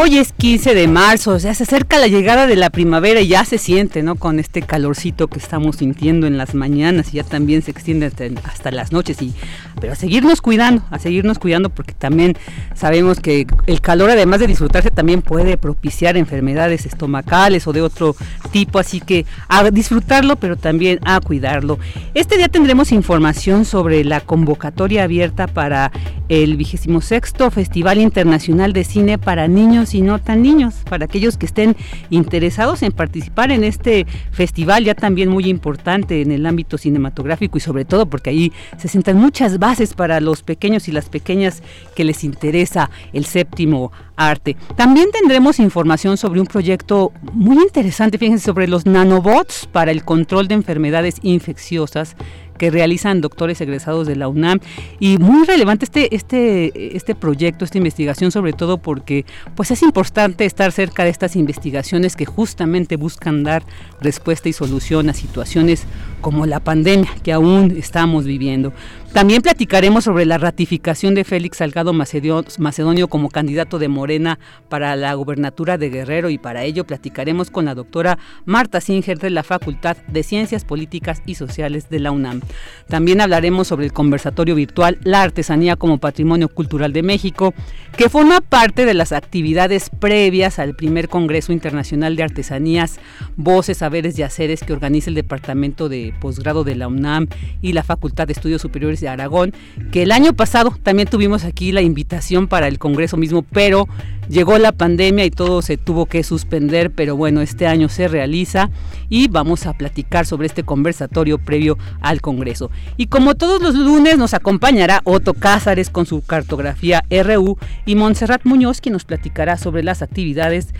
Hoy 0.00 0.16
es 0.16 0.32
15 0.32 0.76
de 0.76 0.86
marzo, 0.86 1.32
o 1.32 1.38
sea, 1.40 1.54
se 1.54 1.64
acerca 1.64 1.98
la 1.98 2.06
llegada 2.06 2.46
de 2.46 2.54
la 2.54 2.70
primavera 2.70 3.20
y 3.20 3.26
ya 3.26 3.44
se 3.44 3.58
siente, 3.58 4.04
¿no? 4.04 4.14
Con 4.14 4.38
este 4.38 4.62
calorcito 4.62 5.26
que 5.26 5.40
estamos 5.40 5.78
sintiendo 5.78 6.28
en 6.28 6.38
las 6.38 6.54
mañanas 6.54 7.12
y 7.12 7.16
ya 7.16 7.24
también 7.24 7.62
se 7.62 7.72
extiende 7.72 8.06
hasta, 8.44 8.70
las 8.70 8.92
noches. 8.92 9.20
Y, 9.22 9.34
pero 9.80 9.94
a 9.94 9.96
seguirnos 9.96 10.40
cuidando, 10.40 10.84
a 10.92 11.00
seguirnos 11.00 11.40
cuidando 11.40 11.68
porque 11.68 11.94
también 11.94 12.36
sabemos 12.76 13.18
que 13.18 13.48
el 13.66 13.80
calor, 13.80 14.10
además 14.10 14.38
de 14.38 14.46
disfrutarse, 14.46 14.92
también 14.92 15.20
puede 15.20 15.56
propiciar 15.56 16.16
enfermedades 16.16 16.86
estomacales 16.86 17.66
o 17.66 17.72
de 17.72 17.82
otro 17.82 18.14
tipo. 18.52 18.78
Así 18.78 19.00
que 19.00 19.26
a 19.48 19.68
disfrutarlo, 19.68 20.36
pero 20.36 20.56
también 20.56 21.00
a 21.02 21.20
cuidarlo. 21.20 21.80
Este 22.14 22.36
día 22.36 22.46
tendremos 22.46 22.92
información 22.92 23.64
sobre 23.64 24.04
la 24.04 24.20
convocatoria 24.20 25.02
abierta 25.02 25.48
para 25.48 25.90
el 26.28 26.56
vigésimo 26.56 27.00
sexto 27.00 27.50
Festival 27.50 27.98
Internacional 27.98 28.72
de 28.72 28.84
Cine 28.84 29.18
para 29.18 29.48
Niños 29.48 29.87
y 29.94 30.02
no 30.02 30.18
tan 30.18 30.42
niños, 30.42 30.74
para 30.88 31.04
aquellos 31.04 31.36
que 31.36 31.46
estén 31.46 31.76
interesados 32.10 32.82
en 32.82 32.92
participar 32.92 33.50
en 33.50 33.64
este 33.64 34.06
festival 34.30 34.84
ya 34.84 34.94
también 34.94 35.28
muy 35.28 35.48
importante 35.48 36.22
en 36.22 36.32
el 36.32 36.46
ámbito 36.46 36.78
cinematográfico 36.78 37.58
y 37.58 37.60
sobre 37.60 37.84
todo 37.84 38.06
porque 38.06 38.30
ahí 38.30 38.52
se 38.76 38.88
sientan 38.88 39.16
muchas 39.16 39.58
bases 39.58 39.94
para 39.94 40.20
los 40.20 40.42
pequeños 40.42 40.88
y 40.88 40.92
las 40.92 41.08
pequeñas 41.08 41.62
que 41.94 42.04
les 42.04 42.24
interesa 42.24 42.90
el 43.12 43.24
séptimo 43.24 43.92
arte. 44.16 44.56
También 44.76 45.10
tendremos 45.12 45.60
información 45.60 46.16
sobre 46.16 46.40
un 46.40 46.46
proyecto 46.46 47.12
muy 47.32 47.62
interesante, 47.62 48.18
fíjense, 48.18 48.44
sobre 48.44 48.66
los 48.66 48.84
nanobots 48.84 49.68
para 49.70 49.90
el 49.90 50.04
control 50.04 50.48
de 50.48 50.54
enfermedades 50.54 51.16
infecciosas 51.22 52.16
que 52.58 52.70
realizan 52.70 53.20
doctores 53.20 53.60
egresados 53.60 54.06
de 54.06 54.16
la 54.16 54.28
UNAM 54.28 54.60
y 55.00 55.18
muy 55.18 55.46
relevante 55.46 55.84
este 55.84 56.14
este 56.14 56.96
este 56.96 57.14
proyecto, 57.14 57.64
esta 57.64 57.78
investigación 57.78 58.30
sobre 58.30 58.52
todo 58.52 58.78
porque 58.78 59.24
pues 59.54 59.70
es 59.70 59.82
importante 59.82 60.44
estar 60.44 60.72
cerca 60.72 61.04
de 61.04 61.10
estas 61.10 61.36
investigaciones 61.36 62.16
que 62.16 62.26
justamente 62.26 62.96
buscan 62.96 63.44
dar 63.44 63.62
respuesta 64.00 64.48
y 64.48 64.52
solución 64.52 65.08
a 65.08 65.14
situaciones 65.14 65.84
como 66.20 66.46
la 66.46 66.60
pandemia 66.60 67.10
que 67.22 67.32
aún 67.32 67.74
estamos 67.76 68.24
viviendo. 68.24 68.72
También 69.12 69.42
platicaremos 69.42 70.04
sobre 70.04 70.26
la 70.26 70.38
ratificación 70.38 71.14
de 71.14 71.24
Félix 71.24 71.56
Salgado 71.56 71.92
Macedonio 71.92 73.08
como 73.08 73.30
candidato 73.30 73.78
de 73.78 73.88
Morena 73.88 74.38
para 74.68 74.94
la 74.96 75.12
gubernatura 75.14 75.78
de 75.78 75.88
Guerrero 75.88 76.30
y 76.30 76.38
para 76.38 76.62
ello 76.62 76.84
platicaremos 76.84 77.50
con 77.50 77.64
la 77.64 77.74
doctora 77.74 78.18
Marta 78.44 78.80
Singer 78.80 79.18
de 79.18 79.30
la 79.30 79.42
Facultad 79.42 79.96
de 80.06 80.22
Ciencias 80.22 80.64
Políticas 80.64 81.22
y 81.26 81.34
Sociales 81.34 81.88
de 81.88 82.00
la 82.00 82.12
UNAM. 82.12 82.42
También 82.86 83.20
hablaremos 83.20 83.66
sobre 83.66 83.86
el 83.86 83.92
conversatorio 83.92 84.54
virtual 84.54 84.98
La 85.02 85.22
Artesanía 85.22 85.76
como 85.76 85.98
Patrimonio 85.98 86.48
Cultural 86.48 86.92
de 86.92 87.02
México, 87.02 87.54
que 87.96 88.10
forma 88.10 88.40
parte 88.40 88.84
de 88.84 88.94
las 88.94 89.12
actividades 89.12 89.90
previas 89.90 90.58
al 90.58 90.76
primer 90.76 91.08
Congreso 91.08 91.52
Internacional 91.52 92.14
de 92.14 92.22
Artesanías, 92.22 93.00
Voces, 93.36 93.78
Saberes 93.78 94.18
y 94.18 94.22
Haceres 94.22 94.62
que 94.62 94.74
organiza 94.74 95.10
el 95.10 95.16
Departamento 95.16 95.88
de 95.88 96.14
Posgrado 96.20 96.62
de 96.62 96.76
la 96.76 96.88
UNAM 96.88 97.26
y 97.62 97.72
la 97.72 97.82
Facultad 97.82 98.26
de 98.26 98.34
Estudios 98.34 98.62
Superiores 98.62 98.97
de 99.00 99.08
Aragón, 99.08 99.52
que 99.92 100.02
el 100.02 100.12
año 100.12 100.32
pasado 100.32 100.74
también 100.82 101.08
tuvimos 101.08 101.44
aquí 101.44 101.72
la 101.72 101.82
invitación 101.82 102.48
para 102.48 102.68
el 102.68 102.78
Congreso 102.78 103.16
mismo, 103.16 103.42
pero 103.42 103.88
llegó 104.28 104.58
la 104.58 104.72
pandemia 104.72 105.24
y 105.24 105.30
todo 105.30 105.62
se 105.62 105.76
tuvo 105.76 106.06
que 106.06 106.22
suspender, 106.22 106.90
pero 106.90 107.16
bueno, 107.16 107.40
este 107.40 107.66
año 107.66 107.88
se 107.88 108.08
realiza 108.08 108.70
y 109.08 109.28
vamos 109.28 109.66
a 109.66 109.72
platicar 109.72 110.26
sobre 110.26 110.46
este 110.46 110.62
conversatorio 110.62 111.38
previo 111.38 111.78
al 112.00 112.20
Congreso. 112.20 112.70
Y 112.96 113.06
como 113.06 113.34
todos 113.34 113.62
los 113.62 113.74
lunes 113.74 114.18
nos 114.18 114.34
acompañará 114.34 115.00
Otto 115.04 115.34
Cázares 115.34 115.90
con 115.90 116.06
su 116.06 116.22
cartografía 116.22 117.02
RU 117.10 117.58
y 117.86 117.94
Montserrat 117.94 118.44
Muñoz 118.44 118.80
quien 118.80 118.92
nos 118.92 119.04
platicará 119.04 119.56
sobre 119.56 119.82
las 119.82 120.02
actividades 120.02 120.74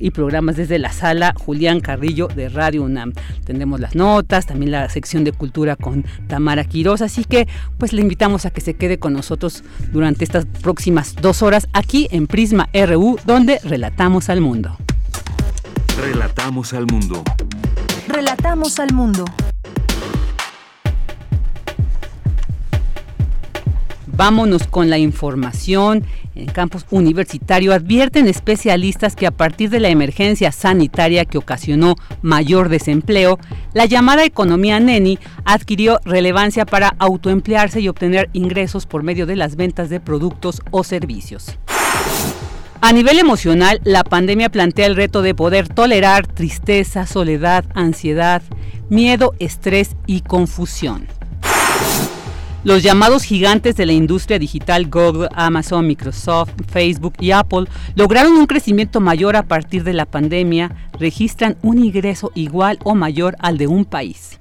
y 0.00 0.10
programas 0.10 0.56
desde 0.56 0.78
la 0.78 0.92
sala 0.92 1.34
Julián 1.36 1.80
Carrillo 1.80 2.28
de 2.28 2.48
Radio 2.48 2.82
UNAM. 2.82 3.12
Tendremos 3.44 3.80
las 3.80 3.94
notas, 3.94 4.46
también 4.46 4.72
la 4.72 4.88
sección 4.88 5.24
de 5.24 5.32
cultura 5.32 5.76
con 5.76 6.04
Tamara 6.28 6.64
Quiroz, 6.64 7.02
así 7.02 7.24
que 7.24 7.46
pues 7.78 7.92
le 7.92 8.02
invitamos 8.02 8.46
a 8.46 8.50
que 8.50 8.60
se 8.60 8.74
quede 8.74 8.98
con 8.98 9.12
nosotros 9.12 9.64
durante 9.92 10.24
estas 10.24 10.46
próximas 10.46 11.14
dos 11.14 11.42
horas 11.42 11.68
aquí 11.72 12.08
en 12.10 12.26
Prisma 12.26 12.68
RU, 12.72 13.18
donde 13.24 13.58
relatamos 13.64 14.28
al 14.28 14.40
mundo. 14.40 14.76
Relatamos 15.98 16.72
al 16.72 16.86
mundo. 16.86 17.22
Relatamos 18.08 18.78
al 18.78 18.92
mundo. 18.92 19.24
Vámonos 24.16 24.66
con 24.66 24.88
la 24.88 24.96
información. 24.96 26.04
En 26.34 26.46
campus 26.46 26.86
universitario 26.90 27.74
advierten 27.74 28.28
especialistas 28.28 29.14
que 29.14 29.26
a 29.26 29.30
partir 29.30 29.68
de 29.68 29.78
la 29.78 29.90
emergencia 29.90 30.52
sanitaria 30.52 31.26
que 31.26 31.36
ocasionó 31.36 31.96
mayor 32.22 32.70
desempleo, 32.70 33.38
la 33.74 33.84
llamada 33.84 34.24
economía 34.24 34.80
neni 34.80 35.18
adquirió 35.44 36.00
relevancia 36.04 36.64
para 36.64 36.96
autoemplearse 36.98 37.80
y 37.80 37.88
obtener 37.88 38.30
ingresos 38.32 38.86
por 38.86 39.02
medio 39.02 39.26
de 39.26 39.36
las 39.36 39.56
ventas 39.56 39.90
de 39.90 40.00
productos 40.00 40.62
o 40.70 40.82
servicios. 40.82 41.58
A 42.80 42.92
nivel 42.92 43.18
emocional, 43.18 43.80
la 43.84 44.02
pandemia 44.02 44.48
plantea 44.48 44.86
el 44.86 44.96
reto 44.96 45.20
de 45.20 45.34
poder 45.34 45.68
tolerar 45.68 46.26
tristeza, 46.26 47.06
soledad, 47.06 47.64
ansiedad, 47.74 48.42
miedo, 48.88 49.34
estrés 49.38 49.96
y 50.06 50.20
confusión. 50.20 51.15
Los 52.66 52.82
llamados 52.82 53.22
gigantes 53.22 53.76
de 53.76 53.86
la 53.86 53.92
industria 53.92 54.40
digital 54.40 54.88
Google, 54.88 55.28
Amazon, 55.36 55.86
Microsoft, 55.86 56.50
Facebook 56.66 57.12
y 57.20 57.30
Apple 57.30 57.66
lograron 57.94 58.32
un 58.32 58.46
crecimiento 58.46 59.00
mayor 59.00 59.36
a 59.36 59.44
partir 59.44 59.84
de 59.84 59.92
la 59.92 60.04
pandemia, 60.04 60.74
registran 60.98 61.56
un 61.62 61.78
ingreso 61.78 62.32
igual 62.34 62.80
o 62.82 62.96
mayor 62.96 63.36
al 63.38 63.56
de 63.56 63.68
un 63.68 63.84
país. 63.84 64.40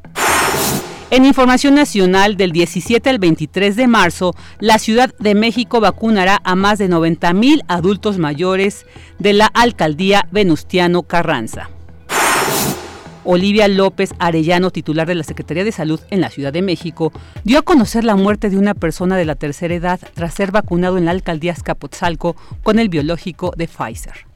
En 1.11 1.23
información 1.23 1.75
nacional, 1.75 2.35
del 2.35 2.51
17 2.51 3.11
al 3.11 3.19
23 3.19 3.75
de 3.75 3.85
marzo, 3.85 4.33
la 4.59 4.79
Ciudad 4.79 5.13
de 5.19 5.35
México 5.35 5.79
vacunará 5.79 6.41
a 6.43 6.55
más 6.55 6.79
de 6.79 6.87
90 6.87 7.31
mil 7.33 7.61
adultos 7.67 8.17
mayores 8.17 8.87
de 9.19 9.33
la 9.33 9.45
alcaldía 9.45 10.27
Venustiano 10.31 11.03
Carranza. 11.03 11.69
Olivia 13.25 13.67
López 13.67 14.13
Arellano, 14.19 14.71
titular 14.71 15.07
de 15.07 15.15
la 15.15 15.23
Secretaría 15.23 15.63
de 15.63 15.71
Salud 15.71 15.99
en 16.09 16.21
la 16.21 16.29
Ciudad 16.29 16.53
de 16.53 16.61
México, 16.61 17.11
dio 17.43 17.59
a 17.59 17.63
conocer 17.63 18.03
la 18.03 18.15
muerte 18.15 18.49
de 18.49 18.57
una 18.57 18.73
persona 18.73 19.17
de 19.17 19.25
la 19.25 19.35
tercera 19.35 19.73
edad 19.73 19.99
tras 20.13 20.33
ser 20.33 20.51
vacunado 20.51 20.97
en 20.97 21.05
la 21.05 21.11
alcaldía 21.11 21.51
Escapotzalco 21.51 22.35
con 22.63 22.79
el 22.79 22.89
biológico 22.89 23.53
de 23.57 23.67
Pfizer. 23.67 24.27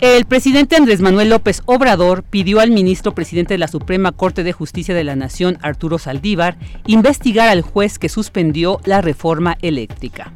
El 0.00 0.26
presidente 0.26 0.76
Andrés 0.76 1.00
Manuel 1.00 1.30
López 1.30 1.62
Obrador 1.66 2.24
pidió 2.24 2.60
al 2.60 2.70
ministro 2.70 3.14
presidente 3.14 3.54
de 3.54 3.58
la 3.58 3.68
Suprema 3.68 4.12
Corte 4.12 4.42
de 4.42 4.52
Justicia 4.52 4.94
de 4.94 5.04
la 5.04 5.16
Nación, 5.16 5.56
Arturo 5.62 5.98
Saldívar, 5.98 6.58
investigar 6.86 7.48
al 7.48 7.62
juez 7.62 7.98
que 7.98 8.08
suspendió 8.08 8.80
la 8.84 9.00
reforma 9.00 9.56
eléctrica. 9.62 10.32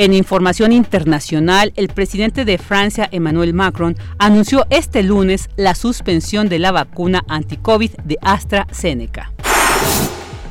En 0.00 0.14
información 0.14 0.70
internacional, 0.70 1.72
el 1.74 1.88
presidente 1.88 2.44
de 2.44 2.56
Francia, 2.56 3.08
Emmanuel 3.10 3.52
Macron, 3.52 3.96
anunció 4.20 4.64
este 4.70 5.02
lunes 5.02 5.50
la 5.56 5.74
suspensión 5.74 6.48
de 6.48 6.60
la 6.60 6.70
vacuna 6.70 7.24
anti-COVID 7.26 7.90
de 8.04 8.16
AstraZeneca. 8.22 9.32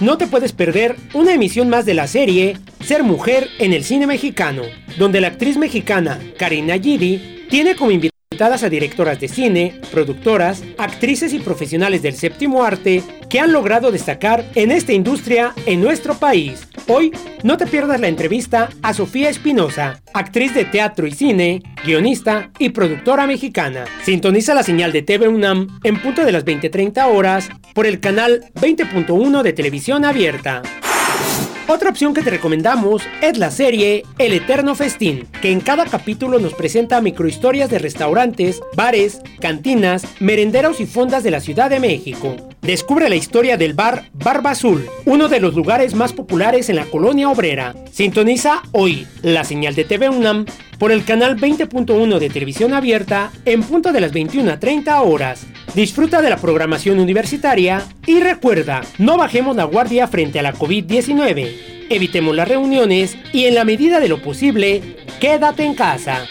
No 0.00 0.18
te 0.18 0.26
puedes 0.26 0.52
perder 0.52 0.96
una 1.14 1.32
emisión 1.34 1.68
más 1.68 1.86
de 1.86 1.94
la 1.94 2.06
serie 2.06 2.58
Ser 2.80 3.02
Mujer 3.02 3.48
en 3.58 3.72
el 3.72 3.82
Cine 3.84 4.06
Mexicano, 4.06 4.62
donde 4.98 5.20
la 5.20 5.28
actriz 5.28 5.56
mexicana 5.56 6.20
Karina 6.38 6.78
Gidi 6.78 7.46
tiene 7.48 7.74
como 7.76 7.90
invitada 7.90 8.12
a 8.40 8.68
directoras 8.68 9.20
de 9.20 9.28
cine, 9.28 9.80
productoras, 9.92 10.64
actrices 10.76 11.32
y 11.32 11.38
profesionales 11.38 12.02
del 12.02 12.14
séptimo 12.14 12.64
arte 12.64 13.04
que 13.28 13.38
han 13.38 13.52
logrado 13.52 13.92
destacar 13.92 14.44
en 14.56 14.72
esta 14.72 14.92
industria 14.92 15.54
en 15.66 15.80
nuestro 15.80 16.14
país. 16.14 16.66
Hoy 16.88 17.12
no 17.44 17.56
te 17.56 17.66
pierdas 17.66 18.00
la 18.00 18.08
entrevista 18.08 18.68
a 18.82 18.92
Sofía 18.92 19.28
Espinosa, 19.28 20.02
actriz 20.14 20.54
de 20.54 20.64
teatro 20.64 21.06
y 21.06 21.12
cine, 21.12 21.62
guionista 21.84 22.50
y 22.58 22.70
productora 22.70 23.26
mexicana. 23.26 23.84
Sintoniza 24.04 24.52
la 24.54 24.64
señal 24.64 24.92
de 24.92 25.02
TV 25.02 25.28
UNAM 25.28 25.78
en 25.84 26.00
punto 26.00 26.24
de 26.24 26.32
las 26.32 26.44
20:30 26.44 27.06
horas 27.06 27.48
por 27.74 27.86
el 27.86 28.00
canal 28.00 28.44
20.1 28.60 29.42
de 29.42 29.52
televisión 29.52 30.04
abierta. 30.04 30.62
Otra 31.68 31.90
opción 31.90 32.12
que 32.12 32.22
te 32.22 32.30
recomendamos 32.30 33.02
es 33.22 33.38
la 33.38 33.52
serie 33.52 34.02
El 34.18 34.32
Eterno 34.32 34.74
Festín, 34.74 35.28
que 35.40 35.52
en 35.52 35.60
cada 35.60 35.86
capítulo 35.86 36.40
nos 36.40 36.54
presenta 36.54 37.00
microhistorias 37.00 37.70
de 37.70 37.78
restaurantes, 37.78 38.60
bares, 38.74 39.20
cantinas, 39.40 40.04
merenderos 40.18 40.80
y 40.80 40.86
fondas 40.86 41.22
de 41.22 41.30
la 41.30 41.40
Ciudad 41.40 41.70
de 41.70 41.78
México. 41.78 42.36
Descubre 42.62 43.08
la 43.08 43.16
historia 43.16 43.56
del 43.56 43.74
bar 43.74 44.04
Barba 44.12 44.52
Azul, 44.52 44.86
uno 45.04 45.26
de 45.26 45.40
los 45.40 45.56
lugares 45.56 45.96
más 45.96 46.12
populares 46.12 46.68
en 46.68 46.76
la 46.76 46.84
colonia 46.84 47.28
obrera. 47.28 47.74
Sintoniza 47.90 48.62
hoy 48.70 49.04
la 49.22 49.42
señal 49.42 49.74
de 49.74 49.84
TV 49.84 50.08
UNAM 50.08 50.46
por 50.78 50.92
el 50.92 51.04
canal 51.04 51.36
20.1 51.36 52.18
de 52.20 52.30
televisión 52.30 52.72
abierta 52.72 53.32
en 53.46 53.64
punto 53.64 53.90
de 53.90 54.00
las 54.00 54.12
21.30 54.12 55.02
horas. 55.04 55.44
Disfruta 55.74 56.22
de 56.22 56.30
la 56.30 56.36
programación 56.36 57.00
universitaria 57.00 57.82
y 58.06 58.20
recuerda, 58.20 58.82
no 58.96 59.16
bajemos 59.16 59.56
la 59.56 59.64
guardia 59.64 60.06
frente 60.06 60.38
a 60.38 60.42
la 60.42 60.54
COVID-19. 60.54 61.88
Evitemos 61.90 62.36
las 62.36 62.46
reuniones 62.46 63.18
y 63.32 63.46
en 63.46 63.56
la 63.56 63.64
medida 63.64 63.98
de 63.98 64.08
lo 64.08 64.22
posible, 64.22 64.98
quédate 65.18 65.64
en 65.64 65.74
casa. 65.74 66.26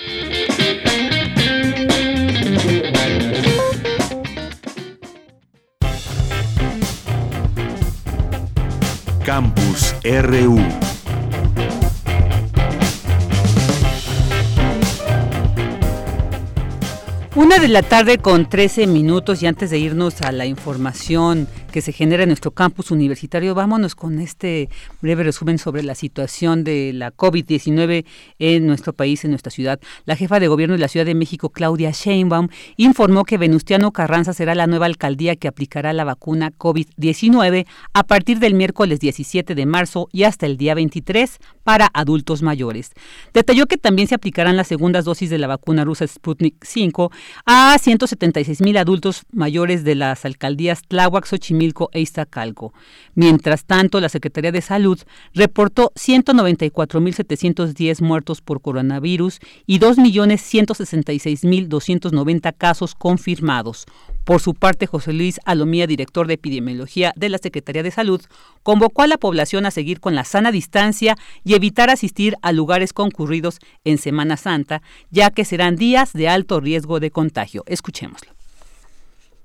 Campus 9.32 9.96
RU 10.04 10.60
Una 17.34 17.60
de 17.60 17.70
la 17.70 17.82
tarde 17.82 18.18
con 18.18 18.50
13 18.50 18.88
minutos 18.88 19.42
y 19.42 19.48
antes 19.48 19.70
de 19.70 19.80
irnos 19.80 20.22
a 20.22 20.34
la 20.34 20.46
información 20.46 21.48
que 21.72 21.80
se 21.80 21.94
genera 21.94 22.24
en 22.24 22.30
nuestro 22.30 22.52
campus 22.52 22.92
universitario, 22.92 23.56
vámonos 23.56 23.96
con 23.96 24.20
este 24.20 24.68
breve 25.00 25.24
resumen 25.24 25.58
sobre 25.58 25.82
la 25.82 25.96
situación 25.96 26.66
de 26.66 26.92
la 26.92 27.14
COVID-19 27.14 28.04
en 28.40 28.68
nuestro 28.68 28.92
país, 28.92 29.24
en 29.24 29.32
nuestra 29.32 29.50
ciudad. 29.50 29.80
La 30.04 30.18
jefa 30.18 30.42
de 30.42 30.50
gobierno 30.50 30.74
de 30.74 30.82
la 30.82 30.90
Ciudad 30.90 31.06
de 31.06 31.16
México, 31.16 31.52
Claudia 31.52 31.92
Sheinbaum, 31.92 32.50
informó 32.76 33.24
que 33.24 33.38
Venustiano 33.38 33.94
Carranza 33.94 34.34
será 34.34 34.54
la 34.54 34.68
nueva 34.68 34.88
alcaldía 34.88 35.38
que 35.38 35.48
aplicará 35.48 35.94
la 35.94 36.04
vacuna 36.04 36.52
COVID-19 36.52 37.66
a 37.94 38.04
partir 38.04 38.40
del 38.40 38.56
miércoles 38.56 39.00
17 39.00 39.56
de 39.56 39.66
marzo 39.66 40.10
y 40.12 40.24
hasta 40.24 40.48
el 40.48 40.58
día 40.58 40.76
23 40.76 41.38
para 41.64 41.90
adultos 41.94 42.42
mayores. 42.42 42.92
Detalló 43.34 43.68
que 43.68 43.78
también 43.78 44.10
se 44.10 44.16
aplicarán 44.16 44.58
las 44.58 44.68
segundas 44.68 45.06
dosis 45.06 45.30
de 45.30 45.38
la 45.38 45.48
vacuna 45.48 45.86
rusa 45.86 46.06
Sputnik 46.06 46.56
5 46.62 47.10
a 47.46 47.78
176 47.78 48.62
mil 48.62 48.78
adultos 48.78 49.24
mayores 49.32 49.84
de 49.84 49.96
las 49.96 50.24
alcaldías 50.26 50.84
Tláhuac, 50.88 51.26
Xochimilco 51.26 51.90
e 51.94 52.02
Iztacalco. 52.02 52.74
Mientras 53.16 53.66
tanto, 53.66 54.00
la 54.00 54.10
Secretaría 54.10 54.52
de 54.52 54.62
Salud 54.62 55.00
reportó 55.34 55.92
194.710 55.96 58.02
muertos 58.02 58.42
por 58.42 58.62
coronavirus 58.62 59.40
y 59.66 59.80
2.166.290 59.80 62.54
casos 62.58 62.94
confirmados. 62.96 63.86
Por 64.24 64.40
su 64.40 64.54
parte, 64.54 64.86
José 64.86 65.14
Luis 65.14 65.40
Alomía, 65.46 65.88
director 65.88 66.28
de 66.28 66.36
epidemiología 66.36 67.12
de 67.16 67.30
la 67.30 67.40
Secretaría 67.40 67.84
de 67.84 67.92
Salud, 67.92 68.22
convocó 68.64 69.02
a 69.02 69.08
la 69.08 69.18
población 69.18 69.66
a 69.66 69.72
seguir 69.72 70.00
con 70.00 70.16
la 70.16 70.24
sana 70.24 70.52
distancia 70.52 71.18
y 71.44 71.56
evitar 71.56 71.90
asistir 71.90 72.36
a 72.42 72.52
lugares 72.52 72.94
concurridos 72.94 73.60
en 73.84 73.98
Semana 73.98 74.38
Santa, 74.38 74.82
ya 75.10 75.32
que 75.32 75.46
serán 75.46 75.76
días 75.76 76.14
de 76.14 76.30
alto 76.30 76.60
riesgo 76.60 77.00
de 77.00 77.11
contagio. 77.12 77.64
Escuchémoslo 77.68 78.41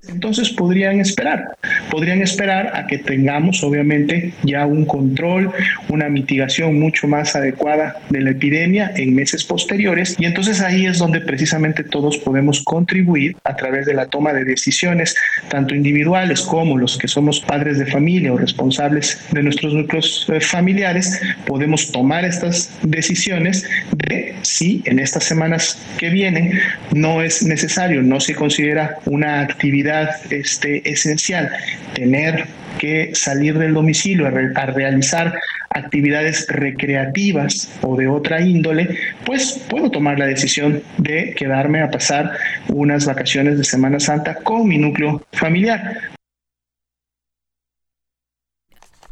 entonces 0.08 0.50
podrían 0.50 1.00
esperar. 1.00 1.56
podrían 1.90 2.22
esperar 2.22 2.72
a 2.74 2.86
que 2.86 2.98
tengamos 2.98 3.62
obviamente 3.62 4.32
ya 4.42 4.66
un 4.66 4.84
control, 4.84 5.52
una 5.88 6.08
mitigación 6.08 6.78
mucho 6.78 7.08
más 7.08 7.34
adecuada 7.36 7.96
de 8.10 8.20
la 8.20 8.30
epidemia 8.30 8.92
en 8.96 9.14
meses 9.14 9.44
posteriores 9.44 10.16
y 10.18 10.24
entonces 10.24 10.60
ahí 10.60 10.86
es 10.86 10.98
donde 10.98 11.20
precisamente 11.20 11.84
todos 11.84 12.18
podemos 12.18 12.62
contribuir 12.64 13.36
a 13.44 13.56
través 13.56 13.86
de 13.86 13.94
la 13.94 14.06
toma 14.06 14.32
de 14.32 14.44
decisiones, 14.44 15.16
tanto 15.48 15.74
individuales 15.74 16.42
como 16.42 16.78
los 16.78 16.98
que 16.98 17.08
somos 17.08 17.40
padres 17.40 17.78
de 17.78 17.86
familia 17.86 18.32
o 18.32 18.38
responsables 18.38 19.20
de 19.32 19.42
nuestros 19.42 19.74
núcleos 19.74 20.26
eh, 20.32 20.40
familiares, 20.40 21.20
podemos 21.46 21.90
tomar 21.92 22.24
estas 22.24 22.70
decisiones 22.82 23.64
de 24.06 24.34
si 24.42 24.82
en 24.84 24.98
estas 24.98 25.24
semanas 25.24 25.78
que 25.98 26.10
vienen 26.10 26.52
no 26.94 27.22
es 27.22 27.42
necesario, 27.42 28.02
no 28.02 28.20
se 28.20 28.34
considera 28.34 28.98
una 29.06 29.40
actividad 29.40 29.95
este, 30.30 30.88
esencial 30.88 31.50
tener 31.94 32.46
que 32.78 33.10
salir 33.14 33.58
del 33.58 33.74
domicilio 33.74 34.26
a, 34.26 34.66
realizar 34.66 35.34
actividades 35.70 36.46
recreativas 36.48 37.70
o 37.82 37.96
de 37.96 38.08
otra 38.08 38.40
índole, 38.40 38.98
pues 39.24 39.64
puedo 39.68 39.90
tomar 39.90 40.18
la 40.18 40.26
decisión 40.26 40.82
de 40.98 41.34
quedarme 41.36 41.82
a 41.82 41.90
pasar 41.90 42.32
unas 42.68 43.06
vacaciones 43.06 43.58
de 43.58 43.64
Semana 43.64 44.00
Santa 44.00 44.36
con 44.36 44.68
mi 44.68 44.78
núcleo 44.78 45.22
familiar. 45.32 46.15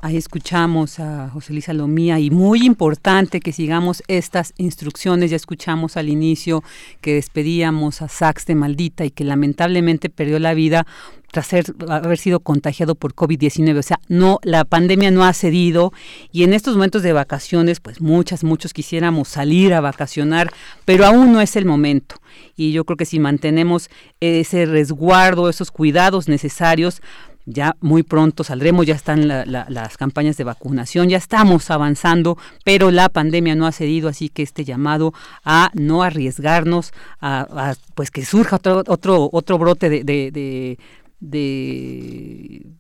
Ahí 0.05 0.19
escuchamos 0.19 1.01
a 1.01 1.31
José 1.31 1.55
Luis 1.55 1.65
Salomía 1.65 2.21
y 2.21 2.29
muy 2.29 2.67
importante 2.67 3.41
que 3.41 3.53
sigamos 3.53 4.03
estas 4.07 4.53
instrucciones. 4.59 5.31
Ya 5.31 5.37
escuchamos 5.37 5.97
al 5.97 6.11
inicio 6.11 6.63
que 7.01 7.15
despedíamos 7.15 8.03
a 8.03 8.09
Sax 8.09 8.45
de 8.45 8.55
Maldita 8.55 9.07
y 9.07 9.11
que 9.11 9.25
lamentablemente 9.25 10.11
perdió 10.11 10.39
la 10.39 10.53
vida 10.53 10.87
tras 11.33 11.55
haber 11.89 12.19
sido 12.19 12.41
contagiado 12.41 12.97
por 12.97 13.15
COVID-19. 13.15 13.79
O 13.79 13.83
sea, 13.83 13.99
no, 14.09 14.41
la 14.43 14.67
pandemia 14.67 15.11
no 15.11 15.25
ha 15.25 15.33
cedido 15.33 15.91
y 16.31 16.43
en 16.43 16.53
estos 16.53 16.75
momentos 16.75 17.03
de 17.03 17.15
vacaciones, 17.15 17.81
pues 17.81 18.03
muchas, 18.03 18.45
muchos 18.45 18.75
quisiéramos 18.75 19.29
salir 19.29 19.73
a 19.73 19.81
vacacionar, 19.81 20.53
pero 20.85 21.07
aún 21.07 21.33
no 21.33 21.41
es 21.41 21.57
el 21.57 21.65
momento. 21.65 22.17
Y 22.57 22.73
yo 22.73 22.85
creo 22.85 22.99
que 22.99 23.07
si 23.07 23.21
mantenemos 23.21 23.89
ese 24.21 24.67
resguardo, 24.67 25.49
esos 25.49 25.71
cuidados 25.71 26.29
necesarios, 26.29 27.01
ya 27.47 27.77
muy 27.81 28.03
pronto 28.03 28.45
saldremos, 28.45 28.87
ya 28.87 28.95
están 28.95 29.29
las 29.29 29.97
campañas 29.97 30.37
de 30.37 30.45
vacunación, 30.45 31.09
ya 31.09 31.19
estamos 31.19 31.71
avanzando, 31.71 32.39
pero 32.65 32.91
la 32.91 33.09
pandemia 33.09 33.55
no 33.55 33.67
ha 33.67 33.73
cedido, 33.73 34.09
así 34.09 34.29
que 34.29 34.43
este 34.43 34.65
llamado 34.65 35.13
a 35.45 35.71
no 35.75 36.03
arriesgarnos, 36.03 36.93
a, 37.21 37.75
pues 37.95 38.11
que 38.11 38.25
surja 38.25 38.57
otro 38.57 38.83
otro 38.87 39.29
otro 39.33 39.59
brote 39.59 39.89
de, 39.89 40.05
de, 40.05 40.31
de 40.31 40.79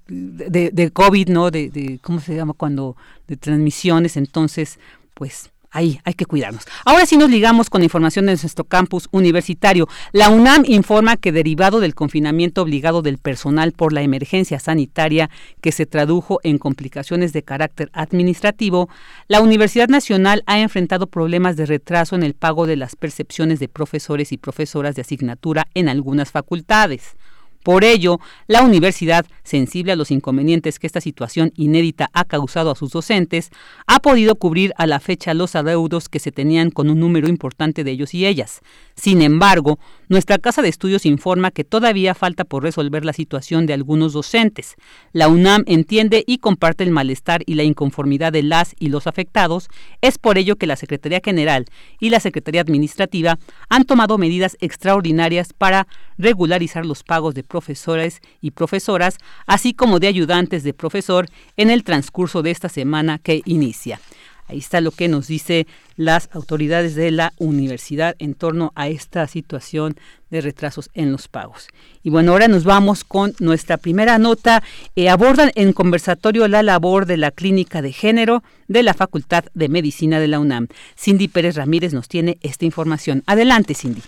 de, 0.06 0.90
COVID, 0.92 1.28
¿no? 1.28 1.50
De, 1.50 1.70
de, 1.70 1.98
¿cómo 2.02 2.20
se 2.20 2.34
llama? 2.34 2.52
Cuando, 2.52 2.96
de 3.26 3.36
transmisiones, 3.36 4.16
entonces, 4.16 4.78
pues 5.14 5.50
ahí 5.74 6.00
hay 6.04 6.14
que 6.14 6.24
cuidarnos. 6.24 6.64
Ahora 6.86 7.04
sí 7.04 7.18
nos 7.18 7.28
ligamos 7.28 7.68
con 7.68 7.82
información 7.82 8.26
de 8.26 8.32
nuestro 8.32 8.64
campus 8.64 9.08
universitario. 9.10 9.88
La 10.12 10.30
UNAM 10.30 10.64
informa 10.66 11.16
que 11.16 11.32
derivado 11.32 11.80
del 11.80 11.94
confinamiento 11.94 12.62
obligado 12.62 13.02
del 13.02 13.18
personal 13.18 13.72
por 13.72 13.92
la 13.92 14.02
emergencia 14.02 14.58
sanitaria 14.58 15.28
que 15.60 15.72
se 15.72 15.84
tradujo 15.84 16.40
en 16.44 16.58
complicaciones 16.58 17.32
de 17.32 17.42
carácter 17.42 17.90
administrativo, 17.92 18.88
la 19.28 19.40
Universidad 19.40 19.88
Nacional 19.88 20.42
ha 20.46 20.60
enfrentado 20.60 21.08
problemas 21.08 21.56
de 21.56 21.66
retraso 21.66 22.14
en 22.14 22.22
el 22.22 22.34
pago 22.34 22.66
de 22.66 22.76
las 22.76 22.96
percepciones 22.96 23.58
de 23.58 23.68
profesores 23.68 24.32
y 24.32 24.38
profesoras 24.38 24.94
de 24.94 25.02
asignatura 25.02 25.66
en 25.74 25.88
algunas 25.88 26.30
facultades. 26.30 27.16
Por 27.64 27.82
ello, 27.82 28.20
la 28.46 28.62
universidad, 28.62 29.24
sensible 29.42 29.92
a 29.92 29.96
los 29.96 30.10
inconvenientes 30.10 30.78
que 30.78 30.86
esta 30.86 31.00
situación 31.00 31.50
inédita 31.56 32.10
ha 32.12 32.26
causado 32.26 32.70
a 32.70 32.74
sus 32.74 32.90
docentes, 32.90 33.48
ha 33.86 34.00
podido 34.00 34.34
cubrir 34.34 34.74
a 34.76 34.86
la 34.86 35.00
fecha 35.00 35.32
los 35.32 35.56
adeudos 35.56 36.10
que 36.10 36.18
se 36.18 36.30
tenían 36.30 36.70
con 36.70 36.90
un 36.90 37.00
número 37.00 37.26
importante 37.26 37.82
de 37.82 37.92
ellos 37.92 38.12
y 38.12 38.26
ellas. 38.26 38.60
Sin 38.96 39.22
embargo, 39.22 39.78
nuestra 40.08 40.36
casa 40.36 40.60
de 40.60 40.68
estudios 40.68 41.06
informa 41.06 41.50
que 41.50 41.64
todavía 41.64 42.14
falta 42.14 42.44
por 42.44 42.62
resolver 42.62 43.02
la 43.02 43.14
situación 43.14 43.64
de 43.64 43.72
algunos 43.72 44.12
docentes. 44.12 44.74
La 45.12 45.28
UNAM 45.28 45.64
entiende 45.66 46.22
y 46.26 46.38
comparte 46.38 46.84
el 46.84 46.90
malestar 46.90 47.44
y 47.46 47.54
la 47.54 47.62
inconformidad 47.62 48.30
de 48.30 48.42
las 48.42 48.74
y 48.78 48.90
los 48.90 49.06
afectados. 49.06 49.68
Es 50.02 50.18
por 50.18 50.36
ello 50.36 50.56
que 50.56 50.66
la 50.66 50.76
Secretaría 50.76 51.22
General 51.24 51.64
y 51.98 52.10
la 52.10 52.20
Secretaría 52.20 52.60
Administrativa 52.60 53.38
han 53.70 53.84
tomado 53.84 54.18
medidas 54.18 54.58
extraordinarias 54.60 55.54
para 55.54 55.86
regularizar 56.18 56.84
los 56.84 57.02
pagos 57.02 57.34
de 57.34 57.42
profesores 57.54 58.20
y 58.40 58.50
profesoras, 58.50 59.18
así 59.46 59.74
como 59.74 60.00
de 60.00 60.08
ayudantes 60.08 60.64
de 60.64 60.74
profesor 60.74 61.28
en 61.56 61.70
el 61.70 61.84
transcurso 61.84 62.42
de 62.42 62.50
esta 62.50 62.68
semana 62.68 63.20
que 63.20 63.42
inicia. 63.44 64.00
Ahí 64.48 64.58
está 64.58 64.80
lo 64.80 64.90
que 64.90 65.06
nos 65.06 65.28
dice 65.28 65.68
las 65.94 66.28
autoridades 66.32 66.96
de 66.96 67.12
la 67.12 67.32
universidad 67.38 68.16
en 68.18 68.34
torno 68.34 68.72
a 68.74 68.88
esta 68.88 69.28
situación 69.28 69.94
de 70.30 70.40
retrasos 70.40 70.90
en 70.94 71.12
los 71.12 71.28
pagos. 71.28 71.68
Y 72.02 72.10
bueno, 72.10 72.32
ahora 72.32 72.48
nos 72.48 72.64
vamos 72.64 73.04
con 73.04 73.34
nuestra 73.38 73.76
primera 73.76 74.18
nota. 74.18 74.64
Eh, 74.96 75.08
abordan 75.08 75.52
en 75.54 75.72
conversatorio 75.72 76.48
la 76.48 76.64
labor 76.64 77.06
de 77.06 77.18
la 77.18 77.30
clínica 77.30 77.82
de 77.82 77.92
género 77.92 78.42
de 78.66 78.82
la 78.82 78.94
Facultad 78.94 79.44
de 79.54 79.68
Medicina 79.68 80.18
de 80.18 80.26
la 80.26 80.40
UNAM. 80.40 80.66
Cindy 80.98 81.28
Pérez 81.28 81.54
Ramírez 81.54 81.94
nos 81.94 82.08
tiene 82.08 82.36
esta 82.42 82.64
información. 82.64 83.22
Adelante, 83.26 83.74
Cindy. 83.74 84.02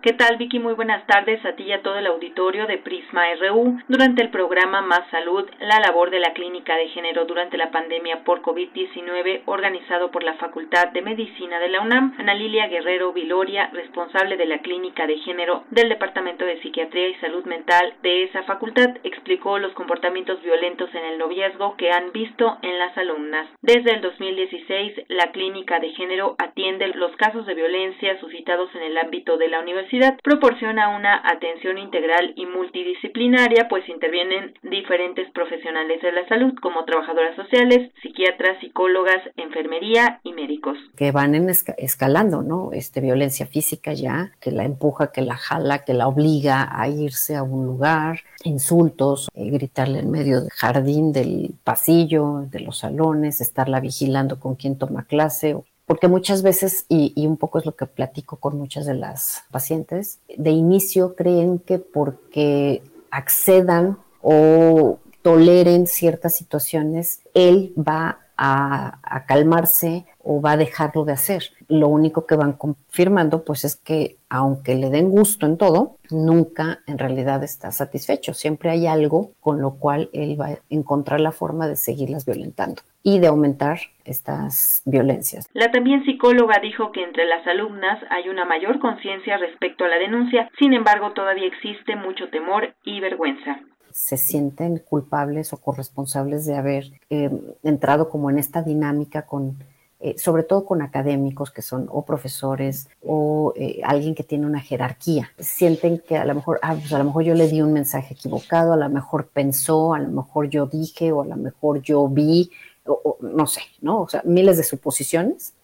¿Qué 0.00 0.12
tal, 0.12 0.36
Vicky? 0.36 0.60
Muy 0.60 0.74
buenas 0.74 1.04
tardes 1.08 1.44
a 1.44 1.56
ti 1.56 1.64
y 1.64 1.72
a 1.72 1.82
todo 1.82 1.98
el 1.98 2.06
auditorio 2.06 2.68
de 2.68 2.78
Prisma 2.78 3.34
RU. 3.34 3.80
Durante 3.88 4.22
el 4.22 4.30
programa 4.30 4.80
Más 4.80 5.02
Salud, 5.10 5.44
la 5.58 5.80
labor 5.80 6.10
de 6.10 6.20
la 6.20 6.34
Clínica 6.34 6.76
de 6.76 6.86
Género 6.90 7.24
durante 7.24 7.56
la 7.56 7.72
pandemia 7.72 8.22
por 8.22 8.40
COVID-19, 8.40 9.42
organizado 9.46 10.12
por 10.12 10.22
la 10.22 10.34
Facultad 10.34 10.92
de 10.92 11.02
Medicina 11.02 11.58
de 11.58 11.68
la 11.70 11.80
UNAM, 11.80 12.14
Ana 12.16 12.34
Lilia 12.34 12.68
Guerrero 12.68 13.12
Viloria, 13.12 13.70
responsable 13.72 14.36
de 14.36 14.46
la 14.46 14.58
Clínica 14.58 15.04
de 15.08 15.18
Género 15.18 15.64
del 15.70 15.88
Departamento 15.88 16.44
de 16.44 16.62
Psiquiatría 16.62 17.08
y 17.08 17.14
Salud 17.16 17.44
Mental 17.46 17.94
de 18.00 18.22
esa 18.22 18.44
facultad, 18.44 18.98
explicó 19.02 19.58
los 19.58 19.72
comportamientos 19.72 20.40
violentos 20.42 20.94
en 20.94 21.06
el 21.06 21.18
noviazgo 21.18 21.76
que 21.76 21.90
han 21.90 22.12
visto 22.12 22.56
en 22.62 22.78
las 22.78 22.96
alumnas. 22.96 23.48
Desde 23.62 23.94
el 23.94 24.00
2016, 24.02 25.06
la 25.08 25.32
Clínica 25.32 25.80
de 25.80 25.90
Género 25.90 26.36
atiende 26.38 26.86
los 26.94 27.16
casos 27.16 27.46
de 27.46 27.54
violencia 27.54 28.16
suscitados 28.20 28.72
en 28.76 28.82
el 28.82 28.96
ámbito 28.96 29.36
de 29.38 29.48
la 29.48 29.58
universidad 29.58 29.87
proporciona 30.22 30.96
una 30.96 31.22
atención 31.24 31.78
integral 31.78 32.32
y 32.36 32.46
multidisciplinaria, 32.46 33.68
pues 33.68 33.88
intervienen 33.88 34.54
diferentes 34.62 35.30
profesionales 35.32 36.02
de 36.02 36.12
la 36.12 36.26
salud, 36.28 36.54
como 36.60 36.84
trabajadoras 36.84 37.36
sociales, 37.36 37.90
psiquiatras, 38.02 38.58
psicólogas, 38.60 39.18
enfermería 39.36 40.20
y 40.22 40.32
médicos. 40.32 40.78
Que 40.96 41.12
van 41.12 41.34
escalando, 41.78 42.42
¿no? 42.42 42.70
Este, 42.72 43.00
violencia 43.00 43.46
física 43.46 43.92
ya, 43.92 44.32
que 44.40 44.50
la 44.50 44.64
empuja, 44.64 45.12
que 45.12 45.22
la 45.22 45.36
jala, 45.36 45.84
que 45.84 45.94
la 45.94 46.08
obliga 46.08 46.68
a 46.70 46.88
irse 46.88 47.36
a 47.36 47.42
un 47.42 47.66
lugar, 47.66 48.20
insultos, 48.44 49.28
eh, 49.34 49.50
gritarle 49.50 50.00
en 50.00 50.10
medio 50.10 50.40
del 50.40 50.50
jardín, 50.50 51.12
del 51.12 51.54
pasillo, 51.64 52.46
de 52.50 52.60
los 52.60 52.78
salones, 52.78 53.40
estarla 53.40 53.80
vigilando 53.80 54.38
con 54.38 54.54
quién 54.54 54.78
toma 54.78 55.04
clase 55.04 55.56
porque 55.88 56.06
muchas 56.06 56.42
veces, 56.42 56.84
y, 56.90 57.26
un 57.26 57.38
poco 57.38 57.58
es 57.58 57.64
lo 57.64 57.74
que 57.74 57.86
platico 57.86 58.36
con 58.36 58.58
muchas 58.58 58.84
de 58.84 58.92
las 58.92 59.44
pacientes, 59.50 60.20
de 60.36 60.50
inicio 60.50 61.16
creen 61.16 61.58
que 61.60 61.78
porque 61.78 62.82
accedan 63.10 63.96
o 64.20 64.98
toleren 65.22 65.86
ciertas 65.86 66.36
situaciones, 66.36 67.22
él 67.32 67.72
va 67.76 68.18
a, 68.36 68.98
a, 69.02 69.24
calmarse 69.24 70.04
o 70.22 70.42
va 70.42 70.52
a 70.52 70.56
dejarlo 70.58 71.06
de 71.06 71.12
hacer. 71.12 71.44
Lo 71.68 71.88
único 71.88 72.26
que 72.26 72.34
van 72.34 72.54
confirmando 72.54 73.44
pues 73.44 73.64
es 73.64 73.76
que 73.76 74.16
aunque 74.30 74.74
le 74.74 74.90
den 74.90 75.10
gusto 75.10 75.46
en 75.46 75.58
todo, 75.58 75.96
nunca 76.10 76.80
en 76.86 76.98
realidad 76.98 77.42
está 77.44 77.70
satisfecho. 77.72 78.34
Siempre 78.34 78.70
hay 78.70 78.86
algo 78.86 79.32
con 79.40 79.60
lo 79.60 79.74
cual 79.74 80.10
él 80.12 80.40
va 80.40 80.46
a 80.46 80.58
encontrar 80.70 81.20
la 81.20 81.32
forma 81.32 81.66
de 81.66 81.76
seguirlas 81.76 82.24
violentando 82.24 82.82
y 83.02 83.18
de 83.20 83.26
aumentar 83.26 83.78
estas 84.04 84.82
violencias. 84.84 85.48
La 85.52 85.70
también 85.70 86.04
psicóloga 86.04 86.58
dijo 86.60 86.92
que 86.92 87.02
entre 87.02 87.26
las 87.26 87.46
alumnas 87.46 87.98
hay 88.10 88.28
una 88.28 88.44
mayor 88.44 88.78
conciencia 88.80 89.36
respecto 89.38 89.84
a 89.84 89.88
la 89.88 89.98
denuncia, 89.98 90.50
sin 90.58 90.72
embargo 90.72 91.12
todavía 91.12 91.46
existe 91.46 91.96
mucho 91.96 92.28
temor 92.30 92.74
y 92.84 93.00
vergüenza 93.00 93.60
se 93.90 94.16
sienten 94.16 94.78
culpables 94.78 95.52
o 95.52 95.56
corresponsables 95.56 96.46
de 96.46 96.56
haber 96.56 96.84
eh, 97.10 97.30
entrado 97.64 98.08
como 98.08 98.30
en 98.30 98.38
esta 98.38 98.62
dinámica 98.62 99.26
con, 99.26 99.58
eh, 100.00 100.16
sobre 100.16 100.44
todo 100.44 100.64
con 100.64 100.80
académicos 100.80 101.50
que 101.50 101.60
son 101.60 101.88
o 101.90 102.04
profesores 102.04 102.88
o 103.04 103.52
eh, 103.56 103.80
alguien 103.82 104.14
que 104.14 104.22
tiene 104.22 104.46
una 104.46 104.60
jerarquía. 104.60 105.30
Sienten 105.38 105.98
que 105.98 106.16
a 106.16 106.24
lo 106.24 106.36
mejor, 106.36 106.60
ah, 106.62 106.74
pues 106.74 106.92
a 106.92 106.98
lo 106.98 107.04
mejor 107.04 107.24
yo 107.24 107.34
le 107.34 107.48
di 107.48 107.60
un 107.62 107.72
mensaje 107.72 108.14
equivocado, 108.14 108.72
a 108.72 108.76
lo 108.76 108.88
mejor 108.88 109.26
pensó, 109.26 109.94
a 109.94 109.98
lo 109.98 110.08
mejor 110.08 110.48
yo 110.50 110.66
dije 110.66 111.10
o 111.10 111.22
a 111.22 111.26
lo 111.26 111.36
mejor 111.36 111.82
yo 111.82 112.06
vi, 112.08 112.48
o, 112.86 113.18
no 113.20 113.48
sé, 113.48 113.62
¿no? 113.80 114.02
O 114.02 114.08
sea, 114.08 114.22
miles 114.24 114.56
de 114.56 114.62
suposiciones 114.62 115.54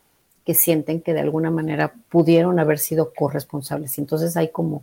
que 0.44 0.54
sienten 0.54 1.00
que 1.00 1.14
de 1.14 1.20
alguna 1.20 1.52
manera 1.52 1.94
pudieron 2.08 2.58
haber 2.58 2.80
sido 2.80 3.12
corresponsables. 3.14 3.96
Y 3.96 4.00
entonces 4.00 4.36
hay 4.36 4.48
como 4.48 4.82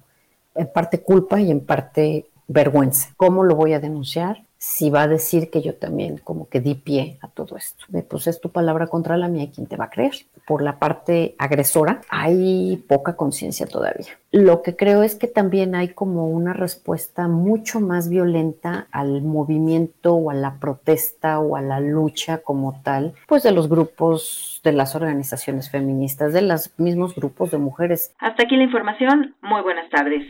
en 0.55 0.72
parte 0.72 1.01
culpa 1.01 1.41
y 1.41 1.51
en 1.51 1.60
parte 1.60 2.25
vergüenza. 2.48 3.10
¿Cómo 3.17 3.43
lo 3.43 3.55
voy 3.55 3.74
a 3.74 3.81
denunciar? 3.81 4.46
Si 4.63 4.91
va 4.91 5.01
a 5.01 5.08
decir 5.08 5.50
que 5.50 5.63
yo 5.63 5.74
también 5.74 6.20
como 6.20 6.48
que 6.48 6.60
di 6.60 6.75
pie 6.75 7.18
a 7.22 7.27
todo 7.30 7.58
esto. 7.58 7.84
Pues 8.08 8.27
es 8.27 8.39
tu 8.39 8.51
palabra 8.51 8.86
contra 8.86 9.18
la 9.18 9.27
mía, 9.27 9.50
¿quién 9.51 9.65
te 9.65 9.75
va 9.75 9.86
a 9.86 9.89
creer? 9.89 10.13
Por 10.46 10.62
la 10.62 10.77
parte 10.77 11.34
agresora 11.39 12.01
hay 12.10 12.77
poca 12.88 13.15
conciencia 13.15 13.65
todavía. 13.65 14.20
Lo 14.32 14.62
que 14.62 14.75
creo 14.75 15.01
es 15.01 15.15
que 15.15 15.25
también 15.25 15.74
hay 15.74 15.89
como 15.89 16.27
una 16.27 16.53
respuesta 16.53 17.27
mucho 17.27 17.80
más 17.80 18.08
violenta 18.08 18.86
al 18.91 19.24
movimiento 19.24 20.13
o 20.13 20.30
a 20.30 20.36
la 20.36 20.60
protesta 20.60 21.39
o 21.39 21.56
a 21.56 21.62
la 21.63 21.80
lucha 21.80 22.38
como 22.44 22.80
tal, 22.84 23.15
pues 23.27 23.41
de 23.41 23.53
los 23.53 23.68
grupos, 23.68 24.62
de 24.63 24.74
las 24.74 24.96
organizaciones 24.96 25.72
feministas, 25.72 26.34
de 26.34 26.44
los 26.44 26.72
mismos 26.77 27.15
grupos 27.15 27.50
de 27.50 27.58
mujeres. 27.58 28.13
Hasta 28.20 28.44
aquí 28.44 28.58
la 28.58 28.63
información. 28.63 29.34
Muy 29.41 29.63
buenas 29.63 29.89
tardes. 29.89 30.24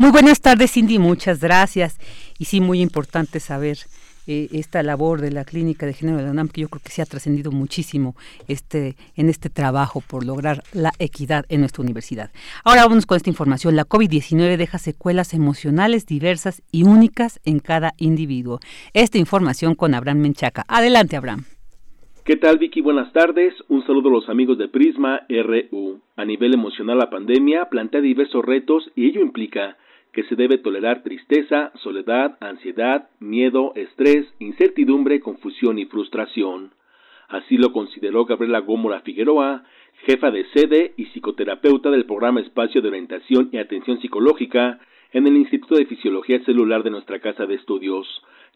Muy 0.00 0.12
buenas 0.12 0.40
tardes, 0.40 0.72
Cindy, 0.72 0.98
muchas 0.98 1.42
gracias. 1.42 1.98
Y 2.38 2.46
sí, 2.46 2.62
muy 2.62 2.80
importante 2.80 3.38
saber 3.38 3.76
eh, 4.26 4.48
esta 4.50 4.82
labor 4.82 5.20
de 5.20 5.30
la 5.30 5.44
Clínica 5.44 5.84
de 5.84 5.92
Género 5.92 6.16
de 6.16 6.24
la 6.24 6.30
UNAM, 6.30 6.48
que 6.48 6.62
yo 6.62 6.70
creo 6.70 6.80
que 6.82 6.88
se 6.88 7.02
ha 7.02 7.04
trascendido 7.04 7.52
muchísimo 7.52 8.16
este, 8.48 8.96
en 9.14 9.28
este 9.28 9.50
trabajo 9.50 10.00
por 10.00 10.24
lograr 10.24 10.62
la 10.72 10.92
equidad 11.00 11.44
en 11.50 11.60
nuestra 11.60 11.82
universidad. 11.82 12.30
Ahora 12.64 12.86
vamos 12.86 13.04
con 13.04 13.18
esta 13.18 13.28
información. 13.28 13.76
La 13.76 13.84
COVID-19 13.84 14.56
deja 14.56 14.78
secuelas 14.78 15.34
emocionales 15.34 16.06
diversas 16.06 16.62
y 16.72 16.84
únicas 16.84 17.38
en 17.44 17.58
cada 17.58 17.92
individuo. 17.98 18.58
Esta 18.94 19.18
información 19.18 19.74
con 19.74 19.92
Abraham 19.92 20.20
Menchaca. 20.20 20.64
Adelante, 20.66 21.16
Abraham. 21.16 21.44
¿Qué 22.24 22.36
tal 22.36 22.56
Vicky? 22.56 22.80
Buenas 22.80 23.12
tardes. 23.12 23.52
Un 23.68 23.86
saludo 23.86 24.08
a 24.08 24.12
los 24.12 24.28
amigos 24.30 24.56
de 24.56 24.68
Prisma 24.68 25.26
RU. 25.28 26.00
A 26.16 26.24
nivel 26.24 26.54
emocional 26.54 26.96
la 26.96 27.10
pandemia 27.10 27.66
plantea 27.66 28.00
diversos 28.00 28.42
retos 28.42 28.90
y 28.96 29.06
ello 29.06 29.20
implica 29.20 29.76
que 30.12 30.24
se 30.24 30.36
debe 30.36 30.58
tolerar 30.58 31.02
tristeza, 31.02 31.72
soledad, 31.76 32.36
ansiedad, 32.40 33.08
miedo, 33.20 33.72
estrés, 33.76 34.26
incertidumbre, 34.38 35.20
confusión 35.20 35.78
y 35.78 35.86
frustración. 35.86 36.72
Así 37.28 37.56
lo 37.56 37.72
consideró 37.72 38.24
Gabriela 38.24 38.60
Gómora 38.60 39.00
Figueroa, 39.00 39.62
jefa 40.06 40.30
de 40.30 40.44
sede 40.52 40.94
y 40.96 41.06
psicoterapeuta 41.06 41.90
del 41.90 42.06
programa 42.06 42.40
Espacio 42.40 42.82
de 42.82 42.88
Orientación 42.88 43.50
y 43.52 43.58
Atención 43.58 44.00
Psicológica 44.00 44.80
en 45.12 45.26
el 45.26 45.36
Instituto 45.36 45.76
de 45.76 45.86
Fisiología 45.86 46.42
Celular 46.44 46.82
de 46.82 46.90
nuestra 46.90 47.20
Casa 47.20 47.46
de 47.46 47.54
Estudios 47.54 48.06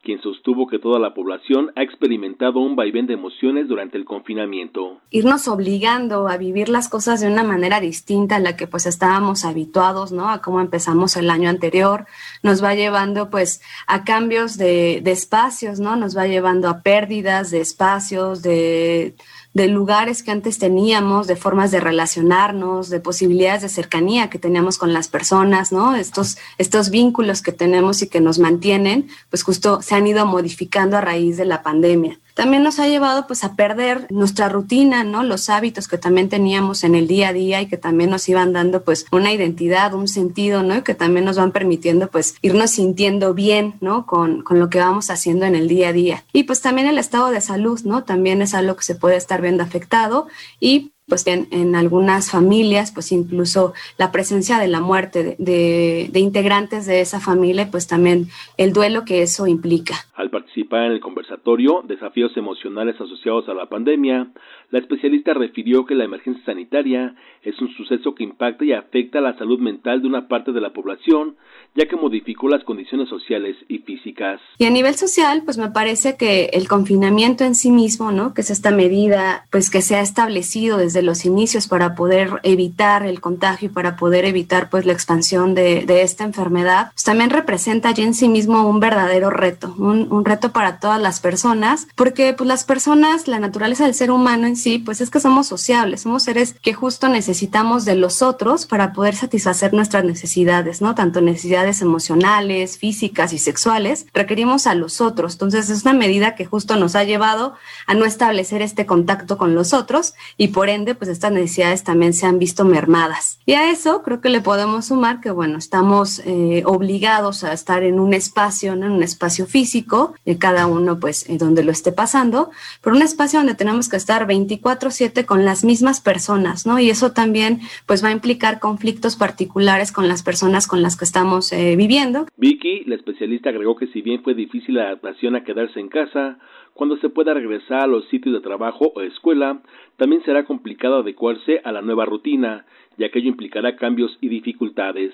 quien 0.04 0.20
sostuvo 0.22 0.68
que 0.68 0.78
toda 0.78 1.00
la 1.00 1.14
población 1.14 1.72
ha 1.74 1.82
experimentado 1.82 2.60
un 2.60 2.76
vaivén 2.76 3.06
de 3.06 3.14
emociones 3.14 3.66
durante 3.66 3.96
el 3.96 4.04
confinamiento. 4.04 5.00
Irnos 5.10 5.48
obligando 5.48 6.28
a 6.28 6.36
vivir 6.36 6.68
las 6.68 6.88
cosas 6.88 7.20
de 7.20 7.26
una 7.26 7.42
manera 7.42 7.80
distinta 7.80 8.36
a 8.36 8.38
la 8.40 8.56
que 8.56 8.66
pues 8.66 8.86
estábamos 8.86 9.44
habituados, 9.44 10.12
¿no? 10.12 10.28
A 10.28 10.42
cómo 10.42 10.60
empezamos 10.60 11.16
el 11.16 11.30
año 11.30 11.48
anterior, 11.48 12.06
nos 12.42 12.62
va 12.62 12.74
llevando 12.74 13.30
pues 13.30 13.62
a 13.86 14.04
cambios 14.04 14.56
de, 14.58 15.00
de 15.02 15.10
espacios, 15.10 15.80
¿no? 15.80 15.96
Nos 15.96 16.16
va 16.16 16.26
llevando 16.26 16.68
a 16.68 16.82
pérdidas 16.82 17.50
de 17.50 17.60
espacios, 17.60 18.42
de 18.42 19.16
de 19.54 19.68
lugares 19.68 20.22
que 20.22 20.32
antes 20.32 20.58
teníamos, 20.58 21.26
de 21.26 21.36
formas 21.36 21.70
de 21.70 21.80
relacionarnos, 21.80 22.90
de 22.90 23.00
posibilidades 23.00 23.62
de 23.62 23.68
cercanía 23.68 24.28
que 24.28 24.38
teníamos 24.38 24.78
con 24.78 24.92
las 24.92 25.08
personas, 25.08 25.72
¿no? 25.72 25.94
Estos, 25.94 26.36
estos 26.58 26.90
vínculos 26.90 27.40
que 27.40 27.52
tenemos 27.52 28.02
y 28.02 28.08
que 28.08 28.20
nos 28.20 28.38
mantienen, 28.38 29.08
pues 29.30 29.44
justo 29.44 29.80
se 29.80 29.94
han 29.94 30.06
ido 30.06 30.26
modificando 30.26 30.96
a 30.96 31.00
raíz 31.00 31.36
de 31.36 31.44
la 31.44 31.62
pandemia 31.62 32.18
también 32.34 32.64
nos 32.64 32.80
ha 32.80 32.88
llevado 32.88 33.26
pues 33.26 33.44
a 33.44 33.54
perder 33.54 34.06
nuestra 34.10 34.48
rutina, 34.48 35.04
¿no? 35.04 35.22
Los 35.22 35.48
hábitos 35.48 35.86
que 35.86 35.98
también 35.98 36.28
teníamos 36.28 36.82
en 36.82 36.96
el 36.96 37.06
día 37.06 37.28
a 37.28 37.32
día 37.32 37.62
y 37.62 37.66
que 37.66 37.76
también 37.76 38.10
nos 38.10 38.28
iban 38.28 38.52
dando 38.52 38.82
pues 38.82 39.06
una 39.12 39.32
identidad, 39.32 39.94
un 39.94 40.08
sentido, 40.08 40.62
¿no? 40.62 40.76
Y 40.76 40.82
que 40.82 40.94
también 40.94 41.24
nos 41.24 41.36
van 41.36 41.52
permitiendo 41.52 42.08
pues 42.08 42.34
irnos 42.42 42.72
sintiendo 42.72 43.34
bien, 43.34 43.74
¿no? 43.80 44.04
Con, 44.04 44.42
con 44.42 44.58
lo 44.58 44.68
que 44.68 44.80
vamos 44.80 45.10
haciendo 45.10 45.46
en 45.46 45.54
el 45.54 45.68
día 45.68 45.88
a 45.88 45.92
día. 45.92 46.24
Y 46.32 46.42
pues 46.42 46.60
también 46.60 46.88
el 46.88 46.98
estado 46.98 47.30
de 47.30 47.40
salud, 47.40 47.80
¿no? 47.84 48.02
También 48.02 48.42
es 48.42 48.52
algo 48.54 48.76
que 48.76 48.84
se 48.84 48.96
puede 48.96 49.16
estar 49.16 49.40
viendo 49.40 49.62
afectado 49.62 50.26
y 50.58 50.93
pues 51.06 51.26
en, 51.26 51.48
en, 51.50 51.74
algunas 51.74 52.30
familias, 52.30 52.90
pues 52.92 53.12
incluso 53.12 53.74
la 53.98 54.10
presencia 54.10 54.58
de 54.58 54.68
la 54.68 54.80
muerte 54.80 55.36
de, 55.38 56.08
de, 56.10 56.20
integrantes 56.20 56.86
de 56.86 57.00
esa 57.00 57.20
familia, 57.20 57.68
pues 57.70 57.86
también 57.86 58.28
el 58.56 58.72
duelo 58.72 59.04
que 59.04 59.22
eso 59.22 59.46
implica. 59.46 59.94
Al 60.14 60.30
participar 60.30 60.86
en 60.86 60.92
el 60.92 61.00
conversatorio 61.00 61.82
Desafíos 61.86 62.34
emocionales 62.36 62.98
asociados 63.00 63.48
a 63.48 63.54
la 63.54 63.66
pandemia, 63.66 64.28
la 64.74 64.80
especialista 64.80 65.32
refirió 65.34 65.86
que 65.86 65.94
la 65.94 66.02
emergencia 66.02 66.44
sanitaria 66.44 67.14
es 67.44 67.56
un 67.60 67.72
suceso 67.76 68.12
que 68.12 68.24
impacta 68.24 68.64
y 68.64 68.72
afecta 68.72 69.20
la 69.20 69.38
salud 69.38 69.60
mental 69.60 70.02
de 70.02 70.08
una 70.08 70.26
parte 70.26 70.50
de 70.50 70.60
la 70.60 70.72
población, 70.72 71.36
ya 71.76 71.86
que 71.86 71.94
modificó 71.94 72.48
las 72.48 72.64
condiciones 72.64 73.08
sociales 73.08 73.56
y 73.68 73.78
físicas. 73.78 74.40
Y 74.58 74.64
a 74.64 74.70
nivel 74.70 74.96
social, 74.96 75.42
pues 75.44 75.58
me 75.58 75.70
parece 75.70 76.16
que 76.16 76.46
el 76.54 76.66
confinamiento 76.66 77.44
en 77.44 77.54
sí 77.54 77.70
mismo, 77.70 78.10
¿no? 78.10 78.34
Que 78.34 78.40
es 78.40 78.50
esta 78.50 78.72
medida, 78.72 79.44
pues 79.52 79.70
que 79.70 79.80
se 79.80 79.94
ha 79.94 80.00
establecido 80.00 80.76
desde 80.76 81.02
los 81.02 81.24
inicios 81.24 81.68
para 81.68 81.94
poder 81.94 82.40
evitar 82.42 83.06
el 83.06 83.20
contagio 83.20 83.68
y 83.68 83.72
para 83.72 83.94
poder 83.94 84.24
evitar, 84.24 84.70
pues, 84.70 84.86
la 84.86 84.92
expansión 84.92 85.54
de, 85.54 85.86
de 85.86 86.02
esta 86.02 86.24
enfermedad, 86.24 86.90
pues 86.94 87.04
también 87.04 87.30
representa 87.30 87.92
ya 87.92 88.02
en 88.02 88.14
sí 88.14 88.28
mismo 88.28 88.68
un 88.68 88.80
verdadero 88.80 89.30
reto, 89.30 89.72
un, 89.78 90.12
un, 90.12 90.24
reto 90.24 90.50
para 90.50 90.80
todas 90.80 91.00
las 91.00 91.20
personas, 91.20 91.86
porque, 91.94 92.34
pues, 92.36 92.48
las 92.48 92.64
personas, 92.64 93.28
la 93.28 93.38
naturaleza 93.38 93.84
del 93.84 93.94
ser 93.94 94.10
humano 94.10 94.48
en 94.48 94.56
sí, 94.56 94.63
pues 94.84 95.00
es 95.00 95.10
que 95.10 95.20
somos 95.20 95.46
sociables, 95.46 96.02
somos 96.02 96.22
seres 96.22 96.54
que 96.60 96.74
justo 96.74 97.08
necesitamos 97.08 97.84
de 97.84 97.94
los 97.94 98.22
otros 98.22 98.66
para 98.66 98.92
poder 98.92 99.14
satisfacer 99.14 99.74
nuestras 99.74 100.04
necesidades, 100.04 100.80
¿no? 100.80 100.94
Tanto 100.94 101.20
necesidades 101.20 101.82
emocionales, 101.82 102.78
físicas 102.78 103.32
y 103.32 103.38
sexuales, 103.38 104.06
requerimos 104.14 104.66
a 104.66 104.74
los 104.74 105.00
otros. 105.00 105.34
Entonces 105.34 105.70
es 105.70 105.82
una 105.82 105.92
medida 105.92 106.34
que 106.34 106.46
justo 106.46 106.76
nos 106.76 106.94
ha 106.96 107.04
llevado 107.04 107.54
a 107.86 107.94
no 107.94 108.04
establecer 108.04 108.62
este 108.62 108.86
contacto 108.86 109.36
con 109.38 109.54
los 109.54 109.72
otros 109.72 110.14
y 110.36 110.48
por 110.48 110.68
ende 110.68 110.94
pues 110.94 111.10
estas 111.10 111.32
necesidades 111.32 111.84
también 111.84 112.14
se 112.14 112.26
han 112.26 112.38
visto 112.38 112.64
mermadas. 112.64 113.38
Y 113.46 113.54
a 113.54 113.70
eso 113.70 114.02
creo 114.02 114.20
que 114.20 114.30
le 114.30 114.40
podemos 114.40 114.86
sumar 114.86 115.20
que 115.20 115.30
bueno, 115.30 115.58
estamos 115.58 116.20
eh, 116.24 116.62
obligados 116.66 117.44
a 117.44 117.52
estar 117.52 117.82
en 117.82 118.00
un 118.00 118.14
espacio, 118.14 118.72
en 118.72 118.84
un 118.84 119.02
espacio 119.02 119.46
físico, 119.46 120.14
de 120.24 120.38
cada 120.38 120.66
uno 120.66 120.98
pues 120.98 121.28
eh, 121.28 121.36
donde 121.38 121.64
lo 121.64 121.72
esté 121.72 121.92
pasando, 121.92 122.50
pero 122.80 122.96
un 122.96 123.02
espacio 123.02 123.40
donde 123.40 123.54
tenemos 123.54 123.88
que 123.88 123.96
estar 123.96 124.26
24/7 124.60 125.24
con 125.24 125.44
las 125.44 125.64
mismas 125.64 126.00
personas, 126.00 126.66
¿no? 126.66 126.78
Y 126.78 126.90
eso 126.90 127.12
también 127.12 127.60
pues 127.86 128.04
va 128.04 128.08
a 128.08 128.12
implicar 128.12 128.60
conflictos 128.60 129.16
particulares 129.16 129.92
con 129.92 130.08
las 130.08 130.22
personas 130.22 130.66
con 130.66 130.82
las 130.82 130.96
que 130.96 131.04
estamos 131.04 131.52
eh, 131.52 131.76
viviendo. 131.76 132.26
Vicky, 132.36 132.84
la 132.84 132.94
especialista, 132.94 133.50
agregó 133.50 133.76
que 133.76 133.86
si 133.88 134.02
bien 134.02 134.22
fue 134.22 134.34
difícil 134.34 134.76
la 134.76 134.84
adaptación 134.84 135.36
a 135.36 135.44
quedarse 135.44 135.80
en 135.80 135.88
casa, 135.88 136.38
cuando 136.74 136.96
se 136.98 137.08
pueda 137.08 137.34
regresar 137.34 137.84
a 137.84 137.86
los 137.86 138.08
sitios 138.08 138.34
de 138.34 138.40
trabajo 138.40 138.92
o 138.94 139.00
escuela, 139.00 139.60
también 139.96 140.22
será 140.24 140.44
complicado 140.44 140.98
adecuarse 140.98 141.60
a 141.64 141.72
la 141.72 141.82
nueva 141.82 142.04
rutina, 142.04 142.66
ya 142.98 143.10
que 143.10 143.20
ello 143.20 143.28
implicará 143.28 143.76
cambios 143.76 144.16
y 144.20 144.28
dificultades. 144.28 145.12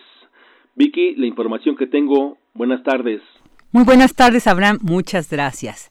Vicky, 0.75 1.15
la 1.17 1.27
información 1.27 1.77
que 1.77 1.87
tengo, 1.87 2.39
buenas 2.55 2.83
tardes. 2.83 3.21
Muy 3.73 3.85
buenas 3.85 4.15
tardes, 4.15 4.47
Abraham, 4.47 4.79
muchas 4.83 5.31
gracias. 5.31 5.91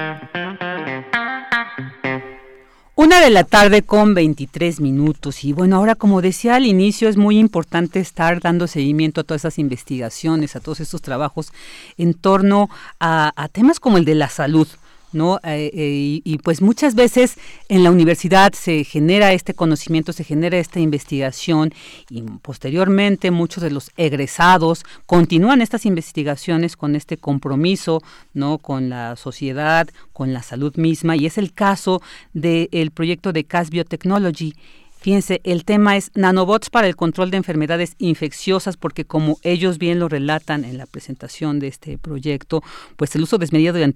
Una 3.11 3.19
de 3.19 3.29
la 3.29 3.43
tarde 3.43 3.81
con 3.81 4.13
23 4.13 4.79
minutos 4.79 5.43
y 5.43 5.51
bueno, 5.51 5.75
ahora 5.75 5.95
como 5.95 6.21
decía 6.21 6.55
al 6.55 6.65
inicio 6.65 7.09
es 7.09 7.17
muy 7.17 7.39
importante 7.39 7.99
estar 7.99 8.39
dando 8.39 8.67
seguimiento 8.67 9.19
a 9.19 9.23
todas 9.25 9.41
esas 9.41 9.59
investigaciones, 9.59 10.55
a 10.55 10.61
todos 10.61 10.79
estos 10.79 11.01
trabajos 11.01 11.51
en 11.97 12.13
torno 12.13 12.69
a, 13.01 13.33
a 13.35 13.49
temas 13.49 13.81
como 13.81 13.97
el 13.97 14.05
de 14.05 14.15
la 14.15 14.29
salud. 14.29 14.65
¿No? 15.13 15.37
Eh, 15.43 15.71
eh, 15.73 16.21
y, 16.23 16.37
pues 16.39 16.61
muchas 16.61 16.95
veces 16.95 17.37
en 17.69 17.83
la 17.83 17.91
universidad 17.91 18.53
se 18.53 18.83
genera 18.83 19.33
este 19.33 19.53
conocimiento, 19.53 20.13
se 20.13 20.23
genera 20.23 20.57
esta 20.57 20.79
investigación 20.79 21.73
y 22.09 22.21
posteriormente 22.21 23.31
muchos 23.31 23.63
de 23.63 23.71
los 23.71 23.91
egresados 23.97 24.83
continúan 25.05 25.61
estas 25.61 25.85
investigaciones 25.85 26.75
con 26.75 26.95
este 26.95 27.17
compromiso, 27.17 28.01
¿no? 28.33 28.57
Con 28.57 28.89
la 28.89 29.15
sociedad, 29.15 29.87
con 30.13 30.33
la 30.33 30.43
salud 30.43 30.75
misma 30.75 31.15
y 31.15 31.25
es 31.25 31.37
el 31.37 31.53
caso 31.53 32.01
del 32.33 32.91
proyecto 32.91 33.33
de 33.33 33.43
CAS 33.43 33.69
Biotechnology 33.69 34.53
Fíjense, 35.01 35.41
el 35.43 35.65
tema 35.65 35.97
es 35.97 36.11
nanobots 36.13 36.69
para 36.69 36.85
el 36.85 36.95
control 36.95 37.31
de 37.31 37.37
enfermedades 37.37 37.95
infecciosas, 37.97 38.77
porque 38.77 39.03
como 39.03 39.39
ellos 39.41 39.79
bien 39.79 39.97
lo 39.97 40.07
relatan 40.07 40.63
en 40.63 40.77
la 40.77 40.85
presentación 40.85 41.57
de 41.57 41.69
este 41.69 41.97
proyecto, 41.97 42.61
pues 42.97 43.15
el 43.15 43.23
uso 43.23 43.39
desmedido 43.39 43.73
de 43.73 43.91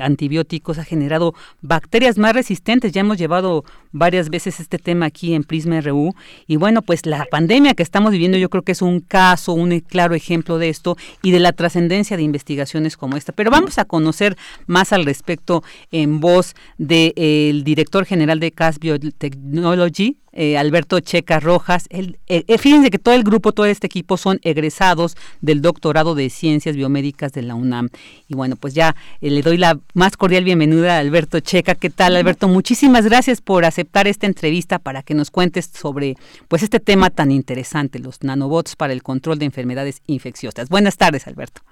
antibióticos 0.00 0.78
ha 0.78 0.84
generado 0.84 1.34
bacterias 1.60 2.16
más 2.16 2.32
resistentes. 2.32 2.92
Ya 2.92 3.02
hemos 3.02 3.18
llevado 3.18 3.66
varias 3.92 4.30
veces 4.30 4.58
este 4.58 4.78
tema 4.78 5.04
aquí 5.04 5.34
en 5.34 5.44
Prisma 5.44 5.78
RU. 5.82 6.14
Y 6.46 6.56
bueno, 6.56 6.80
pues 6.80 7.04
la 7.04 7.26
pandemia 7.30 7.74
que 7.74 7.82
estamos 7.82 8.12
viviendo 8.12 8.38
yo 8.38 8.48
creo 8.48 8.62
que 8.62 8.72
es 8.72 8.80
un 8.80 9.00
caso, 9.00 9.52
un 9.52 9.78
claro 9.80 10.14
ejemplo 10.14 10.56
de 10.56 10.70
esto 10.70 10.96
y 11.22 11.32
de 11.32 11.40
la 11.40 11.52
trascendencia 11.52 12.16
de 12.16 12.22
investigaciones 12.22 12.96
como 12.96 13.18
esta. 13.18 13.32
Pero 13.32 13.50
vamos 13.50 13.76
a 13.76 13.84
conocer 13.84 14.38
más 14.66 14.94
al 14.94 15.04
respecto 15.04 15.62
en 15.92 16.18
voz 16.18 16.54
del 16.78 17.62
director 17.62 18.06
general 18.06 18.40
de 18.40 18.52
CAS 18.52 18.78
Biotechnology, 18.78 20.16
eh, 20.36 20.58
Alberto 20.58 21.00
Checa 21.00 21.40
Rojas. 21.40 21.86
El, 21.90 22.18
eh, 22.28 22.44
eh, 22.46 22.58
fíjense 22.58 22.90
que 22.90 22.98
todo 22.98 23.14
el 23.14 23.24
grupo, 23.24 23.52
todo 23.52 23.66
este 23.66 23.86
equipo 23.86 24.16
son 24.16 24.38
egresados 24.42 25.16
del 25.40 25.62
doctorado 25.62 26.14
de 26.14 26.28
Ciencias 26.30 26.76
Biomédicas 26.76 27.32
de 27.32 27.42
la 27.42 27.54
UNAM. 27.54 27.88
Y 28.28 28.34
bueno, 28.34 28.56
pues 28.56 28.74
ya 28.74 28.94
le 29.20 29.40
doy 29.40 29.56
la 29.56 29.78
más 29.94 30.16
cordial 30.16 30.44
bienvenida 30.44 30.96
a 30.96 31.00
Alberto 31.00 31.40
Checa. 31.40 31.74
¿Qué 31.74 31.90
tal, 31.90 32.16
Alberto? 32.16 32.48
Muchísimas 32.48 33.06
gracias 33.06 33.40
por 33.40 33.64
aceptar 33.64 34.06
esta 34.06 34.26
entrevista 34.26 34.78
para 34.78 35.02
que 35.02 35.14
nos 35.14 35.30
cuentes 35.30 35.66
sobre 35.66 36.16
pues 36.48 36.62
este 36.62 36.80
tema 36.80 37.08
tan 37.08 37.30
interesante, 37.30 37.98
los 37.98 38.22
nanobots 38.22 38.76
para 38.76 38.92
el 38.92 39.02
control 39.02 39.38
de 39.38 39.46
enfermedades 39.46 40.02
infecciosas. 40.06 40.68
Buenas 40.68 40.98
tardes, 40.98 41.26
Alberto. 41.26 41.62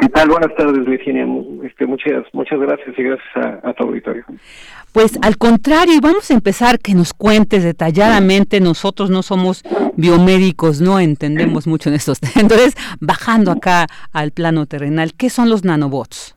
¿Qué 0.00 0.08
tal? 0.10 0.28
Buenas 0.28 0.54
tardes, 0.54 0.86
Virginia. 0.86 1.26
Este, 1.64 1.84
muchas, 1.84 2.22
muchas 2.32 2.60
gracias 2.60 2.96
y 2.96 3.02
gracias 3.02 3.62
a, 3.64 3.72
tu 3.72 3.82
auditorio. 3.82 4.24
Pues 4.92 5.18
al 5.22 5.36
contrario, 5.36 5.98
vamos 6.02 6.30
a 6.30 6.34
empezar 6.34 6.78
que 6.78 6.94
nos 6.94 7.12
cuentes 7.12 7.62
detalladamente. 7.62 8.60
Nosotros 8.60 9.10
no 9.10 9.22
somos 9.22 9.62
biomédicos, 9.96 10.80
no 10.80 10.98
entendemos 10.98 11.66
mucho 11.66 11.88
en 11.88 11.96
estos. 11.96 12.18
Entonces, 12.36 12.74
bajando 13.00 13.52
acá 13.52 13.86
al 14.12 14.32
plano 14.32 14.66
terrenal, 14.66 15.12
¿qué 15.16 15.30
son 15.30 15.48
los 15.48 15.64
nanobots? 15.64 16.34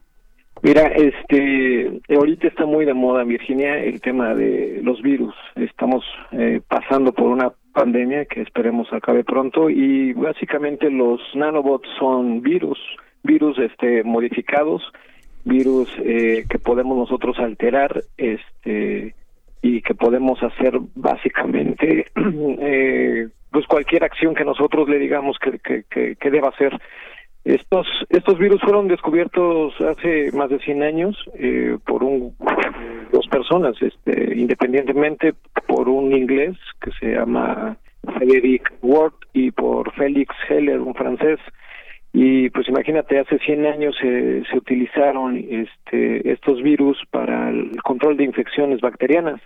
Mira, 0.63 0.87
este, 0.89 2.01
ahorita 2.09 2.47
está 2.47 2.65
muy 2.65 2.85
de 2.85 2.93
moda, 2.93 3.23
Virginia, 3.23 3.79
el 3.79 3.99
tema 3.99 4.35
de 4.35 4.79
los 4.83 5.01
virus. 5.01 5.33
Estamos 5.55 6.03
eh, 6.31 6.61
pasando 6.67 7.13
por 7.13 7.29
una 7.29 7.51
pandemia 7.73 8.25
que 8.25 8.41
esperemos 8.41 8.87
acabe 8.91 9.23
pronto 9.23 9.69
y 9.69 10.13
básicamente 10.13 10.91
los 10.91 11.19
nanobots 11.33 11.87
son 11.97 12.41
virus 12.41 12.77
virus 13.23 13.57
este 13.59 14.03
modificados, 14.03 14.81
virus 15.43 15.89
eh, 16.03 16.45
que 16.49 16.59
podemos 16.59 16.97
nosotros 16.97 17.37
alterar, 17.39 18.03
este 18.17 19.15
y 19.61 19.81
que 19.81 19.93
podemos 19.93 20.41
hacer 20.41 20.79
básicamente 20.95 22.07
eh, 22.15 23.27
pues 23.51 23.67
cualquier 23.67 24.03
acción 24.03 24.33
que 24.33 24.45
nosotros 24.45 24.89
le 24.89 24.97
digamos 24.97 25.37
que, 25.39 25.83
que, 25.89 26.31
deba 26.31 26.49
hacer. 26.49 26.79
Estos 27.43 27.87
estos 28.09 28.37
virus 28.37 28.61
fueron 28.61 28.87
descubiertos 28.87 29.73
hace 29.81 30.31
más 30.33 30.49
de 30.49 30.59
100 30.59 30.83
años 30.83 31.17
eh, 31.35 31.77
por 31.85 32.03
un 32.03 32.35
dos 33.11 33.27
personas, 33.27 33.75
este 33.81 34.35
independientemente 34.35 35.33
por 35.67 35.89
un 35.89 36.11
inglés 36.15 36.55
que 36.81 36.91
se 36.99 37.13
llama 37.13 37.77
Frederick 38.15 38.71
Ward 38.81 39.13
y 39.33 39.51
por 39.51 39.91
Félix 39.93 40.33
Heller, 40.49 40.79
un 40.79 40.93
francés. 40.93 41.39
Y 42.13 42.49
pues 42.49 42.67
imagínate, 42.67 43.19
hace 43.19 43.39
100 43.39 43.65
años 43.65 43.95
se, 44.01 44.43
se 44.43 44.57
utilizaron 44.57 45.37
este, 45.37 46.29
estos 46.29 46.61
virus 46.61 47.01
para 47.09 47.49
el 47.49 47.81
control 47.83 48.17
de 48.17 48.25
infecciones 48.25 48.81
bacterianas. 48.81 49.39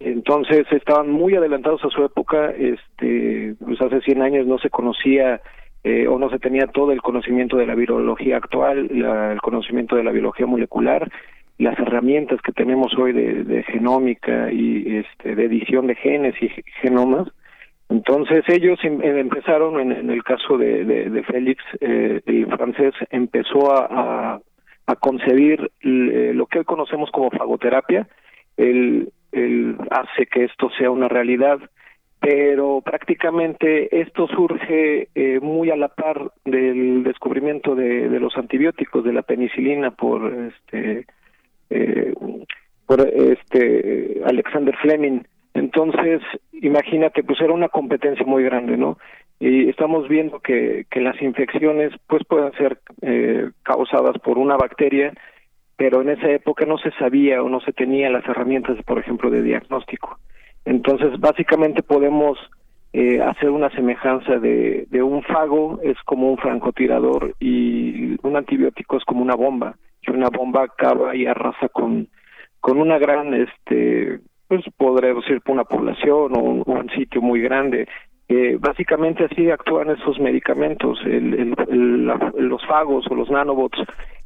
Entonces 0.00 0.66
estaban 0.72 1.08
muy 1.10 1.36
adelantados 1.36 1.84
a 1.84 1.90
su 1.90 2.04
época, 2.04 2.50
este, 2.50 3.54
pues 3.64 3.80
hace 3.80 4.00
100 4.00 4.22
años 4.22 4.46
no 4.46 4.58
se 4.58 4.70
conocía 4.70 5.40
eh, 5.84 6.08
o 6.08 6.18
no 6.18 6.30
se 6.30 6.40
tenía 6.40 6.66
todo 6.66 6.90
el 6.90 7.00
conocimiento 7.00 7.56
de 7.56 7.66
la 7.66 7.76
virología 7.76 8.38
actual, 8.38 8.88
el 8.90 9.40
conocimiento 9.40 9.94
de 9.94 10.02
la 10.02 10.10
biología 10.10 10.46
molecular, 10.46 11.08
las 11.58 11.78
herramientas 11.78 12.40
que 12.42 12.52
tenemos 12.52 12.92
hoy 12.98 13.12
de, 13.12 13.44
de 13.44 13.62
genómica 13.62 14.50
y 14.50 14.96
este, 14.96 15.36
de 15.36 15.44
edición 15.44 15.86
de 15.86 15.94
genes 15.94 16.34
y 16.42 16.50
genomas, 16.82 17.28
entonces 17.88 18.44
ellos 18.48 18.78
em, 18.82 19.00
eh, 19.02 19.20
empezaron, 19.20 19.78
en, 19.80 20.10
el 20.10 20.22
caso 20.24 20.56
de, 20.56 20.84
de, 20.84 21.22
Félix, 21.24 21.62
eh, 21.80 22.20
el 22.24 22.46
francés 22.46 22.94
empezó 23.10 23.72
a, 23.72 24.40
a, 24.86 24.96
concebir 24.96 25.70
eh, 25.82 26.32
lo 26.34 26.46
que 26.46 26.60
hoy 26.60 26.64
conocemos 26.64 27.10
como 27.10 27.30
fagoterapia. 27.30 28.08
Él, 28.56 29.10
hace 29.90 30.26
que 30.26 30.44
esto 30.44 30.70
sea 30.78 30.92
una 30.92 31.08
realidad, 31.08 31.58
pero 32.20 32.80
prácticamente 32.82 34.00
esto 34.00 34.28
surge 34.28 35.08
muy 35.42 35.70
a 35.70 35.76
la 35.76 35.88
par 35.88 36.30
del 36.44 37.02
descubrimiento 37.02 37.74
de, 37.74 38.08
los 38.20 38.36
antibióticos, 38.36 39.02
de 39.02 39.12
la 39.12 39.22
penicilina 39.22 39.90
por 39.90 40.32
este 40.32 41.06
por 42.86 43.00
este 43.00 44.22
Alexander 44.24 44.76
Fleming 44.76 45.22
entonces, 45.54 46.20
imagínate, 46.52 47.22
pues 47.22 47.40
era 47.40 47.52
una 47.52 47.68
competencia 47.68 48.26
muy 48.26 48.42
grande, 48.42 48.76
¿no? 48.76 48.98
Y 49.38 49.68
estamos 49.68 50.08
viendo 50.08 50.40
que, 50.40 50.86
que 50.90 51.00
las 51.00 51.20
infecciones 51.22 51.92
pues 52.08 52.24
pueden 52.24 52.52
ser 52.52 52.78
eh, 53.02 53.50
causadas 53.62 54.18
por 54.18 54.36
una 54.36 54.56
bacteria, 54.56 55.12
pero 55.76 56.02
en 56.02 56.10
esa 56.10 56.28
época 56.30 56.66
no 56.66 56.76
se 56.78 56.90
sabía 56.92 57.42
o 57.42 57.48
no 57.48 57.60
se 57.60 57.72
tenía 57.72 58.10
las 58.10 58.26
herramientas, 58.26 58.76
por 58.84 58.98
ejemplo, 58.98 59.30
de 59.30 59.42
diagnóstico. 59.42 60.18
Entonces, 60.64 61.18
básicamente 61.20 61.82
podemos 61.82 62.38
eh, 62.92 63.20
hacer 63.20 63.50
una 63.50 63.70
semejanza 63.70 64.38
de, 64.38 64.86
de 64.90 65.02
un 65.02 65.22
fago 65.22 65.80
es 65.82 65.96
como 66.04 66.30
un 66.30 66.38
francotirador 66.38 67.34
y 67.38 68.16
un 68.26 68.36
antibiótico 68.36 68.96
es 68.96 69.04
como 69.04 69.22
una 69.22 69.34
bomba. 69.36 69.76
Y 70.02 70.10
una 70.10 70.30
bomba 70.30 70.64
acaba 70.64 71.14
y 71.14 71.26
arrasa 71.26 71.68
con, 71.68 72.08
con 72.60 72.78
una 72.78 72.98
gran 72.98 73.34
este 73.34 74.20
pues 74.62 74.74
podremos 74.76 75.28
ir 75.28 75.40
por 75.40 75.54
una 75.54 75.64
población 75.64 76.36
o 76.36 76.40
un, 76.40 76.90
sitio 76.90 77.20
muy 77.20 77.40
grande. 77.40 77.88
Eh, 78.28 78.56
básicamente 78.58 79.24
así 79.24 79.50
actúan 79.50 79.90
esos 79.90 80.18
medicamentos. 80.18 80.98
El, 81.04 81.54
los 82.36 82.66
fagos 82.66 83.06
o 83.10 83.14
los 83.14 83.30
nanobots 83.30 83.78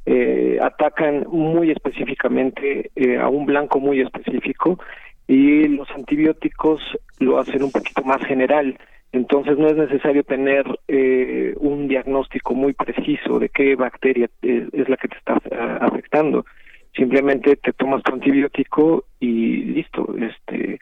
eh, 0.07 0.59
atacan 0.63 1.27
muy 1.29 1.71
específicamente 1.71 2.91
eh, 2.97 3.19
a 3.19 3.29
un 3.29 3.47
blanco 3.47 3.81
muy 3.81 4.01
específico 4.01 4.79
y 5.27 5.69
los 5.69 5.91
antibióticos 5.91 6.81
lo 7.19 7.39
hacen 7.39 7.63
un 7.63 7.73
poquito 7.73 8.03
más 8.03 8.23
general. 8.25 8.79
Entonces 9.13 9.59
no 9.59 9.69
es 9.69 9.77
necesario 9.77 10.23
tener 10.23 10.65
eh, 10.87 11.55
un 11.59 11.89
diagnóstico 11.89 12.55
muy 12.55 12.75
preciso 12.75 13.39
de 13.39 13.49
qué 13.49 13.75
bacteria 13.75 14.29
es 14.43 14.89
la 14.89 14.97
que 14.97 15.09
te 15.09 15.17
está 15.17 15.41
afectando 15.81 16.45
simplemente 16.95 17.57
te 17.57 17.73
tomas 17.73 18.03
tu 18.03 18.13
antibiótico 18.13 19.05
y 19.21 19.65
listo 19.65 20.15
este 20.19 20.79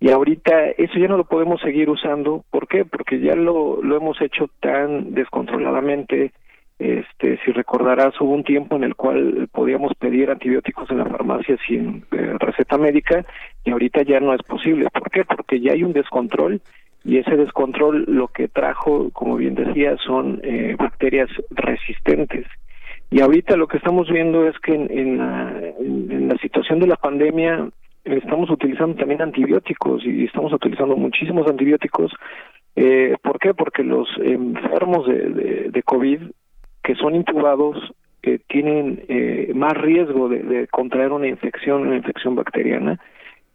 y 0.00 0.10
ahorita 0.10 0.70
eso 0.78 0.98
ya 0.98 1.08
no 1.08 1.18
lo 1.18 1.24
podemos 1.24 1.60
seguir 1.60 1.90
usando 1.90 2.44
¿por 2.50 2.66
qué? 2.68 2.84
porque 2.84 3.20
ya 3.20 3.34
lo, 3.34 3.82
lo 3.82 3.96
hemos 3.96 4.20
hecho 4.20 4.48
tan 4.60 5.14
descontroladamente 5.14 6.32
este 6.78 7.38
si 7.44 7.52
recordarás 7.52 8.18
hubo 8.20 8.32
un 8.32 8.44
tiempo 8.44 8.76
en 8.76 8.84
el 8.84 8.96
cual 8.96 9.48
podíamos 9.52 9.92
pedir 9.94 10.30
antibióticos 10.30 10.90
en 10.90 10.98
la 10.98 11.04
farmacia 11.04 11.56
sin 11.66 12.04
eh, 12.12 12.34
receta 12.38 12.78
médica 12.78 13.24
y 13.64 13.70
ahorita 13.70 14.02
ya 14.02 14.20
no 14.20 14.34
es 14.34 14.42
posible 14.42 14.88
¿por 14.90 15.10
qué? 15.10 15.24
porque 15.24 15.60
ya 15.60 15.72
hay 15.72 15.84
un 15.84 15.92
descontrol 15.92 16.60
y 17.04 17.18
ese 17.18 17.36
descontrol 17.36 18.04
lo 18.08 18.28
que 18.28 18.48
trajo 18.48 19.10
como 19.12 19.36
bien 19.36 19.54
decía 19.54 19.96
son 19.98 20.40
eh, 20.42 20.74
bacterias 20.78 21.28
resistentes 21.50 22.46
y 23.10 23.20
ahorita 23.20 23.56
lo 23.56 23.66
que 23.66 23.78
estamos 23.78 24.08
viendo 24.08 24.46
es 24.46 24.58
que 24.60 24.72
en, 24.72 25.18
la, 25.18 26.36
situación 26.40 26.78
de 26.78 26.86
la 26.86 26.96
pandemia 26.96 27.68
estamos 28.04 28.48
utilizando 28.50 28.96
también 28.96 29.20
antibióticos 29.20 30.04
y 30.06 30.24
estamos 30.24 30.52
utilizando 30.52 30.96
muchísimos 30.96 31.46
antibióticos. 31.48 32.12
Eh, 32.76 33.16
¿Por 33.22 33.38
qué? 33.40 33.52
Porque 33.52 33.82
los 33.82 34.08
enfermos 34.22 35.06
de, 35.08 35.70
de, 35.70 35.82
COVID 35.82 36.22
que 36.82 36.94
son 36.94 37.16
intubados 37.16 37.76
eh, 38.22 38.38
tienen 38.48 39.02
eh, 39.08 39.52
más 39.54 39.74
riesgo 39.74 40.28
de, 40.28 40.42
de, 40.44 40.68
contraer 40.68 41.10
una 41.10 41.26
infección, 41.26 41.88
una 41.88 41.96
infección 41.96 42.36
bacteriana. 42.36 43.00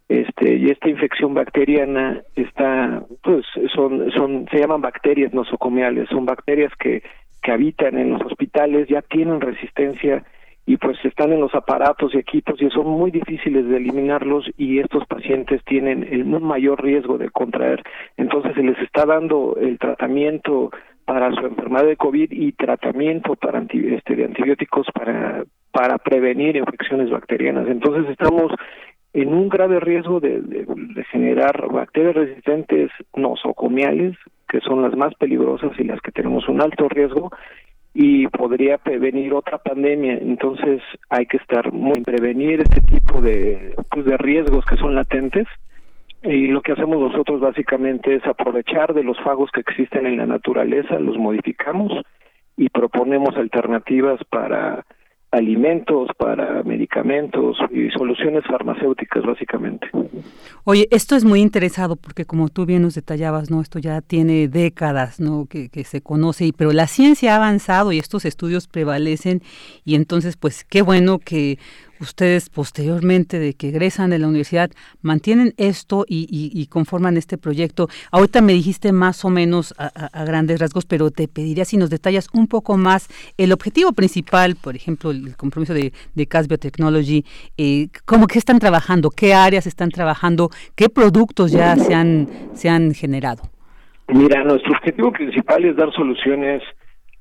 Este, 0.09 0.57
y 0.57 0.69
esta 0.69 0.89
infección 0.89 1.33
bacteriana 1.33 2.21
está, 2.35 3.03
pues, 3.23 3.45
son, 3.73 4.11
son, 4.11 4.47
se 4.51 4.59
llaman 4.59 4.81
bacterias 4.81 5.33
nosocomiales, 5.33 6.07
son 6.09 6.25
bacterias 6.25 6.71
que 6.77 7.01
que 7.45 7.51
habitan 7.51 7.95
en 7.99 8.09
los 8.09 8.23
hospitales 8.23 8.87
ya 8.87 9.03
tienen 9.03 9.39
resistencia 9.39 10.23
y 10.65 10.77
pues 10.77 10.97
están 11.05 11.31
en 11.31 11.41
los 11.41 11.53
aparatos 11.53 12.15
y 12.15 12.17
equipos 12.17 12.59
y 12.59 12.67
son 12.71 12.87
muy 12.87 13.11
difíciles 13.11 13.69
de 13.69 13.77
eliminarlos 13.77 14.49
y 14.57 14.79
estos 14.79 15.05
pacientes 15.05 15.63
tienen 15.65 16.07
el 16.09 16.25
mayor 16.25 16.83
riesgo 16.83 17.19
de 17.19 17.29
contraer. 17.29 17.83
Entonces 18.17 18.55
se 18.55 18.63
les 18.63 18.79
está 18.79 19.05
dando 19.05 19.57
el 19.61 19.77
tratamiento 19.77 20.71
para 21.05 21.31
su 21.35 21.45
enfermedad 21.45 21.85
de 21.85 21.97
COVID 21.97 22.31
y 22.31 22.51
tratamiento 22.53 23.35
para 23.35 23.59
este, 23.59 24.15
de 24.15 24.25
antibióticos 24.25 24.87
para, 24.91 25.43
para 25.71 25.99
prevenir 25.99 26.55
infecciones 26.55 27.11
bacterianas. 27.11 27.67
Entonces 27.67 28.09
estamos 28.09 28.51
en 29.15 29.33
un 29.33 29.47
grave 29.47 29.79
riesgo 29.79 30.19
de, 30.19 30.67
generar 31.09 31.71
bacterias 31.71 32.15
resistentes 32.15 32.91
nosocomiales, 33.15 34.17
que 34.49 34.59
son 34.59 34.81
las 34.81 34.93
más 34.97 35.13
peligrosas 35.15 35.71
y 35.79 35.85
las 35.85 36.01
que 36.01 36.11
tenemos 36.11 36.49
un 36.49 36.61
alto 36.61 36.89
riesgo, 36.89 37.31
y 37.93 38.27
podría 38.27 38.77
prevenir 38.77 39.33
otra 39.33 39.57
pandemia. 39.57 40.17
Entonces 40.17 40.81
hay 41.09 41.27
que 41.27 41.37
estar 41.37 41.71
muy 41.71 42.01
prevenir 42.03 42.59
este 42.59 42.81
tipo 42.81 43.21
de, 43.21 43.73
pues, 43.89 44.05
de 44.05 44.17
riesgos 44.17 44.65
que 44.65 44.75
son 44.75 44.95
latentes. 44.95 45.47
Y 46.21 46.47
lo 46.47 46.61
que 46.61 46.73
hacemos 46.73 46.99
nosotros 46.99 47.39
básicamente 47.39 48.15
es 48.15 48.25
aprovechar 48.25 48.93
de 48.93 49.03
los 49.03 49.17
fagos 49.21 49.49
que 49.51 49.61
existen 49.61 50.07
en 50.07 50.17
la 50.17 50.25
naturaleza, 50.25 50.99
los 50.99 51.17
modificamos 51.17 51.93
y 52.57 52.67
proponemos 52.67 53.37
alternativas 53.37 54.19
para 54.29 54.83
alimentos, 55.31 56.09
para 56.17 56.63
medicamentos 56.63 57.57
y 57.71 57.89
soluciones 57.89 58.43
farmacéuticas 58.47 59.23
básicamente. 59.25 59.87
Oye, 60.63 60.87
esto 60.91 61.15
es 61.15 61.25
muy 61.25 61.41
interesado 61.41 61.95
porque 61.95 62.25
como 62.25 62.49
tú 62.49 62.65
bien 62.65 62.81
nos 62.81 62.95
detallabas, 62.95 63.51
¿no? 63.51 63.61
Esto 63.61 63.79
ya 63.79 64.01
tiene 64.01 64.47
décadas, 64.47 65.19
¿no? 65.19 65.45
Que, 65.47 65.69
que 65.69 65.83
se 65.83 66.01
conoce, 66.01 66.45
y, 66.45 66.51
pero 66.51 66.71
la 66.71 66.87
ciencia 66.87 67.33
ha 67.33 67.35
avanzado 67.37 67.91
y 67.91 67.99
estos 67.99 68.25
estudios 68.25 68.67
prevalecen 68.67 69.41
y 69.83 69.95
entonces 69.95 70.37
pues 70.37 70.63
qué 70.63 70.81
bueno 70.81 71.19
que 71.19 71.59
ustedes 71.99 72.49
posteriormente 72.49 73.39
de 73.39 73.53
que 73.53 73.69
egresan 73.69 74.09
de 74.09 74.19
la 74.19 74.27
universidad 74.27 74.71
mantienen 75.01 75.53
esto 75.57 76.05
y, 76.07 76.67
conforman 76.69 77.15
este 77.17 77.37
proyecto. 77.37 77.87
Ahorita 78.11 78.41
me 78.41 78.53
dijiste 78.53 78.91
más 78.91 79.23
o 79.23 79.29
menos 79.29 79.73
a, 79.77 80.25
grandes 80.25 80.59
rasgos, 80.59 80.85
pero 80.85 81.11
te 81.11 81.27
pediría 81.27 81.65
si 81.65 81.77
nos 81.77 81.89
detallas 81.89 82.27
un 82.33 82.47
poco 82.47 82.77
más 82.77 83.07
el 83.37 83.51
objetivo 83.51 83.93
principal, 83.93 84.55
por 84.55 84.75
ejemplo, 84.75 85.11
el 85.11 85.35
compromiso 85.37 85.73
de, 85.73 85.93
de 86.13 86.25
CAS 86.27 86.47
Biotechnology, 86.47 87.23
eh, 87.57 87.87
cómo 88.05 88.27
que 88.27 88.39
están 88.39 88.59
trabajando, 88.59 89.09
qué 89.09 89.33
áreas 89.33 89.67
están 89.67 89.89
trabajando, 89.89 90.49
qué 90.75 90.89
productos 90.89 91.51
ya 91.51 91.75
se 91.75 91.93
han, 91.93 92.27
se 92.53 92.69
han 92.69 92.93
generado. 92.93 93.43
Mira, 94.07 94.43
nuestro 94.43 94.71
objetivo 94.73 95.11
principal 95.11 95.65
es 95.65 95.75
dar 95.75 95.91
soluciones 95.93 96.61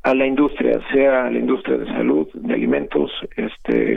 a 0.04 0.14
la 0.14 0.26
industria, 0.26 0.80
sea 0.92 1.30
la 1.30 1.38
industria 1.38 1.78
de 1.78 1.87
salud, 1.87 2.28
de 2.34 2.52
alimentos, 2.52 3.10
este, 3.37 3.93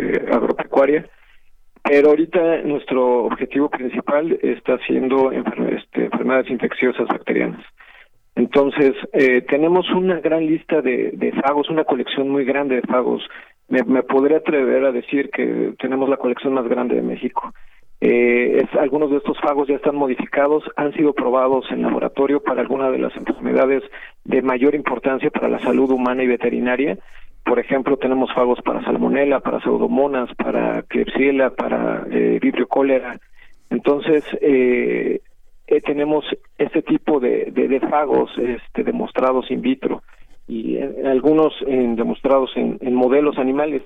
pero 1.84 2.10
ahorita 2.10 2.62
nuestro 2.63 3.26
objetivo 3.26 3.69
principal 3.69 4.38
está 4.41 4.78
siendo 4.86 5.32
este, 5.32 6.06
enfermedades 6.06 6.50
infecciosas 6.50 7.08
bacterianas. 7.08 7.63
Entonces, 8.36 8.93
eh, 9.13 9.41
tenemos 9.50 9.89
una 9.89 10.19
gran 10.19 10.45
lista 10.45 10.82
de, 10.82 11.34
fagos, 11.43 11.69
una 11.69 11.86
colección 11.86 12.30
muy 12.30 12.45
grande 12.45 12.76
de 12.76 12.82
fagos. 12.84 13.28
Me, 13.67 13.84
podría 14.04 14.38
atrever 14.38 14.86
a 14.86 14.91
decir 14.91 15.32
que 15.32 15.73
tenemos 15.80 16.08
la 16.08 16.17
colección 16.17 16.54
más 16.54 16.67
grande 16.67 16.95
de 16.95 17.02
México. 17.02 17.52
Eh, 18.00 18.63
algunos 18.80 19.10
de 19.10 19.17
estos 19.17 19.39
fagos 19.39 19.67
ya 19.67 19.76
están 19.76 19.95
modificados, 19.95 20.63
han 20.76 20.93
sido 20.93 21.13
probados 21.13 21.65
en 21.71 21.82
laboratorio 21.82 22.43
para 22.43 22.62
algunas 22.62 22.91
de 22.91 23.00
las 23.00 23.15
enfermedades 23.15 23.82
de 24.23 24.43
mayor 24.43 24.76
importancia 24.76 25.32
para 25.32 25.50
la 25.50 25.60
salud 25.60 25.89
humana 25.89 26.21
y 26.21 26.28
veterinaria. 26.28 27.00
Por 27.48 27.60
ejemplo, 27.60 27.98
tenemos 27.98 28.32
fagos 28.34 28.60
para 28.62 28.84
salmonela, 28.84 29.40
para 29.40 29.62
pseudomonas, 29.62 30.30
para 30.36 30.84
Klebsiella, 30.84 31.52
para 31.52 32.06
eh, 32.12 32.40
vibrio 32.42 32.68
cólera. 32.68 33.20
Entonces, 33.70 34.24
eh, 34.42 35.22
eh, 35.68 35.82
tenemos 35.82 36.26
este 36.58 36.82
tipo 36.82 37.20
de, 37.20 37.52
de, 37.52 37.80
fagos 37.80 38.30
este, 38.38 38.84
demostrados 38.84 39.50
in 39.50 39.62
vitro 39.62 40.04
y 40.48 40.78
algunos 41.06 41.54
demostrados 41.66 42.52
en, 42.56 42.78
en 42.82 42.96
modelos 42.96 43.38
animales 43.38 43.82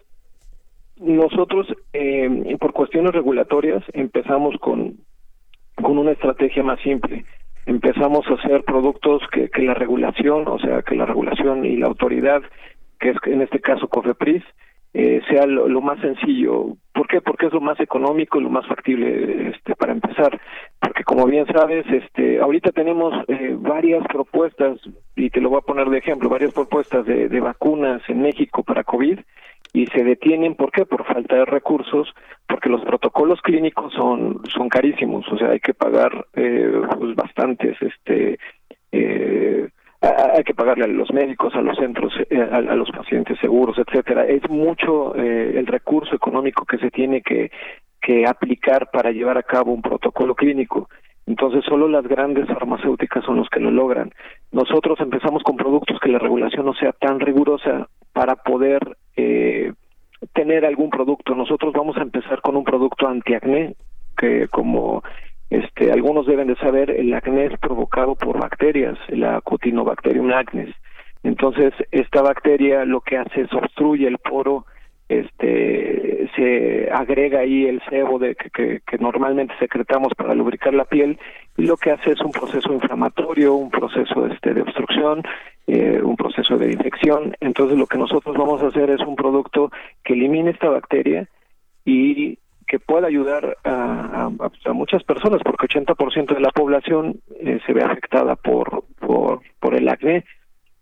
nosotros, 1.02 1.68
eh, 1.94 2.56
por 2.60 2.74
cuestiones 2.74 3.12
regulatorias, 3.12 3.84
empezamos 3.94 4.56
con, 4.60 4.98
con 5.82 5.98
una 5.98 6.12
estrategia 6.12 6.64
más 6.64 6.80
simple. 6.82 7.26
Empezamos 7.66 8.26
a 8.28 8.34
hacer 8.36 8.64
productos 8.64 9.22
que 9.32 9.62
la 9.62 9.74
regulación, 9.74 10.48
o 10.48 10.60
sea, 10.60 10.82
que 10.84 10.96
la 10.96 11.06
regulación 11.06 11.66
y 11.66 11.78
la 11.78 11.88
autoridad, 11.88 12.42
que 13.02 13.10
es 13.10 13.18
en 13.26 13.42
este 13.42 13.60
caso 13.60 13.90
COFEPRIS, 13.90 14.44
eh, 14.94 15.22
sea 15.30 15.46
lo, 15.46 15.82
más 15.82 16.00
sencillo. 16.02 16.78
¿Por 16.94 17.08
qué? 17.08 17.22
Porque 17.22 17.48
es 17.48 17.54
lo 17.54 17.62
más 17.62 17.80
económico 17.80 18.40
y 18.40 18.44
lo 18.44 18.50
más 18.50 18.68
factible 18.68 19.50
este, 19.50 19.76
para 19.76 19.94
empezar. 19.94 20.40
Porque 20.80 21.04
como 21.04 21.26
bien 21.26 21.46
sabes, 21.48 21.86
este, 21.88 22.40
ahorita 22.40 22.72
tenemos 22.72 23.14
eh, 23.28 23.56
varias 23.58 24.06
propuestas, 24.08 24.80
y 25.16 25.30
te 25.30 25.42
lo 25.42 25.50
voy 25.50 25.60
a 25.60 25.66
poner 25.66 25.90
de 25.90 25.98
ejemplo, 25.98 26.30
varias 26.30 26.54
propuestas 26.54 27.06
de, 27.06 27.28
de 27.28 27.40
vacunas 27.40 28.02
en 28.08 28.22
México 28.22 28.64
para 28.64 28.84
COVID, 28.84 29.20
y 29.74 29.88
se 29.88 30.04
detienen 30.04 30.56
¿por 30.56 30.72
qué? 30.72 30.86
por 30.86 31.06
falta 31.06 31.36
de 31.36 31.46
recursos 31.46 32.14
porque 32.48 32.70
los 32.70 32.82
protocolos 32.82 33.42
clínicos 33.42 33.94
son 33.94 34.42
son 34.54 34.68
carísimos 34.68 35.26
o 35.32 35.38
sea 35.38 35.52
hay 35.52 35.62
que 35.62 35.74
pagar 35.74 36.28
eh, 36.34 36.82
pues 37.00 37.16
bastantes 37.16 37.78
este 37.82 38.38
eh, 38.92 39.70
hay 40.02 40.44
que 40.44 40.56
pagarle 40.56 40.86
a 40.86 40.88
los 40.88 41.12
médicos 41.12 41.54
a 41.56 41.62
los 41.62 41.78
centros 41.78 42.14
eh, 42.30 42.42
a, 42.42 42.62
los 42.62 42.90
pacientes 42.92 43.38
seguros 43.40 43.78
etcétera 43.78 44.26
es 44.26 44.50
mucho 44.50 45.16
eh, 45.16 45.54
el 45.58 45.68
recurso 45.68 46.16
económico 46.16 46.66
que 46.66 46.78
se 46.78 46.90
tiene 46.90 47.22
que 47.22 47.52
que 48.02 48.26
aplicar 48.26 48.90
para 48.92 49.12
llevar 49.12 49.38
a 49.38 49.44
cabo 49.44 49.72
un 49.72 49.82
protocolo 49.82 50.34
clínico 50.34 50.90
entonces 51.28 51.64
solo 51.66 51.88
las 51.88 52.06
grandes 52.08 52.48
farmacéuticas 52.48 53.24
son 53.24 53.38
los 53.38 53.50
que 53.50 53.60
lo 53.60 53.72
logran. 53.72 54.12
Nosotros 54.52 55.00
empezamos 55.00 55.44
con 55.44 55.56
productos 55.56 56.00
que 56.02 56.10
la 56.10 56.20
regulación 56.20 56.66
no 56.66 56.74
sea 56.74 56.92
tan 56.94 57.20
rigurosa 57.20 57.88
para 58.12 58.36
poder 58.36 58.98
eh, 59.16 59.72
tener 60.34 60.66
algún 60.66 60.90
producto. 60.90 61.36
Nosotros 61.36 61.74
vamos 61.74 61.98
a 61.98 62.02
empezar 62.02 62.42
con 62.42 62.56
un 62.56 62.64
producto 62.64 63.08
antiacné, 63.08 63.76
que 64.18 64.48
como 64.50 65.04
este, 65.52 65.92
algunos 65.92 66.26
deben 66.26 66.48
de 66.48 66.56
saber, 66.56 66.90
el 66.90 67.14
acné 67.14 67.56
provocado 67.60 68.16
por 68.16 68.40
bacterias, 68.40 68.98
la 69.10 69.40
Cutinobacterium 69.42 70.32
acnes. 70.32 70.74
Entonces, 71.22 71.74
esta 71.92 72.24
bacteria 72.24 72.84
lo 72.86 73.02
que 73.02 73.18
hace 73.18 73.42
es 73.42 73.54
obstruye 73.54 74.08
el 74.08 74.18
poro, 74.18 74.66
este, 75.08 76.30
se 76.36 76.90
agrega 76.90 77.42
ahí 77.42 77.66
el 77.66 77.82
sebo 77.90 78.18
de 78.18 78.34
que, 78.34 78.80
que, 78.80 78.98
normalmente 78.98 79.54
secretamos 79.60 80.14
para 80.16 80.34
lubricar 80.34 80.74
la 80.74 80.86
piel 80.86 81.20
y 81.58 81.64
lo 81.64 81.76
que 81.76 81.92
hace 81.92 82.14
es 82.14 82.22
un 82.22 82.32
proceso 82.32 82.72
inflamatorio, 82.74 83.54
un 83.54 83.70
proceso 83.70 84.26
este, 84.28 84.54
de 84.54 84.62
obstrucción 84.62 85.22
eh, 85.68 86.02
un 86.04 86.18
proceso 86.18 86.58
de 86.58 86.72
infección. 86.72 87.34
Entonces 87.40 87.78
lo 87.78 87.88
que 87.88 87.98
nosotros 87.98 88.36
vamos 88.36 88.62
a 88.62 88.68
hacer 88.68 88.90
es 88.90 89.00
un 89.02 89.16
producto 89.16 89.72
que 90.04 90.14
elimine 90.14 90.52
esta 90.52 90.70
bacteria 90.70 91.30
y 91.86 92.38
que 92.72 92.80
pueda 92.80 93.08
ayudar 93.08 93.58
a, 93.66 94.32
a, 94.64 94.74
muchas 94.74 95.04
personas, 95.04 95.42
porque 95.44 95.68
80% 95.68 96.34
de 96.34 96.40
la 96.40 96.52
población 96.52 97.20
eh, 97.38 97.60
se 97.66 97.74
ve 97.74 97.84
afectada 97.84 98.38
por, 98.38 98.86
por, 98.98 99.76
el 99.76 99.90
acné. 99.90 100.24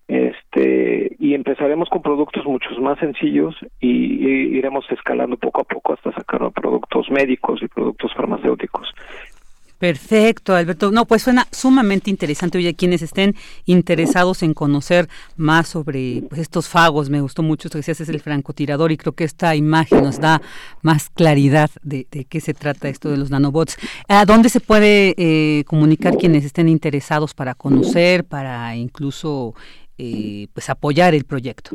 Este, 0.08 1.16
y 1.18 1.34
empezaremos 1.34 1.90
con 1.90 2.04
productos 2.04 2.46
muchos 2.46 2.78
más 2.78 3.00
sencillos 3.00 3.56
y, 3.80 3.90
y 3.90 4.58
iremos 4.58 4.86
escalando 4.92 5.36
poco 5.38 5.62
a 5.62 5.64
poco 5.64 5.94
hasta 5.94 6.12
sacar 6.12 6.52
productos 6.52 7.10
médicos 7.10 7.60
y 7.64 7.68
productos 7.68 8.14
farmacéuticos. 8.14 8.94
Perfecto, 9.80 10.54
Alberto. 10.54 10.92
No, 10.92 11.06
pues 11.06 11.24
suena 11.24 11.48
sumamente 11.52 12.10
interesante. 12.10 12.58
Oye, 12.58 12.76
quienes 12.76 13.02
estén 13.02 13.36
interesados 13.66 14.44
en 14.44 14.54
conocer 14.54 15.08
más 15.38 15.70
sobre 15.70 16.24
pues, 16.28 16.42
estos 16.42 16.68
fagos, 16.68 17.10
me 17.10 17.22
gustó 17.22 17.44
mucho 17.44 17.70
esto 17.70 17.78
que 17.78 17.80
decías, 17.80 18.02
es 18.02 18.10
el 18.10 18.20
francotirador 18.20 18.92
y 18.92 18.98
creo 18.98 19.14
que 19.14 19.24
esta 19.24 19.56
imagen 19.56 20.04
nos 20.04 20.20
da 20.20 20.42
más 20.82 21.10
claridad 21.10 21.70
de, 21.82 22.06
qué 22.28 22.42
se 22.42 22.54
trata 22.54 22.90
esto 22.90 23.10
de 23.10 23.16
los 23.16 23.30
nanobots. 23.30 23.78
¿A 24.10 24.26
dónde 24.26 24.50
se 24.50 24.60
puede 24.60 25.16
eh, 25.18 25.64
comunicar 25.66 26.18
quienes 26.18 26.44
estén 26.44 26.68
interesados 26.68 27.34
para 27.34 27.56
conocer, 27.56 28.26
para 28.26 28.76
incluso 28.76 29.56
eh, 29.98 30.48
pues 30.54 30.70
apoyar 30.70 31.16
el 31.16 31.24
proyecto? 31.24 31.72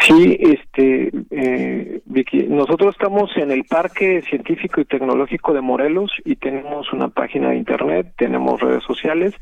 Sí, 0.00 0.38
este, 0.40 1.10
eh, 1.30 2.00
Vicky, 2.06 2.44
nosotros 2.44 2.94
estamos 2.94 3.36
en 3.36 3.50
el 3.50 3.64
Parque 3.64 4.22
Científico 4.22 4.80
y 4.80 4.84
Tecnológico 4.84 5.52
de 5.52 5.60
Morelos 5.60 6.12
y 6.24 6.36
tenemos 6.36 6.92
una 6.92 7.08
página 7.08 7.50
de 7.50 7.56
internet, 7.56 8.12
tenemos 8.16 8.60
redes 8.60 8.84
sociales. 8.84 9.34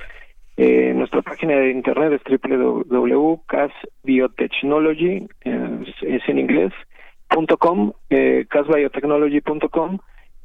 Eh, 0.56 0.94
nuestra 0.96 1.20
página 1.22 1.56
de 1.56 1.70
internet 1.70 2.14
es 2.14 2.22
www.casbiotechnology, 2.42 5.28
es, 5.44 6.28
en 6.28 6.38
inglés, 6.38 6.72
punto 7.28 7.58
com, 7.58 7.92
eh, 8.08 8.46
casbiotechnology.com 8.48 9.98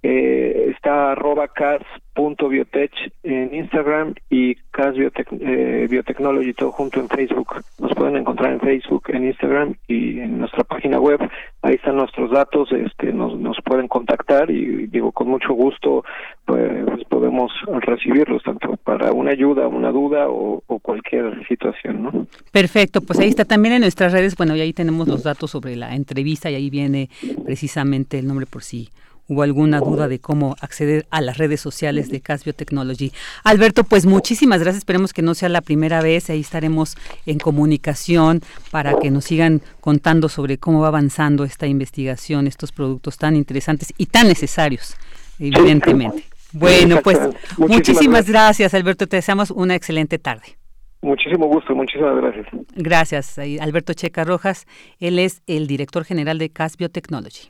eh, 0.03 0.71
está 0.75 1.11
arroba 1.11 1.47
cas.biotech 1.49 2.91
en 3.21 3.53
Instagram 3.53 4.15
y 4.31 4.55
cas 4.71 4.95
eh, 4.97 5.87
biotechnology 5.89 6.53
todo 6.53 6.71
junto 6.71 6.99
en 6.99 7.07
Facebook. 7.07 7.63
Nos 7.79 7.93
pueden 7.93 8.17
encontrar 8.17 8.53
en 8.53 8.59
Facebook, 8.61 9.03
en 9.09 9.27
Instagram 9.27 9.75
y 9.87 10.19
en 10.19 10.39
nuestra 10.39 10.63
página 10.63 10.99
web. 10.99 11.19
Ahí 11.61 11.75
están 11.75 11.97
nuestros 11.97 12.31
datos, 12.31 12.71
este, 12.71 13.13
nos, 13.13 13.37
nos 13.37 13.57
pueden 13.63 13.87
contactar 13.87 14.49
y 14.49 14.87
digo 14.87 15.11
con 15.11 15.27
mucho 15.27 15.53
gusto 15.53 16.03
pues, 16.45 17.05
podemos 17.07 17.51
recibirlos 17.81 18.41
tanto 18.41 18.77
para 18.77 19.11
una 19.11 19.31
ayuda, 19.31 19.67
una 19.67 19.91
duda 19.91 20.29
o, 20.29 20.63
o, 20.65 20.79
cualquier 20.79 21.45
situación, 21.47 22.01
¿no? 22.01 22.27
Perfecto, 22.51 23.01
pues 23.01 23.19
ahí 23.19 23.29
está 23.29 23.45
también 23.45 23.75
en 23.75 23.81
nuestras 23.81 24.11
redes, 24.13 24.35
bueno, 24.35 24.55
y 24.55 24.61
ahí 24.61 24.73
tenemos 24.73 25.07
los 25.07 25.21
datos 25.21 25.51
sobre 25.51 25.75
la 25.75 25.95
entrevista 25.95 26.49
y 26.49 26.55
ahí 26.55 26.69
viene 26.71 27.09
precisamente 27.45 28.17
el 28.17 28.25
nombre 28.25 28.47
por 28.47 28.63
si 28.63 28.89
hubo 29.31 29.43
alguna 29.43 29.79
duda 29.79 30.09
de 30.09 30.19
cómo 30.19 30.57
acceder 30.59 31.07
a 31.09 31.21
las 31.21 31.37
redes 31.37 31.61
sociales 31.61 32.09
de 32.09 32.19
Cas 32.19 32.43
Biotechnology. 32.43 33.13
Alberto, 33.45 33.85
pues 33.85 34.05
muchísimas 34.05 34.59
gracias. 34.59 34.79
Esperemos 34.79 35.13
que 35.13 35.21
no 35.21 35.35
sea 35.35 35.47
la 35.47 35.61
primera 35.61 36.01
vez. 36.01 36.29
Ahí 36.29 36.41
estaremos 36.41 36.97
en 37.25 37.39
comunicación 37.39 38.41
para 38.71 38.99
que 38.99 39.09
nos 39.09 39.23
sigan 39.23 39.61
contando 39.79 40.27
sobre 40.27 40.57
cómo 40.57 40.81
va 40.81 40.89
avanzando 40.89 41.45
esta 41.45 41.65
investigación, 41.65 42.45
estos 42.45 42.73
productos 42.73 43.17
tan 43.17 43.37
interesantes 43.37 43.93
y 43.97 44.07
tan 44.07 44.27
necesarios, 44.27 44.95
evidentemente. 45.39 46.25
Bueno, 46.51 46.99
pues 47.01 47.17
muchísimas, 47.57 48.27
gracias. 48.27 48.73
Alberto. 48.73 49.07
Te 49.07 49.15
deseamos 49.15 49.49
una 49.51 49.75
excelente 49.75 50.19
tarde. 50.19 50.57
Muchísimo 51.01 51.47
gusto, 51.47 51.73
muchísimas 51.73 52.17
gracias. 52.17 52.47
Gracias, 52.75 53.39
Alberto 53.61 53.93
Checa 53.93 54.25
Rojas. 54.25 54.67
Él 54.99 55.19
es 55.19 55.41
el 55.47 55.67
director 55.67 56.03
general 56.03 56.37
de 56.37 56.49
CAS 56.49 56.75
Biotechnology. 56.75 57.49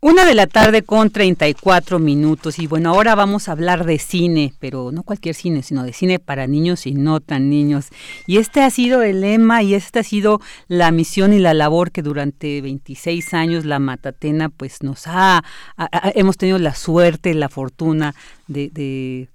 Una 0.00 0.24
de 0.24 0.36
la 0.36 0.46
tarde 0.46 0.82
con 0.82 1.10
34 1.10 1.98
minutos 1.98 2.60
y 2.60 2.68
bueno, 2.68 2.90
ahora 2.90 3.16
vamos 3.16 3.48
a 3.48 3.52
hablar 3.52 3.84
de 3.84 3.98
cine, 3.98 4.54
pero 4.60 4.92
no 4.92 5.02
cualquier 5.02 5.34
cine, 5.34 5.64
sino 5.64 5.82
de 5.82 5.92
cine 5.92 6.20
para 6.20 6.46
niños 6.46 6.86
y 6.86 6.94
no 6.94 7.18
tan 7.18 7.50
niños. 7.50 7.88
Y 8.24 8.36
este 8.36 8.62
ha 8.62 8.70
sido 8.70 9.02
el 9.02 9.22
lema 9.22 9.64
y 9.64 9.74
esta 9.74 10.00
ha 10.00 10.04
sido 10.04 10.40
la 10.68 10.92
misión 10.92 11.32
y 11.32 11.40
la 11.40 11.52
labor 11.52 11.90
que 11.90 12.02
durante 12.02 12.60
26 12.60 13.34
años 13.34 13.64
la 13.64 13.80
Matatena 13.80 14.50
pues 14.50 14.84
nos 14.84 15.08
ha, 15.08 15.42
hemos 16.14 16.36
tenido 16.36 16.60
la 16.60 16.76
suerte, 16.76 17.34
la 17.34 17.48
fortuna 17.48 18.14
de, 18.46 18.70
de 18.70 19.28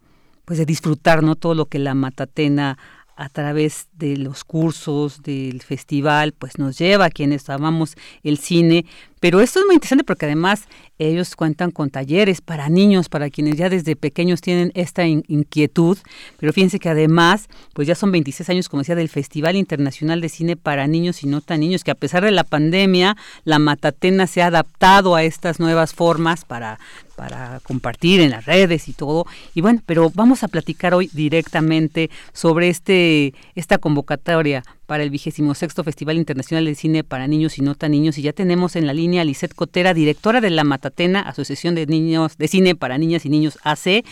pues 0.46 0.60
de 0.60 0.66
disfrutar 0.66 1.24
no 1.24 1.36
todo 1.36 1.56
lo 1.56 1.66
que 1.66 1.80
la 1.80 1.94
Matatena 1.94 2.78
a 3.18 3.28
través 3.28 3.88
de 4.04 4.18
los 4.18 4.44
cursos 4.44 5.24
del 5.24 5.62
festival, 5.62 6.34
pues 6.34 6.58
nos 6.58 6.78
lleva 6.78 7.06
a 7.06 7.10
quienes 7.10 7.50
amamos 7.50 7.96
el 8.22 8.38
cine, 8.38 8.86
pero 9.24 9.40
esto 9.40 9.62
es 9.62 9.66
muy 9.66 9.76
interesante 9.76 10.04
porque 10.04 10.26
además 10.26 10.64
ellos 11.00 11.38
cuentan 11.38 11.72
con 11.72 11.90
talleres 11.90 12.42
para 12.42 12.68
niños, 12.68 13.08
para 13.08 13.30
quienes 13.30 13.56
ya 13.56 13.70
desde 13.70 13.96
pequeños 13.96 14.42
tienen 14.42 14.74
esta 14.76 15.08
inquietud. 15.08 15.98
Pero 16.38 16.52
fíjense 16.52 16.78
que 16.78 16.90
además, 16.90 17.48
pues 17.72 17.88
ya 17.88 17.96
son 17.96 18.12
26 18.12 18.50
años, 18.50 18.68
como 18.68 18.82
decía, 18.82 18.96
del 18.96 19.08
Festival 19.08 19.56
Internacional 19.56 20.20
de 20.20 20.28
Cine 20.28 20.58
para 20.58 20.88
Niños 20.88 21.24
y 21.24 21.28
No 21.28 21.40
Tan 21.40 21.62
Niños, 21.62 21.86
que 21.86 21.92
a 21.92 21.96
pesar 21.96 22.26
de 22.26 22.32
la 22.32 22.44
pandemia, 22.44 23.16
la 23.46 23.60
Matatena 23.60 24.28
se 24.28 24.42
ha 24.42 24.48
adaptado 24.48 25.16
a 25.16 25.24
estas 25.24 25.58
nuevas 25.58 25.94
formas 25.94 26.44
para 26.44 26.78
para 27.16 27.60
compartir 27.62 28.22
en 28.22 28.32
las 28.32 28.46
redes 28.46 28.88
y 28.88 28.94
todo. 28.94 29.26
Y 29.54 29.62
bueno, 29.62 29.82
pero 29.86 30.12
vamos 30.14 30.44
a 30.44 30.48
platicar 30.48 30.94
hoy 30.94 31.10
directamente 31.14 32.10
sobre 32.34 32.70
este 32.70 33.34
esta 33.56 33.78
convocatoria 33.94 34.64
para 34.88 35.04
el 35.04 35.12
vigésimo 35.12 35.54
sexto 35.54 35.84
Festival 35.84 36.18
Internacional 36.18 36.66
de 36.66 36.74
Cine 36.74 37.04
para 37.04 37.28
Niños 37.28 37.60
y 37.60 37.62
No 37.62 37.76
Tan 37.76 37.92
Niños. 37.92 38.18
Y 38.18 38.24
ya 38.24 38.34
tenemos 38.34 38.76
en 38.76 38.88
la 38.88 38.94
línea 38.94 39.22
a 39.22 39.26
Lisette 39.26 39.54
Cotera, 39.54 39.94
directora 39.94 40.42
de 40.42 40.50
la 40.50 40.64
Matatena, 40.64 41.22
Asociación 41.22 41.76
de 41.76 41.86
Niños 41.86 42.38
de 42.38 42.48
Cine 42.48 42.76
para 42.76 42.98
Niñas 42.98 43.26
y 43.26 43.30
Niños 43.30 43.60
AC. 43.64 44.04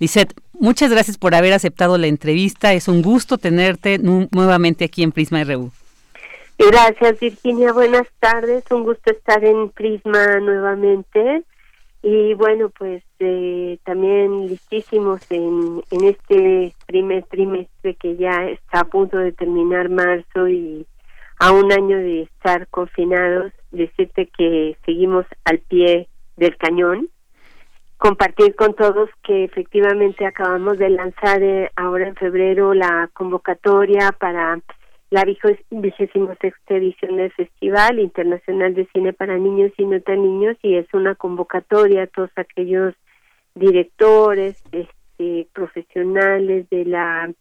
Lisette, 0.00 0.34
muchas 0.52 0.90
gracias 0.90 1.16
por 1.16 1.36
haber 1.36 1.52
aceptado 1.52 1.96
la 1.96 2.08
entrevista. 2.08 2.72
Es 2.72 2.88
un 2.88 3.02
gusto 3.02 3.38
tenerte 3.38 3.98
nuevamente 3.98 4.84
aquí 4.84 5.04
en 5.04 5.12
Prisma 5.12 5.44
RU. 5.44 5.70
Gracias, 6.58 7.20
Virginia. 7.20 7.72
Buenas 7.72 8.08
tardes. 8.18 8.64
Un 8.70 8.82
gusto 8.82 9.12
estar 9.12 9.44
en 9.44 9.70
Prisma 9.70 10.40
nuevamente. 10.40 11.44
Y 12.06 12.34
bueno, 12.34 12.68
pues 12.68 13.02
eh, 13.18 13.78
también 13.82 14.46
listísimos 14.46 15.22
en, 15.30 15.82
en 15.90 16.04
este 16.04 16.74
primer 16.86 17.24
trimestre 17.24 17.94
que 17.94 18.16
ya 18.16 18.44
está 18.44 18.80
a 18.80 18.84
punto 18.84 19.16
de 19.16 19.32
terminar 19.32 19.88
marzo 19.88 20.46
y 20.46 20.86
a 21.38 21.50
un 21.50 21.72
año 21.72 21.96
de 21.96 22.24
estar 22.24 22.68
confinados, 22.68 23.54
decirte 23.70 24.26
que 24.36 24.76
seguimos 24.84 25.24
al 25.46 25.60
pie 25.60 26.08
del 26.36 26.54
cañón, 26.58 27.08
compartir 27.96 28.54
con 28.54 28.74
todos 28.74 29.08
que 29.22 29.44
efectivamente 29.44 30.26
acabamos 30.26 30.76
de 30.76 30.90
lanzar 30.90 31.42
eh, 31.42 31.70
ahora 31.74 32.06
en 32.06 32.16
febrero 32.16 32.74
la 32.74 33.08
convocatoria 33.14 34.12
para 34.12 34.60
la 35.14 35.24
vigésima 35.70 36.34
sexta 36.40 36.74
edición 36.74 37.18
del 37.18 37.30
Festival 37.30 38.00
Internacional 38.00 38.74
de 38.74 38.88
Cine 38.92 39.12
para 39.12 39.38
Niños 39.38 39.70
y 39.78 39.84
No 39.84 40.00
Tan 40.00 40.20
Niños 40.20 40.56
y 40.60 40.74
es 40.74 40.92
una 40.92 41.14
convocatoria 41.14 42.02
a 42.02 42.06
todos 42.08 42.30
aquellos 42.34 42.94
directores, 43.54 44.60
este, 44.72 45.46
profesionales 45.52 46.68
de 46.68 46.84
la 46.86 47.32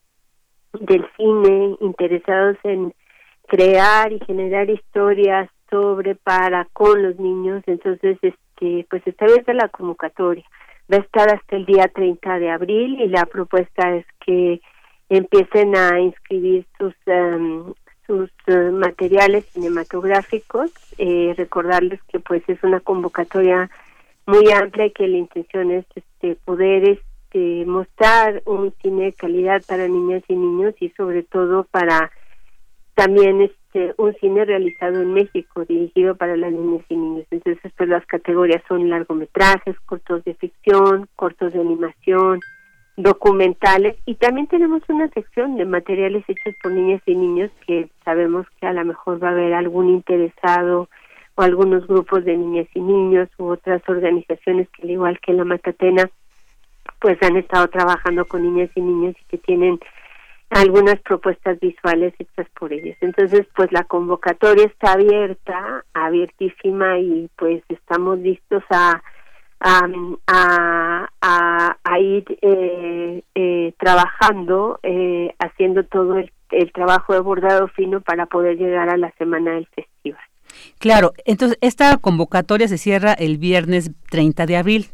del 0.79 1.03
cine 1.17 1.75
interesados 1.81 2.57
en 2.63 2.93
crear 3.47 4.13
y 4.13 4.19
generar 4.19 4.69
historias 4.69 5.49
sobre 5.71 6.13
para 6.13 6.65
con 6.73 7.01
los 7.01 7.17
niños. 7.17 7.63
Entonces 7.65 8.19
este 8.21 8.86
pues 8.88 9.01
está 9.07 9.25
abierta 9.25 9.51
la 9.51 9.69
convocatoria. 9.69 10.45
Va 10.93 10.97
a 10.97 11.01
estar 11.01 11.27
hasta 11.27 11.55
el 11.55 11.65
día 11.65 11.88
30 11.88 12.38
de 12.38 12.51
abril 12.51 13.01
y 13.01 13.07
la 13.07 13.25
propuesta 13.25 13.95
es 13.95 14.05
que 14.23 14.62
empiecen 15.17 15.76
a 15.76 15.99
inscribir 15.99 16.65
sus 16.78 16.93
em, 17.06 17.73
sus 18.06 18.30
eh, 18.47 18.71
materiales 18.71 19.45
cinematográficos. 19.47 20.71
Eh, 20.97 21.34
recordarles 21.38 22.02
que 22.04 22.19
pues 22.19 22.43
es 22.47 22.62
una 22.63 22.80
convocatoria 22.80 23.69
muy 24.26 24.52
amplia 24.52 24.88
y 24.88 24.91
que 24.91 25.08
la 25.08 25.17
intención 25.17 25.71
es 25.71 25.86
este 25.95 26.36
poder 26.45 26.88
este 26.88 27.65
mostrar 27.65 28.41
un 28.45 28.73
cine 28.82 29.06
de 29.06 29.13
calidad 29.13 29.63
para 29.67 29.88
niñas 29.88 30.23
y 30.28 30.36
niños 30.36 30.76
y 30.80 30.89
sobre 30.91 31.23
todo 31.23 31.65
para 31.65 32.12
también 32.93 33.41
este 33.41 33.93
un 33.97 34.13
cine 34.15 34.45
realizado 34.45 35.02
en 35.02 35.13
México 35.13 35.65
dirigido 35.65 36.15
para 36.15 36.38
las 36.38 36.52
niñas 36.52 36.86
y 36.89 36.95
niños. 36.95 37.26
Entonces 37.32 37.71
pues 37.76 37.89
las 37.89 38.06
categorías 38.06 38.62
son 38.67 38.89
largometrajes 38.89 39.80
cortos 39.82 40.23
de 40.26 40.36
ficción 40.36 41.08
cortos 41.15 41.54
de 41.54 41.60
animación 41.60 42.39
documentales 42.95 43.95
y 44.06 44.15
también 44.15 44.47
tenemos 44.47 44.82
una 44.88 45.10
sección 45.10 45.58
de 45.58 45.65
materiales 45.65 46.23
hechos 46.27 46.53
por 46.62 46.71
niñas 46.71 47.01
y 47.06 47.15
niños 47.15 47.49
que 47.65 47.89
sabemos 48.06 48.45
que 48.60 48.67
a 48.67 48.73
lo 48.73 48.86
mejor 48.86 49.23
va 49.23 49.29
a 49.29 49.32
haber 49.32 49.53
algún 49.53 49.89
interesado 49.89 50.89
o 51.36 51.41
algunos 51.41 51.88
grupos 51.88 52.23
de 52.23 52.38
niñas 52.38 52.67
y 52.75 52.79
niños 52.79 53.29
u 53.38 53.45
otras 53.45 53.82
organizaciones 53.88 54.69
que 54.69 54.84
al 54.84 54.91
igual 54.91 55.19
que 55.19 55.34
la 55.34 55.43
Matatena 55.43 56.10
pues 56.99 57.17
han 57.23 57.38
estado 57.38 57.67
trabajando 57.67 58.25
con 58.25 58.43
niñas 58.43 58.69
y 58.75 58.82
niños 58.82 59.15
y 59.19 59.25
que 59.25 59.38
tienen 59.39 59.79
algunas 60.51 60.99
propuestas 61.01 61.60
visuales 61.60 62.13
hechas 62.19 62.47
por 62.60 62.71
ellos. 62.71 62.95
Entonces, 63.01 63.47
pues 63.56 63.71
la 63.71 63.84
convocatoria 63.86 64.65
está 64.65 64.93
abierta, 64.93 65.84
abiertísima 65.93 66.99
y 66.99 67.29
pues 67.38 67.63
estamos 67.69 68.19
listos 68.19 68.63
a 68.69 69.01
a, 69.63 71.10
a, 71.21 71.99
ir 71.99 72.26
eh, 72.41 73.23
eh, 73.36 73.73
trabajando, 73.80 74.80
eh, 74.84 75.34
haciendo 75.39 75.84
todo 75.86 76.17
el, 76.17 76.32
trabajo 76.71 77.13
de 77.13 77.19
bordado 77.19 77.67
fino 77.69 78.02
para 78.02 78.28
poder 78.28 78.58
llegar 78.58 78.89
a 78.89 78.97
la 78.97 79.12
semana 79.17 79.54
del 79.54 79.65
festival. 79.67 80.21
Claro, 80.78 81.13
entonces 81.26 81.58
esta 81.62 81.97
convocatoria 81.97 82.67
se 82.67 82.78
cierra 82.78 83.13
el 83.13 83.38
viernes 83.39 83.89
30 84.12 84.45
de 84.45 84.58
abril. 84.58 84.88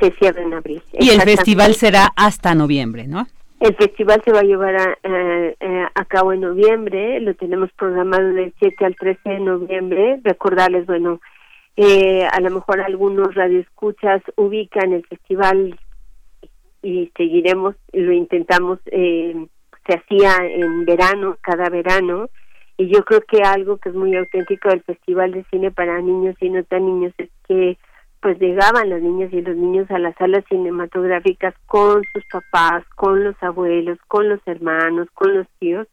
Se 0.00 0.10
cierra 0.12 0.42
en 0.42 0.54
abril. 0.54 0.82
Y 0.92 1.10
el 1.10 1.20
festival 1.22 1.74
será 1.74 2.08
hasta 2.16 2.56
noviembre, 2.56 3.06
¿no? 3.06 3.26
El 3.60 3.76
festival 3.76 4.20
se 4.24 4.32
va 4.32 4.40
a 4.40 4.44
llevar 4.44 4.74
a, 4.74 4.98
a, 5.94 6.04
cabo 6.06 6.32
en 6.32 6.40
noviembre, 6.40 7.20
lo 7.20 7.34
tenemos 7.34 7.70
programado 7.72 8.32
del 8.32 8.52
7 8.58 8.84
al 8.84 8.96
13 8.96 9.28
de 9.28 9.40
noviembre. 9.40 10.20
Recordarles, 10.24 10.86
bueno, 10.86 11.20
eh, 11.82 12.26
a 12.30 12.40
lo 12.40 12.50
mejor 12.50 12.82
algunos 12.82 13.34
radioescuchas 13.34 14.20
ubican 14.36 14.92
el 14.92 15.06
festival 15.06 15.78
y 16.82 17.10
seguiremos, 17.16 17.74
lo 17.94 18.12
intentamos, 18.12 18.80
eh, 18.84 19.46
se 19.86 19.94
hacía 19.94 20.36
en 20.46 20.84
verano, 20.84 21.38
cada 21.40 21.70
verano, 21.70 22.28
y 22.76 22.88
yo 22.88 23.02
creo 23.02 23.22
que 23.22 23.42
algo 23.42 23.78
que 23.78 23.88
es 23.88 23.94
muy 23.94 24.14
auténtico 24.14 24.68
del 24.68 24.82
Festival 24.82 25.32
de 25.32 25.44
Cine 25.44 25.70
para 25.70 26.02
Niños 26.02 26.36
y 26.40 26.50
no 26.50 26.62
tan 26.64 26.84
niños 26.84 27.14
es 27.16 27.30
que 27.48 27.78
pues 28.20 28.38
llegaban 28.38 28.90
las 28.90 29.00
niñas 29.00 29.32
y 29.32 29.40
los 29.40 29.56
niños 29.56 29.90
a 29.90 29.98
las 29.98 30.14
salas 30.16 30.44
cinematográficas 30.50 31.54
con 31.64 32.02
sus 32.12 32.24
papás, 32.30 32.84
con 32.94 33.24
los 33.24 33.42
abuelos, 33.42 33.98
con 34.06 34.28
los 34.28 34.40
hermanos, 34.44 35.08
con 35.14 35.34
los 35.34 35.46
tíos, 35.58 35.86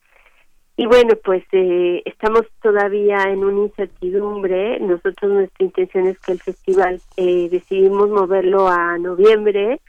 y 0.77 0.85
bueno, 0.85 1.15
pues 1.23 1.43
eh, 1.51 2.03
estamos 2.05 2.43
todavía 2.61 3.23
en 3.23 3.43
una 3.43 3.63
incertidumbre. 3.63 4.79
Nosotros 4.79 5.31
nuestra 5.31 5.65
intención 5.65 6.07
es 6.07 6.19
que 6.19 6.33
el 6.33 6.39
festival 6.39 7.01
eh, 7.17 7.49
decidimos 7.49 8.09
moverlo 8.09 8.67
a 8.67 8.97
noviembre 8.97 9.81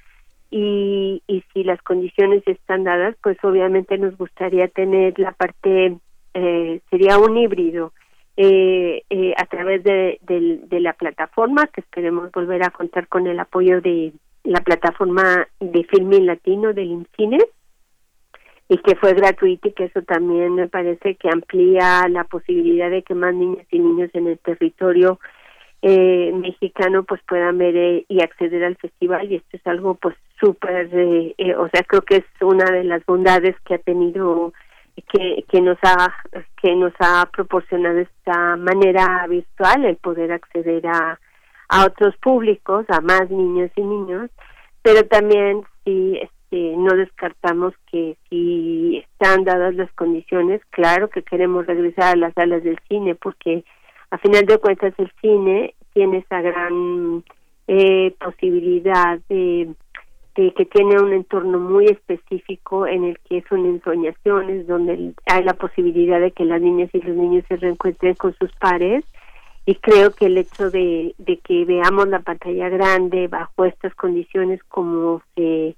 y, 0.51 1.22
y 1.27 1.44
si 1.53 1.62
las 1.62 1.81
condiciones 1.83 2.42
están 2.46 2.85
dadas, 2.85 3.14
pues 3.22 3.37
obviamente 3.44 3.98
nos 3.98 4.16
gustaría 4.16 4.68
tener 4.68 5.18
la 5.18 5.33
parte, 5.33 5.98
eh, 6.35 6.81
sería 6.90 7.18
un 7.18 7.37
híbrido 7.37 7.92
eh, 8.36 9.03
eh, 9.11 9.34
a 9.36 9.47
través 9.47 9.82
de, 9.84 10.18
de, 10.22 10.80
la 10.80 10.95
plataforma, 10.95 11.66
que 11.66 11.80
esperemos 11.80 12.30
volver 12.32 12.62
a 12.62 12.70
contar 12.70 13.09
con 13.09 13.26
el 13.26 13.39
apoyo 13.41 13.80
de 13.80 14.12
la 14.45 14.61
plataforma 14.61 15.49
de 15.61 15.84
Filming 15.84 16.24
Latino 16.24 16.72
del 16.72 16.86
INCINE, 16.86 17.41
y 18.68 18.76
que 18.78 18.96
fue 18.96 19.14
gratuito 19.14 19.68
y 19.68 19.72
que 19.72 19.84
eso 19.84 20.02
también 20.02 20.54
me 20.54 20.68
parece 20.68 21.14
que 21.16 21.28
amplía 21.30 22.06
la 22.08 22.24
posibilidad 22.24 22.90
de 22.90 23.02
que 23.02 23.14
más 23.14 23.34
niñas 23.34 23.66
y 23.70 23.78
niños 23.78 24.10
en 24.12 24.28
el 24.28 24.38
territorio 24.38 25.18
eh, 25.80 26.32
mexicano 26.34 27.04
pues 27.04 27.20
puedan 27.26 27.56
ver 27.56 27.76
eh, 27.76 28.04
y 28.08 28.22
acceder 28.22 28.64
al 28.64 28.76
festival. 28.76 29.30
Y 29.30 29.36
esto 29.36 29.56
es 29.56 29.66
algo 29.66 29.94
pues 29.94 30.16
súper 30.38 30.90
eh, 30.92 31.34
eh, 31.38 31.54
o 31.54 31.68
sea 31.70 31.82
creo 31.84 32.02
que 32.02 32.16
es 32.16 32.24
una 32.40 32.64
de 32.66 32.84
las 32.84 33.04
bondades 33.06 33.56
que 33.64 33.74
ha 33.74 33.78
tenido 33.78 34.52
que, 35.12 35.44
que 35.48 35.60
nos 35.60 35.78
ha 35.82 36.14
que 36.60 36.74
nos 36.76 36.92
ha 36.98 37.26
proporcionado 37.32 37.98
esta 37.98 38.56
manera 38.56 39.26
virtual 39.28 39.84
el 39.84 39.96
poder 39.96 40.32
acceder 40.32 40.86
a 40.86 41.18
a 41.70 41.84
otros 41.86 42.16
públicos 42.16 42.84
a 42.88 43.00
más 43.00 43.30
niños 43.30 43.70
y 43.76 43.82
niños. 43.82 44.30
Pero 44.82 45.06
también 45.06 45.64
sí 45.84 46.20
este, 46.51 46.76
no 46.76 46.94
descartamos 46.96 47.74
que 47.90 48.16
si 48.28 48.99
están 48.99 49.44
dadas 49.44 49.74
las 49.74 49.92
condiciones 49.92 50.62
claro 50.70 51.09
que 51.11 51.22
queremos 51.22 51.66
regresar 51.66 52.14
a 52.14 52.16
las 52.16 52.34
salas 52.34 52.62
del 52.64 52.78
cine 52.88 53.14
porque 53.14 53.64
a 54.11 54.18
final 54.18 54.46
de 54.46 54.59
cuentas 54.59 54.94
el 54.99 55.12
cine 55.20 55.74
tiene 55.92 56.18
esa 56.18 56.40
gran 56.40 57.22
eh, 57.66 58.14
posibilidad 58.18 59.18
de, 59.28 59.68
que 60.34 60.64
tiene 60.66 61.03
un 61.03 61.12
entorno 61.12 61.59
muy 61.59 61.86
específico 61.86 62.86
en 62.86 63.05
el 63.05 63.18
que 63.28 63.42
son 63.49 63.66
ensoñaciones, 63.66 64.68
donde 64.68 65.12
hay 65.26 65.42
la 65.42 65.55
posibilidad 65.55 66.20
de 66.20 66.30
que 66.30 66.44
las 66.44 66.62
niñas 66.62 66.90
y 66.92 67.01
los 67.01 67.16
niños 67.16 67.44
se 67.49 67.57
reencuentren 67.57 68.14
con 68.14 68.32
sus 68.34 68.51
pares. 68.53 69.05
Y 69.66 69.74
creo 69.74 70.12
que 70.12 70.26
el 70.26 70.38
hecho 70.38 70.70
de, 70.70 71.14
de 71.18 71.38
que 71.38 71.64
veamos 71.64 72.09
la 72.09 72.20
pantalla 72.20 72.68
grande 72.68 73.26
bajo 73.26 73.64
estas 73.64 73.92
condiciones 73.96 74.62
como 74.68 75.20
se, 75.34 75.74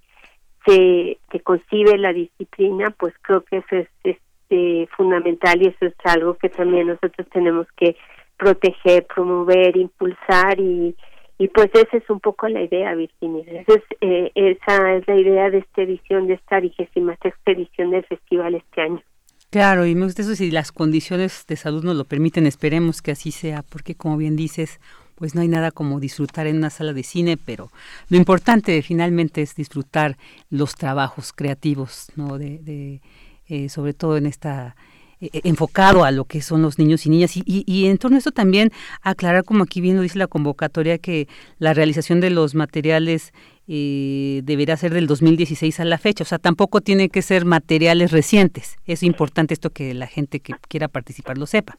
se, 0.67 1.19
se 1.31 1.41
concibe 1.41 1.99
la 1.99 2.13
disciplina, 2.13 2.91
pues 2.91 3.15
creo 3.23 3.43
que 3.43 3.59
eso 3.59 3.77
es 3.77 3.89
este, 4.05 4.89
fundamental 4.97 5.63
y 5.63 5.69
eso 5.69 5.87
es 5.87 5.95
algo 6.05 6.35
que 6.35 6.49
también 6.49 6.89
nosotros 6.89 7.27
tenemos 7.33 7.67
que 7.77 7.97
proteger, 8.37 9.07
promover, 9.07 9.77
impulsar 9.77 10.59
y, 10.59 10.95
y 11.39 11.49
pues 11.49 11.71
esa 11.73 11.97
es 11.97 12.09
un 12.11 12.21
poco 12.21 12.49
la 12.49 12.63
idea, 12.63 12.95
Virginia. 12.95 13.45
Esa 13.47 13.75
es, 13.75 13.85
eh, 14.01 14.31
esa 14.35 14.95
es 14.95 15.07
la 15.07 15.17
idea 15.17 15.51
de 15.51 15.59
esta 15.59 15.83
edición, 15.83 16.27
de 16.27 16.35
esta 16.35 16.61
vigésima 16.61 17.17
sexta 17.23 17.53
edición 17.53 17.91
del 17.91 18.05
festival 18.05 18.55
este 18.55 18.81
año. 18.83 19.03
Claro, 19.51 19.85
y 19.85 19.95
me 19.95 20.05
gusta 20.05 20.23
eso, 20.23 20.37
si 20.37 20.51
las 20.51 20.71
condiciones 20.71 21.45
de 21.47 21.57
salud 21.57 21.83
nos 21.83 21.97
lo 21.97 22.05
permiten, 22.05 22.47
esperemos 22.47 23.03
que 23.03 23.11
así 23.11 23.33
sea, 23.33 23.63
porque 23.63 23.97
como 23.97 24.17
bien 24.17 24.37
dices, 24.37 24.81
pues 25.21 25.37
no 25.37 25.43
hay 25.43 25.49
nada 25.49 25.71
como 25.71 26.01
disfrutar 26.01 26.49
en 26.49 26.57
una 26.57 26.71
sala 26.71 26.93
de 26.93 27.05
cine, 27.05 27.37
pero 27.37 27.71
lo 28.09 28.17
importante 28.17 28.83
finalmente 28.83 29.43
es 29.43 29.55
disfrutar 29.55 30.17
los 30.49 30.75
trabajos 30.75 31.33
creativos, 31.33 32.07
¿no? 32.17 32.39
De, 32.39 32.59
de 32.59 33.01
eh, 33.47 33.69
sobre 33.69 33.95
todo 33.95 34.17
en 34.17 34.27
esta 34.27 34.75
eh, 35.21 35.29
eh, 35.35 35.41
enfocado 35.45 36.05
a 36.05 36.11
lo 36.11 36.25
que 36.25 36.41
son 36.41 36.63
los 36.63 36.79
niños 36.79 37.05
y 37.05 37.11
niñas. 37.11 37.37
Y, 37.37 37.45
y, 37.45 37.87
en 37.87 37.99
torno 37.99 38.17
a 38.17 38.21
eso 38.21 38.31
también 38.31 38.73
aclarar, 39.03 39.45
como 39.45 39.65
aquí 39.65 39.83
bien 39.83 39.97
lo 39.97 40.03
dice 40.03 40.19
la 40.19 40.27
convocatoria, 40.27 40.97
que 40.97 41.29
la 41.59 41.75
realización 41.75 42.21
de 42.21 42.31
los 42.31 42.55
materiales 42.55 43.35
eh, 43.69 44.41
deberá 44.45 44.79
ser 44.79 44.95
del 44.95 45.07
2016 45.07 45.79
a 45.79 45.85
la 45.85 45.99
fecha. 45.99 46.25
O 46.25 46.27
sea, 46.27 46.39
tampoco 46.39 46.81
tiene 46.81 47.11
que 47.11 47.21
ser 47.21 47.45
materiales 47.45 48.13
recientes. 48.13 48.79
Es 48.87 49.03
importante 49.03 49.53
esto 49.53 49.69
que 49.69 49.93
la 49.93 50.07
gente 50.07 50.41
que 50.41 50.55
quiera 50.69 50.89
participar 50.89 51.37
lo 51.37 51.47
sepa. 51.47 51.77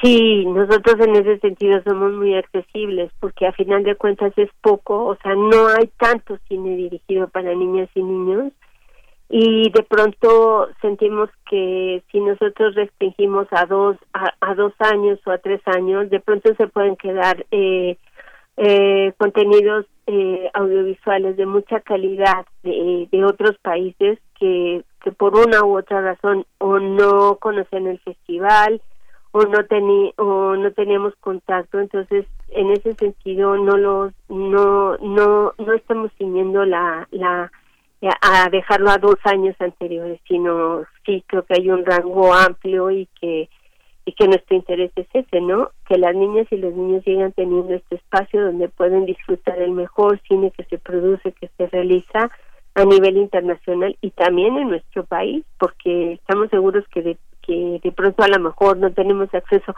Sí, 0.00 0.46
nosotros 0.46 1.00
en 1.00 1.16
ese 1.16 1.38
sentido 1.40 1.82
somos 1.82 2.12
muy 2.12 2.36
accesibles 2.36 3.10
porque 3.18 3.46
a 3.46 3.52
final 3.52 3.82
de 3.82 3.96
cuentas 3.96 4.32
es 4.36 4.48
poco, 4.60 5.04
o 5.06 5.16
sea, 5.16 5.34
no 5.34 5.66
hay 5.66 5.88
tanto 5.98 6.38
cine 6.48 6.76
dirigido 6.76 7.26
para 7.28 7.52
niñas 7.54 7.88
y 7.94 8.02
niños. 8.02 8.52
Y 9.28 9.70
de 9.70 9.82
pronto 9.82 10.68
sentimos 10.80 11.28
que 11.50 12.04
si 12.12 12.20
nosotros 12.20 12.76
restringimos 12.76 13.48
a 13.50 13.66
dos 13.66 13.96
a, 14.12 14.54
dos 14.54 14.72
años 14.78 15.18
o 15.26 15.32
a 15.32 15.38
tres 15.38 15.60
años 15.66 16.08
de 16.08 16.20
pronto 16.20 16.54
se 16.54 16.68
pueden 16.68 16.94
quedar 16.94 17.44
eh, 17.50 17.96
eh, 18.56 19.12
contenidos 19.16 19.86
eh, 20.06 20.50
audiovisuales 20.52 21.36
de 21.36 21.46
mucha 21.46 21.80
calidad 21.80 22.46
de, 22.62 23.24
otros 23.24 23.56
países 23.62 24.18
que 24.38 24.84
por 25.16 25.34
una 25.34 25.64
u 25.64 25.78
otra 25.78 26.00
razón 26.00 26.44
o 26.58 26.78
no 26.78 27.36
conocen 27.36 27.86
el 27.86 27.98
festival 28.00 28.80
o 29.36 29.42
no 29.46 29.64
tení, 29.64 30.14
o 30.16 30.54
no 30.54 30.70
teníamos 30.70 31.12
contacto 31.16 31.80
entonces 31.80 32.24
en 32.50 32.70
ese 32.70 32.94
sentido 32.94 33.56
no 33.56 33.76
los 33.76 34.12
no 34.28 34.96
no 34.98 35.52
no 35.58 35.72
estamos 35.72 36.12
siguiendo 36.16 36.64
la 36.64 37.08
la 37.10 37.50
a 38.20 38.48
dejarlo 38.50 38.90
a 38.90 38.98
dos 38.98 39.16
años 39.24 39.56
anteriores, 39.58 40.20
sino 40.28 40.84
sí 41.04 41.24
creo 41.26 41.42
que 41.42 41.54
hay 41.54 41.68
un 41.68 41.84
rango 41.84 42.32
amplio 42.32 42.92
y 42.92 43.08
que 43.20 43.48
y 44.06 44.12
que 44.12 44.28
nuestro 44.28 44.54
interés 44.54 44.92
es 44.94 45.08
ese, 45.14 45.40
¿no? 45.40 45.70
Que 45.88 45.98
las 45.98 46.14
niñas 46.14 46.46
y 46.52 46.56
los 46.56 46.72
niños 46.72 47.02
sigan 47.02 47.32
teniendo 47.32 47.74
este 47.74 47.96
espacio 47.96 48.44
donde 48.44 48.68
pueden 48.68 49.04
disfrutar 49.04 49.58
el 49.58 49.72
mejor 49.72 50.20
cine 50.28 50.52
que 50.56 50.62
se 50.64 50.78
produce, 50.78 51.32
que 51.32 51.50
se 51.56 51.66
realiza 51.66 52.30
a 52.76 52.84
nivel 52.84 53.16
internacional 53.16 53.96
y 54.00 54.10
también 54.10 54.58
en 54.58 54.68
nuestro 54.68 55.04
país, 55.04 55.44
porque 55.58 56.12
estamos 56.12 56.50
seguros 56.50 56.84
que 56.92 57.02
de, 57.02 57.16
que 57.46 57.80
de 57.82 57.92
pronto 57.92 58.22
a 58.22 58.28
lo 58.28 58.40
mejor 58.40 58.76
no 58.76 58.92
tenemos 58.92 59.32
acceso 59.34 59.74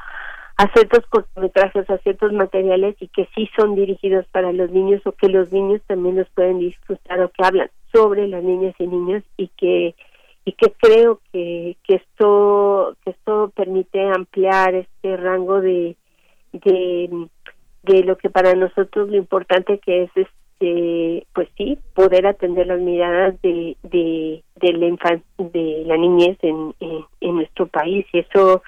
a 0.56 0.72
ciertos 0.72 1.04
cortometrajes, 1.06 1.88
a 1.90 1.98
ciertos 1.98 2.32
materiales 2.32 2.96
y 3.00 3.08
que 3.08 3.28
sí 3.34 3.48
son 3.56 3.74
dirigidos 3.74 4.26
para 4.32 4.52
los 4.52 4.70
niños 4.70 5.02
o 5.04 5.12
que 5.12 5.28
los 5.28 5.52
niños 5.52 5.82
también 5.86 6.16
los 6.16 6.28
pueden 6.30 6.58
disfrutar 6.58 7.20
o 7.20 7.30
que 7.30 7.44
hablan 7.44 7.70
sobre 7.92 8.26
las 8.26 8.42
niñas 8.42 8.74
y 8.78 8.86
niños 8.86 9.22
y 9.36 9.48
que 9.48 9.94
y 10.48 10.52
que 10.52 10.72
creo 10.78 11.20
que, 11.32 11.76
que 11.82 11.96
esto 11.96 12.96
que 13.04 13.10
esto 13.10 13.52
permite 13.54 14.00
ampliar 14.08 14.74
este 14.74 15.16
rango 15.16 15.60
de, 15.60 15.96
de 16.52 17.28
de 17.82 18.02
lo 18.04 18.16
que 18.16 18.30
para 18.30 18.54
nosotros 18.54 19.08
lo 19.08 19.16
importante 19.16 19.78
que 19.78 20.04
es 20.04 20.10
este 20.58 21.26
pues 21.34 21.48
sí 21.56 21.78
poder 21.94 22.26
atender 22.26 22.66
las 22.66 22.80
miradas 22.80 23.40
de 23.42 23.76
de 23.82 24.42
de 24.56 24.72
la 24.72 25.20
de 25.38 25.82
la 25.86 25.96
niñez 25.96 26.38
en, 26.42 26.74
en, 26.80 27.36
nuestro 27.36 27.66
país 27.66 28.06
y 28.12 28.20
eso 28.20 28.62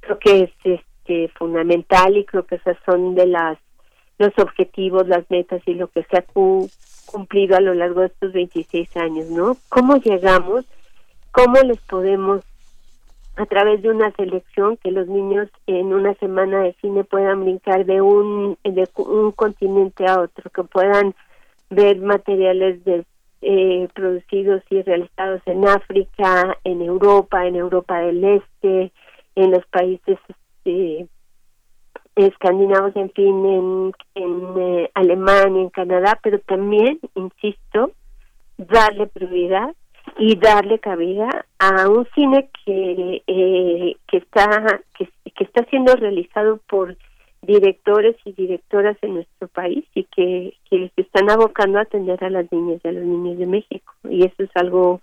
creo 0.00 0.18
que 0.18 0.40
es 0.44 0.50
este 0.64 1.28
fundamental 1.36 2.16
y 2.16 2.24
creo 2.24 2.46
que 2.46 2.56
esas 2.56 2.76
son 2.86 3.14
de 3.14 3.26
las 3.26 3.58
los 4.18 4.32
objetivos 4.38 5.06
las 5.08 5.28
metas 5.30 5.62
y 5.66 5.74
lo 5.74 5.88
que 5.88 6.04
se 6.04 6.16
ha 6.16 6.24
cumplido 7.06 7.56
a 7.56 7.60
lo 7.60 7.74
largo 7.74 8.00
de 8.00 8.06
estos 8.06 8.32
26 8.32 8.96
años, 8.96 9.28
¿no? 9.28 9.56
¿Cómo 9.68 9.96
llegamos? 9.96 10.64
¿Cómo 11.32 11.56
les 11.62 11.80
podemos, 11.80 12.42
a 13.34 13.44
través 13.46 13.82
de 13.82 13.90
una 13.90 14.12
selección, 14.12 14.76
que 14.76 14.92
los 14.92 15.08
niños 15.08 15.48
en 15.66 15.92
una 15.92 16.14
semana 16.14 16.60
de 16.60 16.74
cine 16.80 17.02
puedan 17.02 17.42
brincar 17.42 17.86
de 17.86 18.00
un, 18.00 18.56
de 18.62 18.88
un 18.98 19.32
continente 19.32 20.06
a 20.06 20.20
otro, 20.20 20.48
que 20.50 20.62
puedan 20.62 21.12
ver 21.70 22.00
materiales 22.00 22.80
eh, 23.42 23.88
producidos 23.94 24.62
y 24.70 24.82
realizados 24.82 25.42
en 25.46 25.66
África, 25.68 26.56
en 26.64 26.82
Europa, 26.82 27.46
en 27.46 27.56
Europa 27.56 28.00
del 28.00 28.24
Este, 28.24 28.92
en 29.34 29.50
los 29.50 29.66
países 29.66 30.18
este, 30.28 31.06
escandinavos, 32.16 32.94
en 32.96 33.10
fin, 33.10 33.92
en, 34.14 34.32
eh, 34.56 34.90
Alemania, 34.94 35.62
en 35.62 35.70
Canadá, 35.70 36.18
pero 36.22 36.38
también, 36.40 37.00
insisto, 37.14 37.90
darle 38.56 39.08
prioridad 39.08 39.74
y 40.18 40.36
darle 40.36 40.78
cabida 40.78 41.44
a 41.58 41.88
un 41.88 42.06
cine 42.14 42.48
que 42.64 43.22
eh, 43.26 43.96
que 44.06 44.16
está 44.18 44.80
que 44.96 45.44
está 45.44 45.64
siendo 45.70 45.96
realizado 45.96 46.60
por 46.68 46.96
directores 47.44 48.16
y 48.24 48.32
directoras 48.32 48.96
en 49.02 49.14
nuestro 49.14 49.48
país 49.48 49.84
y 49.94 50.04
que, 50.04 50.54
que 50.70 50.90
se 50.94 51.02
están 51.02 51.30
abocando 51.30 51.78
a 51.78 51.82
atender 51.82 52.22
a 52.24 52.30
las 52.30 52.50
niñas 52.52 52.80
y 52.84 52.88
a 52.88 52.92
los 52.92 53.04
niños 53.04 53.38
de 53.38 53.46
México. 53.46 53.92
Y 54.08 54.24
eso 54.24 54.42
es 54.42 54.50
algo 54.54 55.00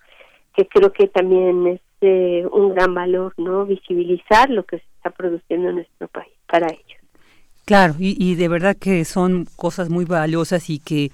que 0.55 0.67
creo 0.67 0.91
que 0.91 1.07
también 1.07 1.67
es 1.67 1.81
eh, 2.01 2.45
un 2.51 2.73
gran 2.73 2.93
valor 2.93 3.33
no 3.37 3.65
visibilizar 3.65 4.49
lo 4.49 4.63
que 4.63 4.77
se 4.77 4.85
está 4.97 5.11
produciendo 5.11 5.69
en 5.69 5.75
nuestro 5.75 6.07
país 6.07 6.33
para 6.47 6.67
ellos. 6.67 7.01
Claro, 7.65 7.93
y, 7.99 8.35
de 8.35 8.47
verdad 8.47 8.75
que 8.75 9.05
son 9.05 9.45
cosas 9.55 9.89
muy 9.89 10.03
valiosas 10.03 10.69
y 10.69 10.79
que 10.79 11.11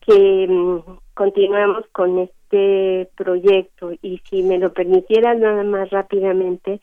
que 0.00 0.46
mm, 0.48 0.78
continuemos 1.14 1.84
con 1.92 2.18
este 2.18 2.39
este 2.50 3.10
proyecto 3.16 3.92
y 4.02 4.20
si 4.28 4.42
me 4.42 4.58
lo 4.58 4.72
permitiera 4.72 5.34
nada 5.34 5.62
más 5.62 5.90
rápidamente, 5.90 6.80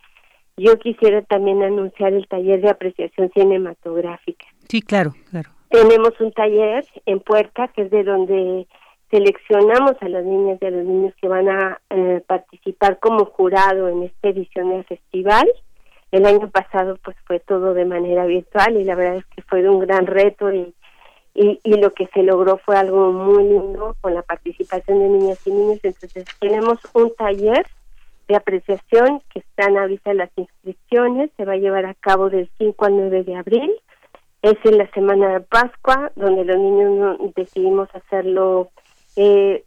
yo 0.57 0.78
quisiera 0.80 1.22
también 1.24 1.61
anunciar 1.61 2.13
el 2.13 2.28
taller 2.28 2.61
de 2.61 2.70
apreciación 2.70 3.30
cinematográfica. 3.34 4.45
Sí, 4.68 4.82
claro, 4.82 5.13
claro. 5.30 5.49
Tenemos 5.70 6.20
un 6.20 6.32
taller 6.32 6.86
en 7.05 7.20
Puerta 7.20 7.68
que 7.70 7.84
es 7.84 7.91
de 7.91 8.03
donde 8.03 8.68
seleccionamos 9.11 9.93
a 10.01 10.09
las 10.09 10.24
niñas 10.24 10.57
y 10.61 10.65
a 10.65 10.72
los 10.72 10.86
niños 10.86 11.13
que 11.22 11.28
van 11.28 11.49
a 11.49 11.80
eh, 11.89 12.22
participar 12.26 12.99
como 12.99 13.26
jurado 13.26 13.89
en 13.89 14.03
esta 14.03 14.30
edición 14.30 14.70
del 14.70 14.86
festival. 14.86 15.47
El 16.11 16.26
año 16.26 16.49
pasado 16.49 16.97
pues 17.03 17.18
fue 17.26 17.39
todo 17.41 17.74
de 17.74 17.86
manera 17.86 18.26
virtual 18.26 18.78
y 18.78 18.86
la 18.86 18.95
verdad 18.95 19.18
es 19.18 19.26
que 19.26 19.41
fue 19.41 19.68
un 19.70 19.80
gran 19.80 20.07
reto 20.07 20.51
y 20.53 20.74
y, 21.38 21.59
y 21.63 21.73
lo 21.75 21.93
que 21.93 22.07
se 22.07 22.23
logró 22.23 22.57
fue 22.57 22.75
algo 22.75 23.11
muy 23.11 23.43
lindo 23.43 23.95
con 24.01 24.15
la 24.15 24.23
participación 24.23 24.99
de 24.99 25.09
niñas 25.09 25.45
y 25.45 25.51
niños. 25.51 25.79
Entonces 25.83 26.25
tenemos 26.39 26.79
un 26.93 27.13
taller 27.15 27.63
de 28.27 28.35
apreciación 28.35 29.21
que 29.31 29.39
están 29.39 29.77
a 29.77 29.85
vista 29.85 30.15
las 30.15 30.31
inscripciones, 30.35 31.29
se 31.38 31.45
va 31.45 31.53
a 31.53 31.57
llevar 31.57 31.85
a 31.85 31.93
cabo 31.93 32.31
del 32.31 32.49
5 32.57 32.85
al 32.85 32.97
9 32.97 33.23
de 33.23 33.35
abril. 33.35 33.71
Es 34.41 34.55
en 34.63 34.79
la 34.79 34.89
semana 34.91 35.33
de 35.33 35.39
Pascua, 35.41 36.11
donde 36.15 36.43
los 36.43 36.57
niños 36.57 37.19
decidimos 37.35 37.88
hacerlo 37.93 38.69
eh, 39.15 39.63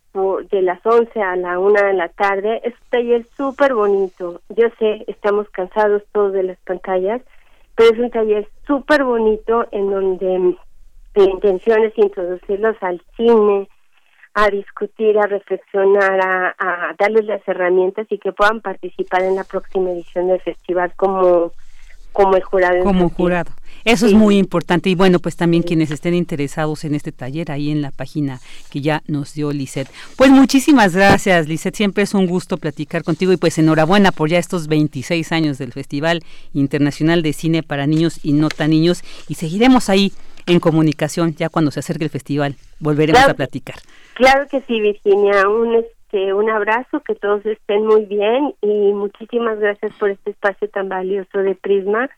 de 0.50 0.62
las 0.62 0.84
11 0.84 1.22
a 1.22 1.36
la 1.36 1.60
1 1.60 1.82
de 1.82 1.92
la 1.94 2.08
tarde. 2.08 2.60
Es 2.64 2.74
un 2.74 2.88
taller 2.90 3.26
súper 3.36 3.74
bonito. 3.74 4.40
Yo 4.48 4.66
sé, 4.80 5.04
estamos 5.06 5.48
cansados 5.50 6.02
todos 6.10 6.32
de 6.32 6.42
las 6.42 6.58
pantallas, 6.60 7.22
pero 7.76 7.94
es 7.94 7.98
un 8.00 8.10
taller 8.10 8.48
súper 8.66 9.04
bonito 9.04 9.66
en 9.70 9.88
donde 9.88 10.56
la 11.14 11.24
intención 11.24 11.84
es 11.84 11.96
introducirlos 11.96 12.76
al 12.80 13.02
cine, 13.16 13.68
a 14.34 14.48
discutir, 14.48 15.18
a 15.18 15.26
reflexionar, 15.26 16.20
a, 16.22 16.94
darles 16.98 17.24
las 17.26 17.46
herramientas 17.46 18.06
y 18.11 18.18
que 18.18 18.32
puedan 18.32 18.61
participar 18.61 19.22
en 19.22 19.36
la 19.36 19.44
próxima 19.44 19.90
edición 19.90 20.28
del 20.28 20.40
festival 20.40 20.92
como 20.96 21.52
como 22.12 22.34
el 22.34 22.42
jurado. 22.42 22.82
Como 22.82 23.08
jurado. 23.08 23.52
Eso 23.84 24.06
es 24.06 24.12
muy 24.12 24.36
importante. 24.36 24.90
Y 24.90 24.94
bueno, 24.94 25.20
pues 25.20 25.36
también 25.36 25.62
quienes 25.62 25.90
estén 25.90 26.14
interesados 26.14 26.84
en 26.84 26.94
este 26.94 27.12
taller, 27.12 27.50
ahí 27.50 27.70
en 27.70 27.82
la 27.82 27.92
página 27.92 28.40
que 28.70 28.80
ya 28.80 29.02
nos 29.06 29.32
dio 29.32 29.52
Lisette. 29.52 29.88
Pues 30.16 30.30
muchísimas 30.30 30.94
gracias, 30.94 31.48
Lisette. 31.48 31.76
Siempre 31.76 32.02
es 32.02 32.12
un 32.12 32.26
gusto 32.26 32.56
platicar 32.56 33.04
contigo 33.04 33.32
y 33.32 33.36
pues 33.36 33.58
enhorabuena 33.58 34.12
por 34.12 34.28
ya 34.28 34.38
estos 34.38 34.66
26 34.66 35.32
años 35.32 35.58
del 35.58 35.72
Festival 35.72 36.22
Internacional 36.52 37.22
de 37.22 37.32
Cine 37.32 37.62
para 37.62 37.86
Niños 37.86 38.18
y 38.22 38.32
No 38.32 38.48
Tan 38.48 38.70
Niños. 38.70 39.02
Y 39.28 39.34
seguiremos 39.34 39.88
ahí 39.88 40.12
en 40.47 40.61
comunicación 40.61 41.34
ya 41.34 41.49
cuando 41.49 41.70
se 41.70 41.80
acerque 41.80 42.05
el 42.05 42.11
festival. 42.11 42.57
Volveremos 42.78 43.28
a 43.28 43.34
platicar. 43.34 43.76
Claro 44.14 44.47
que 44.49 44.61
sí, 44.62 44.80
Virginia. 44.80 45.49
Un, 45.49 45.76
este, 45.76 46.34
un 46.34 46.51
abrazo, 46.51 47.01
que 47.01 47.14
todos 47.14 47.45
estén 47.47 47.86
muy 47.86 48.05
bien 48.05 48.55
y 48.61 48.93
muchísimas 48.93 49.59
gracias 49.59 49.93
por 49.99 50.11
este 50.11 50.30
espacio 50.30 50.68
tan 50.68 50.88
valioso 50.88 51.38
de 51.38 51.55
Prisma 51.55 52.11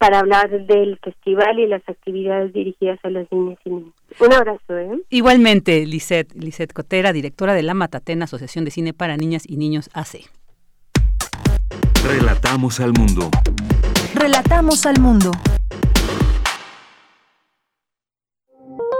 para 0.00 0.20
hablar 0.20 0.48
del 0.48 0.98
festival 1.04 1.58
y 1.58 1.66
las 1.66 1.82
actividades 1.86 2.54
dirigidas 2.54 2.98
a 3.02 3.10
las 3.10 3.30
niñas 3.30 3.58
y 3.66 3.70
niños. 3.70 3.94
Un 4.18 4.32
abrazo, 4.32 4.78
¿eh? 4.78 4.98
Igualmente, 5.10 5.84
Lisette, 5.84 6.32
Lisette 6.34 6.72
Cotera, 6.72 7.12
directora 7.12 7.52
de 7.52 7.62
la 7.62 7.74
Matatena 7.74 8.24
Asociación 8.24 8.64
de 8.64 8.70
Cine 8.70 8.94
para 8.94 9.18
Niñas 9.18 9.42
y 9.46 9.58
Niños 9.58 9.90
AC. 9.92 10.30
Relatamos 12.02 12.80
al 12.80 12.92
mundo. 12.94 13.28
Relatamos 14.14 14.86
al 14.86 14.98
mundo. 15.00 15.32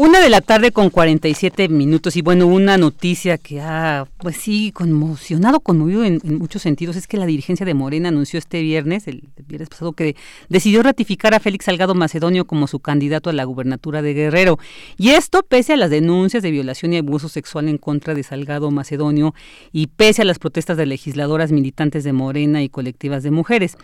Una 0.00 0.20
de 0.20 0.30
la 0.30 0.40
tarde 0.40 0.70
con 0.70 0.90
47 0.90 1.68
minutos 1.68 2.14
y 2.14 2.22
bueno, 2.22 2.46
una 2.46 2.78
noticia 2.78 3.36
que 3.36 3.60
ha, 3.60 4.06
pues 4.18 4.36
sí, 4.36 4.70
conmocionado, 4.70 5.58
conmovido 5.58 6.04
en, 6.04 6.20
muchos 6.38 6.62
sentidos 6.62 6.94
es 6.94 7.08
que 7.08 7.16
la 7.16 7.26
dirigencia 7.26 7.66
de 7.66 7.74
Morena 7.74 8.10
anunció 8.10 8.38
este 8.38 8.62
viernes, 8.62 9.08
el, 9.08 9.24
viernes 9.48 9.68
pasado, 9.68 9.94
que 9.94 10.14
decidió 10.48 10.84
ratificar 10.84 11.34
a 11.34 11.40
Félix 11.40 11.64
Salgado 11.64 11.96
Macedonio 11.96 12.44
como 12.44 12.68
su 12.68 12.78
candidato 12.78 13.28
a 13.28 13.32
la 13.32 13.42
gubernatura 13.42 14.00
de 14.00 14.14
Guerrero. 14.14 14.60
Y 14.98 15.10
esto 15.10 15.42
pese 15.42 15.72
a 15.72 15.76
las 15.76 15.90
denuncias 15.90 16.44
de 16.44 16.52
violación 16.52 16.92
y 16.92 16.98
abuso 16.98 17.28
sexual 17.28 17.66
en 17.66 17.78
contra 17.78 18.14
de 18.14 18.22
Salgado 18.22 18.70
Macedonio 18.70 19.34
y 19.72 19.88
pese 19.88 20.22
a 20.22 20.24
las 20.24 20.38
protestas 20.38 20.76
de 20.76 20.86
legisladoras 20.86 21.50
militantes 21.50 22.04
de 22.04 22.12
Morena 22.12 22.62
y 22.62 22.68
colectivas 22.68 23.24
de 23.24 23.32
mujeres. 23.32 23.76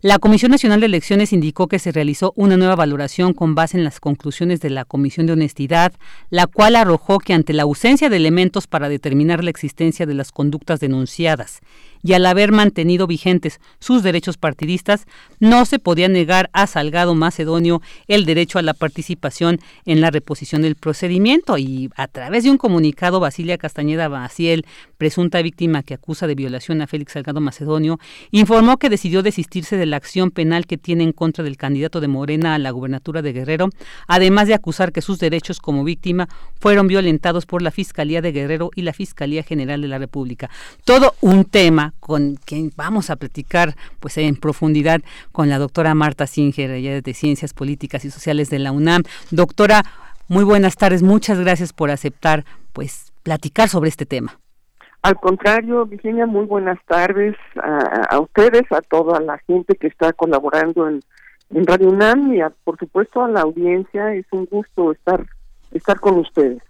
La 0.00 0.18
Comisión 0.18 0.50
Nacional 0.50 0.80
de 0.80 0.86
Elecciones 0.86 1.32
indicó 1.32 1.68
que 1.68 1.78
se 1.78 1.92
realizó 1.92 2.32
una 2.34 2.56
nueva 2.56 2.74
valoración 2.74 3.34
con 3.34 3.54
base 3.54 3.78
en 3.78 3.84
las 3.84 4.00
conclusiones 4.00 4.60
de 4.60 4.70
la 4.70 4.84
Comisión 4.84 5.26
de 5.26 5.34
Honestidad 5.34 5.59
la 6.30 6.46
cual 6.46 6.76
arrojó 6.76 7.18
que 7.18 7.34
ante 7.34 7.52
la 7.52 7.64
ausencia 7.64 8.08
de 8.08 8.16
elementos 8.16 8.66
para 8.66 8.88
determinar 8.88 9.44
la 9.44 9.50
existencia 9.50 10.06
de 10.06 10.14
las 10.14 10.32
conductas 10.32 10.80
denunciadas 10.80 11.60
y 12.02 12.12
al 12.14 12.26
haber 12.26 12.52
mantenido 12.52 13.06
vigentes 13.06 13.60
sus 13.78 14.02
derechos 14.02 14.36
partidistas, 14.36 15.06
no 15.38 15.64
se 15.64 15.78
podía 15.78 16.08
negar 16.08 16.50
a 16.52 16.66
Salgado 16.66 17.14
Macedonio 17.14 17.82
el 18.08 18.24
derecho 18.24 18.58
a 18.58 18.62
la 18.62 18.74
participación 18.74 19.58
en 19.84 20.00
la 20.00 20.10
reposición 20.10 20.62
del 20.62 20.76
procedimiento 20.76 21.58
y 21.58 21.90
a 21.96 22.08
través 22.08 22.44
de 22.44 22.50
un 22.50 22.58
comunicado 22.58 23.20
Basilia 23.20 23.58
Castañeda 23.58 24.08
Baciel, 24.08 24.66
presunta 24.98 25.42
víctima 25.42 25.82
que 25.82 25.94
acusa 25.94 26.26
de 26.26 26.34
violación 26.34 26.82
a 26.82 26.86
Félix 26.86 27.12
Salgado 27.12 27.40
Macedonio, 27.40 27.98
informó 28.30 28.78
que 28.78 28.90
decidió 28.90 29.22
desistirse 29.22 29.76
de 29.76 29.86
la 29.86 29.96
acción 29.96 30.30
penal 30.30 30.66
que 30.66 30.78
tiene 30.78 31.04
en 31.04 31.12
contra 31.12 31.44
del 31.44 31.56
candidato 31.56 32.00
de 32.00 32.08
Morena 32.08 32.54
a 32.54 32.58
la 32.58 32.70
gubernatura 32.70 33.22
de 33.22 33.32
Guerrero, 33.32 33.70
además 34.06 34.48
de 34.48 34.54
acusar 34.54 34.92
que 34.92 35.02
sus 35.02 35.18
derechos 35.18 35.60
como 35.60 35.84
víctima 35.84 36.28
fueron 36.58 36.86
violentados 36.86 37.46
por 37.46 37.62
la 37.62 37.70
Fiscalía 37.70 38.20
de 38.22 38.32
Guerrero 38.32 38.70
y 38.74 38.82
la 38.82 38.92
Fiscalía 38.92 39.42
General 39.42 39.80
de 39.80 39.88
la 39.88 39.98
República. 39.98 40.50
Todo 40.84 41.14
un 41.20 41.44
tema 41.44 41.89
con 41.98 42.36
quien 42.36 42.70
vamos 42.76 43.10
a 43.10 43.16
platicar 43.16 43.74
pues 43.98 44.18
en 44.18 44.36
profundidad 44.36 45.00
con 45.32 45.48
la 45.48 45.58
doctora 45.58 45.94
Marta 45.94 46.26
Singer, 46.26 46.70
ella 46.70 47.00
de 47.00 47.14
Ciencias 47.14 47.54
Políticas 47.54 48.04
y 48.04 48.10
Sociales 48.10 48.50
de 48.50 48.58
la 48.58 48.72
UNAM. 48.72 49.02
Doctora, 49.30 49.82
muy 50.28 50.44
buenas 50.44 50.76
tardes, 50.76 51.02
muchas 51.02 51.40
gracias 51.40 51.72
por 51.72 51.90
aceptar 51.90 52.44
pues 52.72 53.12
platicar 53.22 53.68
sobre 53.68 53.88
este 53.88 54.06
tema. 54.06 54.38
Al 55.02 55.16
contrario, 55.16 55.86
Virginia, 55.86 56.26
muy 56.26 56.44
buenas 56.44 56.78
tardes 56.86 57.34
a, 57.56 58.20
ustedes, 58.20 58.70
a 58.70 58.82
toda 58.82 59.18
la 59.20 59.38
gente 59.38 59.74
que 59.76 59.86
está 59.86 60.12
colaborando 60.12 60.88
en, 60.88 61.00
Radio 61.52 61.88
UNAM 61.88 62.32
y 62.34 62.40
por 62.62 62.78
supuesto 62.78 63.24
a 63.24 63.28
la 63.28 63.40
audiencia. 63.40 64.14
Es 64.14 64.26
un 64.30 64.44
gusto 64.44 64.92
estar 64.92 65.26
estar 65.72 66.00
con 66.00 66.18
ustedes. 66.18 66.62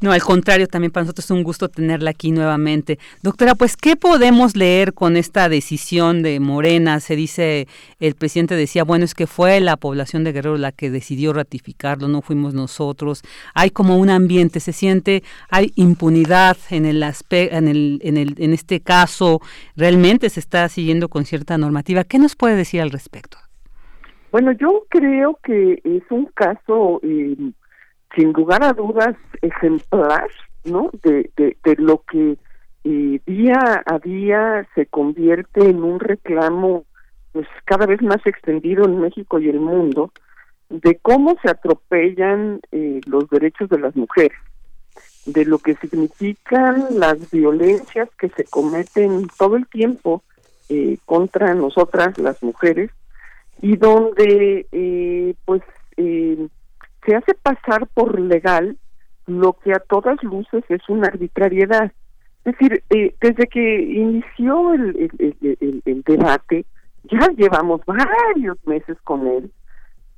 No, 0.00 0.12
al 0.12 0.22
contrario, 0.22 0.66
también 0.66 0.90
para 0.90 1.04
nosotros 1.04 1.24
es 1.24 1.30
un 1.30 1.42
gusto 1.42 1.68
tenerla 1.68 2.10
aquí 2.10 2.30
nuevamente. 2.30 2.98
Doctora, 3.22 3.54
pues, 3.54 3.76
¿qué 3.76 3.96
podemos 3.96 4.56
leer 4.56 4.92
con 4.92 5.16
esta 5.16 5.48
decisión 5.48 6.22
de 6.22 6.40
Morena? 6.40 7.00
Se 7.00 7.16
dice, 7.16 7.68
el 8.00 8.14
presidente 8.14 8.54
decía, 8.54 8.84
bueno, 8.84 9.04
es 9.04 9.14
que 9.14 9.26
fue 9.26 9.60
la 9.60 9.76
población 9.76 10.24
de 10.24 10.32
Guerrero 10.32 10.58
la 10.58 10.72
que 10.72 10.90
decidió 10.90 11.32
ratificarlo, 11.32 12.08
no 12.08 12.22
fuimos 12.22 12.54
nosotros. 12.54 13.22
Hay 13.54 13.70
como 13.70 13.96
un 13.96 14.10
ambiente, 14.10 14.60
se 14.60 14.72
siente, 14.72 15.22
hay 15.48 15.72
impunidad 15.76 16.56
en 16.70 16.86
el 16.86 17.02
en 17.02 17.68
el, 17.68 18.00
en 18.02 18.16
el, 18.16 18.34
en 18.38 18.52
este 18.52 18.80
caso, 18.80 19.40
realmente 19.76 20.30
se 20.30 20.40
está 20.40 20.68
siguiendo 20.68 21.08
con 21.08 21.24
cierta 21.24 21.58
normativa. 21.58 22.04
¿Qué 22.04 22.18
nos 22.18 22.36
puede 22.36 22.54
decir 22.54 22.80
al 22.80 22.90
respecto? 22.90 23.38
Bueno, 24.30 24.52
yo 24.52 24.84
creo 24.88 25.38
que 25.44 25.80
es 25.84 26.02
un 26.10 26.26
caso 26.34 27.00
eh, 27.02 27.36
sin 28.14 28.32
lugar 28.32 28.62
a 28.62 28.72
dudas 28.72 29.16
ejemplar, 29.40 30.28
¿no? 30.64 30.90
De, 31.02 31.30
de, 31.36 31.76
lo 31.76 32.02
que 32.10 32.36
eh, 32.84 33.20
día 33.26 33.82
a 33.84 33.98
día 33.98 34.66
se 34.74 34.86
convierte 34.86 35.68
en 35.68 35.82
un 35.82 36.00
reclamo 36.00 36.84
pues 37.32 37.46
cada 37.64 37.86
vez 37.86 38.02
más 38.02 38.24
extendido 38.26 38.84
en 38.84 39.00
México 39.00 39.38
y 39.38 39.48
el 39.48 39.60
mundo 39.60 40.12
de 40.68 40.98
cómo 41.00 41.36
se 41.42 41.50
atropellan 41.50 42.60
eh, 42.70 43.00
los 43.06 43.28
derechos 43.30 43.68
de 43.68 43.78
las 43.78 43.96
mujeres, 43.96 44.38
de 45.26 45.44
lo 45.44 45.58
que 45.58 45.74
significan 45.76 46.86
las 46.98 47.30
violencias 47.30 48.08
que 48.18 48.28
se 48.30 48.44
cometen 48.44 49.28
todo 49.38 49.56
el 49.56 49.66
tiempo 49.66 50.22
eh, 50.68 50.98
contra 51.04 51.54
nosotras 51.54 52.16
las 52.18 52.42
mujeres 52.42 52.90
y 53.60 53.76
donde 53.76 54.66
eh, 54.72 55.34
pues 55.44 55.62
eh, 55.96 56.48
se 57.04 57.14
hace 57.14 57.34
pasar 57.34 57.86
por 57.94 58.18
legal 58.18 58.76
lo 59.26 59.54
que 59.54 59.72
a 59.72 59.80
todas 59.80 60.22
luces 60.22 60.64
es 60.68 60.88
una 60.88 61.08
arbitrariedad. 61.08 61.92
Es 62.44 62.58
decir, 62.58 62.82
eh, 62.90 63.14
desde 63.20 63.46
que 63.46 63.82
inició 63.82 64.74
el, 64.74 65.10
debate, 66.04 66.64
ya 67.04 67.28
llevamos 67.36 67.80
varios 67.86 68.58
meses 68.66 68.96
con 69.04 69.26
él, 69.26 69.50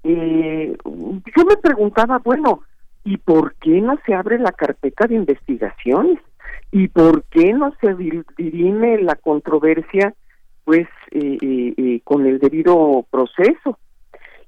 eh, 0.04 0.76
yo 0.84 1.44
me 1.44 1.56
preguntaba, 1.56 2.18
bueno, 2.18 2.60
¿y 3.04 3.16
por 3.18 3.54
qué 3.56 3.80
no 3.80 3.98
se 4.06 4.14
abre 4.14 4.38
la 4.38 4.52
carpeta 4.52 5.06
de 5.06 5.16
investigaciones? 5.16 6.18
¿Y 6.70 6.88
por 6.88 7.24
qué 7.24 7.52
no 7.52 7.72
se 7.80 7.94
dirime 8.36 9.00
la 9.02 9.14
controversia 9.14 10.14
pues 10.64 10.88
eh, 11.10 11.38
eh, 11.40 12.00
con 12.04 12.26
el 12.26 12.38
debido 12.38 13.04
proceso? 13.10 13.78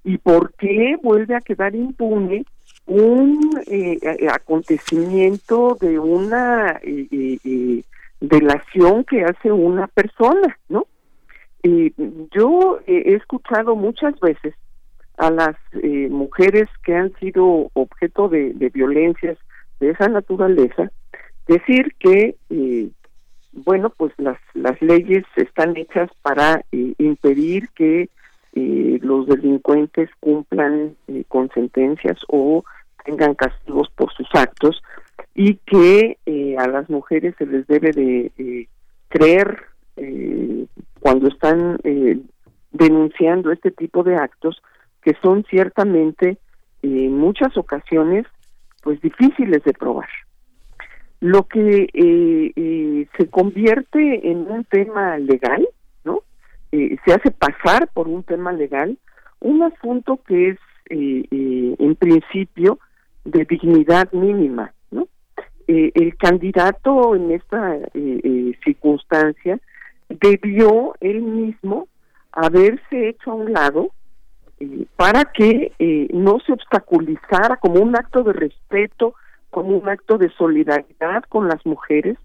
Y 0.07 0.19
por 0.19 0.55
qué 0.55 0.97
vuelve 1.03 1.35
a 1.35 1.41
quedar 1.41 1.75
impune 1.75 2.47
un 2.87 3.61
eh, 3.67 3.99
acontecimiento 4.33 5.77
de 5.81 5.99
una 5.99 6.81
eh, 6.81 7.83
delación 8.21 9.03
que 9.03 9.25
hace 9.25 9.51
una 9.51 9.89
persona, 9.89 10.57
¿no? 10.69 10.87
yo 12.31 12.79
he 12.87 13.15
escuchado 13.15 13.75
muchas 13.75 14.15
veces 14.21 14.55
a 15.17 15.33
las 15.33 15.57
mujeres 16.11 16.69
que 16.85 16.95
han 16.95 17.13
sido 17.19 17.73
objeto 17.73 18.29
de, 18.29 18.53
de, 18.55 18.69
violencias 18.69 19.37
de 19.81 19.91
esa 19.91 20.07
naturaleza 20.07 20.93
decir 21.49 21.93
que 21.99 22.37
bueno 23.53 23.91
pues 23.91 24.13
las 24.19 24.39
las 24.55 24.81
leyes 24.81 25.25
están 25.35 25.77
hechas 25.77 26.09
para 26.23 26.63
impedir 26.71 27.69
que 27.71 28.11
eh, 28.59 28.99
los 29.03 29.27
delincuentes 29.27 30.09
cumplan 30.19 30.97
eh, 31.09 31.25
con 31.29 31.51
sentencias 31.51 32.17
o 32.27 32.65
tengan 33.05 33.35
castigos 33.35 33.91
por 33.95 34.11
sus 34.15 34.27
actos 34.33 34.83
y 35.35 35.57
que 35.57 36.17
eh, 36.25 36.57
a 36.57 36.67
las 36.67 36.89
mujeres 36.89 37.35
se 37.37 37.45
les 37.45 37.67
debe 37.67 37.91
de 37.91 38.67
creer 39.09 39.59
cuando 41.01 41.29
están 41.29 41.79
denunciando 42.73 43.53
este 43.53 43.71
tipo 43.71 44.03
de 44.03 44.17
actos 44.17 44.63
que 45.03 45.15
son 45.23 45.45
ciertamente 45.51 46.39
en 46.83 47.17
muchas 47.17 47.57
ocasiones 47.59 48.25
pues 48.83 49.01
difíciles 49.03 49.63
de 49.65 49.73
probar. 49.75 50.09
Lo 51.21 51.45
que 51.45 51.89
se 53.17 53.31
convierte 53.31 54.31
en 54.31 54.51
un 54.51 54.65
tema 54.65 55.19
legal 55.19 55.67
eh, 56.73 56.97
se 57.05 57.13
hace 57.13 57.31
pasar 57.31 57.89
por 57.93 58.09
un 58.09 58.23
tema 58.23 58.53
legal 58.53 58.99
un 59.41 59.63
asunto 59.63 60.21
que 60.27 60.51
es 60.51 60.59
eh, 60.91 61.25
eh, 61.31 61.77
en 61.79 61.95
principio 61.97 62.79
de 63.25 63.45
dignidad 63.45 64.11
mínima 64.13 64.73
no 64.91 65.07
el 65.69 66.17
candidato 66.17 67.17
en 67.17 67.33
esta 67.33 67.79
circunstancia 68.65 69.59
debió 70.09 70.95
él 71.01 71.23
mismo 71.23 71.89
haberse 72.31 73.09
hecho 73.09 73.33
a 73.33 73.35
un 73.35 73.53
lado 73.53 73.91
para 74.95 75.25
que 75.25 75.73
no 76.13 76.39
se 76.47 76.53
obstaculizara 76.53 77.57
como 77.57 77.81
un 77.81 77.97
acto 77.97 78.23
de 78.23 78.33
respeto 78.33 79.15
como 79.51 79.77
un 79.77 79.89
acto 79.89 80.19
de 80.19 80.31
solidaridad 80.31 81.25
con 81.29 81.49
las 81.49 81.67
mujeres 81.67 82.17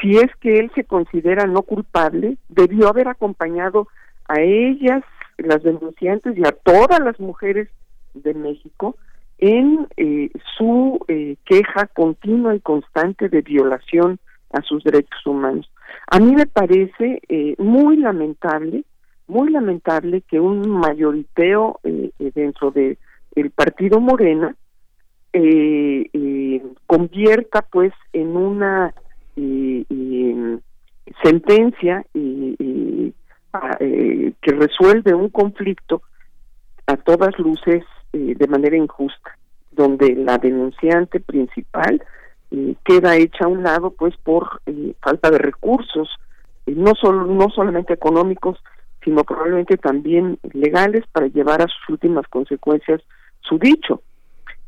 si 0.00 0.16
es 0.16 0.34
que 0.40 0.58
él 0.58 0.70
se 0.74 0.84
considera 0.84 1.46
no 1.46 1.62
culpable, 1.62 2.36
debió 2.48 2.88
haber 2.88 3.08
acompañado 3.08 3.88
a 4.28 4.40
ellas, 4.40 5.02
las 5.38 5.62
denunciantes 5.62 6.36
y 6.36 6.42
a 6.46 6.52
todas 6.52 7.00
las 7.00 7.18
mujeres 7.20 7.68
de 8.14 8.34
México 8.34 8.96
en 9.38 9.86
eh, 9.96 10.30
su 10.56 10.98
eh, 11.06 11.36
queja 11.44 11.86
continua 11.86 12.56
y 12.56 12.60
constante 12.60 13.28
de 13.28 13.42
violación 13.42 14.18
a 14.52 14.62
sus 14.62 14.82
derechos 14.82 15.24
humanos. 15.26 15.70
A 16.08 16.18
mí 16.18 16.34
me 16.34 16.46
parece 16.46 17.22
eh, 17.28 17.54
muy 17.58 17.98
lamentable, 17.98 18.84
muy 19.28 19.50
lamentable 19.50 20.22
que 20.22 20.40
un 20.40 20.68
mayoriteo 20.68 21.80
dentro 22.18 22.70
de 22.70 22.98
el 23.36 23.50
partido 23.50 24.00
Morena 24.00 24.56
convierta 26.86 27.62
pues 27.70 27.92
en 28.14 28.36
una 28.36 28.94
y, 29.38 30.58
sentencia 31.22 32.04
y, 32.14 33.14
eh, 33.80 34.32
que 34.42 34.52
resuelve 34.52 35.14
un 35.14 35.30
conflicto 35.30 36.02
a 36.86 36.96
todas 36.96 37.38
luces 37.38 37.82
eh, 38.12 38.34
de 38.36 38.46
manera 38.46 38.76
injusta, 38.76 39.38
donde 39.72 40.14
la 40.14 40.38
denunciante 40.38 41.20
principal 41.20 42.02
eh, 42.50 42.74
queda 42.84 43.16
hecha 43.16 43.44
a 43.44 43.48
un 43.48 43.62
lado 43.62 43.90
pues 43.90 44.14
por 44.18 44.60
falta 45.00 45.30
de 45.30 45.38
recursos, 45.38 46.08
no 46.66 46.94
solo 46.94 47.24
no 47.24 47.48
solamente 47.48 47.94
económicos, 47.94 48.58
sino 49.02 49.24
probablemente 49.24 49.78
también 49.78 50.38
legales 50.52 51.04
para 51.12 51.28
llevar 51.28 51.62
a 51.62 51.68
sus 51.68 51.88
últimas 51.88 52.26
consecuencias 52.28 53.00
su 53.40 53.58
dicho. 53.58 54.02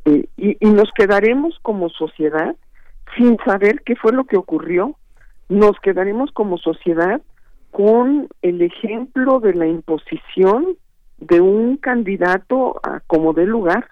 y, 0.07 0.27
y 0.39 0.71
nos 0.71 0.91
quedaremos 0.93 1.59
como 1.61 1.91
sociedad 1.91 2.57
sin 3.17 3.37
saber 3.45 3.83
qué 3.85 3.97
fue 3.97 4.13
lo 4.13 4.25
que 4.25 4.37
ocurrió, 4.37 4.97
nos 5.49 5.79
quedaremos 5.81 6.31
como 6.33 6.59
sociedad 6.59 7.21
con 7.71 8.29
el 8.43 8.63
ejemplo 8.63 9.41
de 9.41 9.55
la 9.55 9.67
imposición 9.67 10.77
de 11.19 11.41
un 11.41 11.77
candidato 11.77 12.81
a 12.83 13.01
como 13.07 13.33
de 13.33 13.47
lugar. 13.47 13.89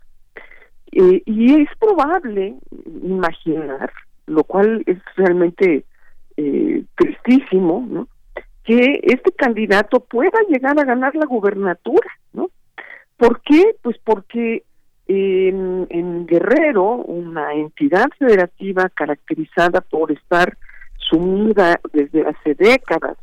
Eh, 0.93 1.23
y 1.27 1.61
es 1.63 1.69
probable 1.79 2.57
imaginar, 3.03 3.93
lo 4.27 4.45
cual 4.45 4.83
es 4.87 4.99
realmente 5.17 5.85
eh, 6.37 6.85
tristísimo, 6.97 7.87
¿no? 7.89 8.09
que 8.69 9.01
este 9.03 9.33
candidato 9.33 10.01
pueda 10.01 10.39
llegar 10.47 10.79
a 10.79 10.85
ganar 10.85 11.15
la 11.15 11.25
gubernatura, 11.25 12.11
¿no? 12.35 12.51
¿Por 13.17 13.41
qué? 13.41 13.77
Pues 13.81 13.97
porque 14.05 14.63
en, 15.09 16.27
Guerrero, 16.27 16.97
una 16.97 17.55
entidad 17.55 18.09
federativa 18.19 18.89
caracterizada 18.91 19.81
por 19.81 20.13
estar 20.13 20.57
sumida 20.97 21.81
desde 21.93 22.27
hace 22.27 22.55
décadas 22.55 23.17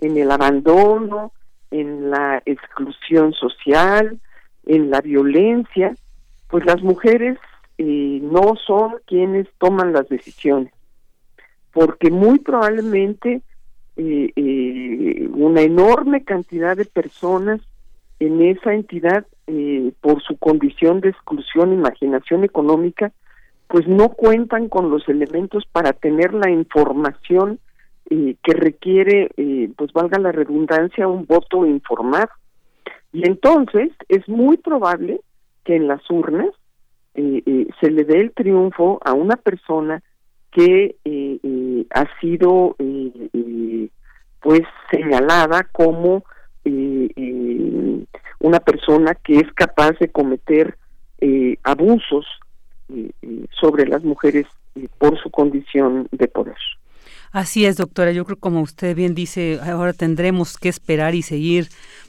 en 0.00 0.16
el 0.16 0.30
abandono, 0.30 1.32
en 1.70 2.10
la 2.10 2.42
exclusión 2.46 3.34
social, 3.34 4.18
en 4.64 4.90
la 4.90 5.00
violencia, 5.02 5.94
pues 6.48 6.64
las 6.64 6.82
mujeres 6.82 7.38
eh, 7.76 8.20
no 8.22 8.54
son 8.66 8.94
quienes 9.06 9.46
toman 9.58 9.92
las 9.92 10.08
decisiones, 10.08 10.72
porque 11.72 12.10
muy 12.10 12.38
probablemente 12.38 13.42
eh, 13.96 14.32
eh, 14.34 15.28
una 15.32 15.60
enorme 15.60 16.24
cantidad 16.24 16.76
de 16.76 16.86
personas 16.86 17.60
en 18.20 18.40
esa 18.42 18.72
entidad 18.72 19.26
eh, 19.50 19.92
por 20.02 20.22
su 20.22 20.36
condición 20.36 21.00
de 21.00 21.08
exclusión, 21.08 21.72
imaginación 21.72 22.44
económica, 22.44 23.12
pues 23.66 23.88
no 23.88 24.10
cuentan 24.10 24.68
con 24.68 24.90
los 24.90 25.08
elementos 25.08 25.64
para 25.72 25.94
tener 25.94 26.34
la 26.34 26.50
información 26.50 27.58
eh, 28.10 28.36
que 28.42 28.52
requiere, 28.52 29.30
eh, 29.38 29.70
pues 29.74 29.90
valga 29.94 30.18
la 30.18 30.32
redundancia, 30.32 31.08
un 31.08 31.24
voto 31.24 31.64
informado. 31.64 32.28
Y 33.10 33.26
entonces 33.26 33.90
es 34.08 34.28
muy 34.28 34.58
probable 34.58 35.22
que 35.64 35.76
en 35.76 35.88
las 35.88 36.02
urnas 36.10 36.50
se 37.14 37.90
le 37.90 38.04
dé 38.04 38.20
el 38.20 38.32
triunfo 38.32 39.00
a 39.04 39.12
una 39.12 39.34
persona 39.34 40.02
que 40.52 40.94
ha 41.90 42.20
sido 42.20 42.76
pues 44.40 44.62
señalada 44.90 45.64
como 45.72 46.22
una 48.40 48.60
persona 48.60 49.14
que 49.14 49.38
es 49.38 49.52
capaz 49.54 49.98
de 49.98 50.08
cometer 50.08 50.76
abusos 51.64 52.26
sobre 53.60 53.86
las 53.86 54.02
mujeres 54.04 54.46
por 54.98 55.20
su 55.20 55.30
condición 55.30 56.08
de 56.12 56.28
poder. 56.28 56.56
Así 57.32 57.66
es, 57.66 57.76
doctora. 57.76 58.12
Yo 58.12 58.24
creo, 58.24 58.38
como 58.38 58.62
usted 58.62 58.96
bien 58.96 59.14
dice, 59.14 59.60
ahora 59.62 59.92
tendremos 59.92 60.56
que 60.56 60.68
esperar 60.68 61.14
y 61.14 61.22
seguir 61.22 61.68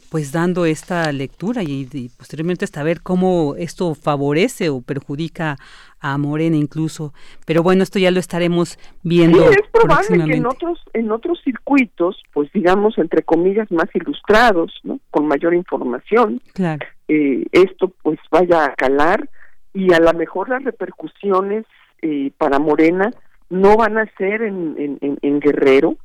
pues 0.10 0.32
dando 0.32 0.66
esta 0.66 1.12
lectura 1.12 1.62
y, 1.64 2.10
posteriormente 2.18 2.66
hasta 2.66 2.84
ver 2.84 3.02
cómo 3.02 3.56
esto 3.58 3.96
favorece 3.96 4.70
o 4.70 4.82
perjudica 4.82 5.58
a 6.00 6.18
Morena 6.18 6.56
incluso. 6.56 7.14
Pero 7.46 7.64
bueno, 7.64 7.84
esto 7.84 8.00
ya 8.00 8.12
lo 8.12 8.20
estaremos 8.20 8.78
viendo. 9.04 9.40
Sí, 9.40 9.58
es 9.62 9.70
probable 9.72 10.26
que 10.26 10.38
en 10.38 10.46
otros, 10.46 10.80
en 10.94 11.12
otros 11.12 11.40
circuitos, 11.44 12.22
pues 12.34 12.52
digamos, 12.54 12.98
entre 12.98 13.24
comillas, 13.24 13.72
más 13.72 13.94
ilustrados, 13.94 14.74
¿no? 14.84 15.00
con 15.12 15.28
mayor 15.28 15.54
información, 15.54 16.42
claro. 16.54 16.86
Eh, 17.08 17.46
esto 17.52 17.92
pues 18.04 18.20
vaya 18.32 18.66
a 18.66 18.76
calar 18.76 19.30
y 19.74 19.94
a 19.94 20.00
lo 20.00 20.14
mejor 20.14 20.50
las 20.50 20.64
repercusiones 20.64 21.66
eh, 22.02 22.32
para 22.38 22.60
Morena 22.60 23.12
no 23.50 23.76
van 23.76 23.98
a 23.98 24.06
ser 24.18 24.44
en, 24.44 24.98
en, 25.02 25.40
Guerrero, 25.40 25.98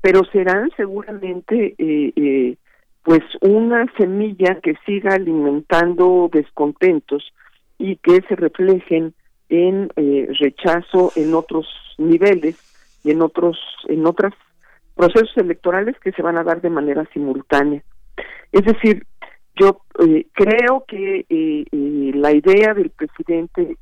pero 0.00 0.22
serán 0.32 0.70
seguramente 0.76 1.74
eh, 1.78 2.12
eh, 2.14 2.56
pues 3.02 3.22
una 3.40 3.86
semilla 3.96 4.60
que 4.60 4.74
siga 4.86 5.14
alimentando 5.14 6.28
descontentos 6.32 7.32
y 7.78 7.96
que 7.96 8.20
se 8.28 8.36
reflejen 8.36 9.14
en 9.48 9.90
eh, 9.96 10.28
rechazo 10.38 11.12
en 11.16 11.34
otros 11.34 11.66
niveles 11.98 12.56
y 13.02 13.10
en 13.10 13.22
otros 13.22 13.58
en 13.88 14.06
otros 14.06 14.34
procesos 14.94 15.36
electorales 15.36 15.98
que 16.00 16.12
se 16.12 16.22
van 16.22 16.36
a 16.36 16.44
dar 16.44 16.60
de 16.60 16.70
manera 16.70 17.08
simultánea. 17.12 17.82
Es 18.52 18.64
decir, 18.64 19.06
yo 19.56 19.82
creo 20.34 20.84
que 20.86 21.24
la 22.14 22.32
idea 22.32 22.74
del 22.74 22.90
presidente 22.90 23.76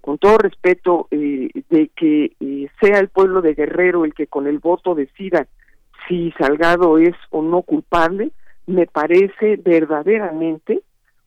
con 0.00 0.18
todo 0.18 0.38
respeto, 0.38 1.08
eh, 1.10 1.50
de 1.68 1.90
que 1.94 2.32
eh, 2.40 2.68
sea 2.80 2.98
el 2.98 3.08
pueblo 3.08 3.42
de 3.42 3.54
Guerrero 3.54 4.04
el 4.04 4.14
que 4.14 4.26
con 4.26 4.46
el 4.46 4.58
voto 4.58 4.94
decida 4.94 5.46
si 6.08 6.32
Salgado 6.32 6.98
es 6.98 7.14
o 7.30 7.42
no 7.42 7.62
culpable, 7.62 8.32
me 8.70 8.86
parece 8.86 9.56
verdaderamente 9.56 10.82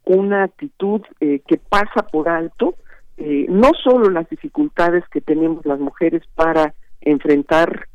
una 0.06 0.44
actitud 0.44 1.02
eh, 1.20 1.42
que 1.48 1.58
pasa 1.58 2.06
por 2.12 2.30
alto 2.30 2.76
no 3.16 3.70
solo 3.82 4.10
las 4.10 4.28
dificultades 4.28 5.08
que 5.10 5.22
tenemos 5.22 5.66
las 5.66 5.80
mujeres 5.80 6.24
para 6.34 6.74
enfrentar 7.00 7.88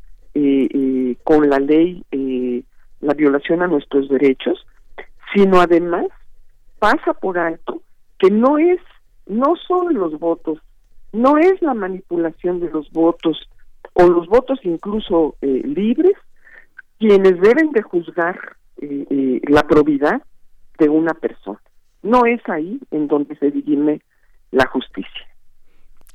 con 1.23 1.49
la 1.49 1.59
ley 1.59 2.03
la 3.01 3.13
violación 3.13 3.61
a 3.61 3.67
nuestros 3.67 4.07
derechos, 4.09 4.65
sino 5.33 5.59
además 5.59 6.07
pasa 6.79 7.13
por 7.13 7.37
alto 7.37 7.81
que 8.17 8.31
no 8.31 8.57
es 8.57 8.79
no 9.27 9.55
son 9.67 9.93
los 9.93 10.17
votos 10.19 10.59
no 11.11 11.37
es 11.37 11.61
la 11.61 11.73
manipulación 11.73 12.59
de 12.59 12.69
los 12.69 12.89
votos 12.91 13.49
o 13.93 14.07
los 14.07 14.27
votos 14.27 14.59
incluso 14.63 15.35
eh, 15.41 15.61
libres 15.65 16.15
quienes 16.97 17.39
deben 17.39 17.71
de 17.71 17.81
juzgar 17.81 18.57
eh, 18.81 19.05
eh, 19.09 19.41
la 19.47 19.63
probidad 19.63 20.21
de 20.77 20.89
una 20.89 21.13
persona. 21.13 21.61
No 22.01 22.25
es 22.25 22.41
ahí 22.47 22.79
en 22.91 23.07
donde 23.07 23.35
se 23.37 23.51
dirime 23.51 24.01
la 24.51 24.67
justicia. 24.67 25.27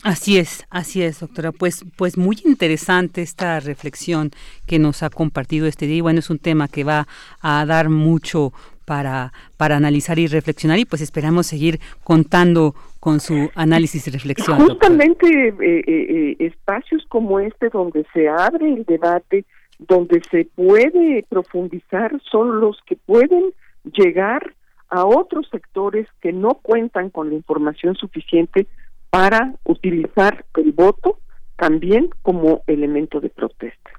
Así 0.03 0.37
es, 0.37 0.67
así 0.69 1.03
es, 1.03 1.21
doctora. 1.21 1.51
Pues, 1.53 1.85
pues 1.97 2.19
muy 2.19 2.37
interesante 2.45 3.23
esta 3.23 3.59
reflexión 3.61 4.31
que 4.67 4.79
nos 4.79 5.03
ha 5.03 5.09
compartido 5.09 5.67
este 5.67 5.87
día. 5.87 5.97
Y 5.97 6.01
bueno, 6.03 6.19
es 6.19 6.29
un 6.29 6.39
tema 6.39 6.69
que 6.69 6.85
va 6.85 7.07
a 7.41 7.65
dar 7.65 7.89
mucho 7.89 8.53
para, 8.85 9.33
para 9.57 9.77
analizar 9.77 10.19
y 10.19 10.27
reflexionar 10.27 10.79
y 10.79 10.85
pues 10.85 11.01
esperamos 11.01 11.47
seguir 11.47 11.81
contando 12.03 12.75
con 13.01 13.21
su 13.21 13.51
análisis 13.55 14.07
y 14.07 14.11
reflexión. 14.11 14.59
Justamente 14.61 15.49
eh, 15.49 15.55
eh, 15.61 15.85
eh, 15.87 16.37
espacios 16.39 17.05
como 17.09 17.41
este 17.41 17.69
donde 17.69 18.05
se 18.13 18.29
abre 18.29 18.73
el 18.73 18.85
debate, 18.85 19.45
donde 19.79 20.23
se 20.31 20.47
puede 20.55 21.25
profundizar, 21.29 22.21
son 22.31 22.61
los 22.61 22.79
que 22.87 22.97
pueden 22.97 23.53
llegar 23.85 24.55
a 24.89 25.05
otros 25.05 25.49
sectores 25.51 26.07
que 26.21 26.33
no 26.33 26.55
cuentan 26.55 27.11
con 27.11 27.31
la 27.31 27.35
información 27.35 27.97
suficiente 27.97 28.67
para 29.11 29.55
utilizar 29.65 30.45
el 30.57 30.73
voto 30.73 31.19
también 31.57 32.11
como 32.23 32.63
elemento 32.67 33.21
de 33.21 33.31
protesta. 33.31 33.91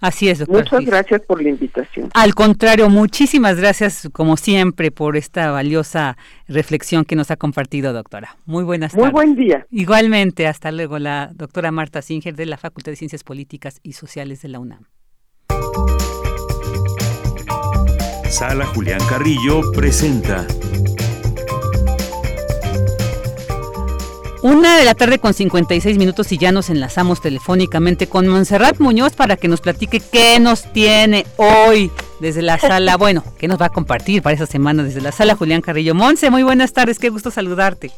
Así 0.00 0.28
es, 0.28 0.40
doctor. 0.40 0.64
Muchas 0.64 0.84
gracias 0.84 1.22
por 1.22 1.42
la 1.42 1.48
invitación. 1.48 2.10
Al 2.12 2.34
contrario, 2.34 2.90
muchísimas 2.90 3.56
gracias, 3.56 4.08
como 4.12 4.36
siempre, 4.36 4.90
por 4.90 5.16
esta 5.16 5.50
valiosa 5.50 6.16
reflexión 6.48 7.04
que 7.04 7.16
nos 7.16 7.30
ha 7.30 7.36
compartido, 7.36 7.92
doctora. 7.92 8.36
Muy 8.44 8.64
buenas 8.64 8.92
tardes. 8.92 9.04
Muy 9.04 9.12
buen 9.12 9.36
día. 9.36 9.66
Igualmente, 9.70 10.46
hasta 10.46 10.72
luego, 10.72 10.98
la 10.98 11.30
doctora 11.34 11.70
Marta 11.70 12.02
Singer 12.02 12.34
de 12.34 12.46
la 12.46 12.56
Facultad 12.56 12.92
de 12.92 12.96
Ciencias 12.96 13.22
Políticas 13.22 13.80
y 13.82 13.92
Sociales 13.92 14.42
de 14.42 14.48
la 14.48 14.58
UNAM. 14.58 14.86
Sala 18.32 18.64
Julián 18.64 19.00
Carrillo 19.10 19.60
presenta 19.72 20.46
Una 24.40 24.78
de 24.78 24.86
la 24.86 24.94
tarde 24.94 25.18
con 25.18 25.34
56 25.34 25.98
minutos 25.98 26.32
y 26.32 26.38
ya 26.38 26.50
nos 26.50 26.70
enlazamos 26.70 27.20
telefónicamente 27.20 28.06
con 28.06 28.26
Montserrat 28.26 28.80
Muñoz 28.80 29.12
para 29.12 29.36
que 29.36 29.48
nos 29.48 29.60
platique 29.60 30.00
qué 30.00 30.40
nos 30.40 30.72
tiene 30.72 31.26
hoy 31.36 31.90
desde 32.20 32.40
la 32.40 32.58
sala, 32.58 32.96
bueno, 32.98 33.22
qué 33.36 33.48
nos 33.48 33.60
va 33.60 33.66
a 33.66 33.70
compartir 33.70 34.22
para 34.22 34.34
esa 34.34 34.46
semana 34.46 34.82
desde 34.82 35.02
la 35.02 35.12
sala 35.12 35.36
Julián 35.36 35.60
Carrillo. 35.60 35.94
Monse, 35.94 36.30
muy 36.30 36.42
buenas 36.42 36.72
tardes, 36.72 36.98
qué 36.98 37.10
gusto 37.10 37.30
saludarte. 37.30 37.90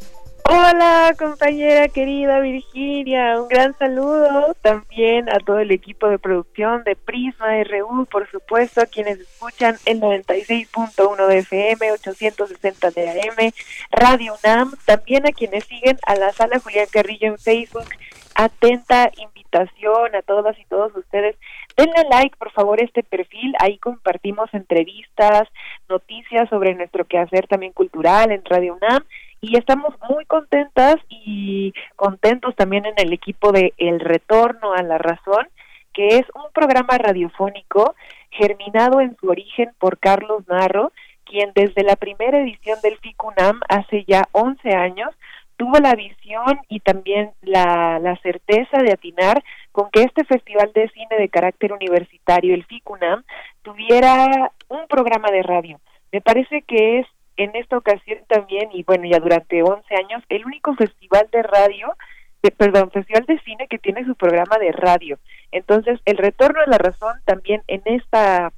Hola, 0.46 1.14
compañera 1.18 1.88
querida 1.88 2.38
Virginia, 2.40 3.40
un 3.40 3.48
gran 3.48 3.74
saludo 3.78 4.54
también 4.60 5.30
a 5.30 5.38
todo 5.38 5.58
el 5.60 5.70
equipo 5.70 6.06
de 6.08 6.18
producción 6.18 6.84
de 6.84 6.96
Prisma 6.96 7.64
RU, 7.64 8.04
por 8.04 8.30
supuesto, 8.30 8.82
a 8.82 8.86
quienes 8.86 9.20
escuchan 9.20 9.76
el 9.86 10.02
96.1 10.02 11.26
de 11.28 11.38
FM, 11.38 11.92
860 11.92 12.90
de 12.90 13.10
AM, 13.10 13.52
Radio 13.90 14.34
UNAM, 14.44 14.72
también 14.84 15.26
a 15.26 15.32
quienes 15.32 15.64
siguen 15.64 15.96
a 16.06 16.14
la 16.16 16.30
sala 16.32 16.60
Julián 16.60 16.88
Carrillo 16.92 17.28
en 17.28 17.38
Facebook. 17.38 17.88
Atenta 18.34 19.10
invitación 19.16 20.14
a 20.14 20.20
todas 20.22 20.58
y 20.58 20.64
todos 20.66 20.94
ustedes. 20.94 21.36
Denle 21.74 22.04
like, 22.10 22.36
por 22.36 22.50
favor, 22.50 22.82
este 22.82 23.02
perfil. 23.02 23.54
Ahí 23.60 23.78
compartimos 23.78 24.52
entrevistas, 24.52 25.48
noticias 25.88 26.50
sobre 26.50 26.74
nuestro 26.74 27.06
quehacer 27.06 27.46
también 27.46 27.72
cultural 27.72 28.30
en 28.30 28.44
Radio 28.44 28.74
UNAM 28.74 29.04
y 29.46 29.56
estamos 29.56 29.94
muy 30.08 30.24
contentas 30.24 30.96
y 31.08 31.74
contentos 31.96 32.56
también 32.56 32.86
en 32.86 32.94
el 32.96 33.12
equipo 33.12 33.52
de 33.52 33.74
El 33.76 34.00
Retorno 34.00 34.72
a 34.72 34.82
la 34.82 34.98
Razón, 34.98 35.46
que 35.92 36.08
es 36.08 36.24
un 36.34 36.50
programa 36.52 36.96
radiofónico 36.98 37.94
germinado 38.30 39.00
en 39.00 39.16
su 39.16 39.28
origen 39.28 39.70
por 39.78 39.98
Carlos 39.98 40.48
Narro, 40.48 40.92
quien 41.24 41.52
desde 41.54 41.82
la 41.82 41.96
primera 41.96 42.38
edición 42.38 42.78
del 42.82 42.98
FICUNAM 42.98 43.60
hace 43.68 44.04
ya 44.04 44.24
11 44.32 44.74
años 44.74 45.10
tuvo 45.56 45.78
la 45.78 45.94
visión 45.94 46.58
y 46.68 46.80
también 46.80 47.30
la, 47.42 47.98
la 48.00 48.16
certeza 48.16 48.78
de 48.78 48.92
atinar 48.92 49.44
con 49.72 49.90
que 49.90 50.02
este 50.02 50.24
Festival 50.24 50.72
de 50.74 50.88
Cine 50.88 51.16
de 51.18 51.28
carácter 51.28 51.72
universitario, 51.72 52.54
el 52.54 52.64
FICUNAM, 52.64 53.22
tuviera 53.62 54.52
un 54.68 54.86
programa 54.88 55.30
de 55.30 55.42
radio. 55.42 55.80
Me 56.12 56.20
parece 56.20 56.62
que 56.62 57.00
es 57.00 57.06
en 57.36 57.54
esta 57.56 57.76
ocasión 57.76 58.18
también, 58.28 58.70
y 58.72 58.82
bueno, 58.84 59.04
ya 59.06 59.18
durante 59.18 59.62
11 59.62 59.94
años, 59.96 60.22
el 60.28 60.44
único 60.44 60.74
festival 60.74 61.28
de 61.32 61.42
radio, 61.42 61.94
perdón, 62.56 62.90
festival 62.90 63.24
de 63.26 63.38
cine 63.40 63.66
que 63.68 63.78
tiene 63.78 64.04
su 64.04 64.14
programa 64.14 64.58
de 64.58 64.72
radio. 64.72 65.18
Entonces, 65.50 66.00
el 66.04 66.18
retorno 66.18 66.60
a 66.60 66.68
la 66.68 66.78
razón 66.78 67.16
también 67.24 67.62
en 67.68 67.82
esta 67.86 68.52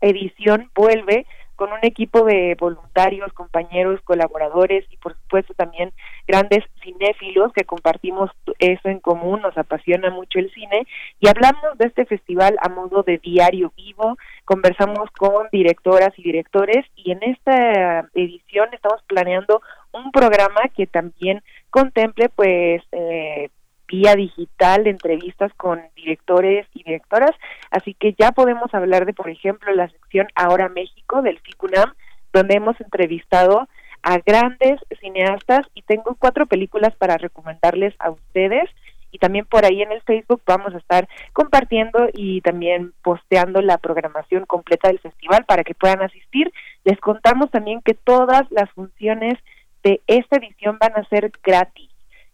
edición 0.00 0.70
vuelve 0.74 1.26
con 1.60 1.74
un 1.74 1.80
equipo 1.82 2.24
de 2.24 2.56
voluntarios, 2.58 3.34
compañeros, 3.34 4.00
colaboradores 4.04 4.86
y 4.90 4.96
por 4.96 5.12
supuesto 5.12 5.52
también 5.52 5.92
grandes 6.26 6.64
cinéfilos 6.82 7.52
que 7.52 7.66
compartimos 7.66 8.30
eso 8.58 8.88
en 8.88 8.98
común, 8.98 9.42
nos 9.42 9.58
apasiona 9.58 10.08
mucho 10.08 10.38
el 10.38 10.50
cine. 10.52 10.86
Y 11.20 11.28
hablamos 11.28 11.76
de 11.76 11.88
este 11.88 12.06
festival 12.06 12.56
a 12.62 12.70
modo 12.70 13.02
de 13.02 13.18
diario 13.18 13.74
vivo, 13.76 14.16
conversamos 14.46 15.10
con 15.18 15.48
directoras 15.52 16.18
y 16.18 16.22
directores 16.22 16.86
y 16.96 17.12
en 17.12 17.22
esta 17.24 18.08
edición 18.14 18.70
estamos 18.72 19.02
planeando 19.06 19.60
un 19.92 20.12
programa 20.12 20.62
que 20.74 20.86
también 20.86 21.42
contemple 21.68 22.30
pues 22.30 22.82
eh, 22.92 23.50
vía 23.90 24.14
digital 24.14 24.86
entrevistas 24.86 25.52
con 25.54 25.82
directores 25.96 26.66
y 26.74 26.84
directoras, 26.84 27.32
así 27.70 27.94
que 27.94 28.14
ya 28.18 28.32
podemos 28.32 28.72
hablar 28.72 29.04
de, 29.04 29.14
por 29.14 29.28
ejemplo, 29.28 29.72
la 29.74 29.88
sección 29.88 30.28
Ahora 30.34 30.68
México 30.68 31.22
del 31.22 31.38
FICUNAM, 31.40 31.94
donde 32.32 32.54
hemos 32.54 32.80
entrevistado 32.80 33.68
a 34.02 34.18
grandes 34.18 34.80
cineastas. 35.00 35.66
Y 35.74 35.82
tengo 35.82 36.16
cuatro 36.18 36.46
películas 36.46 36.94
para 36.96 37.16
recomendarles 37.16 37.94
a 37.98 38.10
ustedes. 38.10 38.70
Y 39.12 39.18
también 39.18 39.44
por 39.44 39.64
ahí 39.64 39.82
en 39.82 39.90
el 39.90 40.02
Facebook 40.02 40.40
vamos 40.46 40.72
a 40.72 40.78
estar 40.78 41.08
compartiendo 41.32 42.08
y 42.12 42.42
también 42.42 42.92
posteando 43.02 43.60
la 43.60 43.76
programación 43.78 44.46
completa 44.46 44.88
del 44.88 45.00
festival 45.00 45.44
para 45.46 45.64
que 45.64 45.74
puedan 45.74 46.00
asistir. 46.02 46.52
Les 46.84 46.98
contamos 47.00 47.50
también 47.50 47.82
que 47.82 47.94
todas 47.94 48.48
las 48.50 48.70
funciones 48.70 49.34
de 49.82 50.00
esta 50.06 50.36
edición 50.36 50.78
van 50.78 50.92
a 50.94 51.08
ser 51.08 51.32
gratis, 51.42 51.89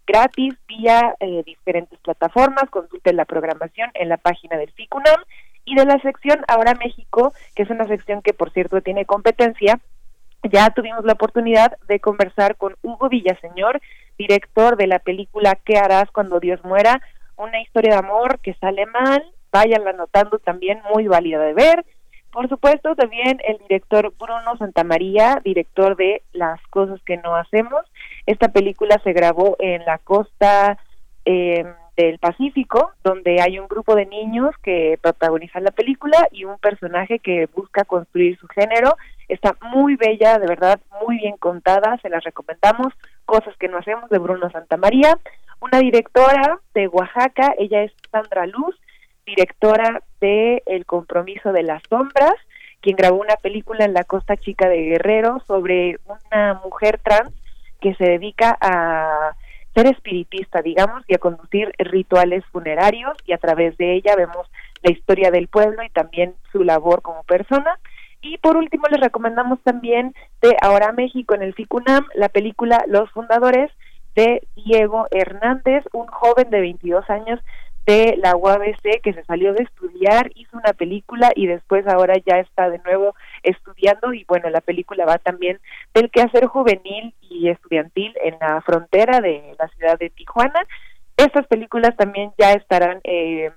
gratis 0.06 0.54
vía 0.68 1.14
eh, 1.20 1.42
diferentes 1.44 1.98
plataformas, 2.00 2.70
consulten 2.70 3.16
la 3.16 3.24
programación 3.24 3.90
en 3.94 4.08
la 4.08 4.16
página 4.16 4.56
del 4.56 4.70
FICUNAM 4.72 5.20
y 5.64 5.74
de 5.74 5.84
la 5.84 5.98
sección 6.00 6.44
Ahora 6.48 6.74
México, 6.74 7.32
que 7.54 7.64
es 7.64 7.70
una 7.70 7.86
sección 7.86 8.22
que 8.22 8.32
por 8.32 8.52
cierto 8.52 8.80
tiene 8.80 9.04
competencia, 9.04 9.80
ya 10.44 10.70
tuvimos 10.70 11.04
la 11.04 11.14
oportunidad 11.14 11.76
de 11.88 12.00
conversar 12.00 12.56
con 12.56 12.76
Hugo 12.82 13.08
Villaseñor, 13.08 13.80
director 14.18 14.76
de 14.76 14.86
la 14.86 14.98
película 14.98 15.58
¿Qué 15.64 15.76
harás 15.76 16.10
cuando 16.10 16.40
Dios 16.40 16.62
muera? 16.64 17.00
Una 17.36 17.60
historia 17.60 17.92
de 17.92 17.98
amor 17.98 18.38
que 18.40 18.54
sale 18.54 18.86
mal, 18.86 19.24
váyanla 19.50 19.92
notando 19.92 20.38
también, 20.38 20.80
muy 20.92 21.08
válida 21.08 21.40
de 21.40 21.52
ver. 21.52 21.84
Por 22.32 22.48
supuesto, 22.48 22.94
también 22.94 23.40
el 23.46 23.58
director 23.58 24.12
Bruno 24.18 24.56
Santamaría, 24.58 25.40
director 25.42 25.96
de 25.96 26.22
Las 26.32 26.60
cosas 26.68 27.00
que 27.02 27.16
no 27.16 27.34
hacemos. 27.34 27.82
Esta 28.26 28.48
película 28.48 29.00
se 29.04 29.12
grabó 29.12 29.56
en 29.60 29.84
la 29.84 29.98
costa 29.98 30.78
eh, 31.24 31.64
del 31.96 32.18
Pacífico, 32.18 32.90
donde 33.02 33.40
hay 33.40 33.58
un 33.58 33.68
grupo 33.68 33.94
de 33.94 34.06
niños 34.06 34.54
que 34.62 34.98
protagonizan 35.00 35.64
la 35.64 35.70
película 35.70 36.28
y 36.30 36.44
un 36.44 36.58
personaje 36.58 37.20
que 37.20 37.48
busca 37.54 37.84
construir 37.84 38.36
su 38.38 38.48
género. 38.48 38.96
Está 39.28 39.56
muy 39.72 39.96
bella, 39.96 40.38
de 40.38 40.46
verdad, 40.46 40.80
muy 41.00 41.18
bien 41.18 41.36
contada, 41.36 41.98
se 42.02 42.10
las 42.10 42.22
recomendamos. 42.24 42.92
Cosas 43.24 43.56
que 43.58 43.68
no 43.68 43.78
hacemos 43.78 44.10
de 44.10 44.18
Bruno 44.18 44.50
Santamaría. 44.50 45.18
Una 45.60 45.78
directora 45.78 46.60
de 46.74 46.88
Oaxaca, 46.88 47.54
ella 47.58 47.82
es 47.82 47.92
Sandra 48.10 48.46
Luz, 48.46 48.78
directora 49.24 50.02
de 50.20 50.62
El 50.66 50.84
compromiso 50.84 51.52
de 51.52 51.62
las 51.62 51.82
sombras, 51.88 52.34
quien 52.80 52.96
grabó 52.96 53.20
una 53.20 53.36
película 53.36 53.84
en 53.84 53.94
la 53.94 54.04
Costa 54.04 54.36
Chica 54.36 54.68
de 54.68 54.82
Guerrero 54.82 55.40
sobre 55.46 55.98
una 56.04 56.60
mujer 56.62 57.00
trans 57.02 57.32
que 57.86 57.94
se 57.94 58.10
dedica 58.10 58.58
a 58.60 59.36
ser 59.72 59.86
espiritista, 59.86 60.60
digamos, 60.60 61.04
y 61.06 61.14
a 61.14 61.18
conducir 61.18 61.72
rituales 61.78 62.44
funerarios 62.46 63.16
y 63.26 63.32
a 63.32 63.38
través 63.38 63.76
de 63.76 63.94
ella 63.94 64.16
vemos 64.16 64.50
la 64.82 64.90
historia 64.90 65.30
del 65.30 65.46
pueblo 65.46 65.84
y 65.84 65.90
también 65.90 66.34
su 66.50 66.64
labor 66.64 67.00
como 67.00 67.22
persona. 67.22 67.78
Y 68.22 68.38
por 68.38 68.56
último 68.56 68.88
les 68.90 69.00
recomendamos 69.00 69.60
también 69.62 70.16
de 70.42 70.56
Ahora 70.62 70.90
México 70.90 71.36
en 71.36 71.42
el 71.42 71.54
FICUNAM 71.54 72.06
la 72.14 72.28
película 72.28 72.82
Los 72.88 73.08
Fundadores 73.12 73.70
de 74.16 74.42
Diego 74.56 75.06
Hernández, 75.12 75.84
un 75.92 76.08
joven 76.08 76.50
de 76.50 76.60
22 76.60 77.08
años 77.08 77.38
de 77.86 78.16
la 78.18 78.34
UABC 78.34 79.00
que 79.00 79.12
se 79.12 79.24
salió 79.24 79.54
de 79.54 79.62
estudiar, 79.62 80.32
hizo 80.34 80.56
una 80.56 80.72
película 80.72 81.30
y 81.36 81.46
después 81.46 81.86
ahora 81.86 82.14
ya 82.26 82.40
está 82.40 82.68
de 82.68 82.80
nuevo 82.80 83.14
estudiando 83.44 84.12
y 84.12 84.24
bueno, 84.24 84.50
la 84.50 84.60
película 84.60 85.06
va 85.06 85.18
también 85.18 85.60
del 85.94 86.10
quehacer 86.10 86.46
juvenil 86.46 87.14
y 87.22 87.48
estudiantil 87.48 88.12
en 88.24 88.36
la 88.40 88.60
frontera 88.62 89.20
de 89.20 89.54
la 89.58 89.68
ciudad 89.68 89.98
de 89.98 90.10
Tijuana. 90.10 90.66
Estas 91.16 91.46
películas 91.46 91.96
también 91.96 92.32
ya 92.36 92.52
estarán 92.52 93.00
eh, 93.04 93.52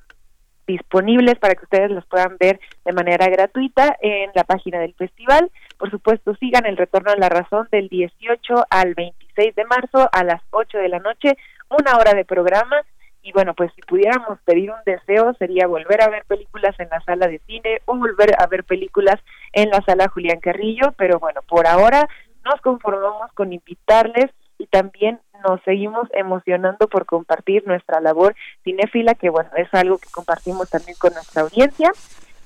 disponibles 0.68 1.40
para 1.40 1.56
que 1.56 1.64
ustedes 1.64 1.90
las 1.90 2.06
puedan 2.06 2.38
ver 2.38 2.60
de 2.86 2.94
manera 2.94 3.28
gratuita 3.28 3.98
en 4.00 4.30
la 4.36 4.44
página 4.44 4.80
del 4.80 4.94
festival. 4.94 5.50
Por 5.80 5.90
supuesto, 5.90 6.36
sigan 6.36 6.68
el 6.68 6.78
retorno 6.78 7.12
a 7.12 7.18
la 7.18 7.30
razón 7.30 7.68
del 7.72 7.90
18 7.90 8.66
al 8.70 8.94
26 8.94 9.56
de 9.56 9.66
marzo 9.66 10.08
a 10.12 10.24
las 10.24 10.44
8 10.52 10.78
de 10.78 10.90
la 10.90 11.00
noche, 11.00 11.36
una 11.70 11.98
hora 11.98 12.14
de 12.14 12.26
programa 12.26 12.84
y 13.22 13.32
bueno, 13.32 13.54
pues 13.54 13.72
si 13.76 13.82
pudiéramos 13.82 14.40
pedir 14.46 14.72
un 14.72 14.80
deseo 14.86 15.34
sería 15.36 15.68
volver 15.68 16.02
a 16.02 16.10
ver 16.10 16.24
películas 16.26 16.80
en 16.80 16.90
la 16.90 17.02
sala 17.02 17.28
de 17.28 17.40
cine 17.40 17.82
o 17.86 17.96
volver 17.96 18.34
a 18.42 18.48
ver 18.48 18.64
películas 18.64 19.20
en 19.54 19.70
la 19.70 19.82
sala 19.82 20.08
Julián 20.08 20.40
Carrillo, 20.40 20.94
pero 20.98 21.20
bueno, 21.20 21.42
por 21.48 21.68
ahora 21.68 22.08
nos 22.46 22.62
conformamos 22.62 23.32
con 23.34 23.54
invitarles 23.54 24.32
y 24.58 24.68
también 24.68 25.20
nos 25.48 25.62
seguimos 25.64 26.08
emocionando 26.14 26.88
por 26.88 27.06
compartir 27.06 27.66
nuestra 27.66 28.02
labor 28.02 28.36
cinéfila, 28.64 29.16
que 29.16 29.30
bueno, 29.30 29.50
es 29.56 29.74
algo 29.74 29.98
que 29.98 30.10
compartimos 30.12 30.70
también 30.70 30.98
con 31.00 31.14
nuestra 31.14 31.44
audiencia. 31.44 31.92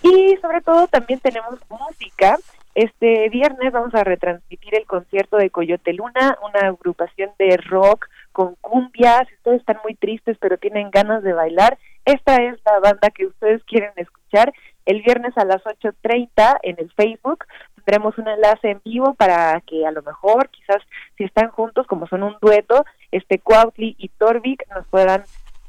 Y 0.03 0.38
sobre 0.41 0.61
todo 0.61 0.88
también 0.88 1.19
tenemos 1.19 1.59
música. 1.69 2.38
Este 2.76 3.30
viernes 3.30 3.71
vamos 3.71 3.95
a 3.95 4.03
retransmitir 4.03 4.76
el 4.76 4.86
concierto 4.86 5.38
de 5.38 5.49
Coyote 5.49 5.93
Luna, 5.93 6.38
una 6.43 6.67
agrupación 6.67 7.32
de 7.39 7.57
rock 7.57 8.07
con 8.34 8.56
cumbias, 8.56 9.28
si 9.30 9.36
ustedes 9.36 9.62
están 9.62 9.78
muy 9.84 9.96
tristes 9.96 10.38
pero 10.40 10.58
tienen 10.58 10.92
ganas 10.92 11.24
de 11.24 11.32
bailar, 11.32 11.78
esta 12.04 12.36
es 12.36 12.60
la 12.66 12.80
banda 12.80 13.10
que 13.12 13.28
ustedes 13.28 13.64
quieren 13.64 13.92
escuchar. 13.96 14.52
El 14.86 15.02
viernes 15.02 15.38
a 15.38 15.46
las 15.46 15.64
8.30 15.64 16.58
en 16.64 16.76
el 16.78 16.92
Facebook 16.92 17.46
tendremos 17.76 18.18
un 18.18 18.28
enlace 18.28 18.72
en 18.72 18.82
vivo 18.84 19.14
para 19.14 19.62
que 19.62 19.86
a 19.86 19.92
lo 19.92 20.02
mejor, 20.02 20.50
quizás 20.50 20.82
si 21.18 21.24
están 21.24 21.50
juntos, 21.50 21.88
como 21.88 22.08
son 22.08 22.24
un 22.24 22.36
dueto, 22.42 22.86
este 23.12 23.40
Cuautli 23.40 23.96
y 23.98 24.10
Torvik 24.10 24.66
nos 24.76 24.86
puedan 24.88 25.24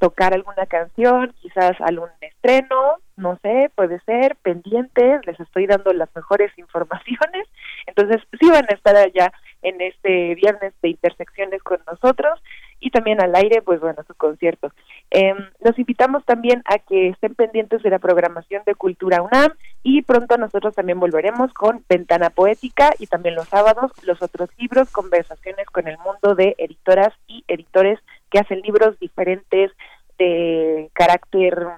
tocar 0.05 0.35
alguna 0.35 0.67
canción, 0.67 1.33
quizás 1.41 1.81
algún 1.81 2.11
estreno, 2.21 2.99
no 3.17 3.39
sé, 3.41 3.71
puede 3.75 4.01
ser, 4.01 4.37
pendientes, 4.37 5.25
les 5.25 5.41
estoy 5.41 5.67
dando 5.67 5.95
las 5.95 6.15
mejores 6.15 6.53
informaciones. 6.59 7.49
Entonces, 7.87 8.21
sí 8.39 8.51
van 8.51 8.67
a 8.69 8.75
estar 8.75 8.95
allá 8.97 9.33
en 9.63 9.81
este 9.81 10.35
viernes 10.35 10.75
de 10.83 10.91
intersecciones 10.91 11.63
con 11.63 11.79
nosotros 11.91 12.39
y 12.81 12.91
también 12.91 13.23
al 13.23 13.35
aire, 13.35 13.63
pues 13.63 13.81
bueno, 13.81 14.03
su 14.07 14.15
concierto. 14.15 14.71
Eh, 15.11 15.35
los 15.61 15.79
invitamos 15.79 16.23
también 16.27 16.63
a 16.67 16.79
que 16.79 17.09
estén 17.09 17.35
pendientes 17.35 17.83
de 17.83 17.89
la 17.89 17.99
programación 17.99 18.63
de 18.67 18.75
Cultura 18.75 19.23
UNAM 19.23 19.53
y 19.83 20.03
pronto 20.03 20.37
nosotros 20.37 20.75
también 20.75 21.01
volveremos 21.01 21.51
con 21.55 21.83
Ventana 21.89 22.29
Poética 22.29 22.91
y 22.99 23.07
también 23.07 23.37
los 23.37 23.49
sábados 23.49 23.91
los 24.03 24.21
otros 24.21 24.51
libros, 24.59 24.91
conversaciones 24.91 25.67
con 25.69 25.89
el 25.89 25.97
mundo 25.97 26.35
de 26.35 26.57
editoras 26.59 27.15
y 27.27 27.43
editores 27.49 27.99
que 28.35 28.41
hacen 28.41 28.63
libros 28.63 28.99
diferentes 28.99 29.71
de 30.19 30.91
carácter 30.93 31.69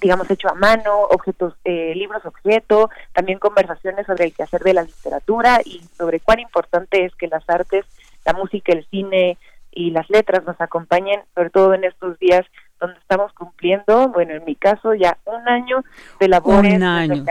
digamos, 0.00 0.30
hecho 0.30 0.48
a 0.48 0.54
mano, 0.54 1.00
objetos, 1.10 1.54
eh, 1.64 1.92
libros 1.96 2.24
objeto, 2.24 2.88
también 3.12 3.40
conversaciones 3.40 4.06
sobre 4.06 4.26
el 4.26 4.32
quehacer 4.32 4.62
de 4.62 4.72
la 4.72 4.84
literatura 4.84 5.60
y 5.62 5.82
sobre 5.98 6.20
cuán 6.20 6.38
importante 6.38 7.04
es 7.04 7.14
que 7.16 7.26
las 7.26 7.42
artes, 7.50 7.84
la 8.24 8.32
música, 8.32 8.72
el 8.72 8.86
cine 8.86 9.36
y 9.72 9.90
las 9.90 10.08
letras 10.08 10.44
nos 10.44 10.58
acompañen, 10.60 11.20
sobre 11.34 11.50
todo 11.50 11.74
en 11.74 11.84
estos 11.84 12.18
días 12.20 12.46
donde 12.80 12.98
estamos 12.98 13.32
cumpliendo, 13.34 14.08
bueno, 14.08 14.34
en 14.34 14.44
mi 14.44 14.56
caso 14.56 14.94
ya 14.94 15.18
un 15.26 15.48
año 15.48 15.84
de 16.18 16.28
labores. 16.28 16.74
Un 16.74 16.82
año. 16.82 17.24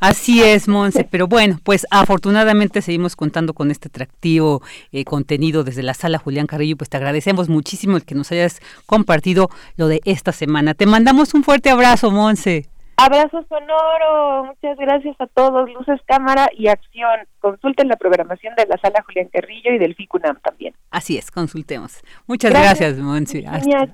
Así 0.00 0.42
es, 0.42 0.68
Monse, 0.68 1.04
pero 1.04 1.28
bueno, 1.28 1.58
pues 1.62 1.86
afortunadamente 1.90 2.82
seguimos 2.82 3.16
contando 3.16 3.54
con 3.54 3.70
este 3.70 3.88
atractivo 3.88 4.62
eh, 4.92 5.04
contenido 5.04 5.64
desde 5.64 5.82
la 5.82 5.94
sala 5.94 6.18
Julián 6.18 6.46
Carrillo, 6.46 6.76
pues 6.76 6.90
te 6.90 6.96
agradecemos 6.96 7.48
muchísimo 7.48 7.96
el 7.96 8.04
que 8.04 8.14
nos 8.14 8.30
hayas 8.32 8.60
compartido 8.86 9.48
lo 9.76 9.88
de 9.88 10.00
esta 10.04 10.32
semana. 10.32 10.74
Te 10.74 10.86
mandamos 10.86 11.34
un 11.34 11.44
fuerte 11.44 11.70
abrazo, 11.70 12.10
Monse. 12.10 12.68
Abrazo 13.00 13.46
sonoro, 13.48 14.46
muchas 14.46 14.76
gracias 14.76 15.14
a 15.20 15.28
todos, 15.28 15.70
luces, 15.72 16.00
cámara 16.04 16.48
y 16.52 16.66
acción. 16.66 17.28
Consulten 17.38 17.86
la 17.86 17.94
programación 17.94 18.56
de 18.56 18.66
la 18.66 18.76
sala 18.78 19.04
Julián 19.06 19.28
Carrillo 19.32 19.72
y 19.72 19.78
del 19.78 19.94
FICUNAM 19.94 20.40
también. 20.40 20.74
Así 20.90 21.16
es, 21.16 21.30
consultemos. 21.30 22.00
Muchas 22.26 22.50
gracias, 22.50 22.96
gracias 22.98 22.98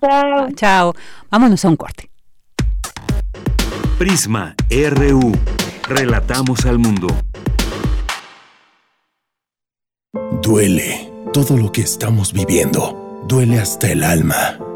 chao. 0.01 0.49
chao. 0.55 0.95
Vámonos 1.31 1.63
a 1.67 1.69
un 1.69 1.77
corte. 1.77 2.09
Prisma 3.99 4.55
RU. 4.71 5.33
Relatamos 5.87 6.65
al 6.65 6.79
mundo. 6.79 7.09
Duele 10.41 11.13
todo 11.35 11.59
lo 11.59 11.71
que 11.71 11.83
estamos 11.83 12.33
viviendo. 12.33 13.23
Duele 13.29 13.59
hasta 13.59 13.93
el 13.93 14.03
alma. 14.03 14.59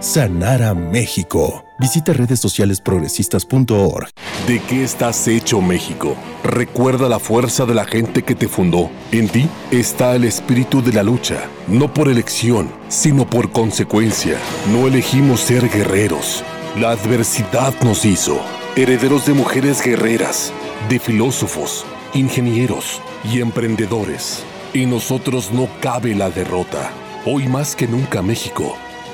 sanar 0.00 0.62
a 0.62 0.74
México. 0.74 1.64
Visita 1.78 2.12
redes 2.12 2.40
sociales 2.40 2.80
progresistas.org. 2.80 4.08
¿De 4.46 4.60
qué 4.60 4.84
estás 4.84 5.28
hecho 5.28 5.60
México? 5.60 6.16
Recuerda 6.42 7.08
la 7.08 7.18
fuerza 7.18 7.66
de 7.66 7.74
la 7.74 7.84
gente 7.84 8.22
que 8.22 8.34
te 8.34 8.48
fundó. 8.48 8.90
En 9.12 9.28
ti 9.28 9.48
está 9.70 10.14
el 10.14 10.24
espíritu 10.24 10.82
de 10.82 10.92
la 10.92 11.02
lucha, 11.02 11.48
no 11.68 11.92
por 11.92 12.08
elección, 12.08 12.70
sino 12.88 13.28
por 13.28 13.52
consecuencia. 13.52 14.38
No 14.72 14.86
elegimos 14.86 15.40
ser 15.40 15.68
guerreros. 15.68 16.42
La 16.80 16.90
adversidad 16.90 17.74
nos 17.82 18.04
hizo. 18.04 18.40
herederos 18.76 19.24
de 19.24 19.32
mujeres 19.32 19.82
guerreras, 19.82 20.52
de 20.90 20.98
filósofos, 20.98 21.86
ingenieros 22.12 23.00
y 23.24 23.40
emprendedores. 23.40 24.44
En 24.74 24.90
nosotros 24.90 25.50
no 25.52 25.68
cabe 25.80 26.14
la 26.14 26.28
derrota. 26.28 26.92
Hoy 27.24 27.48
más 27.48 27.74
que 27.74 27.88
nunca 27.88 28.20
México, 28.20 28.76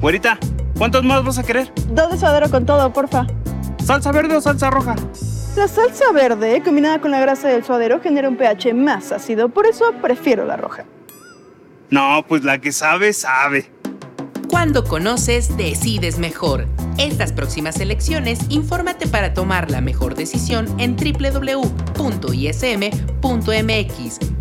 Güerita, 0.00 0.38
¿cuántos 0.76 1.04
más 1.04 1.24
vas 1.24 1.38
a 1.38 1.42
querer? 1.42 1.72
Dos 1.88 2.10
de 2.10 2.18
suadero 2.18 2.50
con 2.50 2.66
todo, 2.66 2.92
porfa. 2.92 3.26
¿Salsa 3.84 4.12
verde 4.12 4.36
o 4.36 4.40
salsa 4.40 4.70
roja? 4.70 4.94
La 5.56 5.68
salsa 5.68 6.12
verde, 6.12 6.62
combinada 6.62 7.00
con 7.00 7.10
la 7.10 7.20
grasa 7.20 7.48
del 7.48 7.64
suadero, 7.64 8.00
genera 8.00 8.28
un 8.28 8.36
pH 8.36 8.74
más 8.74 9.10
ácido, 9.10 9.48
por 9.48 9.66
eso 9.66 9.92
prefiero 10.02 10.44
la 10.44 10.56
roja. 10.56 10.84
No, 11.88 12.24
pues 12.28 12.44
la 12.44 12.60
que 12.60 12.72
sabe, 12.72 13.12
sabe. 13.12 13.70
Cuando 14.50 14.84
conoces, 14.84 15.56
decides 15.56 16.18
mejor. 16.18 16.66
Estas 16.98 17.32
próximas 17.32 17.80
elecciones, 17.80 18.40
infórmate 18.48 19.06
para 19.06 19.34
tomar 19.34 19.70
la 19.70 19.80
mejor 19.80 20.14
decisión 20.14 20.66
en 20.78 20.96
www.ism.mx, 20.96 21.68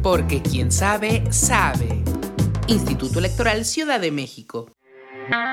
porque 0.02 0.42
quien 0.42 0.72
sabe, 0.72 1.24
sabe. 1.32 2.04
Instituto 2.68 3.20
Electoral 3.20 3.64
Ciudad 3.66 4.00
de 4.00 4.12
México. 4.12 4.75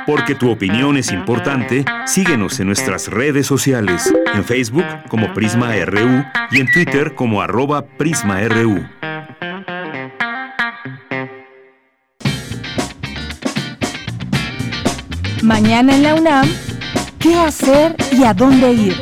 Porque 0.06 0.34
tu 0.34 0.50
opinión 0.50 0.96
es 0.96 1.12
importante, 1.12 1.84
síguenos 2.06 2.58
en 2.60 2.66
nuestras 2.66 3.08
redes 3.08 3.46
sociales, 3.46 4.12
en 4.34 4.44
Facebook 4.44 4.84
como 5.08 5.32
Prisma 5.32 5.74
RU 5.84 6.24
y 6.50 6.60
en 6.60 6.70
Twitter 6.72 7.14
como 7.14 7.40
arroba 7.40 7.82
PrismaRU. 7.82 8.84
Mañana 15.42 15.96
en 15.96 16.02
la 16.02 16.14
UNAM, 16.14 16.46
¿qué 17.18 17.34
hacer 17.34 17.96
y 18.12 18.24
a 18.24 18.32
dónde 18.32 18.72
ir? 18.72 18.96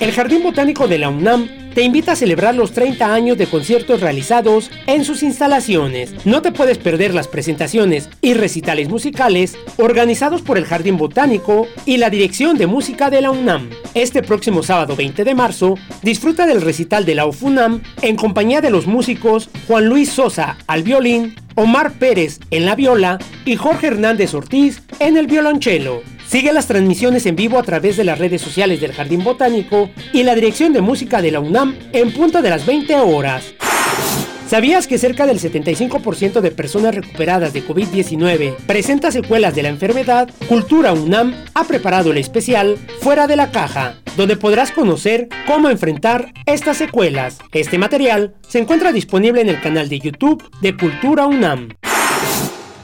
El 0.00 0.12
Jardín 0.12 0.42
Botánico 0.42 0.88
de 0.88 0.98
la 0.98 1.08
UNAM 1.08 1.63
te 1.74 1.82
invita 1.82 2.12
a 2.12 2.16
celebrar 2.16 2.54
los 2.54 2.72
30 2.72 3.12
años 3.12 3.36
de 3.36 3.46
conciertos 3.46 4.00
realizados 4.00 4.70
en 4.86 5.04
sus 5.04 5.22
instalaciones. 5.22 6.14
No 6.24 6.40
te 6.40 6.52
puedes 6.52 6.78
perder 6.78 7.14
las 7.14 7.26
presentaciones 7.26 8.08
y 8.20 8.34
recitales 8.34 8.88
musicales 8.88 9.58
organizados 9.76 10.42
por 10.42 10.56
el 10.56 10.66
Jardín 10.66 10.96
Botánico 10.96 11.66
y 11.84 11.96
la 11.96 12.10
Dirección 12.10 12.56
de 12.56 12.68
Música 12.68 13.10
de 13.10 13.22
la 13.22 13.32
UNAM. 13.32 13.70
Este 13.94 14.22
próximo 14.22 14.62
sábado 14.62 14.94
20 14.94 15.24
de 15.24 15.34
marzo, 15.34 15.74
disfruta 16.02 16.46
del 16.46 16.62
recital 16.62 17.04
de 17.04 17.16
la 17.16 17.26
UFUNAM 17.26 17.82
en 18.02 18.16
compañía 18.16 18.60
de 18.60 18.70
los 18.70 18.86
músicos 18.86 19.50
Juan 19.66 19.88
Luis 19.88 20.10
Sosa 20.10 20.56
al 20.68 20.84
violín, 20.84 21.34
Omar 21.56 21.92
Pérez 21.92 22.40
en 22.50 22.66
la 22.66 22.76
viola 22.76 23.18
y 23.44 23.56
Jorge 23.56 23.88
Hernández 23.88 24.34
Ortiz 24.34 24.82
en 25.00 25.16
el 25.16 25.26
violonchelo. 25.26 26.13
Sigue 26.28 26.52
las 26.52 26.66
transmisiones 26.66 27.26
en 27.26 27.36
vivo 27.36 27.58
a 27.58 27.62
través 27.62 27.96
de 27.96 28.04
las 28.04 28.18
redes 28.18 28.42
sociales 28.42 28.80
del 28.80 28.92
Jardín 28.92 29.22
Botánico 29.22 29.90
y 30.12 30.22
la 30.22 30.34
Dirección 30.34 30.72
de 30.72 30.80
Música 30.80 31.22
de 31.22 31.30
la 31.30 31.40
UNAM 31.40 31.76
en 31.92 32.12
punto 32.12 32.42
de 32.42 32.50
las 32.50 32.66
20 32.66 32.94
horas. 32.96 33.54
¿Sabías 34.48 34.86
que 34.86 34.98
cerca 34.98 35.26
del 35.26 35.40
75% 35.40 36.40
de 36.40 36.50
personas 36.50 36.94
recuperadas 36.94 37.52
de 37.52 37.66
COVID-19 37.66 38.56
presenta 38.66 39.10
secuelas 39.10 39.54
de 39.54 39.62
la 39.62 39.70
enfermedad? 39.70 40.28
Cultura 40.48 40.92
UNAM 40.92 41.34
ha 41.54 41.64
preparado 41.64 42.10
el 42.10 42.18
especial 42.18 42.76
Fuera 43.00 43.26
de 43.26 43.36
la 43.36 43.50
Caja, 43.50 43.96
donde 44.16 44.36
podrás 44.36 44.70
conocer 44.70 45.28
cómo 45.46 45.70
enfrentar 45.70 46.32
estas 46.46 46.76
secuelas. 46.76 47.38
Este 47.52 47.78
material 47.78 48.34
se 48.46 48.58
encuentra 48.58 48.92
disponible 48.92 49.40
en 49.40 49.48
el 49.48 49.60
canal 49.60 49.88
de 49.88 49.98
YouTube 49.98 50.44
de 50.60 50.76
Cultura 50.76 51.26
UNAM. 51.26 51.70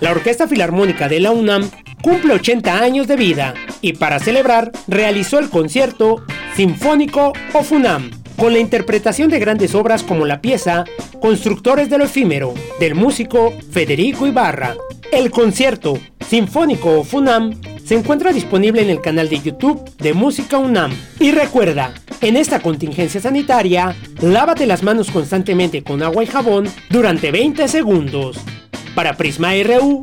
La 0.01 0.12
Orquesta 0.12 0.49
Filarmónica 0.49 1.09
de 1.09 1.20
la 1.20 1.30
UNAM 1.30 1.70
cumple 2.03 2.34
80 2.34 2.80
años 2.80 3.07
de 3.07 3.16
vida 3.16 3.55
y 3.80 3.94
para 3.94 4.18
celebrar 4.18 4.72
realizó 4.86 5.38
el 5.38 5.51
concierto 5.51 6.24
Sinfónico 6.55 7.32
of 7.53 7.72
UNAM 7.72 8.11
con 8.36 8.53
la 8.53 8.59
interpretación 8.59 9.30
de 9.30 9.38
grandes 9.38 9.74
obras 9.74 10.03
como 10.03 10.26
la 10.26 10.40
pieza 10.40 10.84
Constructores 11.20 11.90
de 11.90 11.98
lo 11.98 12.05
Efímero 12.05 12.55
del 12.78 12.94
músico 12.94 13.53
Federico 13.70 14.26
Ibarra. 14.26 14.74
El 15.12 15.30
concierto 15.30 15.98
Sinfónico 16.26 17.01
of 17.01 17.12
UNAM 17.12 17.61
se 17.84 17.96
encuentra 17.96 18.32
disponible 18.32 18.82
en 18.82 18.88
el 18.88 19.01
canal 19.01 19.28
de 19.28 19.40
YouTube 19.40 19.84
de 19.96 20.14
Música 20.14 20.59
UNAM. 20.59 20.92
Y 21.18 21.32
recuerda, 21.32 21.92
en 22.20 22.36
esta 22.36 22.61
contingencia 22.61 23.20
sanitaria, 23.20 23.96
lávate 24.20 24.64
las 24.66 24.82
manos 24.82 25.11
constantemente 25.11 25.82
con 25.82 26.03
agua 26.03 26.22
y 26.22 26.28
jabón 26.28 26.68
durante 26.88 27.32
20 27.32 27.66
segundos. 27.66 28.38
Para 28.94 29.16
Prisma 29.16 29.55
RU, 29.64 30.03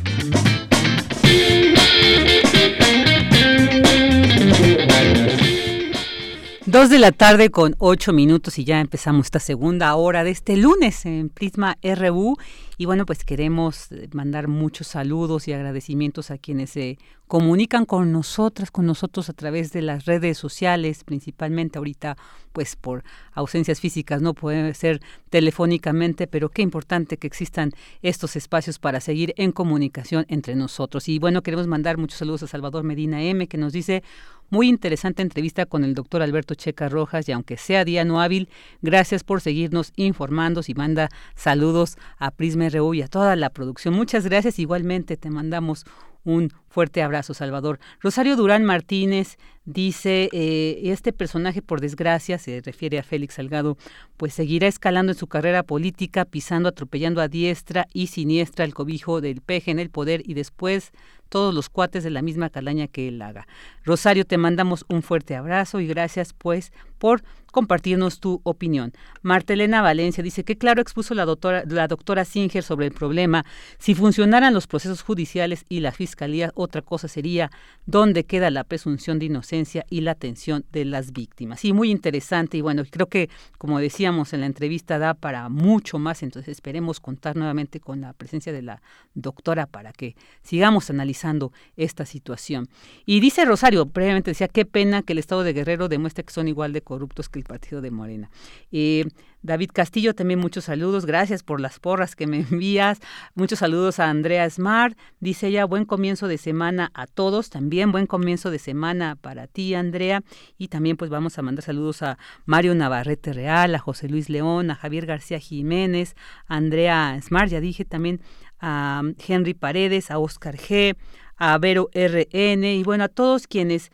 Dos 6.71 6.89
de 6.89 6.99
la 6.99 7.11
tarde 7.11 7.49
con 7.49 7.75
ocho 7.79 8.13
minutos 8.13 8.57
y 8.57 8.63
ya 8.63 8.79
empezamos 8.79 9.25
esta 9.25 9.41
segunda 9.41 9.93
hora 9.95 10.23
de 10.23 10.31
este 10.31 10.55
lunes 10.55 11.05
en 11.05 11.27
Prisma 11.27 11.77
RU. 11.83 12.37
Y 12.77 12.85
bueno, 12.85 13.05
pues 13.05 13.25
queremos 13.25 13.91
eh, 13.91 14.07
mandar 14.13 14.47
muchos 14.47 14.87
saludos 14.87 15.49
y 15.49 15.53
agradecimientos 15.53 16.31
a 16.31 16.37
quienes 16.37 16.69
se 16.69 16.97
comunican 17.27 17.85
con 17.85 18.13
nosotras, 18.13 18.71
con 18.71 18.85
nosotros 18.85 19.29
a 19.29 19.33
través 19.33 19.73
de 19.73 19.81
las 19.81 20.05
redes 20.05 20.37
sociales, 20.37 21.03
principalmente 21.03 21.77
ahorita, 21.77 22.15
pues 22.53 22.77
por 22.77 23.03
ausencias 23.33 23.81
físicas, 23.81 24.21
no 24.21 24.33
puede 24.33 24.73
ser 24.73 25.01
telefónicamente, 25.29 26.25
pero 26.25 26.49
qué 26.49 26.61
importante 26.61 27.17
que 27.17 27.27
existan 27.27 27.71
estos 28.01 28.37
espacios 28.37 28.79
para 28.79 29.01
seguir 29.01 29.33
en 29.37 29.51
comunicación 29.51 30.25
entre 30.29 30.55
nosotros. 30.55 31.09
Y 31.09 31.19
bueno, 31.19 31.43
queremos 31.43 31.67
mandar 31.67 31.97
muchos 31.97 32.19
saludos 32.19 32.43
a 32.43 32.47
Salvador 32.47 32.83
Medina 32.83 33.21
M, 33.21 33.47
que 33.47 33.57
nos 33.57 33.73
dice 33.73 34.03
muy 34.51 34.67
interesante 34.67 35.23
entrevista 35.23 35.65
con 35.65 35.83
el 35.83 35.95
doctor 35.95 36.21
Alberto 36.21 36.53
Checa 36.53 36.89
Rojas 36.89 37.27
y 37.27 37.31
aunque 37.31 37.57
sea 37.57 37.85
día 37.85 38.05
no 38.05 38.21
hábil, 38.21 38.49
gracias 38.81 39.23
por 39.23 39.41
seguirnos 39.41 39.93
informando 39.95 40.61
y 40.67 40.73
manda 40.73 41.09
saludos 41.35 41.97
a 42.17 42.31
Prisma 42.31 42.69
RU 42.69 42.93
y 42.93 43.01
a 43.01 43.07
toda 43.07 43.35
la 43.35 43.49
producción. 43.49 43.93
Muchas 43.93 44.25
gracias. 44.25 44.59
Igualmente 44.59 45.15
te 45.17 45.29
mandamos 45.29 45.85
un 46.23 46.51
fuerte 46.69 47.01
abrazo, 47.01 47.33
Salvador. 47.33 47.79
Rosario 47.99 48.35
Durán 48.35 48.63
Martínez 48.63 49.37
dice, 49.65 50.29
eh, 50.31 50.79
este 50.91 51.13
personaje, 51.13 51.61
por 51.61 51.81
desgracia, 51.81 52.37
se 52.37 52.61
refiere 52.61 52.99
a 52.99 53.03
Félix 53.03 53.35
Salgado, 53.35 53.77
pues 54.17 54.33
seguirá 54.33 54.67
escalando 54.67 55.11
en 55.11 55.17
su 55.17 55.27
carrera 55.27 55.63
política, 55.63 56.25
pisando, 56.25 56.69
atropellando 56.69 57.21
a 57.21 57.27
diestra 57.27 57.87
y 57.93 58.07
siniestra 58.07 58.65
el 58.65 58.73
cobijo 58.73 59.21
del 59.21 59.41
peje 59.41 59.71
en 59.71 59.79
el 59.79 59.89
poder 59.89 60.21
y 60.25 60.33
después 60.35 60.91
todos 61.29 61.53
los 61.53 61.69
cuates 61.69 62.03
de 62.03 62.09
la 62.09 62.21
misma 62.21 62.49
calaña 62.49 62.87
que 62.87 63.07
él 63.07 63.21
haga. 63.21 63.47
Rosario, 63.83 64.25
te 64.25 64.37
mandamos 64.37 64.85
un 64.89 65.01
fuerte 65.01 65.35
abrazo 65.35 65.79
y 65.79 65.87
gracias 65.87 66.33
pues 66.33 66.71
por 66.97 67.23
compartirnos 67.51 68.19
tu 68.19 68.41
opinión. 68.43 68.93
Martelena 69.21 69.81
Valencia 69.81 70.23
dice 70.23 70.43
que 70.43 70.57
claro 70.57 70.81
expuso 70.81 71.13
la 71.13 71.25
doctora, 71.25 71.63
la 71.67 71.87
doctora 71.87 72.25
Singer 72.25 72.63
sobre 72.63 72.85
el 72.85 72.93
problema. 72.93 73.45
Si 73.77 73.93
funcionaran 73.93 74.53
los 74.53 74.67
procesos 74.67 75.01
judiciales 75.01 75.65
y 75.67 75.81
la 75.81 75.91
fiscalía, 75.91 76.51
otra 76.55 76.81
cosa 76.81 77.07
sería 77.07 77.51
dónde 77.85 78.23
queda 78.23 78.49
la 78.51 78.63
presunción 78.63 79.19
de 79.19 79.25
inocencia 79.25 79.85
y 79.89 80.01
la 80.01 80.11
atención 80.11 80.63
de 80.71 80.85
las 80.85 81.11
víctimas. 81.11 81.65
Y 81.65 81.73
muy 81.73 81.91
interesante 81.91 82.57
y 82.57 82.61
bueno, 82.61 82.83
creo 82.89 83.07
que 83.07 83.29
como 83.57 83.79
decíamos 83.79 84.33
en 84.33 84.41
la 84.41 84.45
entrevista 84.45 84.97
da 84.97 85.13
para 85.13 85.49
mucho 85.49 85.99
más, 85.99 86.23
entonces 86.23 86.53
esperemos 86.53 86.99
contar 86.99 87.35
nuevamente 87.35 87.79
con 87.79 88.01
la 88.01 88.13
presencia 88.13 88.53
de 88.53 88.61
la 88.61 88.81
doctora 89.13 89.65
para 89.65 89.91
que 89.91 90.15
sigamos 90.41 90.89
analizando 90.89 91.51
esta 91.75 92.05
situación. 92.05 92.69
Y 93.05 93.19
dice 93.19 93.43
Rosario, 93.43 93.70
previamente 93.91 94.31
decía, 94.31 94.47
qué 94.47 94.65
pena 94.65 95.01
que 95.01 95.13
el 95.13 95.19
Estado 95.19 95.43
de 95.43 95.53
Guerrero 95.53 95.87
demuestre 95.87 96.23
que 96.23 96.33
son 96.33 96.47
igual 96.47 96.73
de 96.73 96.81
corruptos 96.81 97.29
que 97.29 97.39
el 97.39 97.45
partido 97.45 97.81
de 97.81 97.91
Morena. 97.91 98.29
Eh, 98.71 99.05
David 99.43 99.71
Castillo, 99.73 100.13
también 100.13 100.39
muchos 100.39 100.65
saludos. 100.65 101.05
Gracias 101.05 101.41
por 101.41 101.59
las 101.59 101.79
porras 101.79 102.15
que 102.15 102.27
me 102.27 102.39
envías. 102.49 102.99
Muchos 103.33 103.59
saludos 103.59 103.99
a 103.99 104.09
Andrea 104.09 104.49
Smart. 104.49 104.97
Dice 105.19 105.47
ella, 105.47 105.65
buen 105.65 105.85
comienzo 105.85 106.27
de 106.27 106.37
semana 106.37 106.91
a 106.93 107.07
todos. 107.07 107.49
También 107.49 107.91
buen 107.91 108.05
comienzo 108.05 108.51
de 108.51 108.59
semana 108.59 109.15
para 109.15 109.47
ti, 109.47 109.73
Andrea. 109.73 110.23
Y 110.57 110.67
también 110.67 110.97
pues 110.97 111.09
vamos 111.09 111.37
a 111.37 111.41
mandar 111.41 111.63
saludos 111.63 112.03
a 112.03 112.17
Mario 112.45 112.75
Navarrete 112.75 113.33
Real, 113.33 113.73
a 113.73 113.79
José 113.79 114.09
Luis 114.09 114.29
León, 114.29 114.69
a 114.69 114.75
Javier 114.75 115.05
García 115.05 115.39
Jiménez, 115.39 116.15
a 116.47 116.57
Andrea 116.57 117.19
Smart, 117.21 117.49
ya 117.49 117.59
dije 117.59 117.85
también 117.85 118.21
a 118.59 119.01
Henry 119.27 119.53
Paredes, 119.53 120.11
a 120.11 120.19
Oscar 120.19 120.55
G, 120.55 120.95
a 121.43 121.57
Vero 121.57 121.89
RN 121.95 122.63
y 122.65 122.83
bueno, 122.83 123.05
a 123.05 123.07
todos 123.07 123.47
quienes 123.47 123.91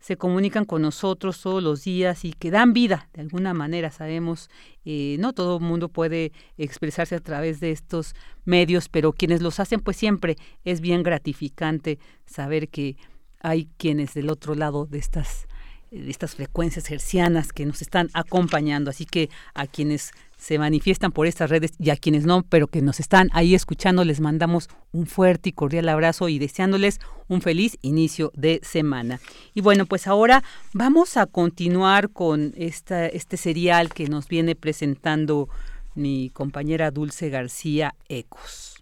se 0.00 0.16
comunican 0.16 0.64
con 0.64 0.80
nosotros 0.80 1.38
todos 1.42 1.62
los 1.62 1.84
días 1.84 2.24
y 2.24 2.32
que 2.32 2.50
dan 2.50 2.72
vida 2.72 3.10
de 3.12 3.20
alguna 3.20 3.52
manera. 3.52 3.90
Sabemos, 3.90 4.48
eh, 4.86 5.16
no 5.18 5.34
todo 5.34 5.58
el 5.58 5.62
mundo 5.62 5.90
puede 5.90 6.32
expresarse 6.56 7.14
a 7.14 7.20
través 7.20 7.60
de 7.60 7.70
estos 7.70 8.14
medios, 8.46 8.88
pero 8.88 9.12
quienes 9.12 9.42
los 9.42 9.60
hacen, 9.60 9.80
pues 9.80 9.98
siempre 9.98 10.36
es 10.64 10.80
bien 10.80 11.02
gratificante 11.02 11.98
saber 12.24 12.70
que 12.70 12.96
hay 13.40 13.68
quienes 13.76 14.14
del 14.14 14.30
otro 14.30 14.54
lado 14.54 14.86
de 14.86 14.96
estas 14.96 15.46
estas 15.90 16.34
frecuencias 16.34 16.90
hercianas 16.90 17.52
que 17.52 17.66
nos 17.66 17.82
están 17.82 18.08
acompañando. 18.12 18.90
Así 18.90 19.06
que 19.06 19.30
a 19.54 19.66
quienes 19.66 20.12
se 20.36 20.58
manifiestan 20.58 21.12
por 21.12 21.26
estas 21.26 21.50
redes 21.50 21.72
y 21.78 21.90
a 21.90 21.96
quienes 21.96 22.26
no, 22.26 22.42
pero 22.42 22.66
que 22.66 22.82
nos 22.82 23.00
están 23.00 23.30
ahí 23.32 23.54
escuchando, 23.54 24.04
les 24.04 24.20
mandamos 24.20 24.68
un 24.92 25.06
fuerte 25.06 25.48
y 25.48 25.52
cordial 25.52 25.88
abrazo 25.88 26.28
y 26.28 26.38
deseándoles 26.38 27.00
un 27.28 27.40
feliz 27.40 27.78
inicio 27.82 28.32
de 28.34 28.60
semana. 28.62 29.20
Y 29.54 29.60
bueno, 29.60 29.86
pues 29.86 30.06
ahora 30.06 30.42
vamos 30.72 31.16
a 31.16 31.26
continuar 31.26 32.10
con 32.10 32.52
esta, 32.56 33.06
este 33.06 33.36
serial 33.36 33.92
que 33.92 34.08
nos 34.08 34.28
viene 34.28 34.54
presentando 34.54 35.48
mi 35.94 36.30
compañera 36.30 36.90
Dulce 36.90 37.30
García 37.30 37.94
Ecos. 38.08 38.75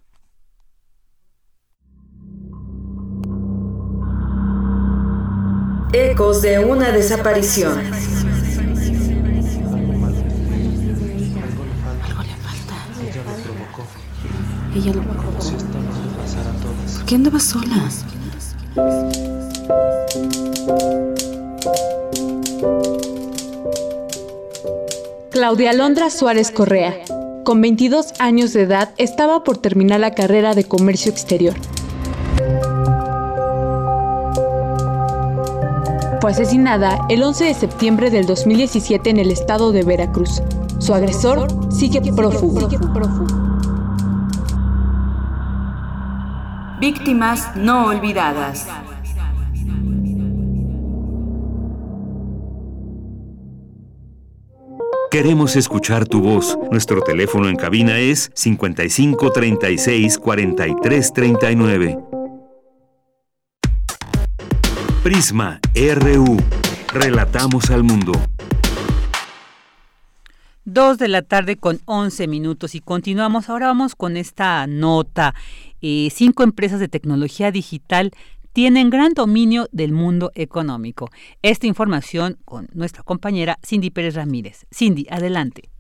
Ecos 5.97 6.42
de 6.42 6.59
una 6.59 6.90
desaparición. 6.90 7.78
Ella 14.74 14.92
lo 14.92 15.03
provocó. 15.03 15.38
¿Por 16.97 17.05
qué 17.07 17.14
andaba 17.14 17.38
sola? 17.38 17.88
Claudia 25.30 25.70
Alondra 25.70 26.11
Suárez 26.11 26.51
Correa, 26.51 26.97
con 27.45 27.61
22 27.61 28.14
años 28.18 28.53
de 28.53 28.62
edad, 28.62 28.90
estaba 28.97 29.45
por 29.45 29.59
terminar 29.59 30.01
la 30.01 30.12
carrera 30.12 30.57
de 30.57 30.64
comercio 30.64 31.12
exterior. 31.12 31.55
Fue 36.25 36.31
asesinada 36.31 37.05
el 37.11 37.22
11 37.22 37.45
de 37.45 37.53
septiembre 37.53 38.09
del 38.09 38.25
2017 38.25 39.11
en 39.11 39.18
el 39.18 39.31
estado 39.31 39.72
de 39.72 39.83
Veracruz. 39.83 40.41
Su 40.79 40.95
agresor 40.95 41.49
sigue 41.70 42.01
prófugo. 42.01 42.66
Víctimas 46.81 47.55
no 47.57 47.89
olvidadas. 47.89 48.66
Queremos 55.11 55.57
escuchar 55.57 56.09
tu 56.09 56.22
voz. 56.22 56.59
Nuestro 56.70 57.03
teléfono 57.03 57.51
en 57.51 57.57
cabina 57.57 57.99
es 57.99 58.31
55 58.33 59.31
36 59.31 60.16
43 60.16 61.12
39. 61.12 62.14
Prisma 65.05 65.61
RU. 65.74 66.38
Relatamos 66.94 67.68
al 67.68 67.84
mundo. 67.84 68.12
Dos 70.64 70.96
de 70.96 71.09
la 71.09 71.20
tarde 71.20 71.57
con 71.57 71.78
11 71.84 72.26
minutos 72.26 72.74
y 72.74 72.80
continuamos. 72.80 73.50
Ahora 73.50 73.66
vamos 73.66 73.96
con 73.96 74.16
esta 74.16 74.66
nota. 74.66 75.34
Eh, 75.82 76.09
cinco 76.11 76.42
empresas 76.42 76.80
de 76.80 76.88
tecnología 76.88 77.52
digital 77.52 78.12
tienen 78.55 78.88
gran 78.88 79.12
dominio 79.12 79.68
del 79.72 79.92
mundo 79.92 80.32
económico. 80.34 81.11
Esta 81.42 81.66
información 81.66 82.38
con 82.46 82.68
nuestra 82.72 83.02
compañera 83.02 83.59
Cindy 83.62 83.90
Pérez 83.90 84.14
Ramírez. 84.14 84.64
Cindy, 84.72 85.07
adelante. 85.11 85.74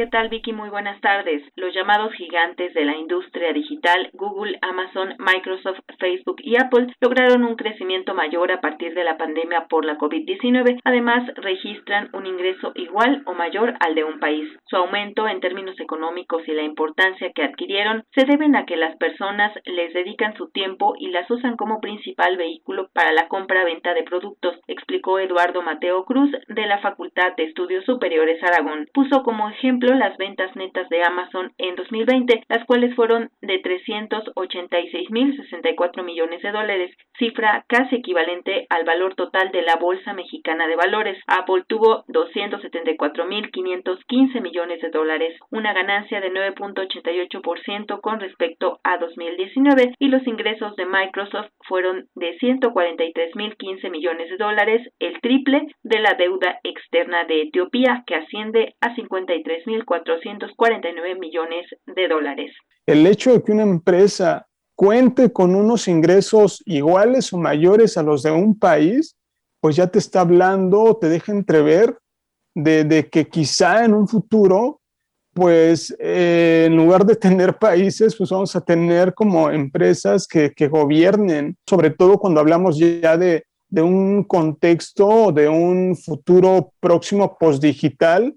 ¿Qué 0.00 0.06
tal 0.06 0.30
Vicky? 0.30 0.54
Muy 0.54 0.70
buenas 0.70 0.98
tardes. 1.02 1.42
Los 1.56 1.74
llamados 1.74 2.14
gigantes 2.14 2.72
de 2.72 2.86
la 2.86 2.96
industria 2.96 3.52
digital, 3.52 4.08
Google, 4.14 4.58
Amazon, 4.62 5.14
Microsoft, 5.18 5.80
Facebook 5.98 6.36
y 6.38 6.56
Apple, 6.56 6.86
lograron 7.02 7.44
un 7.44 7.54
crecimiento 7.54 8.14
mayor 8.14 8.50
a 8.50 8.62
partir 8.62 8.94
de 8.94 9.04
la 9.04 9.18
pandemia 9.18 9.66
por 9.68 9.84
la 9.84 9.98
COVID-19. 9.98 10.80
Además, 10.84 11.30
registran 11.34 12.08
un 12.14 12.24
ingreso 12.24 12.72
igual 12.76 13.22
o 13.26 13.34
mayor 13.34 13.74
al 13.78 13.94
de 13.94 14.04
un 14.04 14.20
país. 14.20 14.48
Su 14.64 14.76
aumento 14.76 15.28
en 15.28 15.40
términos 15.40 15.78
económicos 15.78 16.48
y 16.48 16.52
la 16.52 16.62
importancia 16.62 17.30
que 17.34 17.42
adquirieron 17.42 18.04
se 18.14 18.24
deben 18.24 18.56
a 18.56 18.64
que 18.64 18.78
las 18.78 18.96
personas 18.96 19.52
les 19.66 19.92
dedican 19.92 20.34
su 20.34 20.48
tiempo 20.48 20.94
y 20.98 21.10
las 21.10 21.30
usan 21.30 21.58
como 21.58 21.82
principal 21.82 22.38
vehículo 22.38 22.88
para 22.94 23.12
la 23.12 23.28
compra-venta 23.28 23.92
de 23.92 24.04
productos, 24.04 24.58
explicó 24.66 25.18
Eduardo 25.18 25.60
Mateo 25.60 26.06
Cruz 26.06 26.30
de 26.48 26.66
la 26.66 26.78
Facultad 26.78 27.36
de 27.36 27.44
Estudios 27.44 27.84
Superiores 27.84 28.42
Aragón. 28.42 28.88
Puso 28.94 29.22
como 29.24 29.50
ejemplo 29.50 29.89
las 29.94 30.16
ventas 30.16 30.56
netas 30.56 30.88
de 30.88 31.02
Amazon 31.02 31.52
en 31.58 31.76
2020, 31.76 32.44
las 32.48 32.64
cuales 32.66 32.94
fueron 32.94 33.30
de 33.40 33.60
386.064 33.62 36.04
millones 36.04 36.42
de 36.42 36.52
dólares, 36.52 36.94
cifra 37.18 37.64
casi 37.68 37.96
equivalente 37.96 38.66
al 38.70 38.84
valor 38.84 39.14
total 39.14 39.50
de 39.50 39.62
la 39.62 39.76
Bolsa 39.76 40.12
Mexicana 40.12 40.66
de 40.66 40.76
Valores. 40.76 41.18
Apple 41.26 41.64
tuvo 41.66 42.04
274.515 42.06 44.40
millones 44.40 44.80
de 44.80 44.90
dólares, 44.90 45.36
una 45.50 45.72
ganancia 45.72 46.20
de 46.20 46.30
9.88% 46.30 48.00
con 48.00 48.20
respecto 48.20 48.78
a 48.84 48.98
2019 48.98 49.94
y 49.98 50.08
los 50.08 50.24
ingresos 50.26 50.76
de 50.76 50.86
Microsoft 50.86 51.50
fueron 51.66 52.06
de 52.14 52.38
143.015 52.38 53.90
millones 53.90 54.30
de 54.30 54.36
dólares, 54.36 54.88
el 54.98 55.20
triple 55.20 55.66
de 55.82 56.00
la 56.00 56.14
deuda 56.14 56.58
externa 56.64 57.24
de 57.24 57.42
Etiopía 57.42 58.02
que 58.06 58.16
asciende 58.16 58.74
a 58.80 58.94
53.449 59.84 61.18
millones 61.18 61.66
de 61.86 62.08
dólares. 62.08 62.52
El 62.86 63.06
hecho 63.06 63.32
de 63.32 63.42
que 63.42 63.52
una 63.52 63.62
empresa 63.62 64.46
cuente 64.74 65.30
con 65.30 65.54
unos 65.54 65.88
ingresos 65.88 66.62
iguales 66.64 67.32
o 67.32 67.38
mayores 67.38 67.98
a 67.98 68.02
los 68.02 68.22
de 68.22 68.30
un 68.30 68.58
país, 68.58 69.14
pues 69.60 69.76
ya 69.76 69.86
te 69.86 69.98
está 69.98 70.22
hablando, 70.22 70.96
te 70.98 71.08
deja 71.08 71.32
entrever 71.32 71.98
de, 72.54 73.08
que 73.10 73.28
quizá 73.28 73.84
en 73.84 73.94
un 73.94 74.08
futuro, 74.08 74.80
pues 75.34 75.94
eh, 75.98 76.64
en 76.66 76.76
lugar 76.76 77.04
de 77.04 77.14
tener 77.16 77.58
países, 77.58 78.16
pues 78.16 78.30
vamos 78.30 78.56
a 78.56 78.60
tener 78.62 79.14
como 79.14 79.50
empresas 79.50 80.26
que, 80.26 80.52
gobiernen, 80.68 81.56
sobre 81.68 81.90
todo 81.90 82.18
cuando 82.18 82.40
hablamos 82.40 82.78
ya 82.78 83.16
de, 83.16 83.44
de 83.68 83.82
un 83.82 84.24
contexto, 84.24 85.30
de 85.30 85.48
un 85.48 85.94
futuro 85.94 86.72
próximo 86.80 87.36
postdigital, 87.38 88.34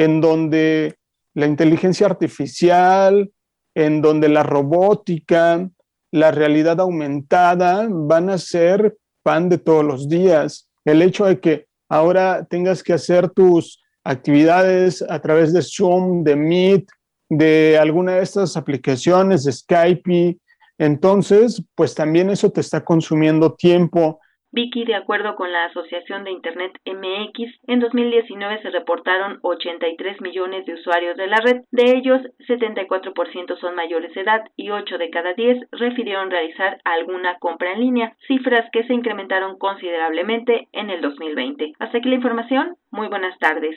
en 0.00 0.22
donde 0.22 0.94
la 1.34 1.44
inteligencia 1.44 2.06
artificial, 2.06 3.30
en 3.74 4.00
donde 4.00 4.30
la 4.30 4.42
robótica, 4.42 5.68
la 6.10 6.30
realidad 6.30 6.80
aumentada 6.80 7.86
van 7.90 8.30
a 8.30 8.38
ser 8.38 8.96
pan 9.22 9.50
de 9.50 9.58
todos 9.58 9.84
los 9.84 10.08
días. 10.08 10.70
El 10.86 11.02
hecho 11.02 11.26
de 11.26 11.38
que 11.38 11.66
ahora 11.90 12.46
tengas 12.48 12.82
que 12.82 12.94
hacer 12.94 13.28
tus 13.28 13.82
actividades 14.02 15.04
a 15.06 15.20
través 15.20 15.52
de 15.52 15.60
Zoom, 15.60 16.24
de 16.24 16.34
Meet, 16.34 16.88
de 17.28 17.76
alguna 17.78 18.14
de 18.14 18.22
estas 18.22 18.56
aplicaciones, 18.56 19.44
de 19.44 19.52
Skype, 19.52 20.38
entonces, 20.78 21.62
pues 21.74 21.94
también 21.94 22.30
eso 22.30 22.50
te 22.50 22.62
está 22.62 22.82
consumiendo 22.82 23.52
tiempo 23.52 24.18
Vicky, 24.52 24.84
de 24.84 24.96
acuerdo 24.96 25.36
con 25.36 25.52
la 25.52 25.66
Asociación 25.66 26.24
de 26.24 26.32
Internet 26.32 26.72
MX, 26.84 27.50
en 27.68 27.80
2019 27.80 28.62
se 28.62 28.70
reportaron 28.70 29.38
83 29.42 30.20
millones 30.20 30.66
de 30.66 30.74
usuarios 30.74 31.16
de 31.16 31.28
la 31.28 31.36
red. 31.36 31.62
De 31.70 31.96
ellos, 31.96 32.20
74% 32.48 33.60
son 33.60 33.74
mayores 33.76 34.12
de 34.14 34.22
edad 34.22 34.42
y 34.56 34.70
8 34.70 34.98
de 34.98 35.10
cada 35.10 35.34
10 35.34 35.68
refirieron 35.70 36.30
realizar 36.30 36.80
alguna 36.84 37.38
compra 37.38 37.72
en 37.72 37.80
línea, 37.80 38.16
cifras 38.26 38.68
que 38.72 38.84
se 38.84 38.94
incrementaron 38.94 39.56
considerablemente 39.58 40.68
en 40.72 40.90
el 40.90 41.00
2020. 41.00 41.72
Hasta 41.78 41.98
aquí 41.98 42.08
la 42.08 42.16
información. 42.16 42.76
Muy 42.90 43.08
buenas 43.08 43.38
tardes. 43.38 43.76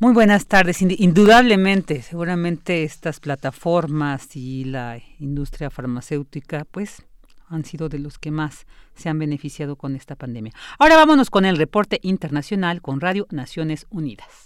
Muy 0.00 0.12
buenas 0.12 0.48
tardes. 0.48 0.82
Indudablemente, 0.82 2.02
seguramente 2.02 2.82
estas 2.82 3.20
plataformas 3.20 4.36
y 4.36 4.64
la 4.64 4.98
industria 5.20 5.70
farmacéutica, 5.70 6.64
pues 6.70 7.06
han 7.48 7.64
sido 7.64 7.88
de 7.88 7.98
los 7.98 8.18
que 8.18 8.30
más 8.30 8.66
se 8.94 9.08
han 9.08 9.18
beneficiado 9.18 9.76
con 9.76 9.96
esta 9.96 10.16
pandemia. 10.16 10.52
Ahora 10.78 10.96
vámonos 10.96 11.30
con 11.30 11.44
el 11.44 11.56
reporte 11.56 12.00
internacional 12.02 12.82
con 12.82 13.00
Radio 13.00 13.26
Naciones 13.30 13.86
Unidas. 13.90 14.43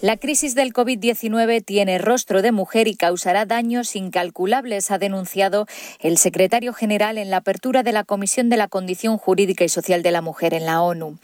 La 0.00 0.16
crisis 0.16 0.54
del 0.54 0.72
COVID-19 0.72 1.64
tiene 1.64 1.98
rostro 1.98 2.40
de 2.40 2.52
mujer 2.52 2.86
y 2.86 2.94
causará 2.94 3.46
daños 3.46 3.96
incalculables, 3.96 4.92
ha 4.92 4.98
denunciado 4.98 5.66
el 5.98 6.18
secretario 6.18 6.72
general 6.72 7.18
en 7.18 7.30
la 7.30 7.38
apertura 7.38 7.82
de 7.82 7.90
la 7.90 8.04
Comisión 8.04 8.48
de 8.48 8.56
la 8.56 8.68
Condición 8.68 9.18
Jurídica 9.18 9.64
y 9.64 9.68
Social 9.68 10.04
de 10.04 10.12
la 10.12 10.22
Mujer 10.22 10.54
en 10.54 10.66
la 10.66 10.82
ONU. 10.82 11.18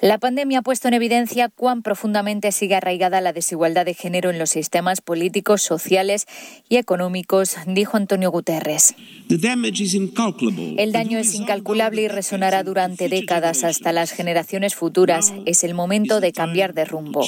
La 0.00 0.18
pandemia 0.18 0.58
ha 0.58 0.62
puesto 0.62 0.88
en 0.88 0.94
evidencia 0.94 1.48
cuán 1.48 1.82
profundamente 1.82 2.50
sigue 2.50 2.74
arraigada 2.74 3.20
la 3.20 3.32
desigualdad 3.32 3.84
de 3.84 3.94
género 3.94 4.30
en 4.30 4.40
los 4.40 4.50
sistemas 4.50 5.00
políticos, 5.00 5.62
sociales 5.62 6.26
y 6.68 6.78
económicos, 6.78 7.54
dijo 7.68 7.96
Antonio 7.96 8.32
Guterres. 8.32 8.96
El 9.28 10.92
daño 10.92 11.18
es 11.18 11.34
incalculable 11.34 12.02
y 12.02 12.08
resonará 12.08 12.64
durante 12.64 13.08
décadas 13.08 13.62
hasta 13.62 13.92
las 13.92 14.10
generaciones 14.10 14.74
futuras. 14.74 15.32
Es 15.46 15.62
el 15.62 15.74
momento 15.74 16.20
de 16.20 16.32
cambiar 16.32 16.74
de 16.74 16.84
rumbo. 16.84 17.24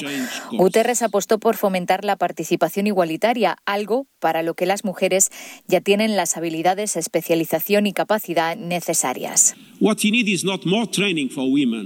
Guterres 0.51 0.88
apostó 1.01 1.39
por 1.39 1.55
fomentar 1.55 2.03
la 2.03 2.15
participación 2.15 2.87
igualitaria, 2.87 3.57
algo 3.65 4.07
para 4.19 4.43
lo 4.43 4.53
que 4.53 4.65
las 4.65 4.83
mujeres 4.83 5.29
ya 5.67 5.81
tienen 5.81 6.15
las 6.15 6.37
habilidades, 6.37 6.95
especialización 6.95 7.87
y 7.87 7.93
capacidad 7.93 8.55
necesarias. 8.57 9.55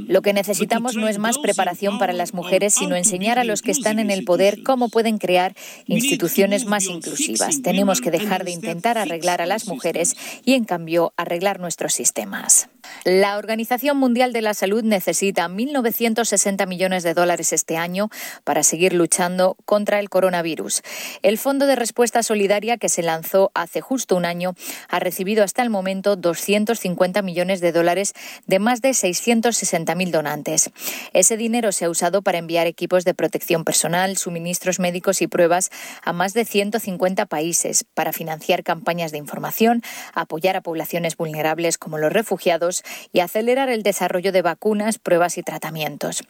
Lo 0.07 0.21
que 0.21 0.33
necesitamos 0.33 0.95
no 0.95 1.07
es 1.07 1.19
más 1.19 1.37
preparación 1.37 1.99
para 1.99 2.13
las 2.13 2.33
mujeres, 2.33 2.73
sino 2.73 2.95
enseñar 2.95 3.37
a 3.37 3.43
los 3.43 3.61
que 3.61 3.71
están 3.71 3.99
en 3.99 4.09
el 4.09 4.25
poder 4.25 4.63
cómo 4.63 4.89
pueden 4.89 5.17
crear 5.17 5.55
instituciones 5.85 6.65
más 6.65 6.85
inclusivas. 6.85 7.61
Tenemos 7.61 8.01
que 8.01 8.11
dejar 8.11 8.45
de 8.45 8.51
intentar 8.51 8.97
arreglar 8.97 9.41
a 9.41 9.45
las 9.45 9.67
mujeres 9.67 10.15
y, 10.43 10.53
en 10.53 10.63
cambio, 10.63 11.13
arreglar 11.17 11.59
nuestros 11.59 11.93
sistemas. 11.93 12.69
La 13.05 13.37
Organización 13.37 13.97
Mundial 13.97 14.31
de 14.31 14.41
la 14.41 14.53
Salud 14.53 14.81
necesita 14.81 15.49
1.960 15.49 16.65
millones 16.67 17.03
de 17.03 17.13
dólares 17.13 17.51
este 17.51 17.75
año 17.75 18.09
para 18.45 18.63
seguir 18.63 18.93
luchando 18.93 19.57
contra 19.65 19.99
el 19.99 20.09
coronavirus. 20.09 20.83
El 21.21 21.37
Fondo 21.37 21.65
de 21.65 21.75
Respuesta 21.75 22.23
Solidaria, 22.23 22.77
que 22.77 22.87
se 22.87 23.03
lanzó 23.03 23.51
hace 23.55 23.81
justo 23.81 24.15
un 24.15 24.23
año, 24.23 24.55
ha 24.87 24.99
recibido 24.99 25.43
hasta 25.43 25.61
el 25.63 25.69
momento 25.69 26.15
250 26.15 27.21
millones 27.23 27.59
de 27.59 27.73
dólares 27.73 28.13
de 28.47 28.59
más 28.59 28.81
de 28.81 28.91
660.000 28.91 30.11
donantes. 30.11 30.71
Ese 31.11 31.35
dinero 31.35 31.73
se 31.73 31.83
ha 31.83 31.89
usado 31.89 32.21
para 32.21 32.37
enviar 32.37 32.67
equipos 32.67 33.03
de 33.03 33.13
protección 33.13 33.65
personal, 33.65 34.15
suministros 34.15 34.79
médicos 34.79 35.21
y 35.21 35.27
pruebas 35.27 35.71
a 36.03 36.13
más 36.13 36.33
de 36.33 36.45
150 36.45 37.25
países, 37.25 37.83
para 37.93 38.13
financiar 38.13 38.63
campañas 38.63 39.11
de 39.11 39.17
información, 39.17 39.81
apoyar 40.13 40.55
a 40.55 40.61
poblaciones 40.61 41.17
vulnerables 41.17 41.77
como 41.77 41.97
los 41.97 42.13
refugiados, 42.13 42.72
y 43.11 43.19
acelerar 43.19 43.69
el 43.69 43.83
desarrollo 43.83 44.31
de 44.31 44.41
vacunas, 44.41 44.97
pruebas 44.97 45.37
y 45.37 45.43
tratamientos. 45.43 46.23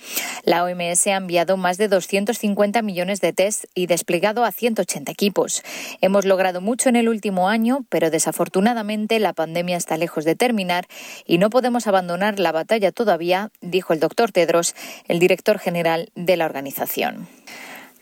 La 0.43 0.63
OMS 0.63 1.07
ha 1.07 1.15
enviado 1.15 1.55
más 1.55 1.77
de 1.77 1.87
250 1.87 2.81
millones 2.81 3.21
de 3.21 3.31
test 3.31 3.65
y 3.73 3.85
desplegado 3.87 4.43
a 4.43 4.51
180 4.51 5.11
equipos. 5.11 5.63
Hemos 6.01 6.25
logrado 6.25 6.59
mucho 6.59 6.89
en 6.89 6.95
el 6.95 7.07
último 7.07 7.47
año, 7.47 7.85
pero 7.89 8.09
desafortunadamente 8.09 9.19
la 9.19 9.33
pandemia 9.33 9.77
está 9.77 9.97
lejos 9.97 10.25
de 10.25 10.35
terminar 10.35 10.87
y 11.25 11.37
no 11.37 11.49
podemos 11.49 11.87
abandonar 11.87 12.39
la 12.39 12.51
batalla 12.51 12.91
todavía, 12.91 13.51
dijo 13.61 13.93
el 13.93 13.99
doctor 13.99 14.31
Tedros, 14.31 14.75
el 15.07 15.19
director 15.19 15.59
general 15.59 16.09
de 16.15 16.37
la 16.37 16.45
organización. 16.45 17.27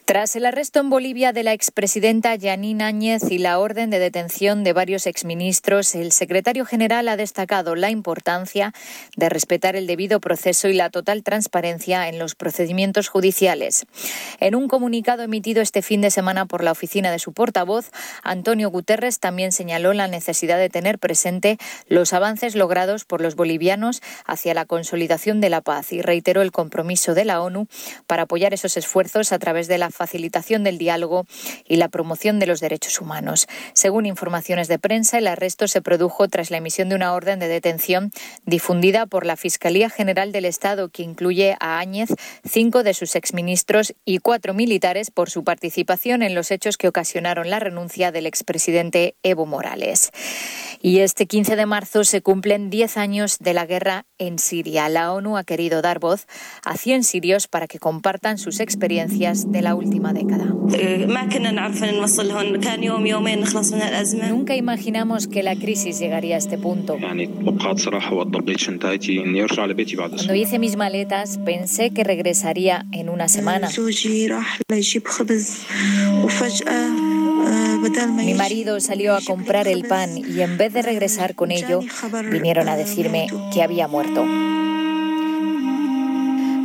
Tras 0.06 0.36
el 0.36 0.45
arresto 0.45 0.80
en 0.80 0.90
Bolivia 0.90 1.32
de 1.32 1.44
la 1.44 1.53
expresidenta 1.53 2.36
Janine 2.38 2.84
Áñez 2.84 3.23
y 3.30 3.38
la 3.38 3.60
orden 3.60 3.90
de 3.91 3.99
detención 3.99 4.64
de 4.64 4.73
varios 4.73 5.06
exministros, 5.06 5.95
el 5.95 6.11
secretario 6.11 6.65
general 6.65 7.07
ha 7.07 7.15
destacado 7.18 7.76
la 7.76 7.91
importancia 7.91 8.73
de 9.15 9.30
respetar 9.30 9.76
el 9.76 9.88
debido 9.88 10.19
proceso 10.19 10.68
y 10.68 10.73
la 10.73 10.90
total 10.90 11.23
transparencia 11.23 12.10
en 12.10 12.19
los 12.19 12.36
procedimientos 12.36 13.10
judiciales. 13.10 13.86
En 14.40 14.56
un 14.56 14.68
comunicado 14.68 15.23
emitido 15.23 15.61
este 15.61 15.82
fin 15.82 16.02
de 16.02 16.11
semana 16.11 16.45
por 16.45 16.64
la 16.64 16.72
oficina 16.72 17.11
de 17.11 17.19
su 17.19 17.32
portavoz, 17.32 17.91
Antonio 18.23 18.69
Guterres 18.69 19.19
también 19.19 19.52
señaló 19.52 19.94
la 19.94 20.07
necesidad 20.07 20.57
de 20.57 20.69
tener 20.69 20.98
presente 20.98 21.57
los 21.88 22.11
avances 22.11 22.56
logrados 22.56 23.06
por 23.06 23.22
los 23.22 23.36
bolivianos 23.36 24.02
hacia 24.26 24.56
la 24.56 24.65
consolidación 24.65 25.41
de 25.41 25.49
la 25.49 25.61
paz 25.61 25.94
y 25.94 26.02
reiteró 26.02 26.41
el 26.41 26.52
compromiso 26.52 27.14
de 27.14 27.23
la 27.23 27.41
ONU 27.41 27.68
para 28.07 28.23
apoyar 28.23 28.53
esos 28.53 28.78
esfuerzos 28.78 29.32
a 29.32 29.40
través 29.40 29.68
de 29.68 29.78
la 29.78 29.91
facilitación 29.92 30.64
del 30.64 30.78
diálogo 30.78 31.26
y 31.68 31.78
la 31.78 31.90
promoción 31.90 32.40
de 32.40 32.48
los 32.48 32.60
derechos 32.60 33.00
humanos. 33.02 33.48
Según 33.74 34.06
informaciones 34.06 34.68
de 34.68 34.80
prensa, 34.80 35.18
el 35.18 35.28
arresto 35.28 35.68
se 35.68 35.82
produjo 35.82 36.28
tras 36.28 36.52
la 36.52 36.58
emisión 36.58 36.90
de 36.90 36.96
una 36.96 37.14
orden 37.14 37.40
de 37.40 37.48
detención 37.48 38.12
difundida 38.46 39.06
por 39.06 39.26
la 39.26 39.38
Fiscalía 39.38 39.90
General 39.90 40.32
del 40.32 40.46
Estado, 40.46 40.90
que 40.90 41.04
incluye 41.04 41.56
a 41.60 41.80
Áñez, 41.80 42.10
cinco 42.48 42.84
de 42.84 42.94
sus 42.94 43.16
exministros 43.16 43.94
y 44.06 44.20
cuatro 44.20 44.54
militares 44.54 45.12
por 45.12 45.30
su 45.30 45.44
participación 45.44 46.24
en 46.24 46.36
los 46.36 46.52
hechos 46.52 46.78
que 46.78 46.88
ocasionaron 46.88 47.50
la 47.50 47.60
renuncia 47.60 48.12
del 48.12 48.26
expresidente 48.26 49.16
Evo 49.24 49.46
Morales. 49.46 50.12
Y 50.82 51.00
este 51.00 51.28
15 51.28 51.56
de 51.56 51.66
marzo 51.66 52.04
se 52.04 52.22
cumplen 52.22 52.70
10 52.70 52.98
años 52.98 53.38
de 53.40 53.54
la 53.54 53.66
guerra 53.66 54.06
en 54.18 54.40
Siria. 54.40 54.90
La 54.90 55.14
ONU 55.14 55.38
ha 55.38 55.44
querido 55.44 55.82
dar 55.82 56.00
voz 56.00 56.28
a 56.64 56.78
100 56.78 57.04
sirios 57.04 57.48
para 57.48 57.68
que 57.68 57.80
compartan 57.80 58.38
sus 58.38 58.60
experiencias 58.60 59.52
de 59.52 59.62
la 59.62 59.76
última 59.82 60.14
década. 60.14 60.45
Nunca 64.30 64.56
imaginamos 64.56 65.28
que 65.28 65.44
la 65.44 65.56
crisis 65.56 65.99
llegaría 65.99 66.36
a 66.36 66.38
este 66.38 66.58
punto. 66.58 66.98
Cuando 70.16 70.36
hice 70.36 70.60
mis 70.60 70.76
maletas, 70.78 71.40
pensé 71.40 71.91
que 71.91 72.03
regresaría 72.03 72.86
en 72.91 73.10
una 73.10 73.28
semana. 73.28 73.70
Mi 78.24 78.34
marido 78.34 78.80
salió 78.80 79.16
a 79.16 79.22
comprar 79.22 79.68
el 79.68 79.84
pan 79.88 80.18
y 80.18 80.41
en 80.41 80.58
vez 80.58 80.74
de 80.74 80.82
regresar 80.82 81.36
con 81.36 81.52
ello, 81.52 81.82
vinieron 82.32 82.70
a 82.70 82.78
decirme 82.78 83.28
que 83.53 83.64
había 83.64 83.88
muerto. 83.88 84.26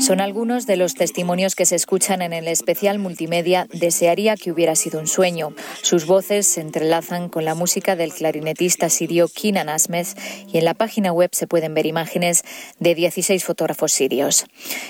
Son 0.06 0.20
algunos 0.20 0.66
de 0.66 0.76
los 0.76 0.94
testimonios 0.94 1.56
que 1.56 1.66
se 1.66 1.74
escuchan 1.74 2.22
en 2.22 2.32
el 2.32 2.46
especial 2.46 3.00
multimedia 3.00 3.66
Desearía 3.72 4.36
que 4.36 4.52
hubiera 4.52 4.76
sido 4.76 5.00
un 5.00 5.08
sueño. 5.08 5.52
Sus 5.82 6.06
voces 6.06 6.46
se 6.46 6.60
entrelazan 6.60 7.28
con 7.28 7.44
la 7.44 7.56
música 7.56 7.96
del 7.96 8.14
clarinetista 8.14 8.88
sirio 8.88 9.26
Kinan 9.26 9.68
Asmez 9.68 10.14
y 10.46 10.58
en 10.58 10.64
la 10.64 10.74
página 10.74 11.12
web 11.12 11.30
se 11.32 11.48
pueden 11.48 11.74
ver 11.74 11.86
imágenes 11.86 12.44
de 12.78 12.94
16 12.94 13.42
fotógrafos 13.42 13.90
sirios. 13.90 14.46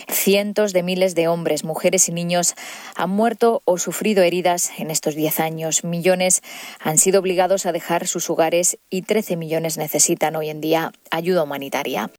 Cientos 0.07 0.75
de 0.75 0.83
miles 0.83 1.15
de 1.15 1.29
hombres, 1.29 1.65
mujeres 1.65 2.11
y 2.11 2.13
niños 2.13 2.55
han 2.95 3.09
muerto 3.09 3.63
o 3.65 3.79
sufrido 3.79 4.23
heridas 4.23 4.71
en 4.77 4.91
estos 4.91 5.15
10 5.15 5.41
años. 5.41 5.83
Millones 5.83 6.43
han 6.79 6.99
sido 6.99 7.21
obligados 7.21 7.65
a 7.65 7.73
dejar 7.73 8.07
sus 8.07 8.29
hogares 8.29 8.77
y 8.91 9.01
13 9.01 9.37
millones 9.37 9.79
necesitan 9.79 10.37
hoy 10.37 10.51
en 10.51 10.61
día 10.61 10.93
ayuda 11.11 11.43
humanitaria. 11.43 12.11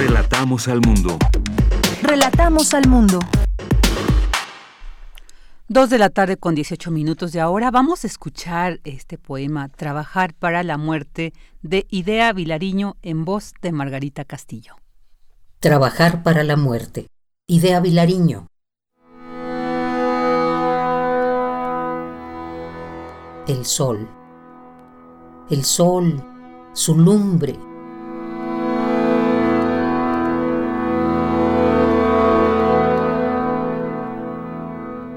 Relatamos 0.00 0.68
al 0.68 0.80
mundo. 0.80 1.18
Relatamos 2.02 2.72
al 2.72 2.86
mundo. 2.86 3.18
Dos 5.66 5.90
de 5.90 5.98
la 5.98 6.08
tarde 6.08 6.36
con 6.36 6.54
18 6.54 6.92
minutos 6.92 7.32
de 7.32 7.40
ahora 7.40 7.72
vamos 7.72 8.04
a 8.04 8.06
escuchar 8.06 8.78
este 8.84 9.18
poema 9.18 9.68
Trabajar 9.68 10.34
para 10.34 10.62
la 10.62 10.78
muerte 10.78 11.32
de 11.62 11.84
Idea 11.90 12.32
Vilariño 12.32 12.94
en 13.02 13.24
voz 13.24 13.54
de 13.60 13.72
Margarita 13.72 14.24
Castillo. 14.24 14.76
Trabajar 15.58 16.22
para 16.22 16.44
la 16.44 16.54
muerte. 16.54 17.08
Idea 17.48 17.80
Vilariño. 17.80 18.46
El 23.48 23.66
sol. 23.66 24.08
El 25.50 25.64
sol, 25.64 26.24
su 26.72 26.96
lumbre, 26.96 27.58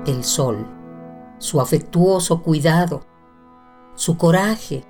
el 0.06 0.24
sol, 0.24 0.66
su 1.38 1.62
afectuoso 1.62 2.42
cuidado, 2.42 3.02
su 3.96 4.18
coraje, 4.18 4.84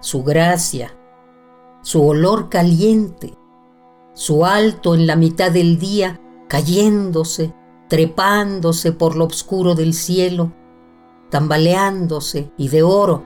su 0.00 0.22
gracia, 0.22 0.96
su 1.82 2.06
olor 2.06 2.48
caliente, 2.48 3.36
su 4.12 4.44
alto 4.44 4.94
en 4.94 5.06
la 5.06 5.16
mitad 5.16 5.50
del 5.50 5.78
día, 5.78 6.20
cayéndose, 6.48 7.54
trepándose 7.88 8.92
por 8.92 9.16
lo 9.16 9.24
oscuro 9.24 9.74
del 9.74 9.94
cielo, 9.94 10.52
tambaleándose 11.30 12.52
y 12.56 12.68
de 12.68 12.82
oro, 12.82 13.22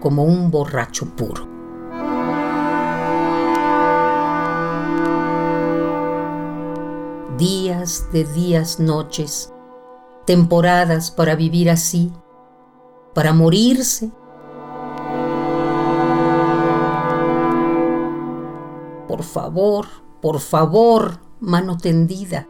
como 0.00 0.24
un 0.24 0.50
borracho 0.50 1.06
puro. 1.16 1.49
Días 7.40 8.06
de 8.12 8.24
días, 8.24 8.78
noches, 8.78 9.50
temporadas 10.26 11.10
para 11.10 11.34
vivir 11.34 11.70
así, 11.70 12.12
para 13.14 13.32
morirse. 13.32 14.12
Por 19.08 19.22
favor, 19.22 19.86
por 20.20 20.38
favor, 20.40 21.18
mano 21.40 21.78
tendida, 21.78 22.46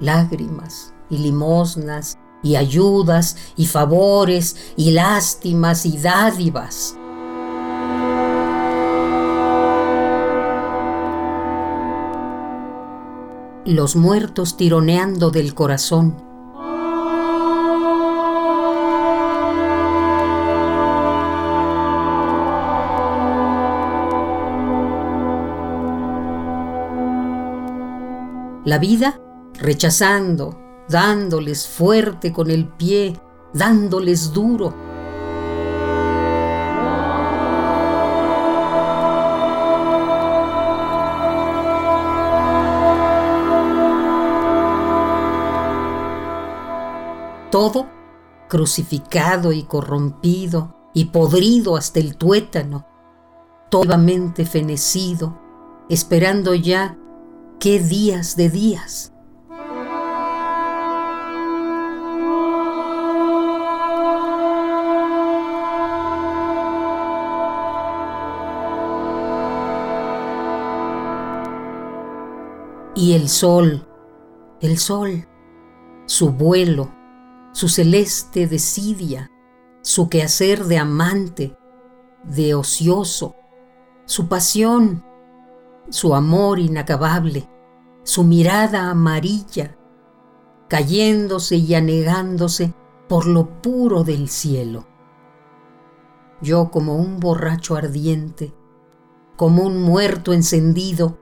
lágrimas 0.00 0.92
y 1.08 1.18
limosnas 1.18 2.18
y 2.42 2.56
ayudas 2.56 3.36
y 3.54 3.66
favores 3.66 4.74
y 4.76 4.90
lástimas 4.90 5.86
y 5.86 5.96
dádivas. 5.98 6.99
Los 13.64 13.94
muertos 13.94 14.56
tironeando 14.56 15.30
del 15.30 15.54
corazón. 15.54 16.16
La 28.64 28.78
vida 28.78 29.20
rechazando, 29.54 30.58
dándoles 30.88 31.66
fuerte 31.66 32.32
con 32.32 32.50
el 32.50 32.68
pie, 32.68 33.20
dándoles 33.52 34.32
duro 34.32 34.89
todo 47.50 47.88
crucificado 48.48 49.52
y 49.52 49.62
corrompido 49.62 50.76
y 50.92 51.06
podrido 51.06 51.76
hasta 51.76 52.00
el 52.00 52.16
tuétano, 52.16 52.86
todavamente 53.70 54.44
fenecido, 54.44 55.38
esperando 55.88 56.54
ya 56.54 56.98
qué 57.60 57.78
días 57.78 58.36
de 58.36 58.50
días. 58.50 59.12
Y 72.96 73.14
el 73.14 73.28
sol, 73.28 73.86
el 74.60 74.76
sol, 74.76 75.26
su 76.06 76.30
vuelo, 76.32 76.99
su 77.52 77.68
celeste 77.68 78.46
desidia, 78.46 79.30
su 79.82 80.08
quehacer 80.08 80.64
de 80.64 80.78
amante, 80.78 81.56
de 82.24 82.54
ocioso, 82.54 83.34
su 84.04 84.28
pasión, 84.28 85.04
su 85.88 86.14
amor 86.14 86.58
inacabable, 86.58 87.48
su 88.02 88.24
mirada 88.24 88.90
amarilla, 88.90 89.76
cayéndose 90.68 91.56
y 91.56 91.74
anegándose 91.74 92.74
por 93.08 93.26
lo 93.26 93.60
puro 93.60 94.04
del 94.04 94.28
cielo. 94.28 94.86
Yo 96.40 96.70
como 96.70 96.96
un 96.96 97.18
borracho 97.18 97.76
ardiente, 97.76 98.54
como 99.36 99.64
un 99.64 99.82
muerto 99.82 100.32
encendido, 100.32 101.18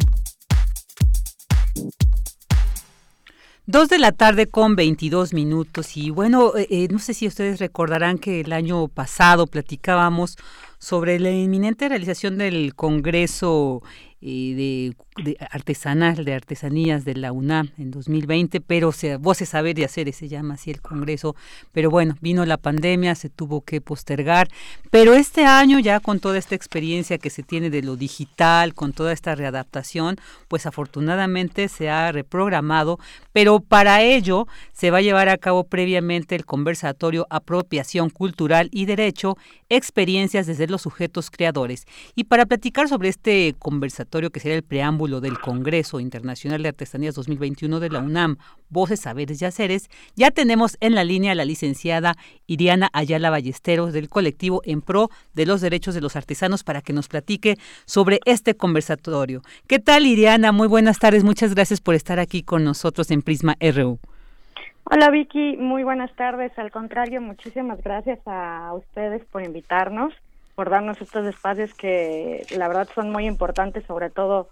Dos 3.71 3.89
de 3.89 4.01
la 4.01 4.11
tarde 4.11 4.49
con 4.49 4.75
22 4.75 5.33
minutos. 5.33 5.97
Y 5.97 6.11
bueno, 6.11 6.57
eh, 6.57 6.67
eh, 6.71 6.89
no 6.91 6.99
sé 6.99 7.15
si 7.15 7.29
ustedes 7.29 7.61
recordarán 7.61 8.19
que 8.19 8.41
el 8.41 8.53
año 8.53 8.89
pasado 8.89 9.47
platicábamos 9.47 10.37
sobre 10.81 11.21
la 11.21 11.31
inminente 11.31 11.89
realización 11.89 12.37
del 12.37 12.75
Congreso 12.75 13.81
de, 14.21 14.97
de, 15.23 15.37
artesanal, 15.51 16.25
de 16.25 16.35
artesanías 16.35 17.05
de 17.05 17.15
la 17.15 17.33
UNAM 17.33 17.71
en 17.79 17.91
2020, 17.91 18.61
pero 18.61 18.93
se, 18.93 19.17
Voces 19.17 19.51
Saber 19.51 19.79
y 19.79 19.85
Hacer, 19.85 20.13
se 20.13 20.29
llama 20.29 20.55
así 20.55 20.71
el 20.71 20.81
Congreso. 20.81 21.37
Pero 21.73 21.91
bueno, 21.91 22.17
vino 22.21 22.45
la 22.47 22.57
pandemia, 22.57 23.15
se 23.15 23.29
tuvo 23.29 23.61
que 23.63 23.81
postergar. 23.81 24.49
Pero 24.91 25.15
este 25.15 25.45
año, 25.45 25.79
ya 25.79 26.01
con 26.01 26.21
toda 26.21 26.39
esta 26.39 26.55
experiencia 26.55 27.19
que 27.19 27.31
se 27.31 27.43
tiene 27.43 27.71
de 27.71 27.83
lo 27.83 27.97
digital, 27.97 28.75
con 28.75 28.93
toda 28.93 29.13
esta 29.13 29.35
readaptación, 29.35 30.17
pues 30.49 30.67
afortunadamente 30.67 31.69
se 31.69 31.91
ha 31.91 32.13
reprogramado, 32.13 32.99
pero 33.33 33.61
para 33.61 34.03
ello 34.03 34.47
se 34.73 34.91
va 34.91 34.99
a 34.99 35.03
llevar 35.03 35.29
a 35.29 35.39
cabo 35.39 35.65
previamente 35.65 36.35
el 36.35 36.45
conversatorio 36.45 37.27
Apropiación 37.31 38.11
Cultural 38.11 38.69
y 38.73 38.87
Derecho, 38.87 39.37
experiencias 39.69 40.47
desde 40.47 40.67
los 40.67 40.83
sujetos 40.83 41.31
creadores. 41.31 41.87
Y 42.15 42.25
para 42.25 42.47
platicar 42.47 42.89
sobre 42.89 43.09
este 43.09 43.55
conversatorio, 43.59 44.31
que 44.31 44.41
será 44.41 44.55
el 44.55 44.63
preámbulo 44.63 45.10
del 45.19 45.41
Congreso 45.41 45.99
Internacional 45.99 46.63
de 46.63 46.69
Artesanías 46.69 47.17
2021 47.17 47.81
de 47.81 47.91
la 47.91 47.99
UNAM, 47.99 48.37
Voces, 48.69 49.01
Saberes 49.01 49.43
y 49.43 49.47
Haceres, 49.47 49.91
ya 50.15 50.31
tenemos 50.31 50.77
en 50.79 50.95
la 50.95 51.03
línea 51.03 51.33
a 51.33 51.35
la 51.35 51.45
licenciada 51.45 52.15
Iriana 52.47 52.89
Ayala 52.93 53.31
Ballesteros 53.31 53.93
del 53.93 54.09
colectivo 54.09 54.63
En 54.65 54.83
Pro 54.83 55.09
de 55.35 55.47
los 55.47 55.61
Derechos 55.61 55.97
de 55.97 56.01
los 56.01 56.15
Artesanos 56.15 56.63
para 56.63 56.81
que 56.81 56.93
nos 56.93 57.09
platique 57.09 57.57
sobre 57.87 58.21
este 58.25 58.55
conversatorio. 58.55 59.43
¿Qué 59.67 59.81
tal, 59.81 60.07
Iriana? 60.07 60.53
Muy 60.53 60.69
buenas 60.69 61.01
tardes. 61.01 61.25
Muchas 61.25 61.57
gracias 61.57 61.81
por 61.81 61.97
estar 61.97 62.21
aquí 62.21 62.45
con 62.45 62.63
nosotros 62.63 63.11
en 63.11 63.23
Prisma 63.23 63.57
RU. 63.61 63.99
Hola 64.85 65.11
Vicky, 65.11 65.57
muy 65.57 65.83
buenas 65.83 66.15
tardes. 66.15 66.57
Al 66.57 66.71
contrario, 66.71 67.21
muchísimas 67.21 67.83
gracias 67.83 68.21
a 68.27 68.73
ustedes 68.75 69.25
por 69.25 69.43
invitarnos 69.43 70.15
por 70.61 70.69
darnos 70.69 71.01
estos 71.01 71.27
espacios 71.27 71.73
que 71.73 72.45
la 72.55 72.69
verdad 72.69 72.87
son 72.95 73.11
muy 73.11 73.27
importantes, 73.27 73.83
sobre 73.87 74.11
todo 74.11 74.51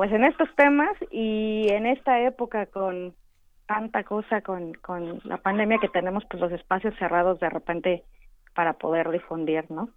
pues 0.00 0.12
en 0.12 0.24
estos 0.24 0.48
temas 0.56 0.96
y 1.10 1.68
en 1.68 1.84
esta 1.84 2.20
época 2.20 2.64
con 2.64 3.12
tanta 3.66 4.02
cosa, 4.02 4.40
con, 4.40 4.72
con 4.72 5.20
la 5.24 5.36
pandemia 5.36 5.76
que 5.78 5.90
tenemos, 5.90 6.24
pues 6.24 6.40
los 6.40 6.50
espacios 6.52 6.94
cerrados 6.98 7.38
de 7.38 7.50
repente 7.50 8.04
para 8.54 8.74
poder 8.74 9.10
difundir, 9.10 9.64
¿no? 9.70 9.90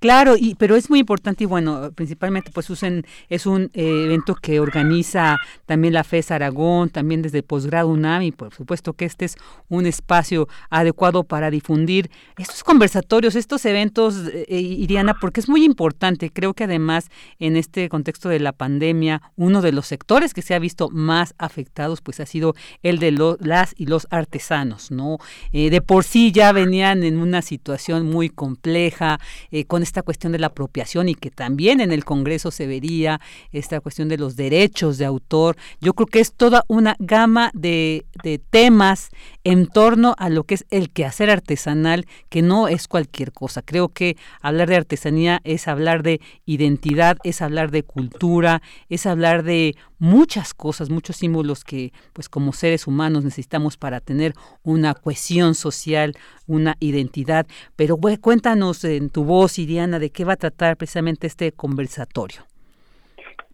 Claro, 0.00 0.34
y 0.36 0.56
pero 0.56 0.74
es 0.74 0.90
muy 0.90 0.98
importante 0.98 1.44
y 1.44 1.46
bueno, 1.46 1.92
principalmente 1.94 2.50
pues 2.52 2.68
usen 2.70 3.04
es 3.28 3.46
un 3.46 3.70
eh, 3.72 4.04
evento 4.04 4.34
que 4.34 4.58
organiza 4.58 5.36
también 5.66 5.94
la 5.94 6.02
FES 6.02 6.32
Aragón, 6.32 6.90
también 6.90 7.22
desde 7.22 7.42
posgrado 7.42 7.88
UNAM 7.88 8.22
y 8.22 8.32
por 8.32 8.52
supuesto 8.52 8.94
que 8.94 9.04
este 9.04 9.26
es 9.26 9.36
un 9.68 9.86
espacio 9.86 10.48
adecuado 10.70 11.22
para 11.22 11.50
difundir 11.50 12.10
estos 12.36 12.64
conversatorios, 12.64 13.36
estos 13.36 13.64
eventos, 13.64 14.16
eh, 14.26 14.46
eh, 14.48 14.60
Iriana, 14.60 15.14
porque 15.20 15.40
es 15.40 15.48
muy 15.48 15.64
importante. 15.64 16.30
Creo 16.30 16.54
que 16.54 16.64
además 16.64 17.10
en 17.38 17.56
este 17.56 17.88
contexto 17.88 18.28
de 18.28 18.40
la 18.40 18.52
pandemia, 18.52 19.22
uno 19.36 19.62
de 19.62 19.72
los 19.72 19.86
sectores 19.86 20.34
que 20.34 20.42
se 20.42 20.54
ha 20.54 20.58
visto 20.58 20.88
más 20.90 21.34
afectados 21.38 22.00
pues 22.00 22.18
ha 22.20 22.26
sido 22.26 22.54
el 22.82 22.98
de 22.98 23.12
las 23.40 23.74
y 23.76 23.86
los 23.86 24.08
artesanos, 24.10 24.90
¿no? 24.90 25.18
de 25.52 25.80
por 25.80 26.04
sí 26.04 26.32
ya 26.32 26.52
venían 26.52 27.02
en 27.02 27.18
una 27.18 27.42
situación 27.42 27.99
muy 28.04 28.28
compleja, 28.28 29.20
eh, 29.50 29.64
con 29.64 29.82
esta 29.82 30.02
cuestión 30.02 30.32
de 30.32 30.38
la 30.38 30.48
apropiación 30.48 31.08
y 31.08 31.14
que 31.14 31.30
también 31.30 31.80
en 31.80 31.92
el 31.92 32.04
Congreso 32.04 32.50
se 32.50 32.66
vería 32.66 33.20
esta 33.52 33.80
cuestión 33.80 34.08
de 34.08 34.18
los 34.18 34.36
derechos 34.36 34.98
de 34.98 35.04
autor. 35.04 35.56
Yo 35.80 35.94
creo 35.94 36.06
que 36.06 36.20
es 36.20 36.32
toda 36.32 36.64
una 36.68 36.96
gama 36.98 37.50
de, 37.54 38.04
de 38.22 38.38
temas 38.38 39.10
en 39.44 39.66
torno 39.66 40.14
a 40.18 40.28
lo 40.28 40.44
que 40.44 40.54
es 40.54 40.66
el 40.70 40.90
quehacer 40.90 41.30
artesanal, 41.30 42.06
que 42.28 42.42
no 42.42 42.68
es 42.68 42.88
cualquier 42.88 43.32
cosa. 43.32 43.62
Creo 43.62 43.88
que 43.88 44.16
hablar 44.40 44.68
de 44.68 44.76
artesanía 44.76 45.40
es 45.44 45.68
hablar 45.68 46.02
de 46.02 46.20
identidad, 46.44 47.16
es 47.24 47.40
hablar 47.42 47.70
de 47.70 47.82
cultura, 47.82 48.62
es 48.88 49.06
hablar 49.06 49.42
de 49.42 49.76
muchas 49.98 50.54
cosas, 50.54 50.90
muchos 50.90 51.16
símbolos 51.16 51.64
que 51.64 51.92
pues 52.12 52.28
como 52.28 52.52
seres 52.52 52.86
humanos 52.86 53.24
necesitamos 53.24 53.76
para 53.76 54.00
tener 54.00 54.34
una 54.62 54.94
cohesión 54.94 55.54
social, 55.54 56.14
una 56.46 56.76
identidad. 56.80 57.46
Pero 57.76 57.98
cuéntanos 58.20 58.84
en 58.84 59.10
tu 59.10 59.24
voz, 59.24 59.58
Iriana, 59.58 59.98
de 59.98 60.10
qué 60.10 60.24
va 60.24 60.34
a 60.34 60.36
tratar 60.36 60.76
precisamente 60.76 61.26
este 61.26 61.52
conversatorio. 61.52 62.46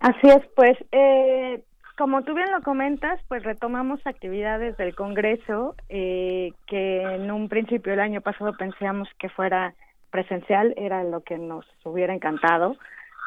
Así 0.00 0.28
es, 0.28 0.42
pues 0.54 0.76
eh, 0.92 1.62
como 1.96 2.22
tú 2.22 2.34
bien 2.34 2.50
lo 2.50 2.62
comentas, 2.62 3.20
pues 3.28 3.42
retomamos 3.42 4.06
actividades 4.06 4.76
del 4.76 4.94
Congreso 4.94 5.74
eh, 5.88 6.52
que 6.66 7.02
en 7.02 7.30
un 7.30 7.48
principio 7.48 7.92
el 7.92 8.00
año 8.00 8.20
pasado 8.20 8.52
pensamos 8.56 9.08
que 9.18 9.28
fuera 9.28 9.74
presencial, 10.10 10.74
era 10.76 11.04
lo 11.04 11.22
que 11.22 11.38
nos 11.38 11.66
hubiera 11.84 12.14
encantado. 12.14 12.76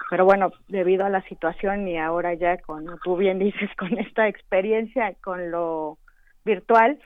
Pero 0.09 0.25
bueno, 0.25 0.51
debido 0.67 1.05
a 1.05 1.09
la 1.09 1.21
situación 1.23 1.87
y 1.87 1.97
ahora 1.97 2.33
ya, 2.33 2.57
como 2.57 2.97
tú 3.03 3.15
bien 3.17 3.39
dices, 3.39 3.69
con 3.77 3.97
esta 3.99 4.27
experiencia 4.27 5.13
con 5.21 5.51
lo 5.51 5.97
virtual, 6.45 6.99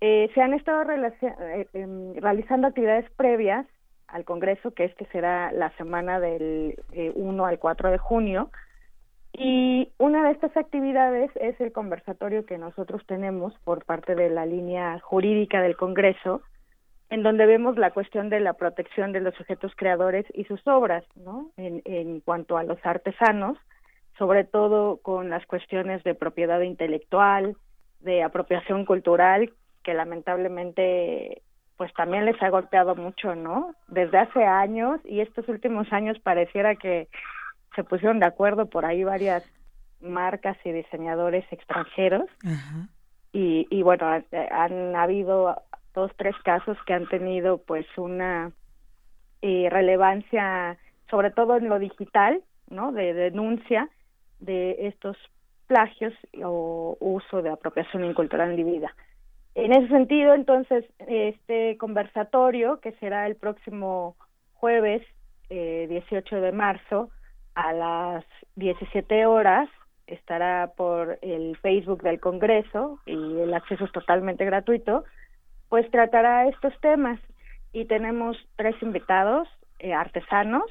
eh, 0.00 0.30
se 0.34 0.40
han 0.40 0.54
estado 0.54 0.82
eh, 0.92 1.66
em, 1.72 2.14
realizando 2.14 2.68
actividades 2.68 3.10
previas 3.16 3.66
al 4.06 4.24
Congreso, 4.24 4.72
que 4.72 4.84
este 4.84 5.06
será 5.06 5.52
la 5.52 5.70
semana 5.76 6.18
del 6.18 6.80
1 7.14 7.46
eh, 7.46 7.48
al 7.48 7.58
4 7.58 7.90
de 7.90 7.98
junio, 7.98 8.50
y 9.38 9.92
una 9.98 10.24
de 10.24 10.32
estas 10.32 10.56
actividades 10.56 11.30
es 11.36 11.60
el 11.60 11.72
conversatorio 11.72 12.44
que 12.44 12.58
nosotros 12.58 13.02
tenemos 13.06 13.54
por 13.64 13.84
parte 13.84 14.14
de 14.14 14.30
la 14.30 14.44
línea 14.46 14.98
jurídica 15.00 15.62
del 15.62 15.76
Congreso, 15.76 16.42
en 17.08 17.22
donde 17.22 17.46
vemos 17.46 17.78
la 17.78 17.92
cuestión 17.92 18.30
de 18.30 18.40
la 18.40 18.54
protección 18.54 19.12
de 19.12 19.20
los 19.20 19.34
sujetos 19.36 19.72
creadores 19.76 20.26
y 20.34 20.44
sus 20.44 20.66
obras, 20.66 21.04
¿no? 21.14 21.50
En, 21.56 21.82
en 21.84 22.20
cuanto 22.20 22.58
a 22.58 22.64
los 22.64 22.84
artesanos, 22.84 23.56
sobre 24.18 24.44
todo 24.44 24.98
con 24.98 25.30
las 25.30 25.46
cuestiones 25.46 26.02
de 26.02 26.14
propiedad 26.14 26.60
intelectual, 26.60 27.56
de 28.00 28.24
apropiación 28.24 28.84
cultural, 28.84 29.52
que 29.84 29.94
lamentablemente 29.94 31.42
pues 31.76 31.94
también 31.94 32.24
les 32.24 32.42
ha 32.42 32.50
golpeado 32.50 32.96
mucho, 32.96 33.36
¿no? 33.36 33.72
Desde 33.86 34.18
hace 34.18 34.44
años 34.44 35.00
y 35.04 35.20
estos 35.20 35.48
últimos 35.48 35.90
años 35.92 36.18
pareciera 36.18 36.74
que 36.74 37.08
se 37.78 37.84
pusieron 37.84 38.18
de 38.18 38.26
acuerdo 38.26 38.66
por 38.66 38.84
ahí 38.84 39.04
varias 39.04 39.44
marcas 40.00 40.56
y 40.64 40.72
diseñadores 40.72 41.44
extranjeros 41.52 42.28
y, 43.32 43.68
y 43.70 43.82
bueno, 43.84 44.20
han 44.50 44.96
habido 44.96 45.62
dos, 45.94 46.10
tres 46.16 46.34
casos 46.42 46.76
que 46.86 46.94
han 46.94 47.06
tenido 47.06 47.58
pues 47.58 47.86
una 47.96 48.50
eh, 49.42 49.68
relevancia, 49.70 50.76
sobre 51.08 51.30
todo 51.30 51.56
en 51.56 51.68
lo 51.68 51.78
digital, 51.78 52.42
¿no? 52.68 52.90
De 52.90 53.14
denuncia 53.14 53.88
de 54.40 54.88
estos 54.88 55.16
plagios 55.68 56.14
o 56.42 56.96
uso 56.98 57.42
de 57.42 57.50
apropiación 57.50 58.04
incultural 58.04 58.58
indebida. 58.58 58.92
En 59.54 59.70
ese 59.72 59.86
sentido, 59.86 60.34
entonces, 60.34 60.84
este 61.06 61.76
conversatorio, 61.78 62.80
que 62.80 62.90
será 62.94 63.28
el 63.28 63.36
próximo 63.36 64.16
jueves 64.54 65.02
eh, 65.48 65.86
18 65.88 66.40
de 66.40 66.50
marzo 66.50 67.10
a 67.58 67.72
las 67.72 68.24
17 68.56 69.26
horas, 69.26 69.68
estará 70.06 70.72
por 70.76 71.18
el 71.22 71.56
Facebook 71.58 72.02
del 72.02 72.20
Congreso 72.20 73.00
y 73.04 73.40
el 73.40 73.52
acceso 73.52 73.84
es 73.84 73.92
totalmente 73.92 74.44
gratuito 74.44 75.04
pues 75.68 75.90
tratará 75.90 76.48
estos 76.48 76.72
temas 76.80 77.20
y 77.72 77.84
tenemos 77.84 78.36
tres 78.56 78.74
invitados 78.82 79.48
eh, 79.78 79.92
artesanos. 79.92 80.64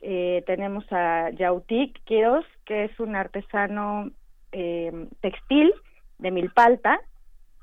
Eh, 0.00 0.44
tenemos 0.46 0.84
a 0.92 1.30
Yautik 1.30 2.02
Quiroz, 2.04 2.44
que 2.64 2.84
es 2.84 3.00
un 3.00 3.16
artesano 3.16 4.10
eh, 4.52 5.08
textil 5.20 5.72
de 6.18 6.30
Milpalta, 6.30 7.00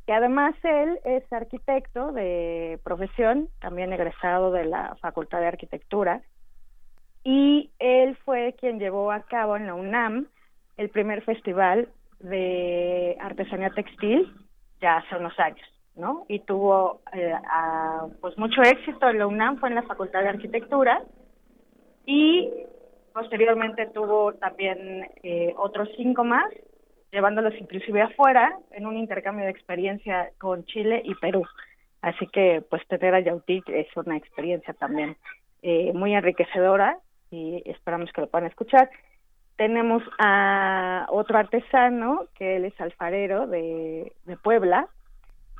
que 0.05 0.13
además 0.13 0.55
él 0.63 0.99
es 1.05 1.31
arquitecto 1.31 2.11
de 2.11 2.79
profesión, 2.83 3.49
también 3.59 3.93
egresado 3.93 4.51
de 4.51 4.65
la 4.65 4.95
Facultad 5.01 5.39
de 5.39 5.47
Arquitectura, 5.47 6.21
y 7.25 7.71
él 7.79 8.15
fue 8.23 8.53
quien 8.59 8.79
llevó 8.79 9.11
a 9.11 9.23
cabo 9.23 9.57
en 9.57 9.65
la 9.65 9.73
UNAM 9.73 10.27
el 10.77 10.89
primer 10.89 11.23
festival 11.23 11.89
de 12.19 13.17
artesanía 13.19 13.71
textil 13.71 14.31
ya 14.79 14.97
hace 14.97 15.15
unos 15.15 15.37
años. 15.39 15.67
¿no? 15.95 16.25
Y 16.27 16.39
tuvo 16.41 17.01
eh, 17.13 17.33
pues 18.21 18.37
mucho 18.37 18.61
éxito 18.61 19.09
en 19.09 19.17
la 19.17 19.27
UNAM, 19.27 19.57
fue 19.57 19.69
en 19.69 19.75
la 19.75 19.83
Facultad 19.83 20.21
de 20.21 20.29
Arquitectura 20.29 21.01
y 22.05 22.51
posteriormente 23.11 23.87
tuvo 23.87 24.33
también 24.33 25.07
eh, 25.23 25.53
otros 25.57 25.89
cinco 25.97 26.23
más, 26.23 26.45
llevándolos 27.11 27.55
inclusive 27.59 28.01
afuera 28.01 28.55
en 28.71 28.85
un 28.85 28.97
intercambio 28.97 29.45
de 29.45 29.51
experiencia 29.51 30.29
con 30.37 30.63
Chile 30.65 31.01
y 31.03 31.15
Perú. 31.15 31.43
Así 32.01 32.27
que 32.27 32.61
pues 32.69 32.85
tener 32.87 33.15
a 33.15 33.21
Yautic 33.21 33.67
es 33.69 33.87
una 33.95 34.15
experiencia 34.15 34.75
también 34.75 35.17
eh, 35.63 35.91
muy 35.93 36.13
enriquecedora 36.13 36.99
y 37.31 37.61
esperamos 37.65 38.11
que 38.11 38.21
lo 38.21 38.27
puedan 38.27 38.47
escuchar. 38.47 38.89
tenemos 39.57 40.03
a 40.19 41.07
otro 41.09 41.37
artesano, 41.37 42.25
que 42.35 42.57
él 42.57 42.65
es 42.65 42.79
alfarero 42.81 43.47
de, 43.47 44.11
de 44.25 44.37
Puebla, 44.37 44.89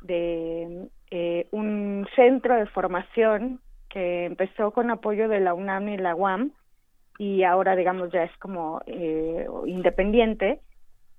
de 0.02 0.88
eh, 1.10 1.48
un 1.52 2.06
centro 2.16 2.56
de 2.56 2.66
formación 2.66 3.60
que 3.88 4.24
empezó 4.24 4.72
con 4.72 4.90
apoyo 4.90 5.28
de 5.28 5.40
la 5.40 5.54
UNAM 5.54 5.88
y 5.88 5.96
la 5.96 6.14
UAM 6.14 6.50
y 7.18 7.44
ahora 7.44 7.76
digamos 7.76 8.10
ya 8.12 8.24
es 8.24 8.36
como 8.38 8.80
eh, 8.86 9.46
independiente 9.66 10.60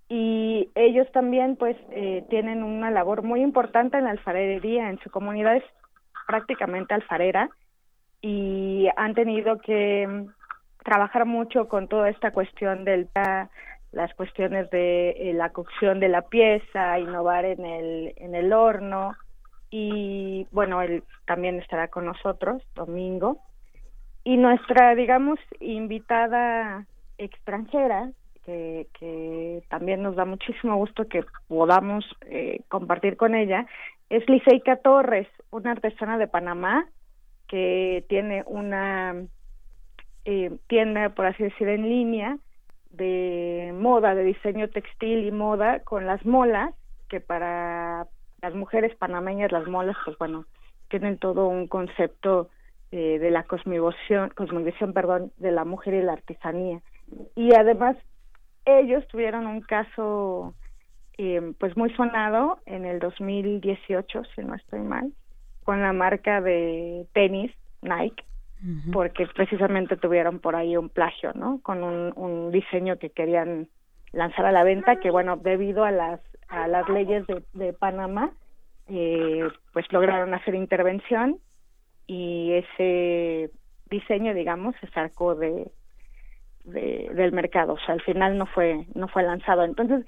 y 0.10 0.70
ellos 0.76 1.08
también 1.12 1.56
pues 1.56 1.76
eh, 1.92 2.26
tienen 2.30 2.64
una 2.64 2.92
labor 2.92 3.24
muy 3.24 3.42
importante 3.42 3.98
en 3.98 4.04
la 4.04 4.12
alfarería 4.12 4.90
en 4.90 5.00
su 5.00 5.10
comunidad 5.10 5.56
es 5.56 5.64
prácticamente 6.28 6.94
alfarera 6.94 7.50
y 8.22 8.88
han 8.98 9.14
tenido 9.14 9.58
que 9.60 10.28
trabajar 10.88 11.26
mucho 11.26 11.68
con 11.68 11.90
toda 11.90 12.10
esta 12.10 12.32
cuestión 12.32 12.86
del 12.86 13.10
las 13.92 14.14
cuestiones 14.14 14.70
de 14.70 15.10
eh, 15.10 15.34
la 15.34 15.50
cocción 15.50 16.00
de 16.00 16.08
la 16.08 16.22
pieza, 16.22 16.98
innovar 16.98 17.44
en 17.44 17.66
el 17.66 18.14
en 18.16 18.36
el 18.36 18.54
horno 18.54 19.14
y 19.70 20.48
bueno, 20.52 20.82
él 20.82 21.04
también 21.26 21.60
estará 21.60 21.90
con 21.90 22.06
nosotros 22.06 22.64
domingo. 22.74 23.40
Y 24.24 24.38
nuestra, 24.38 24.96
digamos, 24.96 25.40
invitada 25.60 26.86
extranjera, 27.18 28.12
que, 28.46 28.88
que 28.98 29.64
también 29.70 30.02
nos 30.02 30.16
da 30.16 30.24
muchísimo 30.24 30.78
gusto 30.78 31.10
que 31.10 31.26
podamos 31.50 32.06
eh, 32.28 32.62
compartir 32.70 33.18
con 33.18 33.36
ella, 33.36 33.66
es 34.10 34.28
Liceika 34.30 34.78
Torres, 34.78 35.28
una 35.52 35.72
artesana 35.72 36.18
de 36.18 36.30
Panamá 36.30 36.88
que 37.50 38.06
tiene 38.08 38.44
una 38.48 39.28
eh, 40.30 40.52
tienda, 40.68 41.08
por 41.10 41.26
así 41.26 41.42
decir, 41.42 41.70
en 41.70 41.88
línea 41.88 42.38
de 42.92 43.74
moda, 43.74 44.14
de 44.14 44.26
diseño 44.26 44.68
textil 44.68 45.26
y 45.26 45.32
moda 45.32 45.80
con 45.80 46.06
las 46.06 46.26
molas, 46.26 46.74
que 47.08 47.22
para 47.22 48.08
las 48.42 48.54
mujeres 48.54 48.94
panameñas, 48.98 49.54
las 49.54 49.66
molas, 49.68 49.96
pues 50.04 50.18
bueno, 50.18 50.46
tienen 50.90 51.18
todo 51.18 51.48
un 51.48 51.68
concepto 51.68 52.50
eh, 52.92 53.20
de 53.20 53.32
la 53.32 53.44
cosmovisión, 53.44 54.30
cosmovisión, 54.32 54.92
perdón, 54.92 55.32
de 55.38 55.52
la 55.52 55.64
mujer 55.64 55.94
y 55.94 56.02
la 56.02 56.14
artesanía. 56.14 56.82
Y 57.36 57.56
además 57.56 57.96
ellos 58.66 59.08
tuvieron 59.08 59.48
un 59.48 59.62
caso 59.62 60.54
eh, 61.18 61.54
pues 61.58 61.78
muy 61.78 61.90
sonado 61.94 62.60
en 62.66 62.84
el 62.84 63.00
2018, 63.00 64.24
si 64.36 64.42
no 64.42 64.56
estoy 64.56 64.82
mal, 64.82 65.14
con 65.64 65.82
la 65.82 65.94
marca 65.94 66.42
de 66.42 67.08
tenis 67.14 67.54
Nike, 67.82 68.27
porque 68.92 69.28
precisamente 69.28 69.98
tuvieron 69.98 70.40
por 70.40 70.56
ahí 70.56 70.76
un 70.78 70.90
plagio, 70.90 71.32
¿no? 71.34 71.60
Con 71.62 71.84
un, 71.84 72.52
diseño 72.52 72.98
que 72.98 73.12
querían 73.12 73.68
lanzar 74.12 74.46
a 74.46 74.52
la 74.52 74.64
venta, 74.64 75.00
que 75.00 75.12
bueno, 75.12 75.38
debido 75.38 75.84
a 75.84 75.92
las 75.92 76.20
a 76.50 76.68
las 76.68 76.88
leyes 76.90 77.28
de, 77.28 77.44
de 77.54 77.74
Panamá, 77.74 78.32
eh, 78.88 79.48
pues 79.74 79.86
lograron 79.92 80.34
hacer 80.34 80.56
intervención 80.56 81.40
y 82.08 82.54
ese 82.54 83.52
diseño, 83.90 84.34
digamos, 84.34 84.76
se 84.80 84.88
sacó 84.88 85.36
de, 85.36 85.70
de, 86.64 87.10
del 87.14 87.34
mercado. 87.34 87.74
O 87.74 87.80
sea, 87.80 87.94
al 87.94 88.02
final 88.02 88.38
no 88.38 88.46
fue 88.46 88.86
no 88.96 89.08
fue 89.08 89.24
lanzado. 89.24 89.64
Entonces 89.64 90.06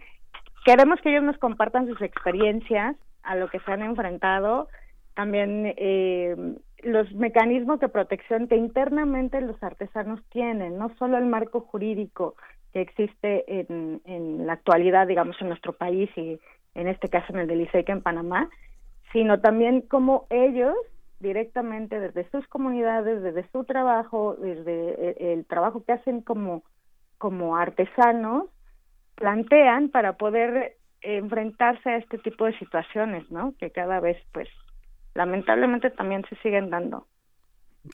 queremos 0.65 0.99
que 1.01 1.09
ellos 1.09 1.23
nos 1.23 1.37
compartan 1.37 1.87
sus 1.87 2.01
experiencias 2.01 2.95
a 3.23 3.35
lo 3.35 3.49
que 3.49 3.59
se 3.59 3.71
han 3.71 3.81
enfrentado, 3.81 4.69
también 5.13 5.73
eh, 5.77 6.35
los 6.83 7.11
mecanismos 7.13 7.79
de 7.79 7.89
protección 7.89 8.47
que 8.47 8.55
internamente 8.55 9.41
los 9.41 9.61
artesanos 9.61 10.21
tienen, 10.29 10.77
no 10.77 10.93
solo 10.97 11.17
el 11.17 11.25
marco 11.25 11.61
jurídico 11.61 12.35
que 12.73 12.81
existe 12.81 13.61
en, 13.61 14.01
en 14.05 14.45
la 14.45 14.53
actualidad, 14.53 15.07
digamos, 15.07 15.35
en 15.41 15.49
nuestro 15.49 15.73
país 15.73 16.09
y 16.15 16.39
en 16.75 16.87
este 16.87 17.09
caso 17.09 17.33
en 17.33 17.39
el 17.39 17.47
del 17.47 17.61
ISEC 17.61 17.89
en 17.89 18.01
Panamá, 18.01 18.49
sino 19.11 19.39
también 19.39 19.81
cómo 19.81 20.27
ellos 20.29 20.75
directamente 21.19 21.99
desde 21.99 22.29
sus 22.29 22.47
comunidades, 22.47 23.21
desde 23.21 23.47
su 23.51 23.65
trabajo, 23.65 24.35
desde 24.39 25.33
el, 25.33 25.45
trabajo 25.45 25.83
que 25.83 25.93
hacen 25.93 26.21
como, 26.21 26.63
como 27.17 27.57
artesanos, 27.57 28.45
plantean 29.15 29.89
para 29.89 30.13
poder 30.13 30.77
enfrentarse 31.01 31.89
a 31.89 31.97
este 31.97 32.17
tipo 32.19 32.45
de 32.45 32.57
situaciones, 32.57 33.29
¿no? 33.31 33.53
Que 33.59 33.71
cada 33.71 33.99
vez, 33.99 34.17
pues, 34.31 34.47
lamentablemente 35.19 35.89
también 35.89 36.23
se 36.29 36.35
siguen 36.37 36.69
dando. 36.69 37.05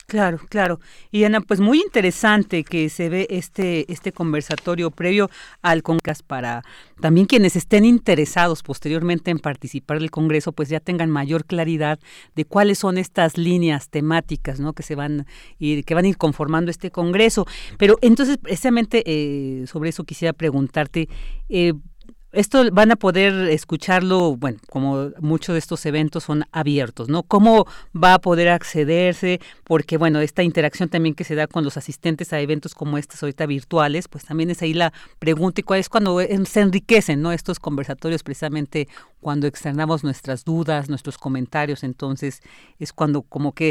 Claro, 0.08 0.40
claro. 0.50 0.80
Y 1.12 1.24
Ana, 1.24 1.42
pues 1.42 1.60
muy 1.60 1.80
interesante 1.80 2.64
que 2.64 2.90
se 2.90 3.10
ve 3.10 3.28
este, 3.30 3.92
este 3.92 4.12
conversatorio 4.12 4.92
previo 4.92 5.30
al 5.62 5.82
Congreso 5.84 6.24
para 6.28 6.64
también 7.02 7.26
quienes 7.26 7.56
estén 7.56 7.86
interesados 7.86 8.62
posteriormente 8.62 9.32
en 9.32 9.40
participar 9.40 10.00
del 10.00 10.12
Congreso, 10.12 10.52
pues 10.52 10.70
ya 10.70 10.80
tengan 10.80 11.10
mayor 11.10 11.46
claridad 11.46 12.00
de 12.36 12.46
cuáles 12.46 12.80
son 12.80 12.98
estas 12.98 13.38
líneas 13.38 13.90
temáticas, 13.90 14.60
¿no? 14.60 14.74
Que 14.74 14.84
se 14.84 14.96
van 14.96 15.26
que 15.60 15.96
van 15.96 16.06
a 16.06 16.10
ir 16.10 16.18
conformando 16.18 16.70
este 16.70 16.92
Congreso. 16.92 17.46
Pero 17.78 17.98
entonces, 18.02 18.38
precisamente 18.38 19.04
eh, 19.06 19.66
sobre 19.66 19.90
eso 19.90 20.04
quisiera 20.04 20.34
preguntarte. 20.34 21.08
Eh, 21.50 21.74
esto 22.36 22.70
van 22.72 22.92
a 22.92 22.96
poder 22.96 23.34
escucharlo, 23.50 24.36
bueno, 24.36 24.60
como 24.70 25.12
muchos 25.20 25.54
de 25.54 25.60
estos 25.60 25.86
eventos 25.86 26.24
son 26.26 26.44
abiertos, 26.52 27.10
¿no? 27.10 27.24
¿Cómo 27.24 27.66
va 27.96 28.16
a 28.16 28.20
poder 28.20 28.50
accederse? 28.50 29.40
Porque, 29.64 29.98
bueno, 29.98 30.20
esta 30.20 30.44
interacción 30.44 30.90
también 30.90 31.16
que 31.16 31.24
se 31.24 31.36
da 31.36 31.48
con 31.48 31.64
los 31.64 31.78
asistentes 31.78 32.34
a 32.34 32.40
eventos 32.40 32.76
como 32.76 32.98
estos 32.98 33.24
ahorita 33.24 33.46
virtuales, 33.46 34.08
pues 34.08 34.26
también 34.26 34.52
es 34.52 34.62
ahí 34.62 34.74
la 34.74 34.94
pregunta 35.20 35.62
y 35.62 35.64
cuál 35.64 35.80
es 35.80 35.90
cuando 35.90 36.20
se 36.20 36.60
enriquecen, 36.60 37.22
¿no? 37.22 37.32
Estos 37.32 37.60
conversatorios 37.60 38.24
precisamente 38.24 38.88
cuando 39.22 39.48
externamos 39.48 40.04
nuestras 40.04 40.46
dudas, 40.46 40.88
nuestros 40.88 41.18
comentarios, 41.18 41.84
entonces 41.84 42.42
es 42.78 42.94
cuando 42.94 43.24
como 43.24 43.54
que 43.54 43.70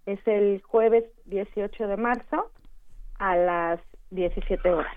Es 0.05 0.19
el 0.27 0.61
jueves 0.63 1.05
18 1.25 1.87
de 1.87 1.97
marzo 1.97 2.51
a 3.19 3.35
las 3.35 3.79
17 4.09 4.69
horas. 4.69 4.95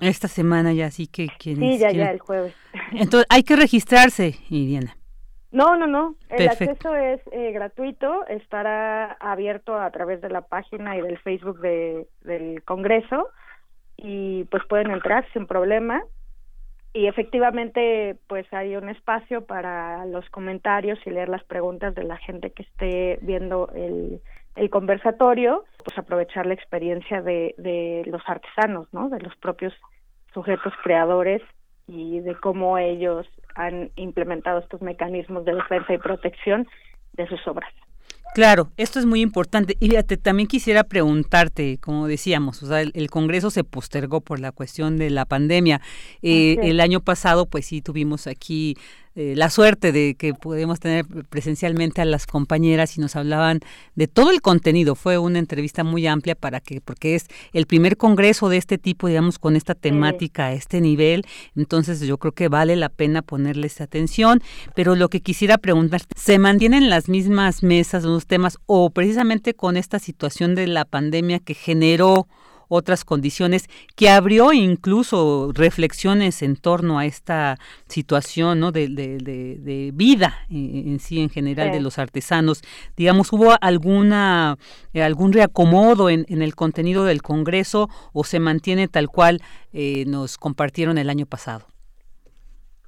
Esta 0.00 0.28
semana 0.28 0.72
ya, 0.72 0.86
así 0.86 1.06
que 1.06 1.28
Sí, 1.38 1.78
ya, 1.78 1.90
ya, 1.90 2.10
el 2.10 2.18
jueves. 2.18 2.54
Entonces, 2.92 3.26
hay 3.28 3.42
que 3.42 3.56
registrarse, 3.56 4.34
Iriana. 4.48 4.96
No, 5.52 5.76
no, 5.76 5.86
no. 5.86 6.16
El 6.30 6.48
acceso 6.48 6.94
es 6.94 7.20
eh, 7.30 7.52
gratuito, 7.52 8.26
estará 8.26 9.12
abierto 9.20 9.78
a 9.78 9.90
través 9.90 10.22
de 10.22 10.30
la 10.30 10.40
página 10.40 10.96
y 10.96 11.02
del 11.02 11.18
Facebook 11.18 11.60
de, 11.60 12.06
del 12.22 12.62
Congreso 12.64 13.28
y 13.98 14.44
pues 14.44 14.62
pueden 14.66 14.90
entrar 14.90 15.26
sin 15.34 15.46
problema 15.46 16.02
y 16.94 17.06
efectivamente 17.06 18.16
pues 18.28 18.50
hay 18.52 18.76
un 18.76 18.88
espacio 18.88 19.44
para 19.44 20.06
los 20.06 20.28
comentarios 20.30 20.98
y 21.06 21.10
leer 21.10 21.28
las 21.28 21.44
preguntas 21.44 21.94
de 21.94 22.04
la 22.04 22.16
gente 22.16 22.50
que 22.50 22.62
esté 22.62 23.18
viendo 23.20 23.70
el, 23.74 24.22
el 24.56 24.70
conversatorio, 24.70 25.64
pues 25.84 25.96
aprovechar 25.98 26.46
la 26.46 26.54
experiencia 26.54 27.22
de, 27.22 27.54
de 27.58 28.02
los 28.06 28.22
artesanos, 28.26 28.86
¿no? 28.92 29.08
De 29.08 29.20
los 29.20 29.34
propios 29.36 29.72
sujetos 30.34 30.72
creadores 30.82 31.42
y 31.86 32.20
de 32.20 32.34
cómo 32.36 32.78
ellos 32.78 33.26
han 33.54 33.90
implementado 33.96 34.60
estos 34.60 34.80
mecanismos 34.82 35.44
de 35.44 35.54
defensa 35.54 35.92
y 35.92 35.98
protección 35.98 36.66
de 37.12 37.26
sus 37.26 37.46
obras. 37.46 37.70
Claro, 38.34 38.70
esto 38.78 38.98
es 38.98 39.04
muy 39.04 39.20
importante. 39.20 39.76
Y 39.78 39.90
fíjate, 39.90 40.16
también 40.16 40.48
quisiera 40.48 40.84
preguntarte, 40.84 41.76
como 41.78 42.06
decíamos, 42.06 42.62
o 42.62 42.66
sea, 42.66 42.80
el, 42.80 43.10
Congreso 43.10 43.50
se 43.50 43.62
postergó 43.62 44.22
por 44.22 44.40
la 44.40 44.52
cuestión 44.52 44.96
de 44.96 45.10
la 45.10 45.26
pandemia. 45.26 45.82
Eh, 46.22 46.56
el 46.62 46.80
año 46.80 47.00
pasado, 47.00 47.44
pues 47.44 47.66
sí, 47.66 47.82
tuvimos 47.82 48.26
aquí 48.26 48.74
eh, 49.14 49.34
la 49.36 49.50
suerte 49.50 49.92
de 49.92 50.14
que 50.14 50.32
pudimos 50.32 50.80
tener 50.80 51.04
presencialmente 51.28 52.00
a 52.00 52.04
las 52.06 52.26
compañeras 52.26 52.96
y 52.96 53.00
nos 53.00 53.14
hablaban 53.14 53.60
de 53.94 54.08
todo 54.08 54.30
el 54.30 54.40
contenido. 54.40 54.94
Fue 54.94 55.18
una 55.18 55.38
entrevista 55.38 55.84
muy 55.84 56.06
amplia 56.06 56.34
para 56.34 56.60
que, 56.60 56.80
porque 56.80 57.14
es 57.14 57.26
el 57.52 57.66
primer 57.66 57.96
congreso 57.96 58.48
de 58.48 58.56
este 58.56 58.78
tipo, 58.78 59.08
digamos, 59.08 59.38
con 59.38 59.54
esta 59.54 59.74
temática 59.74 60.46
a 60.46 60.52
este 60.52 60.80
nivel. 60.80 61.26
Entonces 61.56 62.00
yo 62.00 62.18
creo 62.18 62.32
que 62.32 62.48
vale 62.48 62.74
la 62.76 62.88
pena 62.88 63.22
ponerles 63.22 63.80
atención. 63.80 64.42
Pero 64.74 64.96
lo 64.96 65.08
que 65.08 65.20
quisiera 65.20 65.58
preguntar, 65.58 66.02
¿se 66.16 66.38
mantienen 66.38 66.88
las 66.88 67.08
mismas 67.08 67.62
mesas, 67.62 68.04
los 68.04 68.26
temas, 68.26 68.58
o 68.66 68.90
precisamente 68.90 69.54
con 69.54 69.76
esta 69.76 69.98
situación 69.98 70.54
de 70.54 70.66
la 70.66 70.84
pandemia 70.84 71.38
que 71.38 71.54
generó 71.54 72.28
otras 72.72 73.04
condiciones, 73.04 73.68
que 73.96 74.08
abrió 74.08 74.52
incluso 74.52 75.50
reflexiones 75.54 76.42
en 76.42 76.56
torno 76.56 76.98
a 76.98 77.04
esta 77.04 77.58
situación 77.86 78.60
¿no? 78.60 78.72
de, 78.72 78.88
de, 78.88 79.90
vida 79.94 80.46
en, 80.50 80.98
sí 80.98 81.20
en 81.20 81.28
general 81.28 81.70
de 81.70 81.80
los 81.80 81.98
artesanos. 81.98 82.62
Digamos, 82.96 83.32
¿hubo 83.32 83.54
alguna 83.60 84.56
eh, 84.94 85.02
algún 85.02 85.32
reacomodo 85.32 86.08
en, 86.08 86.24
en, 86.28 86.40
el 86.42 86.54
contenido 86.54 87.04
del 87.04 87.22
Congreso 87.22 87.88
o 88.12 88.24
se 88.24 88.40
mantiene 88.40 88.88
tal 88.88 89.08
cual 89.08 89.40
eh, 89.72 90.04
nos 90.06 90.38
compartieron 90.38 90.96
el 90.98 91.10
año 91.10 91.26
pasado? 91.26 91.66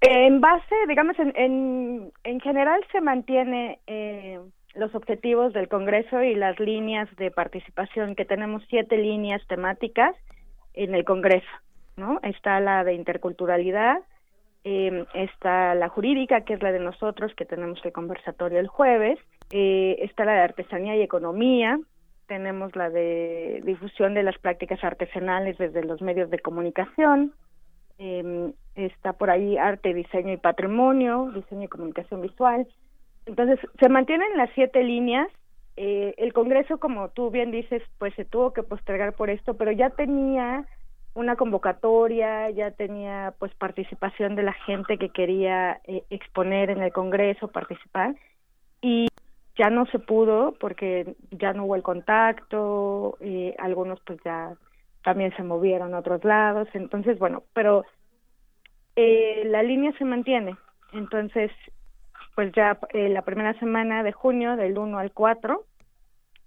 En 0.01 0.40
base, 0.40 0.74
digamos, 0.89 1.19
en, 1.19 1.32
en, 1.36 2.12
en 2.24 2.40
general 2.40 2.81
se 2.93 3.01
mantiene 3.01 3.78
eh, 3.86 4.39
los 4.75 4.95
objetivos 4.95 5.53
del 5.53 5.69
Congreso 5.69 6.23
y 6.23 6.35
las 6.35 6.59
líneas 6.59 7.09
de 7.17 7.31
participación, 7.31 8.15
que 8.15 8.25
tenemos 8.25 8.63
siete 8.69 8.97
líneas 8.97 9.43
temáticas 9.47 10.17
en 10.75 10.95
el 10.95 11.05
Congreso, 11.05 11.47
¿no? 11.97 12.19
Está 12.23 12.61
la 12.61 12.85
de 12.85 12.95
interculturalidad, 12.95 13.99
eh, 14.65 15.05
está 15.15 15.75
la 15.75 15.89
jurídica, 15.89 16.43
que 16.43 16.55
es 16.55 16.63
la 16.63 16.73
de 16.73 16.81
nosotros, 16.81 17.35
que 17.35 17.45
tenemos 17.45 17.79
el 17.85 17.93
conversatorio 17.93 18.59
el 18.59 18.69
jueves, 18.69 19.19
eh, 19.51 19.97
está 20.01 20.25
la 20.25 20.33
de 20.33 20.41
artesanía 20.41 20.97
y 20.97 21.03
economía, 21.03 21.79
tenemos 22.27 22.75
la 22.75 22.91
de 22.91 23.61
difusión 23.65 24.15
de 24.15 24.23
las 24.23 24.39
prácticas 24.39 24.83
artesanales 24.83 25.59
desde 25.59 25.85
los 25.85 26.01
medios 26.01 26.31
de 26.31 26.39
comunicación, 26.39 27.33
eh, 27.99 28.53
está 28.75 29.13
por 29.13 29.31
ahí 29.31 29.57
arte, 29.57 29.95
diseño 29.95 30.33
y 30.33 30.39
patrimonio, 30.39 31.31
diseño 31.35 31.65
y 31.65 31.69
comunicación 31.69 32.23
visual, 32.23 32.67
entonces, 33.27 33.59
se 33.81 33.89
mantienen 33.89 34.37
las 34.37 34.51
siete 34.55 34.83
líneas. 34.83 35.29
Eh, 35.77 36.15
el 36.19 36.33
Congreso, 36.33 36.79
como 36.79 37.09
tú 37.11 37.31
bien 37.31 37.51
dices, 37.51 37.83
pues 37.99 38.15
se 38.15 38.25
tuvo 38.25 38.53
que 38.53 38.63
postergar 38.63 39.15
por 39.15 39.31
esto, 39.31 39.55
pero 39.55 39.73
ya 39.73 39.91
tenía 39.91 40.67
una 41.15 41.37
convocatoria, 41.37 42.51
ya 42.51 42.73
tenía 42.73 43.35
pues 43.39 43.55
participación 43.55 44.35
de 44.37 44.43
la 44.43 44.53
gente 44.53 44.99
que 44.99 45.11
quería 45.11 45.81
eh, 45.85 46.03
exponer 46.11 46.71
en 46.71 46.83
el 46.83 46.93
Congreso, 46.93 47.49
participar, 47.49 48.15
y 48.83 49.09
ya 49.57 49.71
no 49.71 49.87
se 49.87 50.01
pudo 50.01 50.55
porque 50.59 51.15
ya 51.31 51.53
no 51.53 51.65
hubo 51.65 51.77
el 51.77 51.83
contacto, 51.83 53.17
eh, 53.21 53.55
algunos 53.59 54.01
pues 54.05 54.19
ya 54.25 54.55
también 55.05 55.35
se 55.37 55.45
movieron 55.45 55.95
a 55.95 56.01
otros 56.01 56.25
lados, 56.25 56.69
entonces 56.75 57.19
bueno, 57.19 57.45
pero 57.53 57.85
la 58.97 59.63
línea 59.63 59.93
se 59.99 60.05
mantiene, 60.05 60.57
entonces 60.93 61.51
pues 62.35 62.52
ya 62.52 62.78
eh, 62.93 63.09
la 63.09 63.23
primera 63.23 63.59
semana 63.59 64.02
de 64.02 64.12
junio, 64.12 64.56
del 64.56 64.77
1 64.77 64.98
al 64.98 65.12
4, 65.12 65.65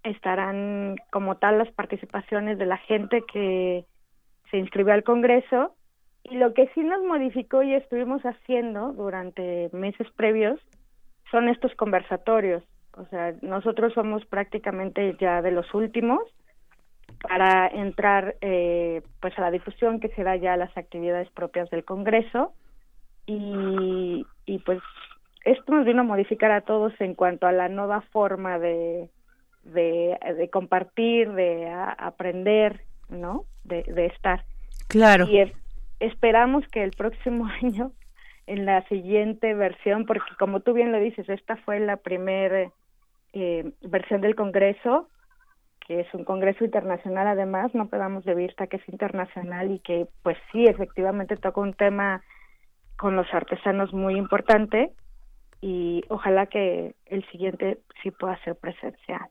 estarán 0.04 0.96
como 1.12 1.38
tal 1.38 1.58
las 1.58 1.72
participaciones 1.72 2.58
de 2.58 2.66
la 2.66 2.78
gente 2.78 3.24
que 3.32 3.86
se 4.52 4.58
inscribió 4.58 4.94
al 4.94 5.04
Congreso. 5.04 5.76
Y 6.24 6.36
lo 6.36 6.54
que 6.54 6.68
sí 6.74 6.82
nos 6.82 7.02
modificó 7.04 7.64
y 7.64 7.74
estuvimos 7.74 8.22
haciendo 8.24 8.92
durante 8.92 9.70
meses 9.72 10.08
previos 10.16 10.60
son 11.32 11.48
estos 11.48 11.74
conversatorios. 11.76 12.64
O 12.98 13.06
sea, 13.06 13.34
nosotros 13.42 13.94
somos 13.94 14.26
prácticamente 14.26 15.16
ya 15.20 15.42
de 15.42 15.52
los 15.52 15.74
últimos 15.74 16.22
para 17.22 17.68
entrar 17.68 18.36
eh, 18.42 19.02
pues 19.22 19.38
a 19.38 19.42
la 19.42 19.52
difusión 19.52 20.00
que 20.00 20.10
se 20.10 20.24
da 20.24 20.36
ya 20.36 20.54
a 20.54 20.58
las 20.58 20.76
actividades 20.78 21.30
propias 21.32 21.70
del 21.70 21.86
Congreso 21.86 22.54
y, 23.26 24.26
y 24.46 24.60
pues 24.60 24.82
esto 25.48 25.74
nos 25.74 25.86
vino 25.86 26.02
a 26.02 26.06
modificar 26.06 26.52
a 26.52 26.62
todos 26.62 26.94
en 27.00 27.16
cuanto 27.16 27.48
a 27.48 27.54
la 27.54 27.70
nueva 27.70 28.02
forma 28.02 28.60
de, 28.60 29.10
de, 29.64 30.50
compartir, 30.52 31.32
de 31.32 31.70
aprender, 31.70 32.82
¿no? 33.10 33.46
De, 33.64 34.06
estar. 34.08 34.44
Claro. 34.88 35.26
Y 35.26 35.52
esperamos 36.00 36.68
que 36.68 36.84
el 36.84 36.92
próximo 36.92 37.48
año, 37.64 37.92
en 38.46 38.66
la 38.66 38.86
siguiente 38.88 39.54
versión, 39.54 40.06
porque 40.06 40.36
como 40.38 40.60
tú 40.60 40.74
bien 40.74 40.92
lo 40.92 41.00
dices, 41.00 41.28
esta 41.30 41.56
fue 41.58 41.80
la 41.80 41.98
primera 41.98 42.70
eh, 43.34 43.72
versión 43.82 44.20
del 44.22 44.36
Congreso, 44.36 45.08
que 45.88 46.02
es 46.02 46.14
un 46.14 46.26
Congreso 46.26 46.66
internacional 46.66 47.28
además, 47.28 47.74
no 47.74 47.88
perdamos 47.88 48.26
de 48.26 48.36
vista 48.36 48.68
que 48.68 48.78
es 48.78 48.90
internacional 48.90 49.72
y 49.72 49.80
que 49.80 50.08
pues 50.24 50.38
sí, 50.52 50.66
efectivamente 50.66 51.38
toca 51.38 51.62
un 51.62 51.74
tema 51.74 52.22
con 52.98 53.16
los 53.16 53.34
artesanos 53.34 53.94
muy 53.94 54.18
importante 54.18 54.92
y 55.62 56.04
ojalá 56.10 56.46
que 56.48 56.96
el 57.06 57.28
siguiente 57.32 57.80
sí 58.04 58.12
pueda 58.12 58.42
ser 58.44 58.56
presencial. 58.56 59.28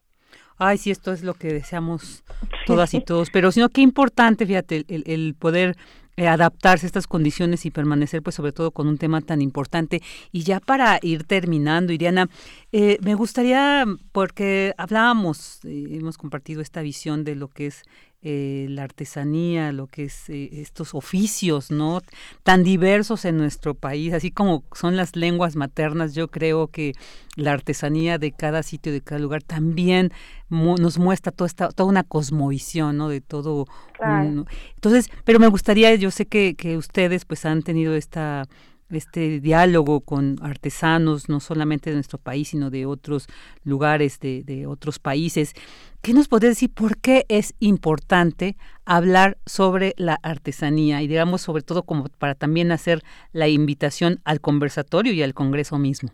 Ay, 0.59 0.78
sí, 0.78 0.90
esto 0.90 1.12
es 1.12 1.23
lo 1.23 1.35
que 1.35 1.48
deseamos 1.48 2.24
todas 2.66 2.94
y 2.94 3.01
todos, 3.01 3.31
pero 3.31 3.53
sino 3.53 3.69
qué 3.69 3.82
importante, 3.82 4.47
fíjate, 4.47 4.85
el, 4.89 5.05
el 5.07 5.35
poder 5.39 5.77
eh, 6.19 6.28
adaptarse 6.28 6.86
a 6.86 6.89
estas 6.89 7.07
condiciones 7.07 7.66
y 7.66 7.70
permanecer 7.70 8.23
pues 8.23 8.36
sobre 8.36 8.53
todo 8.53 8.70
con 8.70 8.89
un 8.89 8.97
tema 8.97 9.20
tan 9.20 9.43
importante. 9.43 10.01
Y 10.32 10.44
ya 10.44 10.61
para 10.61 10.98
ir 11.03 11.24
terminando, 11.24 11.93
Iriana, 11.93 12.31
eh, 12.73 12.97
me 13.03 13.15
gustaría, 13.15 13.85
porque 14.12 14.73
hablábamos, 14.78 15.62
eh, 15.66 15.89
hemos 15.90 16.16
compartido 16.16 16.62
esta 16.62 16.81
visión 16.81 17.23
de 17.23 17.35
lo 17.35 17.48
que 17.48 17.66
es 17.66 17.82
eh, 18.28 18.66
la 18.70 18.82
artesanía, 18.82 19.70
lo 19.70 19.86
que 19.86 20.07
es 20.07 20.28
eh, 20.31 20.48
estos 20.61 20.97
oficios, 20.97 21.70
¿no? 21.70 22.03
Tan 22.43 22.65
diversos 22.65 23.24
en 23.24 23.36
nuestro 23.36 23.74
país, 23.74 24.12
así 24.12 24.32
como 24.32 24.65
son 24.73 24.97
las 24.97 25.15
lenguas 25.15 25.55
maternas, 25.55 26.12
yo 26.12 26.27
creo 26.27 26.66
que 26.66 26.94
la 27.36 27.53
artesanía 27.53 28.19
de 28.19 28.32
cada 28.32 28.65
sitio, 28.65 28.90
de 28.90 29.01
cada 29.01 29.20
lugar, 29.20 29.44
también 29.44 30.11
nos 30.51 30.98
muestra 30.98 31.31
toda 31.31 31.47
esta, 31.47 31.69
toda 31.69 31.89
una 31.89 32.03
cosmovisión, 32.03 32.97
¿no? 32.97 33.09
De 33.09 33.20
todo. 33.20 33.66
entonces, 34.01 35.09
pero 35.24 35.39
me 35.39 35.47
gustaría, 35.47 35.94
yo 35.94 36.11
sé 36.11 36.27
que, 36.27 36.57
que 36.57 36.77
ustedes 36.77 37.24
pues 37.27 37.47
han 37.47 37.62
tenido 37.62 37.94
esta 37.94 38.48
este 38.90 39.40
diálogo 39.40 40.00
con 40.00 40.36
artesanos, 40.42 41.28
no 41.28 41.40
solamente 41.40 41.90
de 41.90 41.96
nuestro 41.96 42.18
país, 42.18 42.48
sino 42.48 42.70
de 42.70 42.86
otros 42.86 43.26
lugares, 43.64 44.20
de, 44.20 44.66
otros 44.66 44.98
países. 44.98 45.54
¿Qué 46.02 46.12
nos 46.12 46.28
podría 46.28 46.50
decir 46.50 46.72
por 46.72 46.98
qué 46.98 47.24
es 47.28 47.54
importante 47.58 48.56
hablar 48.84 49.38
sobre 49.46 49.94
la 49.96 50.18
artesanía 50.22 51.02
y 51.02 51.08
digamos 51.08 51.42
sobre 51.42 51.62
todo 51.62 51.82
como 51.82 52.04
para 52.18 52.34
también 52.34 52.70
hacer 52.72 53.02
la 53.32 53.48
invitación 53.48 54.20
al 54.24 54.40
conversatorio 54.40 55.12
y 55.12 55.22
al 55.22 55.34
Congreso 55.34 55.78
mismo? 55.78 56.10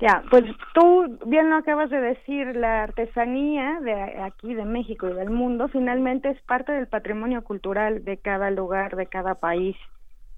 Ya, 0.00 0.22
pues 0.30 0.44
tú 0.74 1.18
bien 1.26 1.50
lo 1.50 1.56
acabas 1.56 1.90
de 1.90 2.00
decir, 2.00 2.54
la 2.54 2.84
artesanía 2.84 3.80
de 3.80 4.20
aquí, 4.22 4.54
de 4.54 4.64
México 4.64 5.08
y 5.08 5.14
del 5.14 5.30
mundo, 5.30 5.66
finalmente 5.68 6.30
es 6.30 6.40
parte 6.42 6.70
del 6.70 6.86
patrimonio 6.86 7.42
cultural 7.42 8.04
de 8.04 8.16
cada 8.16 8.50
lugar, 8.52 8.94
de 8.94 9.06
cada 9.06 9.34
país. 9.34 9.76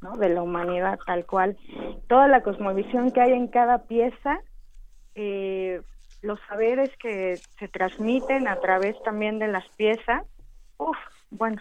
¿No? 0.01 0.17
de 0.17 0.29
la 0.29 0.43
humanidad 0.43 0.99
tal 1.07 1.27
cual. 1.27 1.57
Toda 2.09 2.29
la 2.29 2.43
cosmovisión 2.43 3.11
que 3.11 3.21
hay 3.21 3.33
en 3.33 3.49
cada 3.49 3.85
pieza, 3.85 4.41
eh, 5.15 5.83
los 6.23 6.39
saberes 6.49 6.91
que 6.99 7.41
se 7.59 7.69
transmiten 7.69 8.49
a 8.49 8.61
través 8.61 9.01
también 9.03 9.39
de 9.39 9.49
las 9.49 9.67
piezas, 9.71 10.25
uff, 10.79 10.97
bueno, 11.31 11.61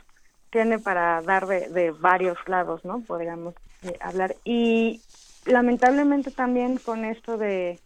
tiene 0.49 0.79
para 0.79 1.21
dar 1.21 1.45
de, 1.47 1.91
varios 1.91 2.37
lados, 2.47 2.83
¿no? 2.83 3.01
Podríamos 3.01 3.53
eh, 3.83 3.97
hablar. 4.01 4.35
Y 4.43 5.01
lamentablemente 5.45 6.31
también 6.31 6.77
con 6.77 7.05
esto 7.05 7.37
de 7.37 7.79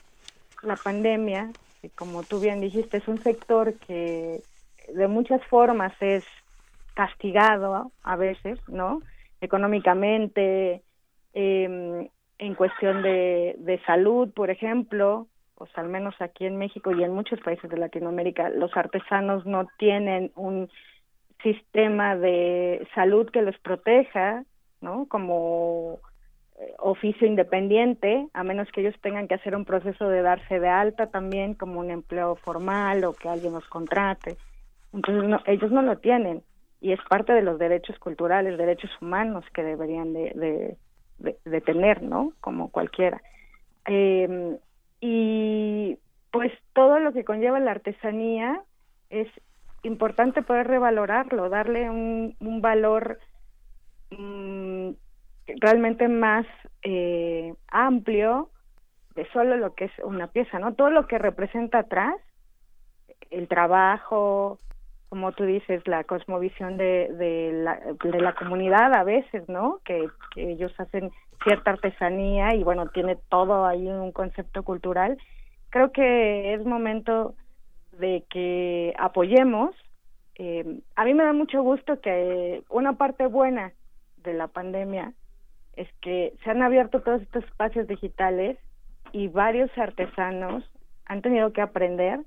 la 0.61 0.75
pandemia, 0.75 1.51
que 1.81 1.89
como 1.89 2.23
tú 2.23 2.39
bien 2.39 2.61
dijiste, 2.61 2.97
es 2.97 3.07
un 3.07 3.21
sector 3.21 3.73
que 3.73 4.41
de 4.93 5.07
muchas 5.07 5.43
formas 5.47 5.93
es 5.99 6.23
castigado 6.93 7.91
a 8.03 8.15
veces, 8.15 8.59
¿no? 8.67 9.01
Económicamente, 9.43 10.83
em, 11.33 12.07
en 12.37 12.55
cuestión 12.55 13.01
de, 13.03 13.55
de 13.59 13.79
salud, 13.85 14.31
por 14.33 14.49
ejemplo, 14.49 15.27
pues 15.55 15.69
al 15.77 15.89
menos 15.89 16.15
aquí 16.19 16.45
en 16.45 16.57
México 16.57 16.91
y 16.91 17.03
en 17.03 17.13
muchos 17.13 17.39
países 17.41 17.69
de 17.69 17.77
Latinoamérica, 17.77 18.49
los 18.49 18.75
artesanos 18.75 19.45
no 19.45 19.67
tienen 19.77 20.31
un 20.35 20.69
sistema 21.41 22.15
de 22.15 22.87
salud 22.95 23.29
que 23.29 23.41
los 23.41 23.57
proteja, 23.59 24.45
¿no? 24.81 25.07
Como 25.07 25.99
eh, 26.59 26.73
oficio 26.79 27.27
independiente, 27.27 28.27
a 28.33 28.43
menos 28.43 28.69
que 28.71 28.81
ellos 28.81 28.95
tengan 29.01 29.27
que 29.27 29.35
hacer 29.35 29.55
un 29.55 29.65
proceso 29.65 30.07
de 30.07 30.21
darse 30.21 30.59
de 30.59 30.69
alta 30.69 31.07
también 31.07 31.53
como 31.53 31.79
un 31.79 31.91
empleo 31.91 32.35
formal 32.35 33.03
o 33.03 33.13
que 33.13 33.29
alguien 33.29 33.53
los 33.53 33.67
contrate. 33.67 34.37
Entonces 34.93 35.29
no, 35.29 35.39
ellos 35.45 35.71
no 35.71 35.81
lo 35.81 35.97
tienen 35.97 36.43
y 36.83 36.91
es 36.91 36.99
parte 37.07 37.31
de 37.31 37.41
los 37.41 37.57
derechos 37.57 37.97
culturales, 37.97 38.57
derechos 38.57 38.91
humanos 39.01 39.45
que 39.53 39.63
deberían 39.63 40.11
de, 40.11 40.77
de, 41.17 41.61
tener, 41.61 42.03
¿no? 42.03 42.33
Como 42.41 42.71
cualquiera. 42.71 43.21
Eh, 43.87 44.57
y 44.99 45.97
pues 46.29 46.51
todo 46.73 46.99
lo 46.99 47.13
que 47.13 47.23
conlleva 47.23 47.61
la 47.61 47.71
artesanía 47.71 48.61
es 49.09 49.29
importante 49.83 50.41
poder 50.41 50.67
revalorarlo, 50.67 51.47
darle 51.47 51.89
un, 51.89 52.35
un 52.41 52.61
valor 52.61 53.17
mm, 54.11 54.89
realmente 55.61 56.09
más 56.09 56.45
eh, 56.81 57.53
amplio 57.69 58.49
de 59.15 59.25
solo 59.31 59.55
lo 59.55 59.73
que 59.73 59.85
es 59.85 59.91
una 60.03 60.27
pieza, 60.27 60.59
¿no? 60.59 60.73
Todo 60.73 60.89
lo 60.89 61.07
que 61.07 61.17
representa 61.17 61.79
atrás, 61.79 62.15
el 63.29 63.47
trabajo, 63.47 64.59
como 65.13 65.31
tú 65.31 65.43
dices, 65.43 65.87
la 65.87 66.03
cosmovisión 66.05 66.75
de, 66.75 67.07
de, 67.07 67.51
la, 67.53 67.79
de 68.03 68.19
la 68.19 68.33
comunidad 68.33 68.95
a 68.95 69.03
veces, 69.03 69.47
¿no? 69.47 69.79
Que, 69.85 70.09
ellos 70.35 70.73
hacen 70.79 71.11
cierta 71.43 71.69
artesanía 71.69 72.55
y 72.55 72.63
bueno, 72.63 72.87
tiene 72.87 73.15
todo 73.29 73.67
ahí 73.67 73.85
un 73.85 74.11
concepto 74.11 74.63
cultural. 74.63 75.19
Creo 75.69 75.91
que 75.91 76.55
es 76.55 76.65
momento 76.65 77.35
de 77.91 78.23
que 78.27 78.95
apoyemos. 78.97 79.75
Eh, 80.33 80.79
a 80.95 81.05
mí 81.05 81.13
me 81.13 81.25
da 81.25 81.33
mucho 81.33 81.61
gusto 81.61 82.01
que 82.01 82.63
una 82.69 82.93
parte 82.93 83.27
buena 83.27 83.71
de 84.23 84.33
la 84.33 84.47
pandemia 84.47 85.13
es 85.75 85.87
que 86.01 86.33
se 86.43 86.49
han 86.49 86.63
abierto 86.63 87.03
todos 87.03 87.21
estos 87.21 87.43
espacios 87.43 87.87
digitales 87.87 88.57
y 89.11 89.27
varios 89.27 89.69
artesanos 89.77 90.63
han 91.05 91.21
tenido 91.21 91.53
que 91.53 91.61
aprender, 91.61 92.19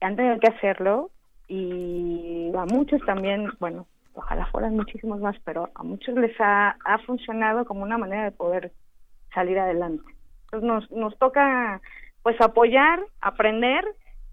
han 0.00 0.14
tenido 0.14 0.38
que 0.38 0.52
hacerlo 0.52 1.10
y 1.50 2.52
a 2.56 2.64
muchos 2.64 3.04
también, 3.04 3.50
bueno, 3.58 3.88
ojalá 4.14 4.46
fueran 4.46 4.76
muchísimos 4.76 5.20
más, 5.20 5.36
pero 5.44 5.68
a 5.74 5.82
muchos 5.82 6.14
les 6.14 6.40
ha, 6.40 6.76
ha 6.84 6.98
funcionado 6.98 7.64
como 7.64 7.82
una 7.82 7.98
manera 7.98 8.22
de 8.22 8.30
poder 8.30 8.72
salir 9.34 9.58
adelante. 9.58 10.04
Entonces 10.44 10.66
nos, 10.68 10.90
nos 10.92 11.18
toca 11.18 11.80
pues 12.22 12.40
apoyar, 12.40 13.00
aprender 13.20 13.84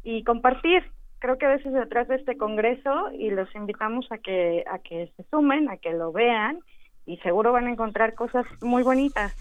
y 0.03 0.23
compartir. 0.23 0.83
Creo 1.17 1.39
que 1.39 1.47
a 1.47 1.55
veces 1.55 1.73
detrás 1.73 2.07
de 2.07 2.17
este 2.17 2.37
congreso 2.37 3.11
y 3.17 3.31
los 3.31 3.53
invitamos 3.55 4.05
a 4.11 4.19
que 4.19 4.63
a 4.69 4.77
que 4.77 5.11
se 5.17 5.23
sumen, 5.31 5.69
a 5.69 5.77
que 5.77 5.93
lo 5.93 6.11
vean 6.11 6.59
y 7.07 7.17
seguro 7.17 7.51
van 7.51 7.65
a 7.65 7.71
encontrar 7.71 8.13
cosas 8.13 8.45
muy 8.61 8.83
bonitas, 8.83 9.33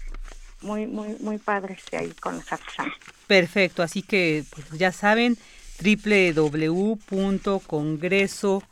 muy, 0.63 0.87
muy, 0.87 1.15
muy 1.19 1.37
padres 1.37 1.85
ahí 1.93 2.11
con 2.19 2.37
los 2.37 2.51
artesanos. 2.51 2.95
Perfecto, 3.27 3.83
así 3.83 4.01
que 4.01 4.43
pues, 4.51 4.71
ya 4.79 4.91
saben, 4.91 5.35
www.congreso 5.79 8.63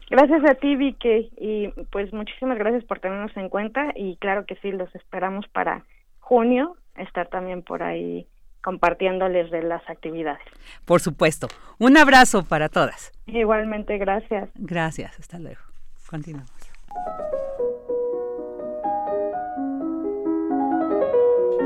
Gracias 0.09 0.43
a 0.49 0.55
ti, 0.55 0.75
Vicky, 0.75 1.31
y 1.37 1.69
pues 1.89 2.11
muchísimas 2.11 2.57
gracias 2.57 2.83
por 2.83 2.99
tenernos 2.99 3.35
en 3.37 3.47
cuenta 3.47 3.93
y 3.95 4.17
claro 4.17 4.45
que 4.45 4.55
sí, 4.57 4.71
los 4.71 4.93
esperamos 4.93 5.47
para 5.47 5.85
junio, 6.19 6.75
estar 6.97 7.27
también 7.29 7.61
por 7.61 7.81
ahí 7.81 8.27
compartiéndoles 8.61 9.51
de 9.51 9.63
las 9.63 9.81
actividades. 9.89 10.43
Por 10.85 11.01
supuesto. 11.01 11.47
Un 11.79 11.97
abrazo 11.97 12.43
para 12.43 12.69
todas. 12.69 13.11
Igualmente, 13.25 13.97
gracias. 13.97 14.49
Gracias, 14.55 15.19
hasta 15.19 15.39
luego. 15.39 15.61
Continuamos. 16.09 16.51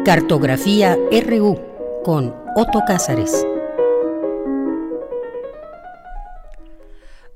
Cartografía 0.06 0.99
RU 1.27 1.60
con 2.03 2.36
Otto 2.56 2.82
Cázares. 2.86 3.44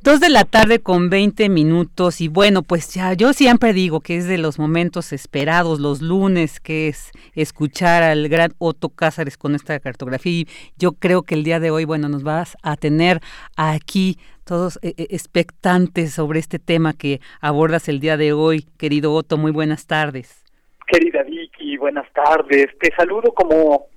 Dos 0.03 0.19
de 0.19 0.29
la 0.29 0.43
tarde 0.45 0.77
con 0.77 1.09
20 1.09 1.49
minutos 1.49 2.21
y 2.21 2.27
bueno, 2.27 2.61
pues 2.61 2.93
ya 2.93 3.13
yo 3.13 3.33
siempre 3.33 3.73
digo 3.73 4.01
que 4.01 4.17
es 4.17 4.27
de 4.27 4.37
los 4.37 4.59
momentos 4.59 5.13
esperados 5.13 5.79
los 5.79 6.03
lunes, 6.03 6.59
que 6.59 6.89
es 6.89 7.09
escuchar 7.33 8.03
al 8.03 8.29
gran 8.29 8.53
Otto 8.59 8.89
Cázares 8.89 9.35
con 9.35 9.55
esta 9.55 9.79
cartografía 9.79 10.31
y 10.31 10.47
yo 10.77 10.91
creo 10.91 11.23
que 11.23 11.33
el 11.33 11.43
día 11.43 11.59
de 11.59 11.71
hoy, 11.71 11.85
bueno, 11.85 12.07
nos 12.07 12.21
vas 12.21 12.55
a 12.61 12.75
tener 12.75 13.19
aquí 13.57 14.19
todos 14.43 14.77
eh, 14.83 14.93
eh, 14.95 15.07
expectantes 15.09 16.13
sobre 16.13 16.39
este 16.39 16.59
tema 16.59 16.93
que 16.93 17.19
abordas 17.41 17.89
el 17.89 17.99
día 17.99 18.15
de 18.15 18.31
hoy, 18.33 18.67
querido 18.77 19.11
Otto, 19.15 19.39
muy 19.39 19.51
buenas 19.51 19.87
tardes. 19.87 20.48
Querida 20.89 21.21
Vicky, 21.21 21.77
buenas 21.77 22.11
tardes, 22.13 22.67
te 22.79 22.91
saludo 22.95 23.31
como 23.31 23.87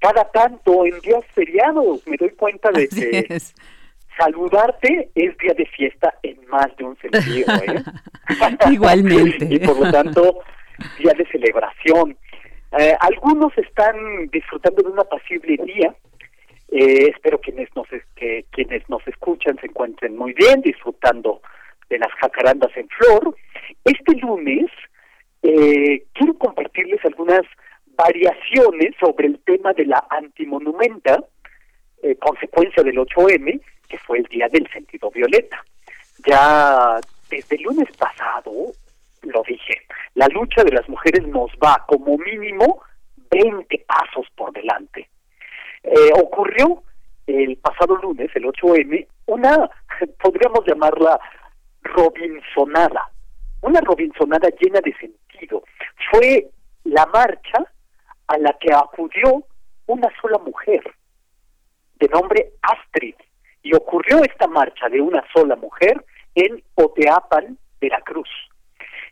cada 0.00 0.28
tanto 0.32 0.84
en 0.84 0.98
días 0.98 1.24
feriados, 1.32 2.04
me 2.08 2.16
doy 2.16 2.30
cuenta 2.30 2.72
de 2.72 2.88
que 2.88 3.38
saludarte 4.18 5.10
es 5.14 5.38
día 5.38 5.54
de 5.54 5.64
fiesta 5.66 6.12
en 6.24 6.44
más 6.48 6.76
de 6.76 6.84
un 6.84 6.96
sentido, 6.98 7.54
¿eh? 7.54 7.82
Igualmente. 8.72 9.46
y 9.48 9.60
por 9.60 9.78
lo 9.78 9.92
tanto, 9.92 10.40
día 10.98 11.12
de 11.16 11.24
celebración. 11.28 12.16
Eh, 12.78 12.96
algunos 12.98 13.56
están 13.56 14.26
disfrutando 14.32 14.82
de 14.82 14.88
un 14.88 14.98
apacible 14.98 15.56
día. 15.64 15.94
Eh, 16.72 17.10
espero 17.14 17.40
quienes 17.40 17.68
nos 17.76 17.86
que 18.16 18.46
quienes 18.50 18.88
nos 18.88 19.06
escuchan 19.06 19.56
se 19.60 19.66
encuentren 19.66 20.16
muy 20.16 20.32
bien, 20.32 20.62
disfrutando 20.62 21.40
de 21.88 21.98
las 21.98 22.10
jacarandas 22.20 22.76
en 22.76 22.88
flor. 22.88 23.36
Este 23.84 24.16
lunes 24.16 24.66
eh, 25.44 26.06
quiero 26.14 26.34
compartirles 26.38 27.04
algunas 27.04 27.42
variaciones 27.96 28.94
sobre 28.98 29.26
el 29.26 29.38
tema 29.40 29.74
de 29.74 29.84
la 29.84 30.02
antimonumenta, 30.08 31.22
eh, 32.02 32.16
consecuencia 32.16 32.82
del 32.82 32.96
8M, 32.96 33.60
que 33.86 33.98
fue 33.98 34.18
el 34.20 34.24
día 34.24 34.48
del 34.48 34.66
sentido 34.72 35.10
violeta. 35.10 35.62
Ya 36.26 36.98
desde 37.28 37.56
el 37.56 37.62
lunes 37.62 37.94
pasado, 37.98 38.72
lo 39.20 39.42
dije, 39.46 39.82
la 40.14 40.28
lucha 40.28 40.64
de 40.64 40.72
las 40.72 40.88
mujeres 40.88 41.26
nos 41.26 41.50
va 41.62 41.84
como 41.86 42.16
mínimo 42.16 42.80
20 43.30 43.84
pasos 43.86 44.26
por 44.34 44.50
delante. 44.52 45.10
Eh, 45.82 46.10
ocurrió 46.14 46.82
el 47.26 47.58
pasado 47.58 47.96
lunes, 47.96 48.30
el 48.34 48.44
8M, 48.44 49.06
una, 49.26 49.70
podríamos 50.22 50.64
llamarla 50.66 51.20
Robinsonada, 51.82 53.10
una 53.64 53.80
Robinsonada 53.80 54.48
llena 54.60 54.80
de 54.80 54.94
sentido. 54.94 55.62
Fue 56.10 56.50
la 56.84 57.06
marcha 57.06 57.64
a 58.26 58.38
la 58.38 58.56
que 58.60 58.72
acudió 58.72 59.42
una 59.86 60.08
sola 60.20 60.38
mujer, 60.38 60.82
de 61.96 62.08
nombre 62.08 62.52
Astrid, 62.62 63.14
y 63.62 63.74
ocurrió 63.74 64.22
esta 64.22 64.46
marcha 64.46 64.88
de 64.88 65.00
una 65.00 65.24
sola 65.34 65.56
mujer 65.56 66.04
en 66.34 66.62
Oteapan, 66.74 67.58
Veracruz. 67.80 68.28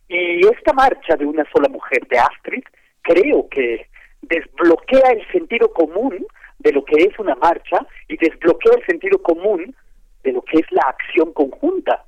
Y 0.08 0.46
esta 0.46 0.74
marcha 0.74 1.16
de 1.16 1.24
una 1.24 1.44
sola 1.50 1.68
mujer 1.70 2.06
de 2.08 2.18
Astrid 2.18 2.64
creo 3.00 3.48
que 3.48 3.88
desbloquea 4.20 5.12
el 5.12 5.26
sentido 5.32 5.72
común 5.72 6.26
de 6.58 6.72
lo 6.72 6.84
que 6.84 7.04
es 7.04 7.18
una 7.18 7.34
marcha 7.36 7.86
y 8.08 8.16
desbloquea 8.18 8.74
el 8.76 8.86
sentido 8.86 9.22
común 9.22 9.74
de 10.22 10.32
lo 10.32 10.42
que 10.42 10.58
es 10.58 10.70
la 10.70 10.82
acción 10.82 11.32
conjunta. 11.32 12.04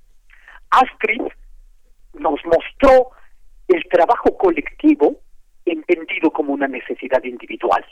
Astrid 0.70 1.22
nos 2.14 2.40
mostró 2.44 3.10
el 3.68 3.82
trabajo 3.90 4.36
colectivo 4.36 5.16
entendido 5.64 6.30
como 6.30 6.52
una 6.52 6.68
necesidad 6.68 7.22
individual. 7.24 7.84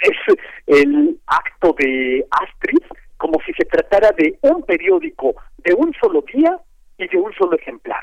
Es 0.00 0.36
el 0.66 1.18
acto 1.26 1.74
de 1.78 2.26
Astrid 2.30 2.82
como 3.16 3.40
si 3.46 3.52
se 3.54 3.64
tratara 3.64 4.10
de 4.16 4.38
un 4.42 4.62
periódico 4.64 5.34
de 5.58 5.74
un 5.74 5.92
solo 6.00 6.22
día 6.32 6.58
y 6.98 7.08
de 7.08 7.16
un 7.16 7.32
solo 7.34 7.56
ejemplar. 7.56 8.02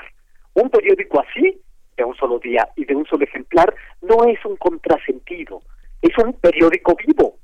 Un 0.54 0.70
periódico 0.70 1.20
así, 1.20 1.60
de 1.96 2.04
un 2.04 2.14
solo 2.16 2.38
día 2.38 2.68
y 2.76 2.84
de 2.84 2.94
un 2.94 3.06
solo 3.06 3.24
ejemplar, 3.24 3.74
no 4.00 4.24
es 4.24 4.44
un 4.44 4.56
contrasentido, 4.56 5.62
es 6.00 6.16
un 6.18 6.32
periódico 6.34 6.96
vivo. 7.06 7.36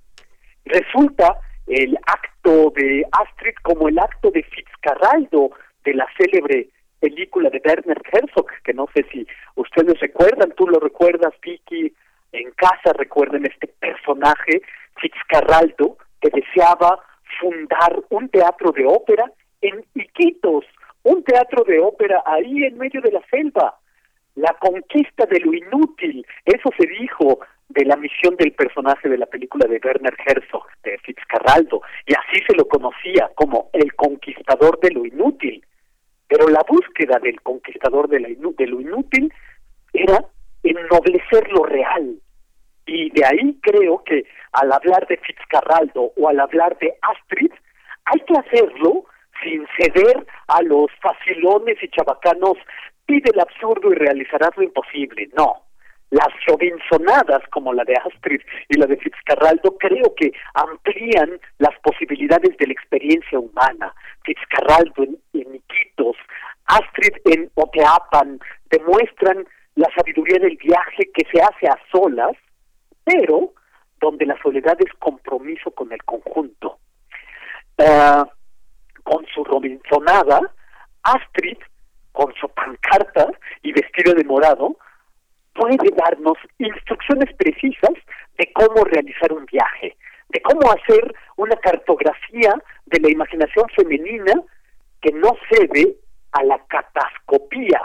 Resulta 0.64 1.40
el 1.66 1.96
acto 2.06 2.72
de 2.74 3.06
Astrid 3.12 3.54
como 3.62 3.88
el 3.88 3.98
acto 3.98 4.30
de 4.30 4.42
Fitzcarraldo 4.42 5.50
de 5.84 5.94
la 5.94 6.06
célebre 6.16 6.68
película 7.00 7.50
de 7.50 7.62
Werner 7.64 8.00
Herzog, 8.12 8.46
que 8.64 8.74
no 8.74 8.86
sé 8.94 9.04
si 9.12 9.26
ustedes 9.54 9.98
recuerdan, 10.00 10.52
tú 10.56 10.66
lo 10.66 10.78
recuerdas, 10.78 11.32
Vicky, 11.42 11.92
en 12.32 12.50
casa 12.52 12.92
recuerden 12.92 13.46
este 13.46 13.68
personaje, 13.68 14.62
Fitzcarraldo, 15.00 15.96
que 16.20 16.30
deseaba 16.30 17.00
fundar 17.40 18.02
un 18.10 18.28
teatro 18.28 18.72
de 18.72 18.84
ópera 18.86 19.30
en 19.60 19.84
Iquitos, 19.94 20.64
un 21.04 21.22
teatro 21.24 21.64
de 21.64 21.78
ópera 21.78 22.22
ahí 22.26 22.64
en 22.64 22.76
medio 22.78 23.00
de 23.00 23.12
la 23.12 23.22
selva. 23.30 23.78
La 24.34 24.54
conquista 24.60 25.26
de 25.26 25.40
lo 25.40 25.52
inútil, 25.52 26.24
eso 26.44 26.70
se 26.78 26.86
dijo 26.86 27.40
de 27.68 27.84
la 27.84 27.96
misión 27.96 28.36
del 28.36 28.52
personaje 28.52 29.08
de 29.08 29.18
la 29.18 29.26
película 29.26 29.66
de 29.68 29.80
Werner 29.82 30.16
Herzog, 30.26 30.64
de 30.82 30.98
Fitzcarraldo, 30.98 31.82
y 32.06 32.14
así 32.14 32.42
se 32.46 32.56
lo 32.56 32.66
conocía 32.66 33.30
como 33.34 33.70
el 33.72 33.94
conquistador 33.94 34.78
de 34.80 34.90
lo 34.90 35.04
inútil. 35.04 35.64
Pero 36.28 36.48
la 36.48 36.62
búsqueda 36.68 37.18
del 37.18 37.40
conquistador 37.40 38.08
de, 38.08 38.18
de 38.18 38.66
lo 38.66 38.80
inútil 38.80 39.32
era 39.92 40.24
ennoblecer 40.62 41.50
lo 41.50 41.64
real. 41.64 42.16
Y 42.86 43.10
de 43.10 43.24
ahí 43.24 43.58
creo 43.62 44.02
que 44.04 44.24
al 44.52 44.72
hablar 44.72 45.06
de 45.08 45.18
Fitzcarraldo 45.18 46.12
o 46.16 46.28
al 46.28 46.40
hablar 46.40 46.76
de 46.78 46.94
Astrid, 47.02 47.52
hay 48.04 48.20
que 48.20 48.34
hacerlo 48.38 49.04
sin 49.42 49.66
ceder 49.76 50.26
a 50.48 50.62
los 50.62 50.90
facilones 51.00 51.76
y 51.82 51.88
chabacanos, 51.88 52.56
pide 53.06 53.30
el 53.32 53.40
absurdo 53.40 53.92
y 53.92 53.94
realizarás 53.94 54.50
lo 54.56 54.62
imposible. 54.64 55.28
No, 55.36 55.67
las 56.10 56.28
Robinsonadas 56.46 57.42
como 57.50 57.72
la 57.72 57.84
de 57.84 57.94
Astrid 57.94 58.40
y 58.68 58.78
la 58.78 58.86
de 58.86 58.96
Fitzcarraldo 58.96 59.76
creo 59.78 60.14
que 60.16 60.32
amplían 60.54 61.38
las 61.58 61.78
posibilidades 61.80 62.56
de 62.56 62.66
la 62.66 62.72
experiencia 62.72 63.38
humana. 63.38 63.94
Fitzcarraldo 64.24 65.04
en, 65.04 65.18
en 65.34 65.54
Iquitos, 65.56 66.16
Astrid 66.66 67.14
en 67.24 67.50
Oteapan 67.54 68.40
demuestran 68.70 69.46
la 69.74 69.88
sabiduría 69.94 70.38
del 70.38 70.56
viaje 70.56 71.10
que 71.14 71.24
se 71.32 71.40
hace 71.40 71.68
a 71.68 71.78
solas, 71.92 72.36
pero 73.04 73.52
donde 74.00 74.26
la 74.26 74.40
soledad 74.42 74.76
es 74.80 74.92
compromiso 74.98 75.70
con 75.70 75.92
el 75.92 76.02
conjunto. 76.04 76.78
Ah, 77.78 78.26
con 79.04 79.24
su 79.32 79.44
Robinsonada, 79.44 80.40
Astrid, 81.02 81.58
con 82.12 82.34
su 82.34 82.48
pancarta 82.48 83.28
y 83.62 83.72
vestido 83.72 84.14
de 84.14 84.24
morado, 84.24 84.76
puede 85.58 85.90
darnos 85.96 86.38
instrucciones 86.58 87.34
precisas 87.36 87.94
de 88.38 88.50
cómo 88.52 88.84
realizar 88.84 89.32
un 89.32 89.44
viaje, 89.46 89.96
de 90.28 90.40
cómo 90.42 90.70
hacer 90.70 91.14
una 91.36 91.56
cartografía 91.56 92.54
de 92.86 93.00
la 93.00 93.10
imaginación 93.10 93.66
femenina 93.76 94.34
que 95.02 95.12
no 95.12 95.36
cede 95.50 95.96
a 96.32 96.44
la 96.44 96.58
catascopía. 96.68 97.80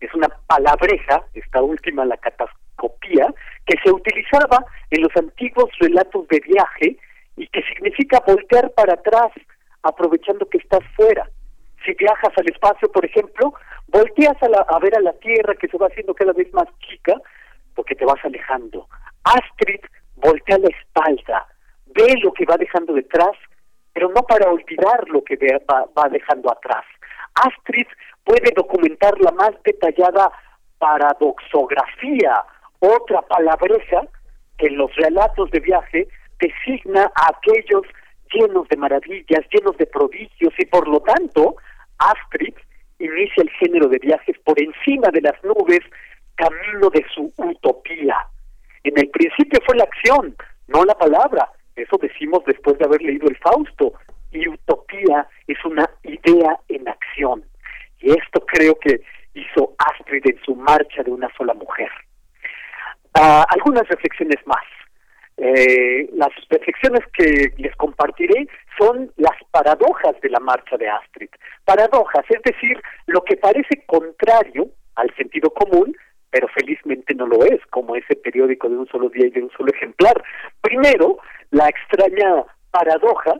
Es 0.00 0.12
una 0.14 0.28
palabreja, 0.46 1.24
esta 1.34 1.62
última, 1.62 2.04
la 2.04 2.16
catascopía, 2.16 3.32
que 3.64 3.78
se 3.84 3.90
utilizaba 3.92 4.64
en 4.90 5.02
los 5.02 5.16
antiguos 5.16 5.70
relatos 5.78 6.26
de 6.28 6.40
viaje 6.40 6.96
y 7.36 7.46
que 7.48 7.62
significa 7.62 8.22
voltear 8.26 8.72
para 8.72 8.94
atrás 8.94 9.30
aprovechando 9.82 10.48
que 10.48 10.58
estás 10.58 10.82
fuera. 10.96 11.28
Si 11.86 11.94
viajas 11.94 12.32
al 12.36 12.48
espacio, 12.48 12.90
por 12.90 13.04
ejemplo, 13.04 13.54
volteas 13.86 14.36
a, 14.42 14.74
a 14.74 14.78
ver 14.80 14.96
a 14.96 15.00
la 15.00 15.12
Tierra 15.14 15.54
que 15.54 15.68
se 15.68 15.78
va 15.78 15.86
haciendo 15.86 16.14
cada 16.14 16.32
vez 16.32 16.52
más 16.52 16.66
chica 16.80 17.14
porque 17.76 17.94
te 17.94 18.04
vas 18.04 18.18
alejando. 18.24 18.88
Astrid 19.22 19.80
voltea 20.16 20.58
la 20.58 20.68
espalda, 20.68 21.46
ve 21.94 22.14
lo 22.22 22.32
que 22.32 22.44
va 22.44 22.56
dejando 22.56 22.92
detrás, 22.92 23.36
pero 23.92 24.08
no 24.08 24.22
para 24.22 24.50
olvidar 24.50 25.08
lo 25.08 25.22
que 25.22 25.36
va, 25.70 25.86
va 25.96 26.08
dejando 26.08 26.50
atrás. 26.50 26.84
Astrid 27.34 27.86
puede 28.24 28.50
documentar 28.56 29.14
la 29.20 29.30
más 29.30 29.52
detallada 29.62 30.32
paradoxografía, 30.78 32.42
otra 32.80 33.22
palabreja 33.22 34.02
que 34.58 34.66
en 34.66 34.78
los 34.78 34.94
relatos 34.96 35.50
de 35.50 35.60
viaje 35.60 36.08
designa 36.40 37.10
a 37.14 37.30
aquellos 37.36 37.82
llenos 38.32 38.68
de 38.68 38.76
maravillas, 38.76 39.44
llenos 39.52 39.76
de 39.76 39.86
prodigios 39.86 40.52
y 40.58 40.66
por 40.66 40.88
lo 40.88 41.00
tanto 41.00 41.56
Astrid 41.98 42.54
inicia 42.98 43.42
el 43.42 43.50
género 43.50 43.88
de 43.88 43.98
viajes 43.98 44.36
por 44.44 44.60
encima 44.60 45.08
de 45.12 45.20
las 45.20 45.42
nubes, 45.44 45.80
camino 46.34 46.90
de 46.90 47.04
su 47.14 47.32
utopía. 47.36 48.16
En 48.84 48.98
el 48.98 49.08
principio 49.10 49.60
fue 49.66 49.76
la 49.76 49.84
acción, 49.84 50.36
no 50.68 50.84
la 50.84 50.94
palabra. 50.94 51.50
Eso 51.74 51.98
decimos 52.00 52.42
después 52.46 52.78
de 52.78 52.84
haber 52.84 53.02
leído 53.02 53.28
el 53.28 53.36
Fausto. 53.38 53.92
Y 54.32 54.48
utopía 54.48 55.26
es 55.46 55.64
una 55.64 55.88
idea 56.02 56.58
en 56.68 56.88
acción. 56.88 57.44
Y 58.00 58.10
esto 58.10 58.44
creo 58.46 58.78
que 58.78 59.00
hizo 59.34 59.74
Astrid 59.78 60.22
en 60.24 60.40
su 60.44 60.54
marcha 60.54 61.02
de 61.02 61.10
una 61.10 61.28
sola 61.36 61.54
mujer. 61.54 61.90
Ah, 63.14 63.46
algunas 63.48 63.88
reflexiones 63.88 64.46
más. 64.46 64.64
Eh, 65.38 66.08
las 66.14 66.30
reflexiones 66.48 67.02
que 67.12 67.52
les 67.58 67.74
compartiré 67.76 68.48
son 68.78 69.12
las 69.16 69.36
paradojas 69.50 70.18
de 70.22 70.30
la 70.30 70.40
marcha 70.40 70.78
de 70.78 70.88
Astrid. 70.88 71.28
Paradojas, 71.64 72.24
es 72.30 72.42
decir, 72.42 72.80
lo 73.06 73.22
que 73.22 73.36
parece 73.36 73.84
contrario 73.86 74.68
al 74.94 75.14
sentido 75.14 75.50
común, 75.50 75.94
pero 76.30 76.48
felizmente 76.48 77.14
no 77.14 77.26
lo 77.26 77.44
es, 77.44 77.60
como 77.70 77.96
ese 77.96 78.16
periódico 78.16 78.68
de 78.68 78.76
un 78.76 78.88
solo 78.88 79.10
día 79.10 79.26
y 79.26 79.30
de 79.30 79.42
un 79.42 79.50
solo 79.50 79.72
ejemplar. 79.72 80.22
Primero, 80.62 81.18
la 81.50 81.68
extraña 81.68 82.44
paradoja 82.70 83.34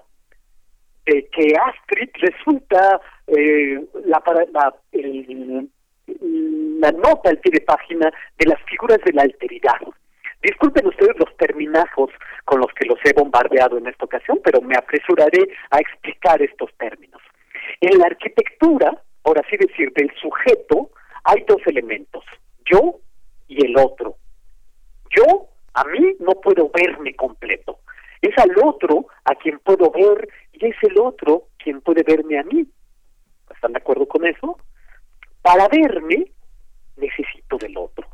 de 1.07 1.27
que 1.33 1.55
Astrid 1.57 2.11
resulta 2.15 3.01
eh, 3.29 3.81
la, 4.05 4.23
la, 4.53 4.75
la 4.93 6.93
nota 6.93 7.31
al 7.31 7.39
pie 7.39 7.53
de 7.53 7.61
página 7.61 8.13
de 8.39 8.47
las 8.47 8.61
figuras 8.65 8.99
de 9.05 9.13
la 9.13 9.23
alteridad. 9.23 9.81
Disculpen 10.43 10.87
ustedes 10.87 11.17
los 11.19 11.37
terminajos 11.37 12.11
con 12.45 12.61
los 12.61 12.73
que 12.75 12.87
los 12.87 12.99
he 13.05 13.13
bombardeado 13.13 13.79
en 13.79 13.87
esta 13.87 14.05
ocasión, 14.05 14.41
pero 14.45 14.61
me 14.61 14.77
apresuraré 14.77 15.49
a 15.71 15.79
explicar 15.79 16.41
estos 16.43 16.71
términos. 16.79 17.21
En 17.81 17.99
la 17.99 18.07
arquitectura, 18.07 19.03
por 19.23 19.39
así 19.39 19.57
decir, 19.57 19.93
del 19.95 20.13
sujeto, 20.21 20.91
hay 21.25 21.45
dos 21.49 21.61
elementos, 21.67 22.25
yo 22.65 23.01
y 23.49 23.65
el 23.65 23.77
otro. 23.77 24.17
Yo, 25.11 25.49
a 25.75 25.85
mí, 25.85 26.15
no 26.21 26.33
puedo 26.41 26.71
verme 26.71 27.15
completo. 27.15 27.81
Es 28.21 28.37
al 28.39 28.53
otro 28.65 29.07
a 29.25 29.35
quien 29.35 29.59
puedo 29.61 29.91
ver 29.91 30.29
y 30.53 30.67
es 30.67 30.77
el 30.83 30.99
otro 30.99 31.49
quien 31.59 31.81
puede 31.81 32.03
verme 32.03 32.39
a 32.39 32.45
mí. 32.45 32.67
¿Están 33.53 33.73
de 33.73 33.79
acuerdo 33.79 34.07
con 34.07 34.27
eso? 34.27 34.59
Para 35.43 35.69
verme, 35.69 36.31
necesito 36.97 37.57
del 37.59 37.77
otro. 37.77 38.07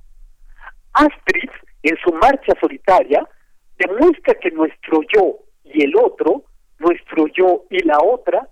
Astrid 0.92 1.50
en 1.82 1.96
su 2.04 2.12
marcha 2.12 2.52
solitaria, 2.60 3.28
demuestra 3.76 4.34
que 4.34 4.50
nuestro 4.50 5.00
yo 5.14 5.38
y 5.64 5.84
el 5.84 5.96
otro, 5.96 6.44
nuestro 6.78 7.26
yo 7.28 7.64
y 7.70 7.82
la 7.84 7.98
otra, 7.98 8.48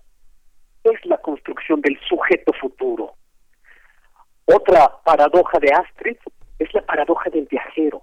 es 0.85 1.05
la 1.05 1.19
construcción 1.19 1.81
del 1.81 1.99
sujeto 2.09 2.53
futuro. 2.55 3.15
Otra 4.47 4.91
paradoja 5.05 5.59
de 5.59 5.73
Astrid 5.73 6.17
es 6.59 6.73
la 6.75 6.83
paradoja 6.83 7.31
del 7.31 7.47
viajero, 7.47 8.03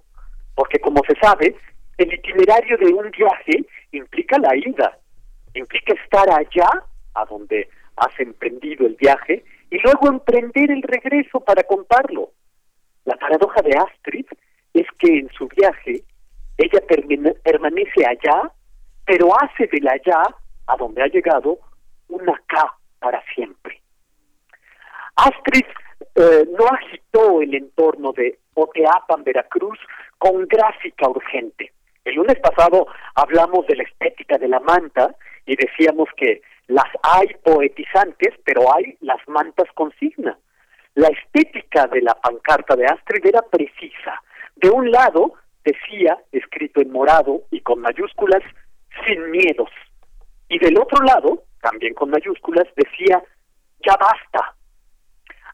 porque 0.54 0.78
como 0.78 1.02
se 1.06 1.14
sabe, 1.20 1.56
el 1.98 2.12
itinerario 2.12 2.78
de 2.78 2.86
un 2.86 3.10
viaje 3.10 3.66
implica 3.92 4.38
la 4.38 4.56
ida, 4.56 4.98
implica 5.54 5.94
estar 5.94 6.30
allá, 6.30 6.84
a 7.14 7.24
donde 7.24 7.68
has 7.96 8.20
emprendido 8.20 8.86
el 8.86 8.94
viaje, 8.94 9.44
y 9.70 9.78
luego 9.80 10.08
emprender 10.08 10.70
el 10.70 10.82
regreso 10.82 11.40
para 11.40 11.64
contarlo. 11.64 12.30
La 13.04 13.16
paradoja 13.16 13.60
de 13.62 13.76
Astrid 13.76 14.26
es 14.80 14.86
que 14.98 15.18
en 15.18 15.30
su 15.30 15.48
viaje 15.48 16.02
ella 16.56 16.80
permanece 17.42 18.06
allá, 18.06 18.52
pero 19.04 19.30
hace 19.40 19.66
del 19.68 19.88
allá, 19.88 20.22
a 20.66 20.76
donde 20.76 21.02
ha 21.02 21.06
llegado, 21.06 21.58
un 22.08 22.28
acá 22.28 22.74
para 22.98 23.22
siempre. 23.34 23.80
Astrid 25.16 25.64
eh, 26.14 26.46
no 26.58 26.66
agitó 26.66 27.40
el 27.40 27.54
entorno 27.54 28.12
de 28.12 28.38
Oteapan, 28.54 29.24
Veracruz, 29.24 29.78
con 30.18 30.46
gráfica 30.46 31.08
urgente. 31.08 31.72
El 32.04 32.16
lunes 32.16 32.38
pasado 32.40 32.86
hablamos 33.14 33.66
de 33.66 33.76
la 33.76 33.84
estética 33.84 34.38
de 34.38 34.48
la 34.48 34.60
manta 34.60 35.14
y 35.46 35.56
decíamos 35.56 36.08
que 36.16 36.42
las 36.66 36.86
hay 37.02 37.28
poetizantes, 37.42 38.34
pero 38.44 38.74
hay 38.74 38.96
las 39.00 39.20
mantas 39.28 39.66
consigna. 39.74 40.38
La 40.94 41.08
estética 41.08 41.86
de 41.86 42.02
la 42.02 42.14
pancarta 42.14 42.76
de 42.76 42.86
Astrid 42.86 43.26
era 43.26 43.42
precisa, 43.42 44.22
de 44.60 44.70
un 44.70 44.90
lado 44.90 45.34
decía, 45.64 46.18
escrito 46.32 46.80
en 46.80 46.90
morado 46.90 47.42
y 47.50 47.60
con 47.60 47.80
mayúsculas, 47.80 48.42
sin 49.06 49.30
miedos. 49.30 49.70
Y 50.48 50.58
del 50.58 50.78
otro 50.78 51.02
lado 51.04 51.44
también 51.60 51.94
con 51.94 52.10
mayúsculas, 52.10 52.66
decía, 52.76 53.22
ya 53.84 53.96
basta. 53.96 54.54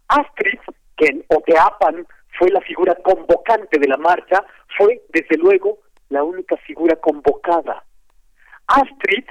Astrid, 0.08 0.60
que 0.96 1.06
en 1.06 1.24
Oteapan 1.28 2.06
fue 2.38 2.50
la 2.50 2.60
figura 2.60 2.94
convocante 2.96 3.78
de 3.78 3.88
la 3.88 3.96
marcha, 3.96 4.44
fue, 4.76 5.02
desde 5.08 5.36
luego, 5.38 5.78
la 6.08 6.22
única 6.22 6.56
figura 6.58 6.96
convocada. 6.96 7.84
Astrid, 8.66 9.24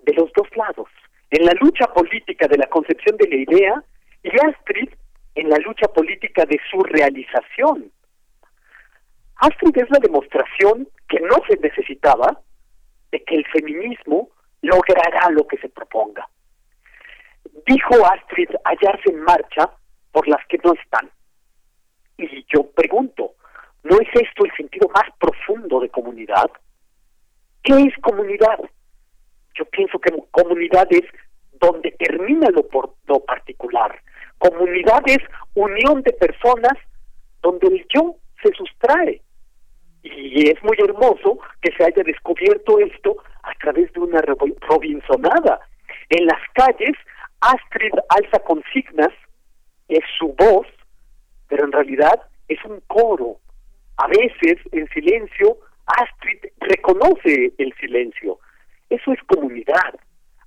de 0.00 0.12
los 0.14 0.30
dos 0.34 0.48
lados, 0.56 0.88
en 1.30 1.44
la 1.44 1.52
lucha 1.60 1.86
política 1.86 2.46
de 2.48 2.58
la 2.58 2.66
concepción 2.66 3.16
de 3.16 3.28
la 3.28 3.36
idea, 3.36 3.84
y 4.22 4.30
Astrid 4.40 4.90
en 5.34 5.50
la 5.50 5.58
lucha 5.58 5.88
política 5.88 6.44
de 6.46 6.58
su 6.70 6.80
realización. 6.80 7.90
Astrid 9.36 9.76
es 9.76 9.90
la 9.90 9.98
demostración 9.98 10.88
que 11.08 11.20
no 11.20 11.36
se 11.48 11.56
necesitaba 11.58 12.40
de 13.12 13.22
que 13.22 13.36
el 13.36 13.46
feminismo 13.46 14.30
logrará 14.62 15.30
lo 15.30 15.46
que 15.46 15.58
se 15.58 15.68
proponga. 15.68 16.28
Dijo 17.66 17.94
Astrid 18.06 18.50
hallarse 18.64 19.10
en 19.10 19.20
marcha 19.20 19.70
por 20.12 20.26
las 20.28 20.44
que 20.48 20.58
no 20.64 20.72
están. 20.72 21.10
Y 22.16 22.46
yo 22.52 22.70
pregunto, 22.70 23.34
¿no 23.82 24.00
es 24.00 24.08
esto 24.14 24.44
el 24.44 24.52
sentido 24.56 24.88
más 24.94 25.04
profundo 25.18 25.80
de 25.80 25.90
comunidad? 25.90 26.50
¿Qué 27.62 27.74
es 27.74 27.94
comunidad? 28.02 28.58
Yo 29.54 29.64
pienso 29.66 29.98
que 29.98 30.12
comunidad 30.30 30.86
es 30.90 31.04
donde 31.60 31.90
termina 31.92 32.48
lo, 32.50 32.66
por, 32.68 32.94
lo 33.06 33.20
particular. 33.20 34.00
Comunidad 34.38 35.02
es 35.06 35.18
unión 35.54 36.02
de 36.02 36.12
personas 36.12 36.74
donde 37.42 37.68
el 37.68 37.86
yo 37.94 38.16
se 38.42 38.50
sustrae. 38.54 39.22
Y 40.14 40.48
es 40.50 40.62
muy 40.62 40.76
hermoso 40.78 41.38
que 41.60 41.72
se 41.76 41.84
haya 41.84 42.02
descubierto 42.04 42.78
esto 42.78 43.16
a 43.42 43.52
través 43.54 43.92
de 43.92 44.00
una 44.00 44.20
Robinsonada. 44.20 45.60
En 46.10 46.26
las 46.26 46.40
calles, 46.54 46.96
Astrid 47.40 47.92
alza 48.08 48.38
consignas, 48.40 49.12
es 49.88 50.04
su 50.18 50.34
voz, 50.34 50.66
pero 51.48 51.64
en 51.64 51.72
realidad 51.72 52.22
es 52.48 52.58
un 52.64 52.80
coro. 52.86 53.38
A 53.96 54.06
veces, 54.06 54.58
en 54.72 54.88
silencio, 54.88 55.58
Astrid 55.86 56.38
reconoce 56.60 57.52
el 57.58 57.74
silencio. 57.80 58.38
Eso 58.90 59.12
es 59.12 59.18
comunidad, 59.24 59.94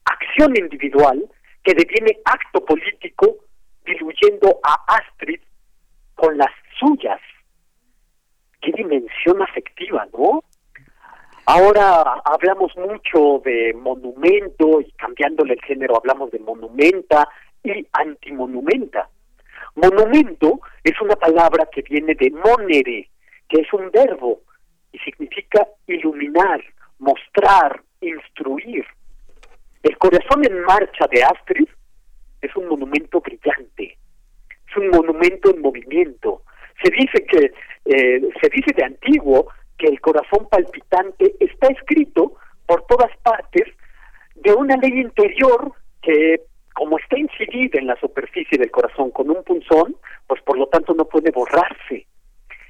acción 0.06 0.56
individual 0.56 1.30
que 1.64 1.74
deviene 1.74 2.18
acto 2.24 2.64
político 2.64 3.36
diluyendo 3.86 4.60
a 4.64 4.96
Astrid 4.96 5.42
con 6.16 6.38
las 6.38 6.52
suyas. 6.80 7.20
Qué 8.62 8.72
dimensión 8.72 9.42
afectiva, 9.42 10.08
¿no? 10.18 10.44
Ahora 11.46 12.22
hablamos 12.26 12.76
mucho 12.78 13.42
de 13.44 13.74
monumento 13.74 14.82
y 14.82 14.92
cambiándole 14.92 15.54
el 15.54 15.62
género 15.62 15.98
hablamos 15.98 16.30
de 16.32 16.40
monumenta 16.40 17.28
y 17.64 17.88
antimonumenta. 17.94 19.10
Monumento 19.76 20.60
es 20.84 21.00
una 21.02 21.16
palabra 21.16 21.68
que 21.72 21.82
viene 21.82 22.14
de 22.16 22.32
monere, 22.32 23.10
que 23.48 23.62
es 23.62 23.74
un 23.74 23.90
verbo 23.92 24.42
y 24.92 25.00
significa 25.00 25.68
iluminar, 25.88 26.62
mostrar, 27.00 27.82
instruir. 28.02 28.86
El 29.84 29.98
corazón 29.98 30.46
en 30.46 30.62
marcha 30.62 31.08
de 31.12 31.24
Astrid 31.24 31.68
es 32.42 32.56
un 32.56 32.68
monumento 32.68 33.22
brillante, 33.22 33.98
es 34.70 34.78
un 34.78 34.90
monumento 34.90 35.50
en 35.50 35.62
movimiento. 35.62 36.44
Se 36.84 36.92
dice 36.92 37.26
que, 37.26 37.52
eh, 37.86 38.22
se 38.42 38.50
dice 38.50 38.74
de 38.76 38.84
antiguo 38.84 39.48
que 39.78 39.88
el 39.88 40.00
corazón 40.02 40.48
palpitante 40.50 41.34
está 41.40 41.68
escrito 41.68 42.34
por 42.66 42.86
todas 42.88 43.12
partes 43.24 43.68
de 44.36 44.54
una 44.54 44.76
ley 44.78 45.00
interior 45.00 45.74
que 46.02 46.42
como 46.74 46.98
está 46.98 47.18
incidida 47.20 47.80
en 47.80 47.88
la 47.88 48.00
superficie 48.00 48.58
del 48.58 48.72
corazón 48.72 49.12
con 49.12 49.30
un 49.30 49.44
punzón, 49.44 49.96
pues 50.28 50.42
por 50.44 50.58
lo 50.58 50.68
tanto 50.68 50.94
no 50.94 51.06
puede 51.06 51.32
borrarse. 51.32 52.06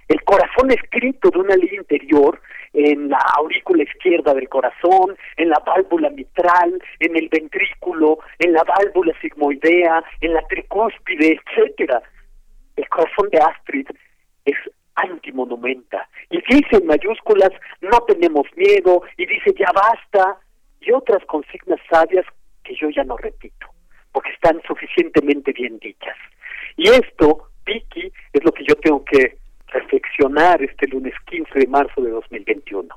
El 0.07 0.23
corazón 0.23 0.71
escrito 0.71 1.29
de 1.29 1.37
una 1.37 1.55
ley 1.55 1.69
interior 1.77 2.41
en 2.73 3.09
la 3.09 3.19
aurícula 3.37 3.83
izquierda 3.83 4.33
del 4.33 4.49
corazón, 4.49 5.15
en 5.37 5.49
la 5.49 5.59
válvula 5.59 6.09
mitral, 6.09 6.81
en 6.99 7.15
el 7.15 7.29
ventrículo, 7.29 8.17
en 8.39 8.53
la 8.53 8.63
válvula 8.63 9.13
sigmoidea, 9.21 10.03
en 10.21 10.33
la 10.33 10.41
tricúspide, 10.47 11.39
etcétera. 11.45 12.01
El 12.79 12.87
corazón 12.87 13.29
de 13.29 13.39
Astrid 13.39 13.87
es 14.45 14.55
antimonumenta 14.95 16.07
y 16.29 16.37
dice 16.49 16.77
en 16.77 16.87
mayúsculas 16.87 17.51
no 17.81 17.99
tenemos 18.07 18.47
miedo 18.55 19.01
y 19.17 19.25
dice 19.25 19.53
ya 19.57 19.69
basta 19.73 20.37
y 20.79 20.91
otras 20.93 21.23
consignas 21.25 21.79
sabias 21.89 22.25
que 22.63 22.73
yo 22.75 22.89
ya 22.89 23.03
no 23.03 23.17
repito 23.17 23.67
porque 24.13 24.31
están 24.31 24.61
suficientemente 24.65 25.51
bien 25.51 25.77
dichas. 25.79 26.15
Y 26.77 26.87
esto, 26.87 27.49
Vicky, 27.65 28.11
es 28.31 28.43
lo 28.43 28.51
que 28.51 28.63
yo 28.65 28.75
tengo 28.75 29.03
que 29.03 29.37
reflexionar 29.67 30.61
este 30.63 30.87
lunes 30.87 31.13
15 31.29 31.59
de 31.59 31.67
marzo 31.67 32.01
de 32.01 32.11
2021. 32.11 32.87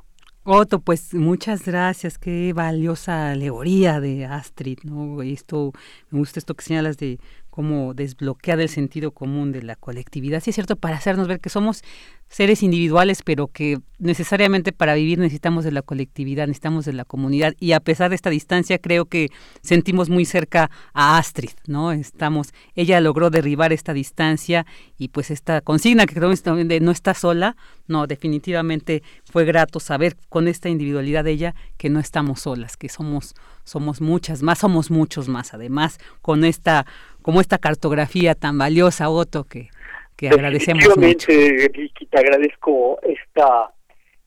Otto, 0.45 0.81
pues 0.81 1.15
muchas 1.15 1.65
gracias, 1.65 2.19
qué 2.19 2.53
valiosa 2.53 3.31
alegoría 3.31 4.01
de 4.01 4.25
Astrid, 4.25 4.79
¿no? 4.83 5.23
Esto, 5.23 5.71
me 6.11 6.19
gusta 6.19 6.41
esto 6.41 6.55
que 6.55 6.65
señalas 6.65 6.99
de 6.99 7.19
cómo 7.53 7.93
desbloquear 7.93 8.61
el 8.61 8.71
sentido 8.71 9.11
común 9.11 9.53
de 9.53 9.63
la 9.63 9.77
colectividad. 9.77 10.43
Sí 10.43 10.51
es 10.51 10.55
cierto, 10.57 10.77
para 10.77 10.97
hacernos 10.97 11.29
ver 11.29 11.39
que 11.39 11.51
somos 11.51 11.83
seres 12.27 12.63
individuales, 12.63 13.21
pero 13.23 13.49
que 13.49 13.79
necesariamente 13.99 14.73
para 14.73 14.95
vivir 14.95 15.19
necesitamos 15.19 15.63
de 15.63 15.71
la 15.71 15.83
colectividad, 15.83 16.47
necesitamos 16.47 16.87
de 16.87 16.95
la 16.95 17.05
comunidad. 17.05 17.53
Y 17.61 17.73
a 17.73 17.81
pesar 17.81 18.09
de 18.09 18.17
esta 18.17 18.31
distancia, 18.31 18.79
creo 18.79 19.05
que 19.05 19.29
sentimos 19.61 20.09
muy 20.09 20.25
cerca 20.25 20.71
a 20.95 21.19
Astrid, 21.19 21.51
¿no? 21.67 21.93
Estamos, 21.93 22.55
ella 22.75 23.03
logró 23.03 23.29
derribar 23.29 23.71
esta 23.75 23.93
distancia 23.93 24.65
y 24.97 25.09
pues 25.09 25.31
esta 25.31 25.61
consigna 25.61 26.07
que 26.07 26.15
creo 26.15 26.31
de 26.31 26.81
no 26.81 26.91
está 26.91 27.13
sola, 27.13 27.55
no, 27.87 28.07
definitivamente 28.07 29.03
fue 29.31 29.45
grato 29.45 29.79
saber 29.79 30.17
con 30.31 30.49
esta 30.49 30.71
individualidad 30.71 31.25
de 31.25 31.33
ella 31.33 31.55
que 31.77 31.91
no 31.91 32.01
estamos 32.01 32.41
solas, 32.41 32.79
que 32.79 32.89
somos, 32.89 33.35
somos 33.65 34.01
muchas 34.01 34.43
más, 34.43 34.61
somos 34.61 34.91
muchos 34.91 35.29
más, 35.29 35.53
además, 35.53 35.99
con 36.23 36.45
esta, 36.45 36.87
como 37.23 37.41
esta 37.41 37.59
cartografía 37.59 38.35
tan 38.35 38.59
valiosa, 38.59 39.09
Otto, 39.09 39.45
que 39.45 39.71
que 40.17 40.29
agradecemos 40.29 40.97
mucho. 40.97 41.33
Vicky, 41.73 42.07
te 42.07 42.19
agradezco 42.19 43.01
esta, 43.03 43.73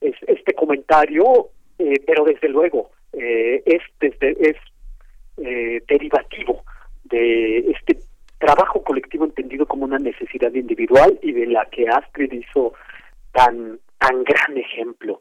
este 0.00 0.52
comentario, 0.54 1.48
eh, 1.78 2.00
pero 2.06 2.24
desde 2.24 2.48
luego 2.48 2.90
eh, 3.12 3.62
es, 3.64 3.82
es 4.00 4.56
eh, 5.38 5.82
derivativo 5.88 6.64
de 7.04 7.58
este 7.70 7.98
trabajo 8.38 8.82
colectivo 8.82 9.24
entendido 9.24 9.66
como 9.66 9.84
una 9.84 9.98
necesidad 9.98 10.52
individual 10.52 11.18
y 11.22 11.32
de 11.32 11.46
la 11.46 11.64
que 11.70 11.88
Astrid 11.88 12.32
hizo 12.32 12.74
tan, 13.32 13.78
tan 13.98 14.24
gran 14.24 14.58
ejemplo. 14.58 15.20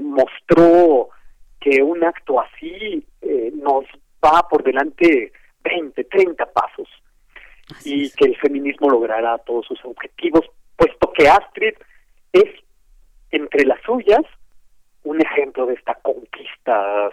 mostró 0.00 1.10
que 1.60 1.82
un 1.82 2.02
acto 2.02 2.40
así 2.40 3.04
nos 3.54 3.84
va 4.24 4.46
por 4.48 4.64
delante 4.64 5.32
20, 5.64 6.04
30 6.04 6.46
pasos 6.52 6.88
y 7.84 8.10
que 8.10 8.26
el 8.26 8.36
feminismo 8.36 8.90
logrará 8.90 9.38
todos 9.38 9.66
sus 9.66 9.82
objetivos, 9.84 10.44
puesto 10.76 11.12
que 11.12 11.28
Astrid 11.28 11.74
es, 12.32 12.50
entre 13.30 13.64
las 13.64 13.80
suyas, 13.82 14.22
un 15.04 15.20
ejemplo 15.20 15.66
de 15.66 15.74
esta 15.74 15.94
conquista 15.96 17.10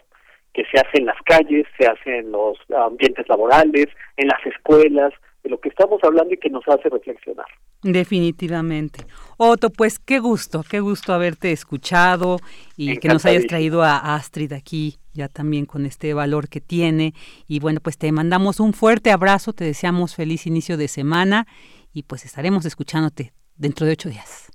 que 0.54 0.66
se 0.66 0.80
hace 0.80 0.98
en 0.98 1.06
las 1.06 1.22
calles, 1.24 1.66
se 1.78 1.88
hace 1.88 2.20
en 2.20 2.32
los 2.32 2.58
ambientes 2.76 3.28
laborales, 3.30 3.88
en 4.18 4.28
las 4.28 4.46
escuelas, 4.46 5.14
de 5.44 5.50
lo 5.50 5.60
que 5.60 5.70
estamos 5.70 6.00
hablando 6.04 6.34
y 6.34 6.38
que 6.38 6.50
nos 6.50 6.68
hace 6.68 6.90
reflexionar. 6.90 7.48
Definitivamente. 7.82 9.06
Otto, 9.38 9.72
pues 9.72 9.98
qué 9.98 10.20
gusto, 10.20 10.64
qué 10.70 10.80
gusto 10.82 11.14
haberte 11.14 11.52
escuchado 11.52 12.38
y 12.78 12.98
que 12.98 13.08
nos 13.08 13.26
hayas 13.26 13.48
traído 13.48 13.82
a 13.82 14.16
Astrid 14.16 14.54
aquí, 14.54 14.98
ya 15.14 15.28
también 15.28 15.66
con 15.66 15.86
este 15.86 16.14
valor 16.14 16.50
que 16.50 16.62
tiene. 16.62 17.14
Y 17.48 17.60
bueno, 17.60 17.80
pues 17.82 17.98
te 17.98 18.12
mandamos 18.12 18.60
un 18.60 18.74
fuerte 18.74 19.12
abrazo, 19.12 19.54
te 19.54 19.66
deseamos 19.66 20.16
feliz 20.16 20.46
inicio 20.48 20.78
de 20.78 20.88
semana 20.88 21.48
y 21.94 22.04
pues 22.04 22.26
estaremos 22.26 22.66
escuchándote 22.66 23.34
dentro 23.56 23.86
de 23.86 23.94
ocho 23.94 24.10
días. 24.10 24.50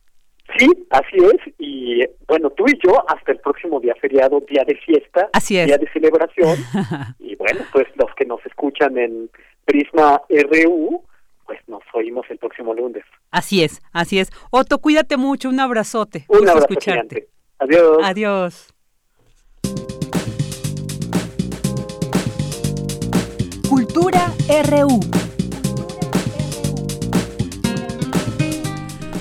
Sí, 0.59 0.69
así 0.91 1.17
es. 1.17 1.55
Y 1.59 2.03
bueno, 2.27 2.51
tú 2.51 2.65
y 2.67 2.79
yo 2.85 3.05
hasta 3.09 3.33
el 3.33 3.39
próximo 3.39 3.81
día 3.81 3.95
feriado, 4.01 4.41
día 4.49 4.65
de 4.65 4.77
fiesta, 4.77 5.29
día 5.49 5.79
de 5.79 5.89
celebración. 5.93 6.57
y 7.19 7.35
bueno, 7.37 7.61
pues 7.73 7.87
los 7.97 8.15
que 8.17 8.25
nos 8.25 8.45
escuchan 8.47 8.97
en 8.97 9.31
Prisma 9.65 10.23
RU, 10.29 11.03
pues 11.45 11.61
nos 11.67 11.83
oímos 11.95 12.27
el 12.31 12.39
próximo 12.39 12.75
lunes. 12.75 13.05
Así 13.31 13.63
es, 13.63 13.83
así 13.93 14.19
es. 14.19 14.31
Otto, 14.51 14.79
cuídate 14.79 15.17
mucho, 15.17 15.49
un 15.49 15.61
abrazote. 15.61 16.25
Un 16.29 16.49
abrazo 16.49 16.69
escucharte. 16.69 17.29
Adiós. 17.59 17.99
Adiós. 18.03 18.75
RU. 24.49 25.01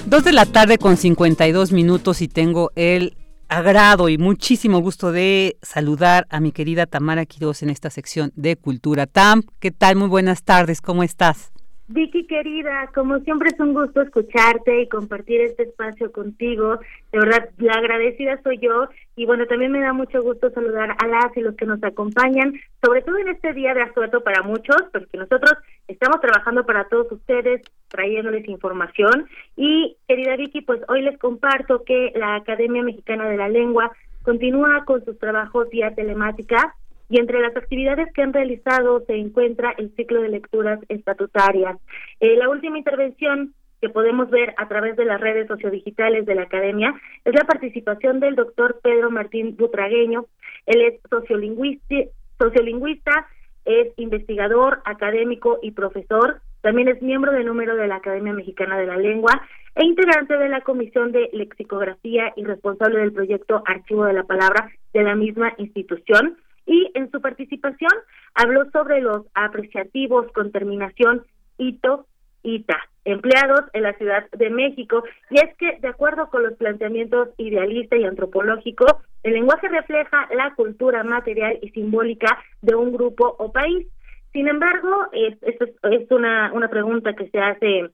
Dos 0.06 0.24
de 0.24 0.32
la 0.32 0.46
tarde 0.46 0.78
con 0.78 0.98
52 0.98 1.72
minutos 1.72 2.22
y 2.22 2.28
tengo 2.28 2.72
el 2.76 3.18
agrado 3.48 4.10
y 4.10 4.20
muchísimo 4.20 4.80
gusto 4.80 5.12
de 5.12 5.58
saludar 5.64 6.28
a 6.30 6.40
mi 6.40 6.52
querida 6.52 6.86
Tamara 6.86 7.26
Quiroz 7.26 7.64
en 7.64 7.72
esta 7.72 7.90
sección 7.90 8.34
de 8.36 8.56
Cultura. 8.56 9.08
Tam, 9.08 9.42
¿qué 9.60 9.72
tal? 9.72 9.96
Muy 9.96 10.10
buenas 10.10 10.44
tardes, 10.44 10.80
¿cómo 10.80 11.02
estás? 11.02 11.55
Vicky 11.88 12.26
querida, 12.26 12.90
como 12.96 13.20
siempre 13.20 13.50
es 13.54 13.60
un 13.60 13.76
gusto 13.76 14.02
escucharte 14.02 14.82
y 14.82 14.90
compartir 14.90 15.42
este 15.42 15.64
espacio 15.64 16.12
contigo. 16.12 16.80
De 17.12 17.20
verdad, 17.20 17.50
la 17.58 17.74
agradecida 17.74 18.42
soy 18.42 18.58
yo 18.58 18.88
y 19.16 19.26
bueno, 19.28 19.46
también 19.46 19.72
me 19.72 19.82
da 19.82 19.94
mucho 19.94 20.24
gusto 20.24 20.50
saludar 20.50 20.96
a 20.98 21.08
las 21.08 21.38
y 21.38 21.42
los 21.42 21.56
que 21.56 21.68
nos 21.68 21.84
acompañan, 21.84 22.54
sobre 22.84 23.04
todo 23.04 23.18
en 23.20 23.28
este 23.28 23.54
día 23.54 23.76
de 23.76 23.84
asueto 23.84 24.24
para 24.24 24.42
muchos, 24.42 24.78
porque 24.92 25.18
nosotros 25.18 25.54
estamos 25.88 26.20
trabajando 26.22 26.66
para 26.66 26.86
todos 26.86 27.12
ustedes, 27.12 27.62
trayéndoles 27.90 28.48
información. 28.48 29.28
Y 29.56 29.96
querida 30.08 30.38
Vicky, 30.38 30.62
pues 30.62 30.82
hoy 30.88 31.04
les 31.04 31.20
comparto 31.20 31.84
que 31.84 32.12
la 32.16 32.36
Academia 32.36 32.82
Mexicana 32.82 33.30
de 33.30 33.38
la 33.38 33.48
Lengua 33.48 33.92
continúa 34.24 34.84
con 34.86 35.06
sus 35.06 35.20
trabajos 35.20 35.70
vía 35.70 35.94
telemática 35.94 36.76
y 37.10 37.20
entre 37.20 37.40
las 37.40 37.56
actividades 37.56 38.12
que 38.14 38.22
han 38.22 38.34
realizado 38.34 39.04
se 39.06 39.16
encuentra 39.16 39.74
el 39.78 39.94
ciclo 39.96 40.22
de 40.22 40.30
lecturas 40.30 40.80
estatutarias. 40.90 41.78
Eh, 42.20 42.36
la 42.38 42.50
última 42.50 42.78
intervención 42.78 43.54
que 43.82 43.90
podemos 43.90 44.30
ver 44.30 44.54
a 44.58 44.68
través 44.68 44.96
de 44.96 45.06
las 45.06 45.22
redes 45.22 45.48
sociodigitales 45.48 46.26
de 46.26 46.36
la 46.36 46.44
academia 46.44 46.94
es 47.24 47.36
la 47.36 47.44
participación 47.44 48.20
del 48.20 48.36
doctor 48.36 48.80
Pedro 48.82 49.12
Martín 49.12 49.56
Butragueño. 49.58 50.26
Él 50.66 50.82
es 50.82 51.00
sociolingüista, 51.10 53.28
es 53.66 53.94
investigador, 53.98 54.82
académico 54.86 55.60
y 55.62 55.72
profesor. 55.72 56.42
También 56.62 56.88
es 56.88 57.02
miembro 57.02 57.32
de 57.32 57.44
número 57.44 57.76
de 57.76 57.88
la 57.88 57.98
Academia 57.98 58.34
Mexicana 58.34 58.78
de 58.78 58.88
la 58.88 58.98
Lengua 58.98 59.42
e 59.76 59.86
integrante 59.86 60.38
de 60.38 60.50
la 60.50 60.62
Comisión 60.62 61.12
de 61.12 61.30
Lexicografía 61.34 62.34
y 62.36 62.44
responsable 62.44 63.00
del 63.00 63.14
proyecto 63.14 63.62
Archivo 63.66 64.06
de 64.06 64.14
la 64.14 64.24
Palabra 64.24 64.72
de 64.94 65.04
la 65.04 65.16
misma 65.16 65.54
institución 65.58 66.38
y 66.66 66.92
en 66.94 67.12
su 67.12 67.22
participación 67.22 67.92
habló 68.34 68.70
sobre 68.72 69.02
los 69.02 69.26
apreciativos 69.34 70.32
con 70.32 70.52
terminación 70.52 71.24
ito, 71.58 72.08
ita, 72.44 72.78
empleados 73.06 73.62
en 73.74 73.84
la 73.84 73.94
Ciudad 73.94 74.30
de 74.32 74.50
México. 74.50 75.04
Y 75.30 75.38
es 75.38 75.56
que, 75.58 75.78
de 75.80 75.88
acuerdo 75.88 76.30
con 76.30 76.44
los 76.44 76.54
planteamientos 76.54 77.30
idealista 77.38 77.96
y 77.96 78.04
antropológico, 78.04 78.86
el 79.24 79.34
lenguaje 79.34 79.68
refleja 79.68 80.28
la 80.36 80.54
cultura 80.56 81.04
material 81.04 81.58
y 81.62 81.70
simbólica 81.70 82.38
de 82.62 82.76
un 82.76 82.92
grupo 82.92 83.36
o 83.40 83.52
país. 83.52 83.88
Sin 84.34 84.48
embargo, 84.48 85.08
es, 85.14 85.38
es, 85.44 85.56
es 85.60 86.12
una, 86.12 86.52
una 86.54 86.68
pregunta 86.68 87.14
que 87.14 87.30
se 87.30 87.40
hace 87.40 87.90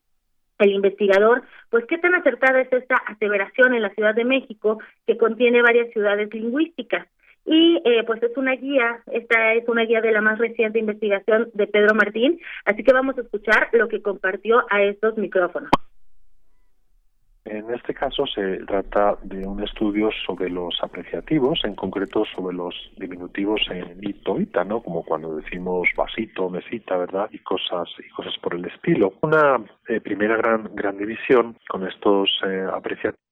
el 0.59 0.71
investigador, 0.71 1.43
pues 1.69 1.85
qué 1.85 1.97
tan 1.97 2.13
acertada 2.13 2.61
es 2.61 2.71
esta 2.71 2.95
aseveración 3.07 3.73
en 3.73 3.81
la 3.81 3.89
Ciudad 3.91 4.13
de 4.13 4.25
México 4.25 4.79
que 5.07 5.17
contiene 5.17 5.61
varias 5.61 5.91
ciudades 5.91 6.31
lingüísticas 6.33 7.07
y 7.45 7.81
eh, 7.83 8.03
pues 8.05 8.21
es 8.23 8.35
una 8.37 8.53
guía, 8.55 9.01
esta 9.11 9.53
es 9.53 9.67
una 9.67 9.83
guía 9.83 10.01
de 10.01 10.11
la 10.11 10.21
más 10.21 10.37
reciente 10.37 10.79
investigación 10.79 11.49
de 11.53 11.67
Pedro 11.67 11.95
Martín, 11.95 12.39
así 12.65 12.83
que 12.83 12.93
vamos 12.93 13.17
a 13.17 13.21
escuchar 13.21 13.69
lo 13.73 13.87
que 13.87 14.01
compartió 14.01 14.63
a 14.69 14.81
estos 14.83 15.17
micrófonos. 15.17 15.71
En 17.43 17.73
este 17.73 17.95
caso 17.95 18.27
se 18.27 18.57
trata 18.65 19.17
de 19.23 19.47
un 19.47 19.63
estudio 19.63 20.09
sobre 20.27 20.47
los 20.47 20.77
apreciativos, 20.83 21.59
en 21.65 21.73
concreto 21.75 22.23
sobre 22.35 22.55
los 22.55 22.75
diminutivos 22.97 23.61
en 23.71 23.97
ito, 24.01 24.39
ita, 24.39 24.63
¿no? 24.63 24.81
Como 24.81 25.03
cuando 25.03 25.35
decimos 25.35 25.89
vasito, 25.97 26.49
mesita, 26.49 26.97
¿verdad? 26.97 27.29
Y 27.31 27.39
cosas 27.39 27.89
y 27.97 28.07
cosas 28.09 28.37
por 28.43 28.53
el 28.53 28.65
estilo. 28.65 29.15
Una 29.21 29.59
eh, 29.87 29.99
primera 29.99 30.37
gran 30.37 30.69
gran 30.75 30.97
división 30.97 31.57
con 31.67 31.87
estos 31.87 32.29
eh, 32.45 32.67
apreciativos 32.71 33.30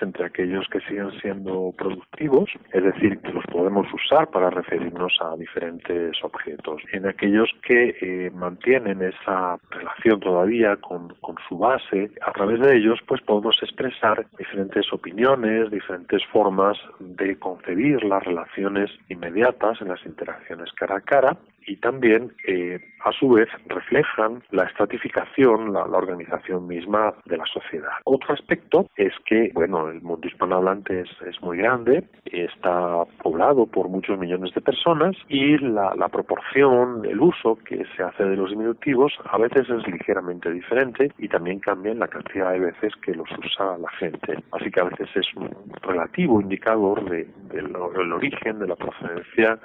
entre 0.00 0.26
aquellos 0.26 0.66
que 0.68 0.80
siguen 0.80 1.10
siendo 1.20 1.72
productivos, 1.76 2.50
es 2.72 2.82
decir, 2.82 3.18
que 3.20 3.32
los 3.32 3.44
podemos 3.46 3.86
usar 3.92 4.28
para 4.30 4.50
referirnos 4.50 5.16
a 5.20 5.36
diferentes 5.36 6.16
objetos, 6.22 6.82
en 6.92 7.06
aquellos 7.06 7.50
que 7.66 7.96
eh, 8.00 8.30
mantienen 8.30 9.02
esa 9.02 9.58
relación 9.70 10.20
todavía 10.20 10.76
con, 10.76 11.08
con 11.20 11.36
su 11.48 11.58
base, 11.58 12.10
a 12.22 12.32
través 12.32 12.60
de 12.60 12.76
ellos 12.76 12.98
pues 13.06 13.20
podemos 13.22 13.56
expresar 13.62 14.26
diferentes 14.38 14.92
opiniones, 14.92 15.70
diferentes 15.70 16.24
formas 16.26 16.78
de 16.98 17.38
concebir 17.38 18.02
las 18.04 18.22
relaciones 18.24 18.90
inmediatas 19.08 19.80
en 19.80 19.88
las 19.88 20.04
interacciones 20.06 20.72
cara 20.72 20.96
a 20.96 21.00
cara 21.00 21.36
y 21.66 21.76
también 21.76 22.32
eh, 22.46 22.80
a 23.04 23.12
su 23.12 23.30
vez 23.30 23.48
reflejan 23.66 24.42
la 24.50 24.64
estratificación, 24.64 25.72
la, 25.72 25.84
organización 25.84 26.66
misma 26.66 27.14
de 27.26 27.36
la 27.36 27.44
sociedad. 27.46 27.92
Otro 28.04 28.34
aspecto 28.34 28.88
es 28.96 29.12
que, 29.26 29.50
bueno, 29.54 29.88
el 29.88 30.00
mundo 30.00 30.26
hispanohablante 30.26 31.00
es, 31.00 31.42
muy 31.42 31.58
grande, 31.58 32.04
está 32.24 33.04
poblado 33.22 33.66
por 33.66 33.88
muchos 33.88 34.18
millones 34.18 34.54
de 34.54 34.60
personas 34.60 35.16
y 35.28 35.58
la, 35.58 35.94
la 35.94 36.08
proporción, 36.08 37.04
el 37.04 37.20
uso 37.20 37.56
que 37.64 37.84
se 37.96 38.02
hace 38.02 38.24
de 38.24 38.36
los 38.36 38.50
diminutivos 38.50 39.12
a 39.24 39.38
veces 39.38 39.68
es 39.68 39.86
ligeramente 39.86 40.50
diferente 40.50 41.12
y 41.18 41.28
también 41.28 41.60
cambia 41.60 41.94
la 41.94 42.08
cantidad 42.08 42.52
de 42.52 42.60
veces 42.60 42.92
que 43.02 43.14
los 43.14 43.28
usa 43.38 43.78
la 43.78 43.90
gente. 43.98 44.38
Así 44.52 44.70
que 44.70 44.80
a 44.80 44.84
veces 44.84 45.08
es 45.14 45.26
un 45.36 45.50
relativo 45.82 46.40
indicador 46.40 47.08
de, 47.08 47.28
del 47.52 47.74
origen, 47.76 48.58
de 48.58 48.68
la 48.68 48.76
procedencia 48.76 49.58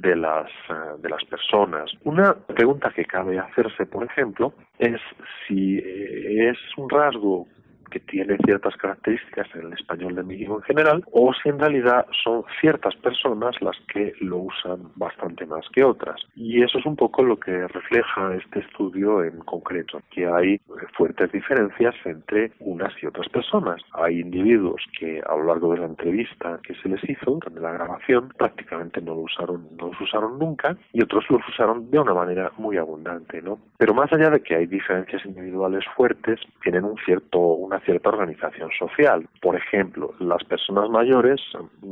de 0.00 0.16
las, 0.16 0.48
eh, 0.68 0.98
de 0.98 1.08
las 1.08 1.24
personas. 1.24 1.90
Una 2.04 2.34
pregunta 2.34 2.92
que 2.94 3.04
cabe 3.04 3.38
hacerse, 3.38 3.86
por 3.86 4.04
ejemplo, 4.04 4.52
es 4.78 5.00
si 5.46 5.78
eh, 5.78 6.50
es 6.50 6.58
un 6.76 6.88
rasgo 6.88 7.46
que 7.90 8.00
tiene 8.00 8.36
ciertas 8.44 8.76
características 8.76 9.48
en 9.54 9.66
el 9.66 9.72
español 9.72 10.14
de 10.14 10.22
México 10.22 10.56
en 10.56 10.62
general, 10.62 11.04
o 11.12 11.32
si 11.34 11.48
en 11.48 11.58
realidad 11.58 12.06
son 12.24 12.44
ciertas 12.60 12.94
personas 12.96 13.60
las 13.60 13.76
que 13.92 14.12
lo 14.20 14.38
usan 14.38 14.90
bastante 14.96 15.46
más 15.46 15.68
que 15.72 15.84
otras. 15.84 16.20
Y 16.34 16.62
eso 16.62 16.78
es 16.78 16.86
un 16.86 16.96
poco 16.96 17.22
lo 17.22 17.38
que 17.38 17.66
refleja 17.68 18.34
este 18.34 18.60
estudio 18.60 19.24
en 19.24 19.38
concreto, 19.40 20.00
que 20.10 20.26
hay 20.26 20.60
fuertes 20.96 21.32
diferencias 21.32 21.94
entre 22.04 22.52
unas 22.60 22.92
y 23.02 23.06
otras 23.06 23.28
personas. 23.28 23.82
Hay 23.92 24.20
individuos 24.20 24.82
que 24.98 25.20
a 25.26 25.36
lo 25.36 25.44
largo 25.44 25.72
de 25.72 25.80
la 25.80 25.86
entrevista 25.86 26.60
que 26.62 26.74
se 26.76 26.88
les 26.88 27.02
hizo, 27.08 27.38
de 27.50 27.60
la 27.60 27.72
grabación, 27.72 28.32
prácticamente 28.36 29.00
no 29.00 29.14
lo 29.14 29.22
usaron, 29.22 29.68
no 29.78 29.88
los 29.88 30.00
usaron 30.00 30.38
nunca, 30.38 30.76
y 30.92 31.02
otros 31.02 31.24
los 31.30 31.40
usaron 31.48 31.90
de 31.90 31.98
una 31.98 32.14
manera 32.14 32.52
muy 32.56 32.76
abundante, 32.76 33.42
¿no? 33.42 33.58
Pero 33.78 33.94
más 33.94 34.12
allá 34.12 34.30
de 34.30 34.42
que 34.42 34.54
hay 34.54 34.66
diferencias 34.66 35.24
individuales 35.24 35.84
fuertes, 35.96 36.40
tienen 36.62 36.84
un 36.84 36.96
cierto, 37.04 37.38
una 37.38 37.79
cierta 37.84 38.10
organización 38.10 38.70
social. 38.78 39.28
Por 39.40 39.56
ejemplo, 39.56 40.14
las 40.18 40.42
personas 40.44 40.88
mayores 40.90 41.40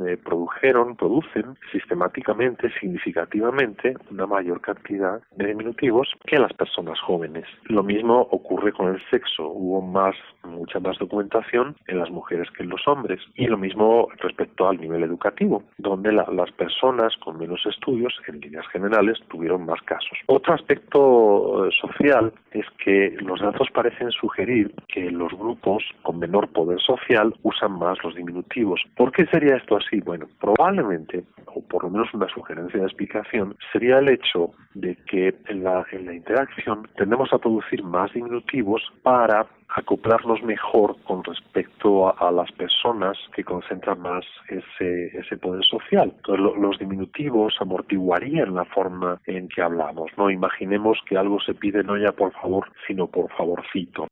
eh, 0.05 0.17
produjeron, 0.23 0.95
producen 0.95 1.57
sistemáticamente, 1.71 2.71
significativamente, 2.79 3.95
una 4.11 4.25
mayor 4.25 4.61
cantidad 4.61 5.21
de 5.35 5.47
diminutivos 5.47 6.09
que 6.25 6.39
las 6.39 6.53
personas 6.53 6.99
jóvenes. 6.99 7.45
Lo 7.65 7.83
mismo 7.83 8.27
ocurre 8.31 8.71
con 8.73 8.93
el 8.93 9.01
sexo. 9.09 9.47
Hubo 9.47 9.81
más, 9.81 10.15
mucha 10.43 10.79
más 10.79 10.97
documentación 10.97 11.75
en 11.87 11.99
las 11.99 12.09
mujeres 12.09 12.49
que 12.51 12.63
en 12.63 12.69
los 12.69 12.87
hombres. 12.87 13.19
Y 13.35 13.47
lo 13.47 13.57
mismo 13.57 14.07
respecto 14.19 14.67
al 14.67 14.79
nivel 14.79 15.03
educativo, 15.03 15.63
donde 15.77 16.11
las 16.11 16.51
personas 16.51 17.15
con 17.17 17.37
menos 17.37 17.65
estudios, 17.65 18.13
en 18.27 18.39
líneas 18.39 18.67
generales, 18.67 19.17
tuvieron 19.29 19.65
más 19.65 19.81
casos. 19.83 20.17
Otro 20.27 20.53
aspecto 20.53 21.65
eh, 21.65 21.71
social 21.79 22.33
es 22.51 22.65
que 22.83 23.15
los 23.21 23.39
datos 23.39 23.69
parecen 23.73 24.11
sugerir 24.11 24.73
que 24.87 25.11
los 25.11 25.31
grupos 25.33 25.78
con 26.01 26.19
menor 26.19 26.49
poder 26.49 26.79
social 26.79 27.33
usan 27.43 27.73
más 27.73 27.97
los 28.03 28.15
diminutivos. 28.15 28.81
¿Por 28.95 29.11
qué 29.11 29.25
sería 29.27 29.57
esto 29.57 29.77
así? 29.77 29.99
Bueno, 30.01 30.27
probablemente, 30.39 31.23
o 31.45 31.61
por 31.61 31.83
lo 31.83 31.89
menos 31.89 32.13
una 32.13 32.27
sugerencia 32.29 32.79
de 32.79 32.85
explicación, 32.85 33.55
sería 33.71 33.99
el 33.99 34.09
hecho 34.09 34.51
de 34.73 34.95
que 35.09 35.35
en 35.47 35.63
la, 35.63 35.85
en 35.91 36.05
la 36.05 36.13
interacción 36.13 36.87
tendemos 36.95 37.31
a 37.33 37.37
producir 37.39 37.83
más 37.83 38.13
diminutivos 38.13 38.81
para 39.03 39.47
acoplarnos 39.75 40.41
mejor 40.43 40.95
con 41.03 41.23
respecto 41.23 42.17
a, 42.19 42.31
las 42.31 42.51
personas 42.53 43.17
que 43.35 43.43
concentran 43.43 44.01
más 44.01 44.25
ese, 44.47 45.17
ese 45.17 45.37
poder 45.37 45.63
social. 45.63 46.13
Entonces, 46.15 46.45
los 46.59 46.79
diminutivos 46.79 47.55
amortiguarían 47.59 48.55
la 48.55 48.65
forma 48.65 49.19
en 49.25 49.47
que 49.47 49.61
hablamos. 49.61 50.11
No 50.17 50.29
imaginemos 50.29 50.97
que 51.05 51.17
algo 51.17 51.39
se 51.39 51.53
pide 51.53 51.83
no 51.83 51.97
ya 51.97 52.11
por 52.11 52.31
favor, 52.33 52.71
sino 52.87 53.07
por 53.07 53.31
favorcito. 53.31 54.07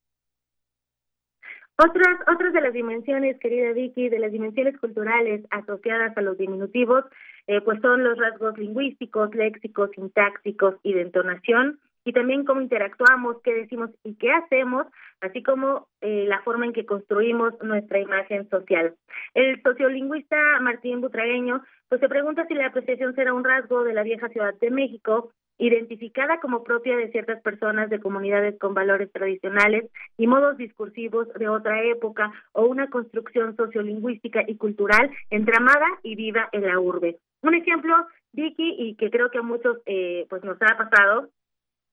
Otras, 1.79 2.17
otras 2.27 2.53
de 2.53 2.61
las 2.61 2.73
dimensiones, 2.73 3.39
querida 3.39 3.71
Vicky, 3.71 4.09
de 4.09 4.17
las 4.17 4.31
dimensiones 4.31 4.79
culturales 4.79 5.45
asociadas 5.51 6.17
a 6.17 6.21
los 6.21 6.35
diminutivos, 6.37 7.05
eh, 7.45 7.61
pues 7.61 7.79
son 7.81 8.03
los 8.03 8.17
rasgos 8.17 8.57
lingüísticos, 8.57 9.35
léxicos, 9.35 9.91
sintácticos 9.91 10.75
y 10.81 10.93
de 10.93 11.03
entonación, 11.03 11.79
y 12.03 12.13
también 12.13 12.45
cómo 12.45 12.61
interactuamos, 12.61 13.37
qué 13.43 13.53
decimos 13.53 13.91
y 14.03 14.15
qué 14.15 14.31
hacemos, 14.31 14.87
así 15.21 15.43
como 15.43 15.87
eh, 16.01 16.25
la 16.27 16.41
forma 16.41 16.65
en 16.65 16.73
que 16.73 16.85
construimos 16.85 17.53
nuestra 17.61 17.99
imagen 17.99 18.49
social. 18.49 18.95
El 19.33 19.61
sociolingüista 19.61 20.37
Martín 20.61 21.01
Butragueño 21.01 21.61
pues 21.89 22.01
se 22.01 22.09
pregunta 22.09 22.47
si 22.47 22.53
la 22.53 22.67
apreciación 22.67 23.13
será 23.13 23.33
un 23.33 23.43
rasgo 23.43 23.83
de 23.83 23.93
la 23.93 24.03
vieja 24.03 24.29
Ciudad 24.29 24.55
de 24.59 24.71
México 24.71 25.31
identificada 25.57 26.39
como 26.39 26.63
propia 26.63 26.95
de 26.97 27.11
ciertas 27.11 27.41
personas 27.41 27.89
de 27.89 27.99
comunidades 27.99 28.57
con 28.59 28.73
valores 28.73 29.11
tradicionales 29.11 29.89
y 30.17 30.27
modos 30.27 30.57
discursivos 30.57 31.27
de 31.33 31.49
otra 31.49 31.83
época 31.83 32.31
o 32.53 32.65
una 32.65 32.89
construcción 32.89 33.55
sociolingüística 33.55 34.43
y 34.47 34.57
cultural 34.57 35.09
entramada 35.29 35.87
y 36.03 36.15
viva 36.15 36.49
en 36.51 36.65
la 36.65 36.79
urbe. 36.79 37.17
Un 37.41 37.55
ejemplo, 37.55 37.93
Vicky, 38.33 38.75
y 38.77 38.95
que 38.95 39.09
creo 39.09 39.29
que 39.31 39.39
a 39.39 39.43
muchos 39.43 39.77
eh, 39.85 40.25
pues 40.29 40.43
nos 40.43 40.57
ha 40.61 40.77
pasado, 40.77 41.29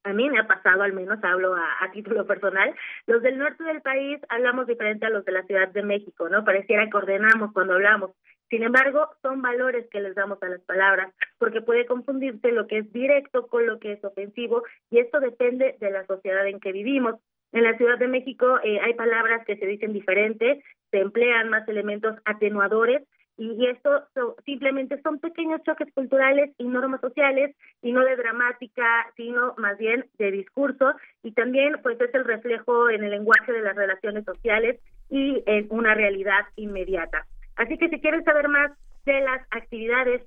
a 0.05 0.13
mí 0.13 0.29
me 0.29 0.39
ha 0.39 0.47
pasado, 0.47 0.83
al 0.83 0.93
menos 0.93 1.19
hablo 1.25 1.55
a, 1.55 1.65
a, 1.81 1.91
título 1.91 2.27
personal, 2.27 2.75
los 3.07 3.23
del 3.23 3.39
norte 3.39 3.65
del 3.65 3.81
país 3.81 4.21
hablamos 4.29 4.67
diferente 4.67 5.07
a 5.07 5.11
los 5.11 5.25
de 5.25 5.33
la 5.33 5.45
Ciudad 5.45 5.69
de 5.69 5.83
México, 5.83 6.29
¿no? 6.29 6.45
Pareciera 6.45 6.89
que 6.91 6.97
ordenamos 6.97 7.53
cuando 7.53 7.75
hablamos. 7.75 8.11
Sin 8.51 8.63
embargo, 8.63 9.09
son 9.23 9.43
valores 9.43 9.87
que 9.91 10.01
les 10.01 10.15
damos 10.15 10.43
a 10.43 10.49
las 10.49 10.61
palabras, 10.61 11.13
porque 11.39 11.63
puede 11.63 11.87
confundirse 11.87 12.53
lo 12.53 12.67
que 12.67 12.79
es 12.79 12.93
directo 12.93 13.47
con 13.47 13.67
lo 13.67 13.79
que 13.79 13.93
es 13.93 14.05
ofensivo, 14.05 14.63
y 14.91 14.99
esto 14.99 15.21
depende 15.21 15.77
de 15.81 15.91
la 15.91 16.07
sociedad 16.07 16.47
en 16.47 16.61
que 16.61 16.73
vivimos. 16.73 17.17
En 17.53 17.63
la 17.63 17.77
Ciudad 17.77 17.99
de 17.99 18.09
México 18.09 18.59
eh, 18.65 18.81
hay 18.81 18.95
palabras 18.95 19.45
que 19.47 19.57
se 19.57 19.67
dicen 19.67 19.93
diferente, 19.93 20.63
se 20.91 21.01
emplean 21.01 21.49
más 21.49 21.67
elementos 21.69 22.17
atenuadores 22.25 23.03
y, 23.37 23.67
esto 23.67 24.07
simplemente 24.45 25.01
son 25.03 25.19
pequeños 25.19 25.61
choques 25.65 25.93
culturales 25.93 26.51
y 26.59 26.65
normas 26.65 27.01
sociales 27.01 27.57
y 27.83 27.93
no 27.93 28.05
de 28.05 28.17
dramática, 28.17 29.13
sino 29.17 29.55
más 29.57 29.77
bien 29.79 30.07
de 30.19 30.31
discurso 30.31 30.95
y 31.23 31.33
también 31.33 31.81
pues 31.83 32.01
es 32.01 32.15
el 32.15 32.25
reflejo 32.25 32.91
en 32.91 33.03
el 33.03 33.11
lenguaje 33.11 33.53
de 33.53 33.63
las 33.63 33.75
relaciones 33.75 34.25
sociales 34.25 34.81
y 35.11 35.43
en 35.47 35.67
una 35.71 35.95
realidad 35.95 36.47
inmediata. 36.57 37.27
Así 37.57 37.79
que 37.79 37.89
si 37.89 38.01
quieren 38.01 38.25
saber 38.25 38.49
más 38.49 38.73
de 39.05 39.21
las 39.21 39.43
actividades 39.51 40.23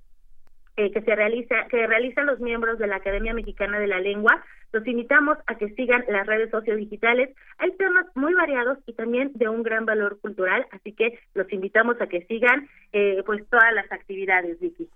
eh, 0.78 0.92
que 0.92 1.02
se 1.02 1.16
realiza, 1.16 1.68
que 1.70 1.88
realizan 1.88 2.28
los 2.28 2.40
miembros 2.40 2.78
de 2.78 2.88
la 2.88 2.98
Academia 2.98 3.34
Mexicana 3.34 3.80
de 3.80 3.88
la 3.88 4.00
Lengua, 4.00 4.44
los 4.74 4.86
invitamos 4.86 5.38
a 5.48 5.56
que 5.56 5.70
sigan 5.70 6.04
las 6.08 6.28
redes 6.28 6.52
sociodigitales. 6.52 7.36
Hay 7.58 7.72
temas 7.78 8.06
muy 8.16 8.34
variados 8.34 8.78
y 8.86 8.94
también 8.94 9.32
de 9.34 9.50
un 9.50 9.64
gran 9.64 9.86
valor 9.86 10.20
cultural, 10.20 10.68
así 10.72 10.94
que 10.94 11.20
los 11.34 11.52
invitamos 11.52 12.00
a 12.00 12.08
que 12.08 12.26
sigan 12.26 12.70
eh, 12.94 13.24
pues 13.26 13.44
todas 13.50 13.74
las 13.74 13.92
actividades, 13.92 14.60
Vicky. 14.60 14.88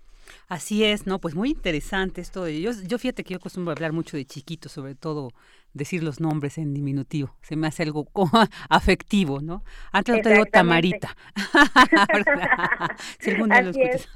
Así 0.48 0.84
es, 0.84 1.06
¿no? 1.06 1.18
Pues 1.18 1.34
muy 1.34 1.50
interesante 1.50 2.20
esto. 2.20 2.48
Yo, 2.48 2.70
yo 2.86 2.98
fíjate 2.98 3.24
que 3.24 3.34
yo 3.34 3.38
acostumbro 3.38 3.72
hablar 3.72 3.92
mucho 3.92 4.16
de 4.16 4.24
chiquito, 4.24 4.68
sobre 4.68 4.94
todo 4.94 5.32
decir 5.74 6.02
los 6.02 6.20
nombres 6.20 6.58
en 6.58 6.74
diminutivo. 6.74 7.34
Se 7.42 7.56
me 7.56 7.66
hace 7.66 7.82
algo 7.82 8.06
afectivo, 8.68 9.40
¿no? 9.40 9.64
Antes 9.92 10.16
lo 10.16 10.22
te 10.22 10.30
digo 10.30 10.46
Tamarita. 10.46 11.16
si 13.18 13.30
Así, 13.30 13.80
es. 13.82 14.08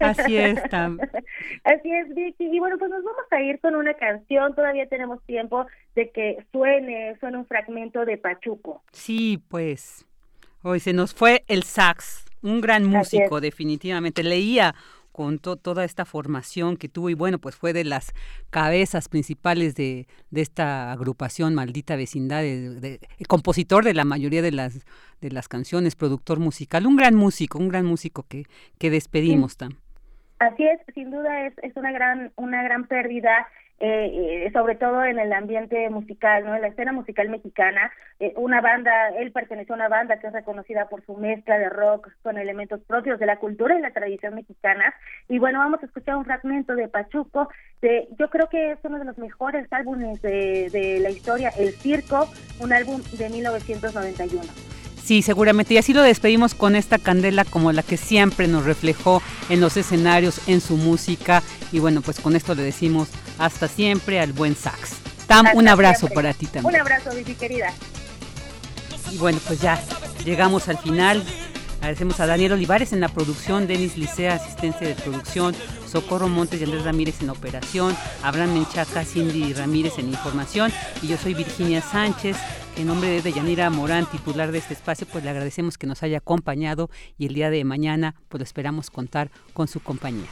Así 0.00 0.36
es. 0.36 0.58
Así 1.64 1.92
es, 1.92 2.14
Vicky. 2.14 2.44
Y 2.44 2.58
bueno, 2.58 2.78
pues 2.78 2.90
nos 2.90 3.04
vamos 3.04 3.24
a 3.30 3.40
ir 3.40 3.60
con 3.60 3.74
una 3.74 3.94
canción. 3.94 4.54
Todavía 4.54 4.86
tenemos 4.88 5.22
tiempo 5.24 5.66
de 5.94 6.10
que 6.10 6.44
suene, 6.52 7.16
suene 7.20 7.38
un 7.38 7.46
fragmento 7.46 8.04
de 8.04 8.16
Pachuco. 8.16 8.82
Sí, 8.92 9.42
pues. 9.48 10.06
Hoy 10.62 10.80
se 10.80 10.92
nos 10.92 11.14
fue 11.14 11.44
el 11.46 11.62
sax, 11.62 12.24
un 12.42 12.60
gran 12.60 12.84
músico, 12.84 13.40
definitivamente. 13.40 14.22
Leía 14.24 14.74
con 15.18 15.40
toda 15.40 15.82
esta 15.84 16.04
formación 16.04 16.76
que 16.76 16.88
tuvo 16.88 17.10
y 17.10 17.14
bueno, 17.14 17.40
pues 17.40 17.56
fue 17.56 17.72
de 17.72 17.82
las 17.82 18.14
cabezas 18.50 19.08
principales 19.08 19.74
de, 19.74 20.06
de 20.30 20.40
esta 20.42 20.92
agrupación 20.92 21.56
Maldita 21.56 21.96
Vecindad, 21.96 22.42
de, 22.42 23.00
compositor 23.26 23.82
de 23.82 23.94
la 23.94 24.04
mayoría 24.04 24.42
de 24.42 24.52
las, 24.52 24.86
de 25.20 25.32
las 25.32 25.48
canciones, 25.48 25.96
productor 25.96 26.38
musical, 26.38 26.86
un 26.86 26.94
gran 26.94 27.16
músico, 27.16 27.58
un 27.58 27.66
gran 27.66 27.84
músico 27.84 28.26
que, 28.28 28.44
que 28.78 28.90
despedimos, 28.90 29.56
Tam. 29.56 29.72
Así 30.38 30.62
es, 30.62 30.78
sin 30.94 31.10
duda 31.10 31.46
es, 31.46 31.54
es 31.64 31.74
una 31.74 31.90
gran, 31.90 32.30
una 32.36 32.62
gran 32.62 32.86
pérdida 32.86 33.48
eh, 33.80 34.46
eh, 34.46 34.50
sobre 34.52 34.74
todo 34.74 35.04
en 35.04 35.20
el 35.20 35.32
ambiente 35.32 35.88
musical, 35.88 36.44
¿no? 36.44 36.54
En 36.56 36.62
la 36.62 36.68
escena 36.68 36.92
musical 36.92 37.28
mexicana, 37.28 37.92
eh, 38.18 38.32
una 38.36 38.60
banda, 38.60 39.10
él 39.10 39.30
perteneció 39.30 39.74
a 39.74 39.76
una 39.76 39.88
banda 39.88 40.18
que 40.18 40.26
es 40.26 40.32
reconocida 40.32 40.88
por 40.88 41.04
su 41.06 41.14
mezcla 41.14 41.58
de 41.58 41.68
rock 41.68 42.08
con 42.22 42.38
elementos 42.38 42.80
propios 42.88 43.20
de 43.20 43.26
la 43.26 43.36
cultura 43.36 43.78
y 43.78 43.80
la 43.80 43.92
tradición 43.92 44.34
mexicana. 44.34 44.94
Y 45.28 45.38
bueno, 45.38 45.60
vamos 45.60 45.80
a 45.82 45.86
escuchar 45.86 46.16
un 46.16 46.24
fragmento 46.24 46.74
de 46.74 46.88
Pachuco, 46.88 47.48
de, 47.80 48.08
yo 48.18 48.28
creo 48.30 48.48
que 48.48 48.72
es 48.72 48.78
uno 48.82 48.98
de 48.98 49.04
los 49.04 49.16
mejores 49.18 49.72
álbumes 49.72 50.20
de, 50.22 50.70
de 50.70 50.98
la 50.98 51.10
historia, 51.10 51.50
El 51.56 51.70
Circo, 51.70 52.28
un 52.60 52.72
álbum 52.72 53.00
de 53.16 53.28
1991. 53.28 54.42
Sí, 55.08 55.22
seguramente. 55.22 55.72
Y 55.72 55.78
así 55.78 55.94
lo 55.94 56.02
despedimos 56.02 56.54
con 56.54 56.76
esta 56.76 56.98
candela 56.98 57.46
como 57.46 57.72
la 57.72 57.82
que 57.82 57.96
siempre 57.96 58.46
nos 58.46 58.66
reflejó 58.66 59.22
en 59.48 59.58
los 59.58 59.78
escenarios, 59.78 60.38
en 60.46 60.60
su 60.60 60.76
música. 60.76 61.42
Y 61.72 61.78
bueno, 61.78 62.02
pues 62.02 62.20
con 62.20 62.36
esto 62.36 62.54
le 62.54 62.62
decimos 62.62 63.08
hasta 63.38 63.68
siempre 63.68 64.20
al 64.20 64.34
buen 64.34 64.54
sax. 64.54 64.96
Tam, 65.26 65.46
un 65.54 65.66
abrazo 65.66 66.08
para 66.08 66.34
ti 66.34 66.44
también. 66.44 66.74
Un 66.74 66.78
abrazo, 66.78 67.08
mi 67.14 67.24
querida. 67.24 67.72
Y 69.10 69.16
bueno, 69.16 69.40
pues 69.46 69.62
ya 69.62 69.82
llegamos 70.26 70.68
al 70.68 70.76
final. 70.76 71.24
Agradecemos 71.78 72.20
a 72.20 72.26
Daniel 72.26 72.52
Olivares 72.52 72.92
en 72.92 73.00
la 73.00 73.08
producción, 73.08 73.66
Denis 73.66 73.96
Licea, 73.96 74.34
asistencia 74.34 74.86
de 74.86 74.94
producción, 74.94 75.56
Socorro 75.90 76.28
Montes 76.28 76.60
y 76.60 76.64
Andrés 76.64 76.84
Ramírez 76.84 77.22
en 77.22 77.30
operación, 77.30 77.96
Abraham 78.22 78.52
Menchaca, 78.52 79.06
Cindy 79.06 79.54
Ramírez 79.54 79.94
en 79.98 80.08
información 80.08 80.70
y 81.00 81.06
yo 81.06 81.16
soy 81.16 81.32
Virginia 81.32 81.80
Sánchez. 81.80 82.36
En 82.78 82.86
nombre 82.86 83.08
de 83.08 83.22
Deyanira 83.22 83.68
Morán, 83.70 84.06
titular 84.06 84.52
de 84.52 84.58
este 84.58 84.72
espacio, 84.72 85.04
pues 85.10 85.24
le 85.24 85.30
agradecemos 85.30 85.76
que 85.76 85.88
nos 85.88 86.04
haya 86.04 86.18
acompañado 86.18 86.90
y 87.18 87.26
el 87.26 87.34
día 87.34 87.50
de 87.50 87.64
mañana 87.64 88.14
pues 88.28 88.44
esperamos 88.44 88.88
contar 88.88 89.32
con 89.52 89.66
su 89.66 89.80
compañía. 89.80 90.28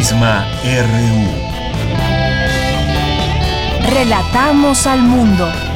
Prisma 0.00 0.46
RU. 0.64 1.26
Relatamos 3.92 4.86
al 4.86 5.02
mundo. 5.02 5.69